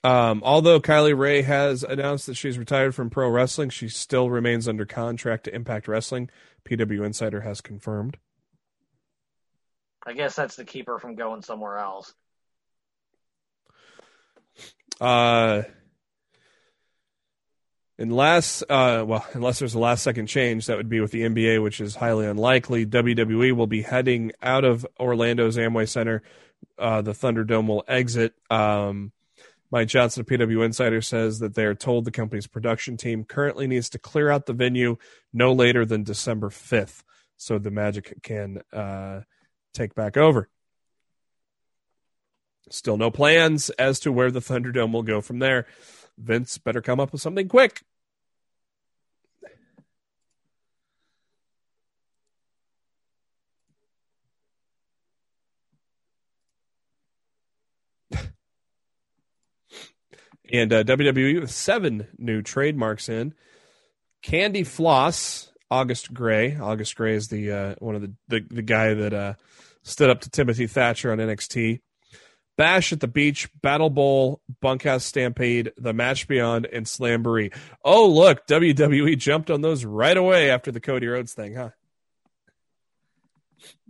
Um, 0.02 0.42
although 0.44 0.80
Kylie 0.80 1.16
Rae 1.16 1.40
has 1.42 1.82
announced 1.82 2.26
that 2.26 2.34
she's 2.34 2.58
retired 2.58 2.94
from 2.94 3.08
pro 3.08 3.28
wrestling, 3.30 3.70
she 3.70 3.88
still 3.88 4.28
remains 4.28 4.68
under 4.68 4.84
contract 4.84 5.44
to 5.44 5.54
Impact 5.54 5.88
Wrestling. 5.88 6.28
PW 6.66 7.06
Insider 7.06 7.40
has 7.40 7.62
confirmed. 7.62 8.18
I 10.06 10.12
guess 10.12 10.36
that's 10.36 10.56
to 10.56 10.64
keep 10.64 10.86
her 10.88 10.98
from 10.98 11.14
going 11.14 11.40
somewhere 11.40 11.78
else. 11.78 12.12
Uh, 15.00 15.62
unless, 17.98 18.62
uh, 18.62 19.04
well, 19.06 19.26
unless 19.32 19.58
there's 19.58 19.74
a 19.74 19.78
last 19.78 20.02
second 20.02 20.26
change, 20.26 20.66
that 20.66 20.76
would 20.76 20.88
be 20.88 21.00
with 21.00 21.10
the 21.10 21.22
NBA, 21.22 21.62
which 21.62 21.80
is 21.80 21.96
highly 21.96 22.26
unlikely. 22.26 22.86
WWE 22.86 23.52
will 23.52 23.66
be 23.66 23.82
heading 23.82 24.32
out 24.42 24.64
of 24.64 24.86
Orlando's 24.98 25.56
Amway 25.56 25.88
Center. 25.88 26.22
Uh, 26.78 27.02
the 27.02 27.12
Thunderdome 27.12 27.66
will 27.66 27.84
exit. 27.86 28.34
Um, 28.50 29.12
Mike 29.70 29.88
Johnson 29.88 30.20
of 30.20 30.26
PW 30.26 30.64
Insider 30.64 31.00
says 31.00 31.40
that 31.40 31.54
they 31.54 31.64
are 31.64 31.74
told 31.74 32.04
the 32.04 32.10
company's 32.10 32.46
production 32.46 32.96
team 32.96 33.24
currently 33.24 33.66
needs 33.66 33.88
to 33.90 33.98
clear 33.98 34.30
out 34.30 34.46
the 34.46 34.52
venue 34.52 34.96
no 35.32 35.52
later 35.52 35.84
than 35.84 36.04
December 36.04 36.48
5th 36.48 37.02
so 37.36 37.58
the 37.58 37.70
Magic 37.70 38.22
can 38.22 38.62
uh, 38.72 39.22
take 39.72 39.94
back 39.94 40.16
over. 40.16 40.48
Still 42.70 42.96
no 42.96 43.10
plans 43.10 43.70
as 43.70 44.00
to 44.00 44.12
where 44.12 44.30
the 44.30 44.40
Thunderdome 44.40 44.92
will 44.92 45.02
go 45.02 45.20
from 45.20 45.38
there. 45.38 45.66
Vince 46.18 46.58
better 46.58 46.80
come 46.80 47.00
up 47.00 47.12
with 47.12 47.20
something 47.20 47.48
quick. 47.48 47.82
and 60.52 60.72
uh, 60.72 60.84
WWE 60.84 61.40
with 61.40 61.50
seven 61.50 62.06
new 62.18 62.42
trademarks 62.42 63.08
in. 63.08 63.34
Candy 64.22 64.64
Floss, 64.64 65.52
August 65.70 66.14
Grey. 66.14 66.56
August 66.56 66.96
Grey 66.96 67.14
is 67.14 67.28
the 67.28 67.52
uh, 67.52 67.74
one 67.78 67.94
of 67.94 68.02
the, 68.02 68.14
the 68.28 68.40
the 68.48 68.62
guy 68.62 68.94
that 68.94 69.12
uh, 69.12 69.34
stood 69.82 70.08
up 70.10 70.22
to 70.22 70.30
Timothy 70.30 70.66
Thatcher 70.66 71.12
on 71.12 71.18
NXT. 71.18 71.80
Bash 72.56 72.92
at 72.92 73.00
the 73.00 73.08
Beach, 73.08 73.48
Battle 73.62 73.90
Bowl, 73.90 74.40
Bunkhouse 74.60 75.04
Stampede, 75.04 75.72
The 75.76 75.92
Match 75.92 76.28
Beyond, 76.28 76.66
and 76.66 76.86
Slamboree. 76.86 77.52
Oh, 77.84 78.08
look, 78.08 78.46
WWE 78.46 79.18
jumped 79.18 79.50
on 79.50 79.60
those 79.60 79.84
right 79.84 80.16
away 80.16 80.50
after 80.50 80.70
the 80.70 80.80
Cody 80.80 81.06
Rhodes 81.06 81.32
thing, 81.34 81.54
huh? 81.54 81.70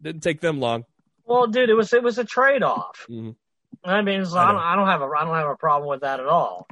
Didn't 0.01 0.23
take 0.23 0.41
them 0.41 0.61
long. 0.61 0.85
Well, 1.27 1.47
dude, 1.47 1.71
it 1.71 1.75
was 1.75 1.93
it 1.93 2.03
was 2.03 2.19
a 2.19 2.25
trade 2.25 2.63
off. 2.63 3.07
Mhm. 3.09 3.37
I 3.83 4.03
mean, 4.03 4.25
so 4.25 4.37
I 4.39 4.45
I, 4.45 4.53
don't, 4.53 4.61
I 4.61 4.77
don't 4.77 4.87
have 4.87 5.03
a 5.03 5.07
I 5.07 5.25
don't 5.25 5.35
have 5.35 5.49
a 5.49 5.57
problem 5.57 5.89
with 5.89 6.01
that 6.03 6.21
at 6.21 6.27
all. 6.27 6.67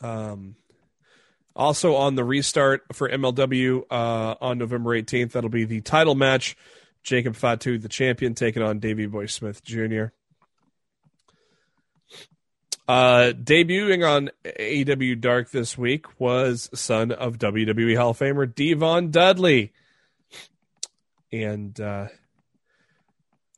Um, 0.00 0.56
also 1.56 1.94
on 1.94 2.14
the 2.14 2.24
restart 2.24 2.82
for 2.92 3.08
MLW 3.08 3.84
uh, 3.90 4.34
on 4.40 4.58
November 4.58 4.90
18th, 5.00 5.32
that'll 5.32 5.50
be 5.50 5.64
the 5.64 5.80
title 5.80 6.14
match. 6.14 6.56
Jacob 7.02 7.36
Fatu, 7.36 7.78
the 7.78 7.88
champion, 7.88 8.34
taking 8.34 8.62
on 8.62 8.78
Davey 8.78 9.06
Boy 9.06 9.26
Smith 9.26 9.62
Jr. 9.62 10.06
Uh, 12.86 13.32
debuting 13.34 14.06
on 14.06 14.30
AEW 14.44 15.20
Dark 15.20 15.50
this 15.50 15.78
week 15.78 16.20
was 16.20 16.68
son 16.74 17.12
of 17.12 17.38
WWE 17.38 17.96
Hall 17.96 18.10
of 18.10 18.18
Famer 18.18 18.52
Devon 18.52 19.10
Dudley. 19.10 19.72
And 21.32 21.78
uh, 21.80 22.08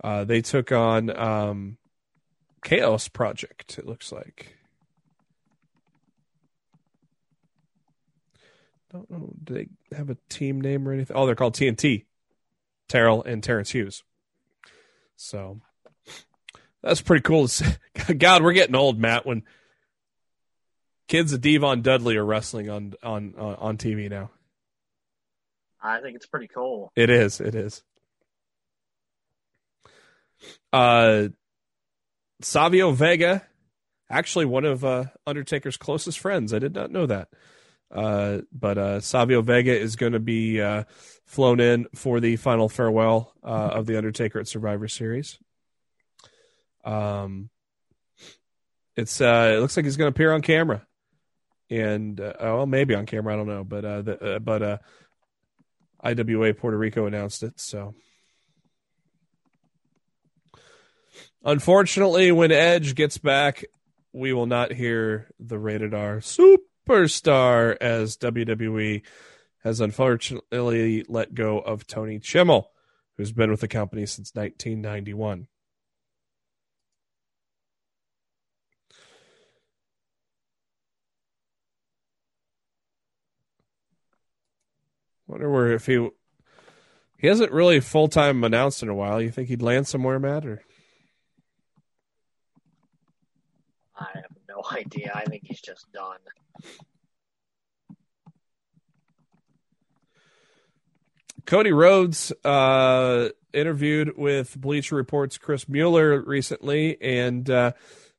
uh, 0.02 0.24
they 0.24 0.42
took 0.42 0.70
on 0.72 1.10
um, 1.16 1.76
Chaos 2.64 3.08
Project, 3.08 3.78
it 3.78 3.86
looks 3.86 4.12
like. 4.12 4.56
don't 8.96 9.10
know. 9.10 9.32
Do 9.44 9.54
they 9.54 9.96
have 9.96 10.10
a 10.10 10.16
team 10.28 10.60
name 10.60 10.88
or 10.88 10.92
anything? 10.92 11.16
Oh, 11.16 11.26
they're 11.26 11.34
called 11.34 11.54
TNT. 11.54 12.04
Terrell 12.88 13.22
and 13.24 13.42
Terrence 13.42 13.70
Hughes. 13.70 14.02
So 15.16 15.60
that's 16.86 17.02
pretty 17.02 17.22
cool. 17.22 17.48
to 17.48 17.78
see. 18.06 18.14
God, 18.14 18.42
we're 18.42 18.52
getting 18.52 18.76
old, 18.76 18.98
Matt. 18.98 19.26
When 19.26 19.42
kids 21.08 21.32
of 21.32 21.40
Devon 21.40 21.82
Dudley 21.82 22.16
are 22.16 22.24
wrestling 22.24 22.70
on 22.70 22.94
on 23.02 23.34
on, 23.36 23.54
on 23.56 23.76
TV 23.76 24.08
now. 24.08 24.30
I 25.82 26.00
think 26.00 26.16
it's 26.16 26.26
pretty 26.26 26.48
cool. 26.48 26.92
It 26.96 27.10
is. 27.10 27.40
It 27.40 27.54
is. 27.54 27.82
Uh, 30.72 31.28
Savio 32.40 32.90
Vega, 32.90 33.42
actually 34.10 34.44
one 34.44 34.64
of 34.64 34.84
uh, 34.84 35.04
Undertaker's 35.26 35.76
closest 35.76 36.18
friends. 36.18 36.52
I 36.52 36.58
did 36.58 36.74
not 36.74 36.90
know 36.90 37.06
that. 37.06 37.28
Uh, 37.90 38.38
but 38.52 38.78
uh, 38.78 39.00
Savio 39.00 39.42
Vega 39.42 39.78
is 39.78 39.96
going 39.96 40.12
to 40.12 40.18
be 40.18 40.60
uh, 40.60 40.84
flown 41.24 41.60
in 41.60 41.86
for 41.94 42.18
the 42.20 42.36
final 42.36 42.68
farewell 42.68 43.32
uh, 43.44 43.70
of 43.72 43.86
the 43.86 43.96
Undertaker 43.96 44.40
at 44.40 44.48
Survivor 44.48 44.88
Series. 44.88 45.38
Um, 46.86 47.50
it's 48.96 49.20
uh, 49.20 49.52
it 49.54 49.60
looks 49.60 49.76
like 49.76 49.84
he's 49.84 49.96
going 49.96 50.10
to 50.10 50.14
appear 50.14 50.32
on 50.32 50.40
camera, 50.40 50.86
and 51.68 52.18
uh, 52.18 52.32
well, 52.40 52.66
maybe 52.66 52.94
on 52.94 53.04
camera. 53.04 53.34
I 53.34 53.36
don't 53.36 53.48
know, 53.48 53.64
but 53.64 53.84
uh, 53.84 54.02
the, 54.02 54.36
uh, 54.36 54.38
but 54.38 54.62
uh, 54.62 54.78
IWA 56.02 56.54
Puerto 56.54 56.78
Rico 56.78 57.06
announced 57.06 57.42
it. 57.42 57.60
So, 57.60 57.94
unfortunately, 61.44 62.32
when 62.32 62.52
Edge 62.52 62.94
gets 62.94 63.18
back, 63.18 63.64
we 64.12 64.32
will 64.32 64.46
not 64.46 64.72
hear 64.72 65.28
the 65.38 65.58
rated 65.58 65.92
R 65.92 66.18
superstar 66.18 67.76
as 67.80 68.16
WWE 68.16 69.02
has 69.62 69.80
unfortunately 69.80 71.04
let 71.08 71.34
go 71.34 71.58
of 71.58 71.86
Tony 71.86 72.20
Chimel, 72.20 72.66
who's 73.16 73.32
been 73.32 73.50
with 73.50 73.60
the 73.60 73.68
company 73.68 74.06
since 74.06 74.32
1991. 74.32 75.48
Wonder 85.26 85.50
where 85.50 85.72
if 85.72 85.86
he 85.86 86.08
he 87.18 87.26
hasn't 87.26 87.52
really 87.52 87.80
full 87.80 88.08
time 88.08 88.44
announced 88.44 88.82
in 88.82 88.88
a 88.88 88.94
while. 88.94 89.20
You 89.20 89.30
think 89.30 89.48
he'd 89.48 89.62
land 89.62 89.86
somewhere, 89.86 90.18
Matt? 90.18 90.44
Or 90.44 90.62
I 93.98 94.08
have 94.14 94.36
no 94.48 94.62
idea. 94.72 95.12
I 95.14 95.24
think 95.24 95.42
he's 95.44 95.60
just 95.60 95.90
done. 95.92 96.18
Cody 101.46 101.70
Rhodes 101.70 102.32
uh, 102.44 103.28
interviewed 103.52 104.18
with 104.18 104.60
Bleacher 104.60 104.96
Report's 104.96 105.38
Chris 105.38 105.68
Mueller 105.68 106.20
recently 106.20 107.00
and 107.00 107.48
uh, 107.48 107.72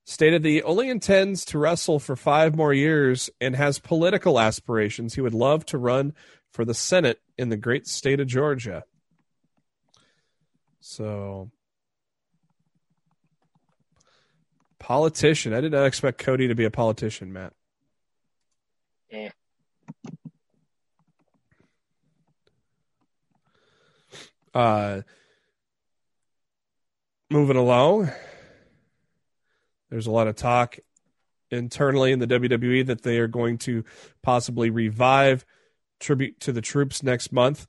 stated 0.06 0.44
that 0.44 0.50
he 0.50 0.64
only 0.64 0.90
intends 0.90 1.44
to 1.46 1.60
wrestle 1.60 2.00
for 2.00 2.16
five 2.16 2.56
more 2.56 2.74
years 2.74 3.30
and 3.42 3.54
has 3.54 3.80
political 3.80 4.40
aspirations. 4.40 5.16
He 5.16 5.22
would 5.22 5.34
love 5.34 5.66
to 5.68 5.78
run 5.78 6.14
for 6.58 6.66
the 6.66 6.74
Senate 6.74 7.22
in 7.38 7.50
the 7.50 7.56
great 7.56 7.86
state 7.86 8.20
of 8.20 8.26
Georgia. 8.26 8.84
So, 10.80 11.52
politician. 14.80 15.54
I 15.54 15.62
did 15.62 15.72
not 15.72 15.86
expect 15.86 16.18
Cody 16.18 16.48
to 16.48 16.56
be 16.56 16.66
a 16.66 16.72
politician, 16.72 17.32
Matt. 17.32 17.54
Eh. 19.12 19.30
Uh, 24.52 25.02
moving 27.30 27.58
along, 27.58 28.10
there's 29.92 30.08
a 30.08 30.12
lot 30.12 30.28
of 30.28 30.36
talk 30.36 30.80
internally 31.52 32.12
in 32.12 32.18
the 32.18 32.26
WWE 32.26 32.88
that 32.88 33.04
they 33.04 33.20
are 33.20 33.28
going 33.28 33.60
to 33.60 33.84
possibly 34.24 34.72
revive 34.72 35.46
tribute 36.00 36.40
to 36.42 36.52
the 36.52 36.62
troops 36.62 37.04
next 37.04 37.32
month. 37.32 37.66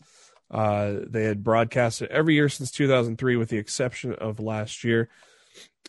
Uh, 0.51 0.95
they 1.07 1.25
had 1.25 1.45
broadcasted 1.45 2.11
every 2.11 2.35
year 2.35 2.49
since 2.49 2.71
2003, 2.71 3.37
with 3.37 3.51
the 3.51 3.59
exception 3.59 4.15
of 4.15 4.41
last 4.41 4.85
year. 4.85 5.09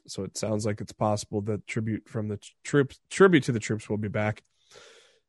So 0.08 0.24
it 0.24 0.38
sounds 0.38 0.66
like 0.66 0.82
it's 0.82 0.92
possible 0.92 1.42
that 1.42 1.68
tribute 1.68 2.08
from 2.08 2.28
the 2.28 2.40
troops, 2.64 3.00
tribute 3.10 3.44
to 3.44 3.52
the 3.52 3.60
troops, 3.60 3.90
will 3.90 3.98
be 3.98 4.08
back. 4.08 4.44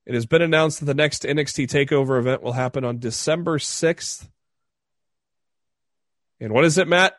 It 0.07 0.15
has 0.15 0.27
been 0.27 0.43
announced 0.43 0.81
that 0.81 0.87
the 0.87 0.95
next 0.95 1.23
NXT 1.23 1.69
Takeover 1.69 2.19
event 2.19 2.43
will 2.43 2.53
happen 2.53 2.85
on 2.85 2.99
December 2.99 3.59
6th. 3.59 4.29
And 6.41 6.53
what 6.53 6.65
is 6.65 6.79
it, 6.79 6.89
Matt? 6.89 7.15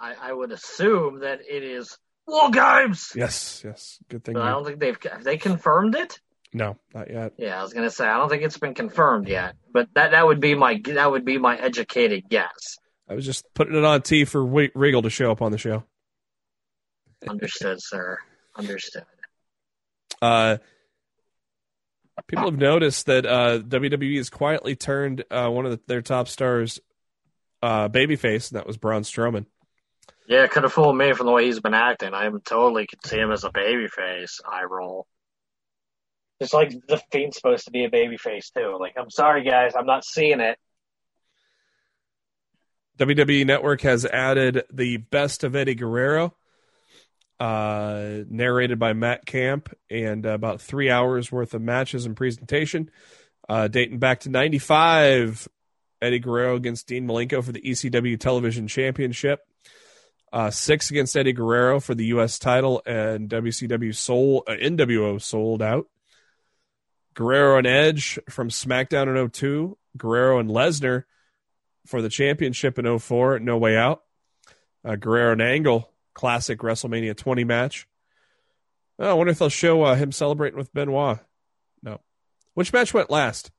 I, 0.00 0.14
I 0.20 0.32
would 0.32 0.50
assume 0.50 1.20
that 1.20 1.40
it 1.48 1.62
is 1.62 1.96
War 2.26 2.50
Games. 2.50 3.12
Yes, 3.14 3.62
yes. 3.64 3.98
Good 4.08 4.24
thing. 4.24 4.34
But 4.34 4.42
I 4.42 4.50
don't 4.50 4.64
think 4.64 4.80
they've 4.80 4.98
have 5.10 5.24
they 5.24 5.36
confirmed 5.36 5.94
it. 5.94 6.20
No, 6.52 6.76
not 6.94 7.10
yet. 7.10 7.34
Yeah, 7.36 7.58
I 7.58 7.62
was 7.62 7.72
gonna 7.72 7.90
say 7.90 8.06
I 8.06 8.16
don't 8.16 8.28
think 8.28 8.42
it's 8.42 8.58
been 8.58 8.74
confirmed 8.74 9.28
yet. 9.28 9.56
But 9.72 9.88
that 9.94 10.12
that 10.12 10.26
would 10.26 10.40
be 10.40 10.54
my 10.54 10.80
that 10.86 11.10
would 11.10 11.24
be 11.24 11.38
my 11.38 11.56
educated 11.58 12.28
guess. 12.28 12.78
I 13.08 13.14
was 13.14 13.26
just 13.26 13.44
putting 13.54 13.76
it 13.76 13.84
on 13.84 14.02
T 14.02 14.24
for 14.24 14.44
Re- 14.44 14.70
Regal 14.74 15.02
to 15.02 15.10
show 15.10 15.30
up 15.30 15.42
on 15.42 15.52
the 15.52 15.58
show. 15.58 15.84
Understood, 17.28 17.82
sir. 17.82 18.18
Understood. 18.56 19.04
Uh, 20.22 20.58
people 22.26 22.44
have 22.44 22.58
noticed 22.58 23.06
that 23.06 23.26
uh, 23.26 23.58
WWE 23.58 24.16
has 24.16 24.30
quietly 24.30 24.76
turned 24.76 25.24
uh, 25.30 25.48
one 25.48 25.66
of 25.66 25.72
the, 25.72 25.80
their 25.86 26.02
top 26.02 26.28
stars 26.28 26.80
uh, 27.62 27.88
babyface, 27.88 28.50
and 28.50 28.58
that 28.58 28.66
was 28.66 28.76
Braun 28.76 29.02
Strowman. 29.02 29.46
Yeah, 30.26 30.44
it 30.44 30.50
could 30.50 30.62
have 30.62 30.72
fooled 30.72 30.96
me 30.96 31.12
from 31.12 31.26
the 31.26 31.32
way 31.32 31.44
he's 31.44 31.60
been 31.60 31.74
acting. 31.74 32.14
I 32.14 32.30
totally 32.44 32.86
could 32.86 33.04
see 33.04 33.18
him 33.18 33.30
as 33.30 33.44
a 33.44 33.50
babyface. 33.50 34.40
I 34.44 34.64
roll. 34.64 35.06
Just 36.40 36.54
like 36.54 36.70
the 36.70 37.00
Fiend's 37.12 37.36
supposed 37.36 37.66
to 37.66 37.70
be 37.70 37.84
a 37.84 37.90
babyface 37.90 38.52
too. 38.52 38.76
Like, 38.80 38.94
I'm 38.98 39.10
sorry, 39.10 39.44
guys, 39.44 39.72
I'm 39.76 39.86
not 39.86 40.04
seeing 40.04 40.40
it. 40.40 40.58
WWE 42.98 43.44
Network 43.44 43.82
has 43.82 44.06
added 44.06 44.62
the 44.72 44.98
best 44.98 45.44
of 45.44 45.56
Eddie 45.56 45.74
Guerrero, 45.74 46.34
uh, 47.40 48.20
narrated 48.28 48.78
by 48.78 48.92
Matt 48.92 49.26
Camp, 49.26 49.74
and 49.90 50.24
about 50.24 50.60
three 50.60 50.90
hours 50.90 51.30
worth 51.30 51.54
of 51.54 51.62
matches 51.62 52.06
and 52.06 52.16
presentation, 52.16 52.90
uh, 53.48 53.68
dating 53.68 53.98
back 53.98 54.20
to 54.20 54.30
'95. 54.30 55.48
Eddie 56.00 56.18
Guerrero 56.18 56.56
against 56.56 56.86
Dean 56.86 57.06
Malenko 57.06 57.42
for 57.42 57.52
the 57.52 57.62
ECW 57.62 58.18
Television 58.18 58.68
Championship. 58.68 59.40
Uh, 60.34 60.50
Syxx 60.50 60.90
against 60.90 61.16
Eddie 61.16 61.32
Guerrero 61.32 61.78
for 61.78 61.94
the 61.94 62.06
U.S. 62.06 62.40
title, 62.40 62.82
and 62.84 63.28
WCW 63.28 63.94
sold, 63.94 64.42
uh, 64.48 64.54
NWO 64.54 65.22
Souled 65.22 65.62
Out. 65.62 65.86
Guerrero 67.14 67.58
and 67.58 67.68
Edge 67.68 68.18
from 68.28 68.48
SmackDown 68.48 69.16
in 69.16 69.30
02. 69.30 69.78
Guerrero 69.96 70.40
and 70.40 70.50
Lesnar 70.50 71.04
for 71.86 72.02
the 72.02 72.08
championship 72.08 72.80
in 72.80 72.98
04, 72.98 73.38
No 73.38 73.58
Way 73.58 73.76
Out. 73.76 74.02
Uh, 74.84 74.96
Guerrero 74.96 75.30
and 75.30 75.40
Angle, 75.40 75.88
classic 76.14 76.58
WrestleMania 76.58 77.16
20 77.16 77.44
match. 77.44 77.86
Oh, 78.98 79.10
I 79.10 79.12
wonder 79.12 79.30
if 79.30 79.38
they'll 79.38 79.48
show 79.48 79.84
uh, 79.84 79.94
him 79.94 80.10
celebrating 80.10 80.58
with 80.58 80.74
Benoit. 80.74 81.20
No. 81.80 82.00
Which 82.54 82.72
match 82.72 82.92
went 82.92 83.08
last? 83.08 83.52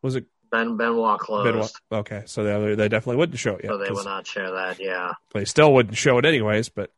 Was 0.00 0.14
it 0.14 0.26
Ben 0.54 0.76
Benoit 0.76 1.18
closed, 1.18 1.44
Benoit? 1.52 1.72
Okay, 1.92 2.22
so 2.26 2.44
they, 2.44 2.74
they 2.76 2.88
definitely 2.88 3.16
wouldn't 3.16 3.38
show 3.38 3.56
it 3.56 3.64
yet. 3.64 3.70
so 3.72 3.78
they 3.78 3.90
would 3.90 4.04
not 4.04 4.26
share 4.26 4.52
that. 4.52 4.78
Yeah. 4.80 5.12
They 5.32 5.44
still 5.44 5.72
wouldn't 5.74 5.96
show 5.96 6.18
it 6.18 6.24
anyways, 6.24 6.68
but 6.68 6.90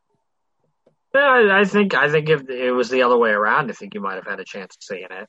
Yeah, 1.15 1.21
I, 1.23 1.61
I 1.61 1.65
think 1.65 1.95
I 1.95 2.11
think 2.11 2.29
if 2.29 2.49
it 2.51 2.73
was 2.73 2.91
the 2.91 3.03
other 3.03 3.17
way 3.17 3.31
around, 3.31 3.71
I 3.71 3.75
think 3.75 3.95
you 3.95 4.01
might 4.01 4.17
have 4.17 4.27
had 4.27 4.41
a 4.41 4.45
chance 4.45 4.77
of 4.77 4.83
seeing 4.83 5.07
it. 5.11 5.29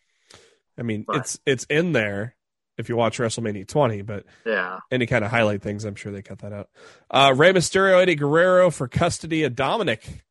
I 0.78 0.82
mean, 0.84 1.06
Right. 1.08 1.20
it's 1.20 1.40
it's 1.46 1.64
in 1.70 1.94
there 1.94 2.36
if 2.78 2.90
you 2.90 2.96
watch 2.96 3.18
WrestleMania 3.18 3.68
20, 3.68 4.02
but 4.04 4.26
Yeah. 4.46 4.80
any 4.92 5.08
kind 5.08 5.26
of 5.26 5.32
highlight 5.32 5.62
things, 5.64 5.84
I'm 5.86 5.96
sure 5.96 6.12
they 6.12 6.22
cut 6.22 6.40
that 6.40 6.54
out. 6.54 6.70
Uh, 7.10 7.34
Rey 7.36 7.52
Mysterio, 7.54 8.00
Eddie 8.02 8.16
Guerrero 8.16 8.70
for 8.70 8.88
custody 8.88 9.44
of 9.44 9.54
Dominik 9.54 10.22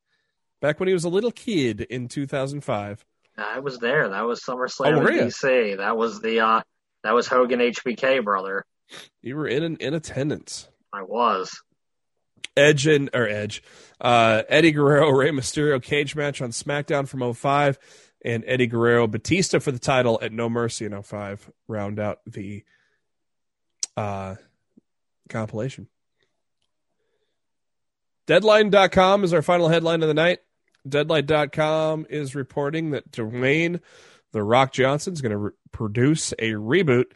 back 0.60 0.78
when 0.78 0.86
he 0.86 0.92
was 0.92 1.04
a 1.04 1.08
little 1.08 1.32
kid 1.32 1.80
in 1.80 2.06
2005. 2.08 3.04
I 3.38 3.58
was 3.58 3.78
there. 3.78 4.08
That 4.08 4.22
was 4.26 4.40
SummerSlam 4.42 5.02
Oh, 5.02 5.06
in? 5.06 5.26
DC. 5.28 5.76
That 5.78 5.96
was 5.96 6.20
the 6.20 6.40
uh 6.40 6.60
that 7.06 7.14
was 7.14 7.26
Hogan 7.26 7.60
HBK 7.60 8.24
brother. 8.24 8.64
You 9.22 9.36
were 9.36 9.48
in 9.48 9.76
in 9.76 9.94
attendance. 9.94 10.68
I 10.92 11.02
was. 11.02 11.60
Edge 12.56 12.86
and 12.86 13.10
or 13.12 13.28
Edge, 13.28 13.62
uh, 14.00 14.42
Eddie 14.48 14.72
Guerrero, 14.72 15.10
Rey 15.10 15.30
Mysterio 15.30 15.82
cage 15.82 16.16
match 16.16 16.40
on 16.40 16.50
SmackDown 16.50 17.06
from 17.06 17.34
05, 17.34 17.78
and 18.24 18.44
Eddie 18.46 18.66
Guerrero 18.66 19.06
Batista 19.06 19.58
for 19.58 19.72
the 19.72 19.78
title 19.78 20.18
at 20.22 20.32
No 20.32 20.48
Mercy 20.48 20.86
in 20.86 21.02
05 21.02 21.50
round 21.68 22.00
out 22.00 22.20
the 22.26 22.64
uh, 23.96 24.36
compilation. 25.28 25.88
Deadline.com 28.26 29.22
is 29.22 29.32
our 29.32 29.42
final 29.42 29.68
headline 29.68 30.02
of 30.02 30.08
the 30.08 30.14
night. 30.14 30.40
Deadline.com 30.88 32.06
is 32.08 32.34
reporting 32.34 32.90
that 32.90 33.10
Dwayne 33.10 33.80
The 34.32 34.42
Rock 34.42 34.72
Johnson 34.72 35.12
is 35.12 35.20
going 35.20 35.32
to 35.32 35.38
re- 35.38 35.52
produce 35.76 36.32
a 36.38 36.52
reboot 36.52 37.12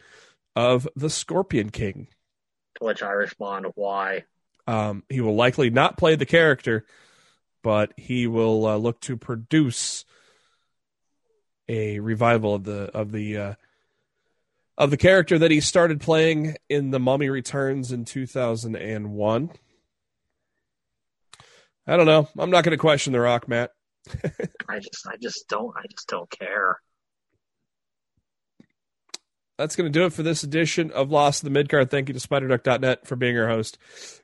of 0.55 0.87
The 0.95 1.09
Scorpion 1.09 1.71
King. 1.71 2.09
To 2.75 2.85
which 2.85 3.01
I 3.01 3.09
respond, 3.09 3.65
why? 3.73 4.25
Um, 4.67 5.03
he 5.09 5.19
will 5.19 5.35
likely 5.35 5.71
not 5.71 5.97
play 5.97 6.15
the 6.15 6.27
character, 6.27 6.85
but 7.63 7.91
he 7.97 8.27
will 8.27 8.67
uh, 8.67 8.77
look 8.77 9.01
to 9.01 9.17
produce 9.17 10.05
a 11.67 11.99
revival 11.99 12.53
of 12.53 12.63
the 12.63 12.91
of 12.95 13.11
the 13.11 13.37
uh, 13.37 13.53
of 14.77 14.91
the 14.91 14.97
character 14.97 15.39
that 15.39 15.49
he 15.49 15.59
started 15.59 15.99
playing 15.99 16.55
in 16.69 16.91
The 16.91 16.99
Mummy 16.99 17.29
Returns 17.29 17.91
in 17.91 18.05
2001. 18.05 19.49
I 21.87 21.97
don't 21.97 22.05
know. 22.05 22.29
I'm 22.37 22.51
not 22.51 22.63
going 22.63 22.71
to 22.71 22.77
question 22.77 23.13
The 23.13 23.19
Rock, 23.19 23.47
Matt. 23.47 23.71
I 24.69 24.79
just, 24.79 25.07
I 25.07 25.17
just 25.19 25.47
don't, 25.49 25.75
I 25.75 25.85
just 25.89 26.07
don't 26.07 26.29
care. 26.29 26.79
That's 29.61 29.75
going 29.75 29.93
to 29.93 29.99
do 29.99 30.07
it 30.07 30.13
for 30.13 30.23
this 30.23 30.41
edition 30.41 30.89
of 30.89 31.11
Lost 31.11 31.43
in 31.43 31.53
the 31.53 31.63
Midcard. 31.63 31.91
Thank 31.91 32.07
you 32.07 32.15
to 32.15 32.19
SpiderDuck.net 32.19 33.05
for 33.05 33.15
being 33.15 33.37
our 33.37 33.47
host, 33.47 33.77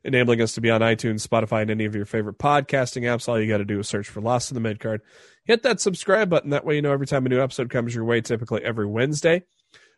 enabling 0.03 0.41
us 0.41 0.53
to 0.53 0.61
be 0.61 0.71
on 0.71 0.81
iTunes, 0.81 1.27
Spotify, 1.27 1.61
and 1.61 1.69
any 1.69 1.85
of 1.85 1.93
your 1.93 2.05
favorite 2.05 2.39
podcasting 2.39 3.03
apps. 3.03 3.29
All 3.29 3.39
you 3.39 3.47
got 3.47 3.59
to 3.59 3.65
do 3.65 3.79
is 3.79 3.87
search 3.87 4.09
for 4.09 4.19
Lost 4.19 4.51
in 4.51 4.59
the 4.59 4.67
Midcard. 4.67 5.01
Hit 5.45 5.61
that 5.61 5.79
subscribe 5.79 6.27
button. 6.27 6.49
That 6.49 6.65
way 6.65 6.77
you 6.77 6.81
know 6.81 6.91
every 6.91 7.05
time 7.05 7.23
a 7.27 7.29
new 7.29 7.39
episode 7.39 7.69
comes 7.69 7.93
your 7.93 8.03
way, 8.03 8.19
typically 8.19 8.63
every 8.63 8.87
Wednesday. 8.87 9.43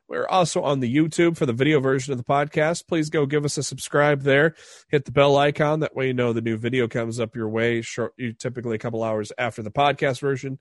We're 0.09 0.27
also 0.27 0.61
on 0.61 0.81
the 0.81 0.93
YouTube 0.93 1.37
for 1.37 1.45
the 1.45 1.53
video 1.53 1.79
version 1.79 2.11
of 2.11 2.17
the 2.17 2.25
podcast. 2.25 2.89
Please 2.89 3.09
go 3.09 3.25
give 3.25 3.45
us 3.45 3.57
a 3.57 3.63
subscribe 3.63 4.23
there. 4.23 4.55
Hit 4.89 5.05
the 5.05 5.13
bell 5.13 5.37
icon. 5.37 5.79
That 5.79 5.95
way 5.95 6.07
you 6.07 6.13
know 6.13 6.33
the 6.33 6.41
new 6.41 6.57
video 6.57 6.89
comes 6.89 7.17
up 7.17 7.33
your 7.33 7.47
way 7.47 7.81
short, 7.81 8.13
typically 8.39 8.75
a 8.75 8.79
couple 8.79 9.05
hours 9.05 9.31
after 9.37 9.63
the 9.63 9.71
podcast 9.71 10.19
version 10.19 10.59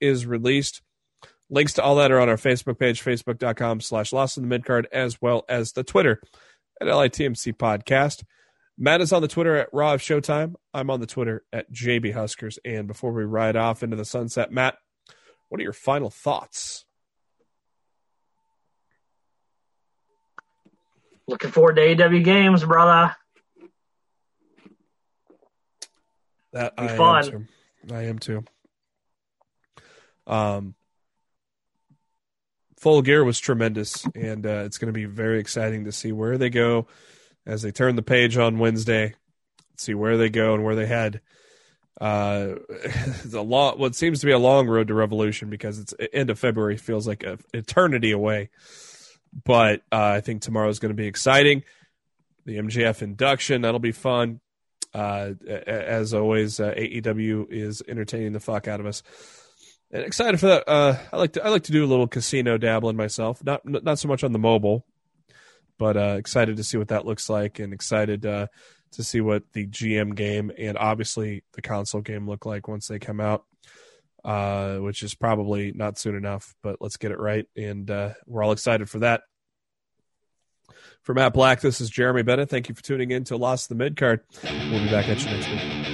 is 0.00 0.24
released. 0.24 0.80
Links 1.50 1.74
to 1.74 1.82
all 1.82 1.96
that 1.96 2.10
are 2.10 2.20
on 2.20 2.28
our 2.28 2.36
Facebook 2.36 2.78
page, 2.78 3.02
facebook.com 3.04 3.80
slash 3.80 4.12
lost 4.12 4.38
in 4.38 4.48
the 4.48 4.58
midcard, 4.58 4.86
as 4.92 5.20
well 5.20 5.44
as 5.48 5.72
the 5.72 5.84
Twitter 5.84 6.20
at 6.80 6.86
LITMC 6.86 7.54
podcast. 7.54 8.24
Matt 8.76 9.00
is 9.00 9.12
on 9.12 9.22
the 9.22 9.28
Twitter 9.28 9.54
at 9.56 9.68
Raw 9.72 9.94
of 9.94 10.00
Showtime. 10.00 10.54
I'm 10.72 10.90
on 10.90 11.00
the 11.00 11.06
Twitter 11.06 11.44
at 11.52 11.70
JB 11.72 12.12
Huskers. 12.12 12.58
And 12.64 12.88
before 12.88 13.12
we 13.12 13.24
ride 13.24 13.56
off 13.56 13.82
into 13.82 13.96
the 13.96 14.04
sunset, 14.04 14.50
Matt, 14.50 14.76
what 15.48 15.60
are 15.60 15.62
your 15.64 15.72
final 15.72 16.10
thoughts? 16.10 16.84
Looking 21.28 21.50
forward 21.52 21.76
to 21.76 21.82
AEW 21.82 22.24
games, 22.24 22.64
brother. 22.64 23.14
That 26.52 26.76
Be 26.76 26.82
I 26.84 26.96
fun. 26.96 27.24
am 27.24 27.30
too. 27.30 27.94
I 27.94 28.02
am 28.02 28.18
too. 28.18 28.44
Um, 30.26 30.74
Full 32.84 33.00
Gear 33.00 33.24
was 33.24 33.40
tremendous, 33.40 34.04
and 34.14 34.44
uh, 34.44 34.64
it's 34.66 34.76
going 34.76 34.92
to 34.92 34.92
be 34.92 35.06
very 35.06 35.40
exciting 35.40 35.86
to 35.86 35.90
see 35.90 36.12
where 36.12 36.36
they 36.36 36.50
go 36.50 36.86
as 37.46 37.62
they 37.62 37.72
turn 37.72 37.96
the 37.96 38.02
page 38.02 38.36
on 38.36 38.58
Wednesday. 38.58 39.14
See 39.78 39.94
where 39.94 40.18
they 40.18 40.28
go 40.28 40.52
and 40.52 40.62
where 40.62 40.74
they 40.74 40.84
head. 40.84 41.22
Uh, 41.98 42.56
a 43.32 43.40
long, 43.40 43.78
what 43.78 43.94
seems 43.94 44.20
to 44.20 44.26
be 44.26 44.32
a 44.32 44.38
long 44.38 44.68
road 44.68 44.88
to 44.88 44.94
Revolution 44.94 45.48
because 45.48 45.78
it's 45.78 45.94
end 46.12 46.28
of 46.28 46.38
February 46.38 46.76
feels 46.76 47.08
like 47.08 47.22
an 47.22 47.38
eternity 47.54 48.10
away. 48.10 48.50
But 49.46 49.80
uh, 49.90 50.16
I 50.16 50.20
think 50.20 50.42
tomorrow 50.42 50.68
is 50.68 50.78
going 50.78 50.92
to 50.94 50.94
be 50.94 51.06
exciting. 51.06 51.64
The 52.44 52.58
MJF 52.58 53.00
induction 53.00 53.62
that'll 53.62 53.80
be 53.80 53.92
fun. 53.92 54.40
Uh, 54.92 55.30
as 55.66 56.12
always, 56.12 56.60
uh, 56.60 56.74
AEW 56.76 57.50
is 57.50 57.82
entertaining 57.88 58.34
the 58.34 58.40
fuck 58.40 58.68
out 58.68 58.80
of 58.80 58.84
us, 58.84 59.02
excited 60.02 60.40
for 60.40 60.46
that. 60.46 60.68
Uh, 60.68 60.96
I 61.12 61.16
like 61.16 61.32
to 61.34 61.44
I 61.44 61.48
like 61.48 61.64
to 61.64 61.72
do 61.72 61.84
a 61.84 61.86
little 61.86 62.08
casino 62.08 62.58
dabbling 62.58 62.96
myself, 62.96 63.42
not 63.44 63.62
not 63.64 63.98
so 63.98 64.08
much 64.08 64.24
on 64.24 64.32
the 64.32 64.38
mobile, 64.38 64.84
but 65.78 65.96
uh, 65.96 66.16
excited 66.18 66.56
to 66.56 66.64
see 66.64 66.76
what 66.76 66.88
that 66.88 67.06
looks 67.06 67.28
like, 67.28 67.58
and 67.58 67.72
excited 67.72 68.26
uh, 68.26 68.48
to 68.92 69.02
see 69.02 69.20
what 69.20 69.44
the 69.52 69.66
GM 69.66 70.14
game 70.14 70.52
and 70.58 70.76
obviously 70.78 71.42
the 71.52 71.62
console 71.62 72.00
game 72.00 72.28
look 72.28 72.46
like 72.46 72.68
once 72.68 72.88
they 72.88 72.98
come 72.98 73.20
out. 73.20 73.44
Uh, 74.24 74.78
which 74.78 75.02
is 75.02 75.14
probably 75.14 75.70
not 75.72 75.98
soon 75.98 76.16
enough, 76.16 76.54
but 76.62 76.78
let's 76.80 76.96
get 76.96 77.12
it 77.12 77.18
right, 77.18 77.46
and 77.58 77.90
uh, 77.90 78.14
we're 78.26 78.42
all 78.42 78.52
excited 78.52 78.88
for 78.88 79.00
that. 79.00 79.20
For 81.02 81.12
Matt 81.12 81.34
Black, 81.34 81.60
this 81.60 81.82
is 81.82 81.90
Jeremy 81.90 82.22
Bennett. 82.22 82.48
Thank 82.48 82.70
you 82.70 82.74
for 82.74 82.82
tuning 82.82 83.10
in 83.10 83.24
to 83.24 83.36
Lost 83.36 83.68
the 83.68 83.74
Mid 83.74 83.98
Card. 83.98 84.20
We'll 84.42 84.82
be 84.82 84.90
back 84.90 85.10
at 85.10 85.22
you 85.22 85.30
next 85.30 85.50
week. 85.50 85.93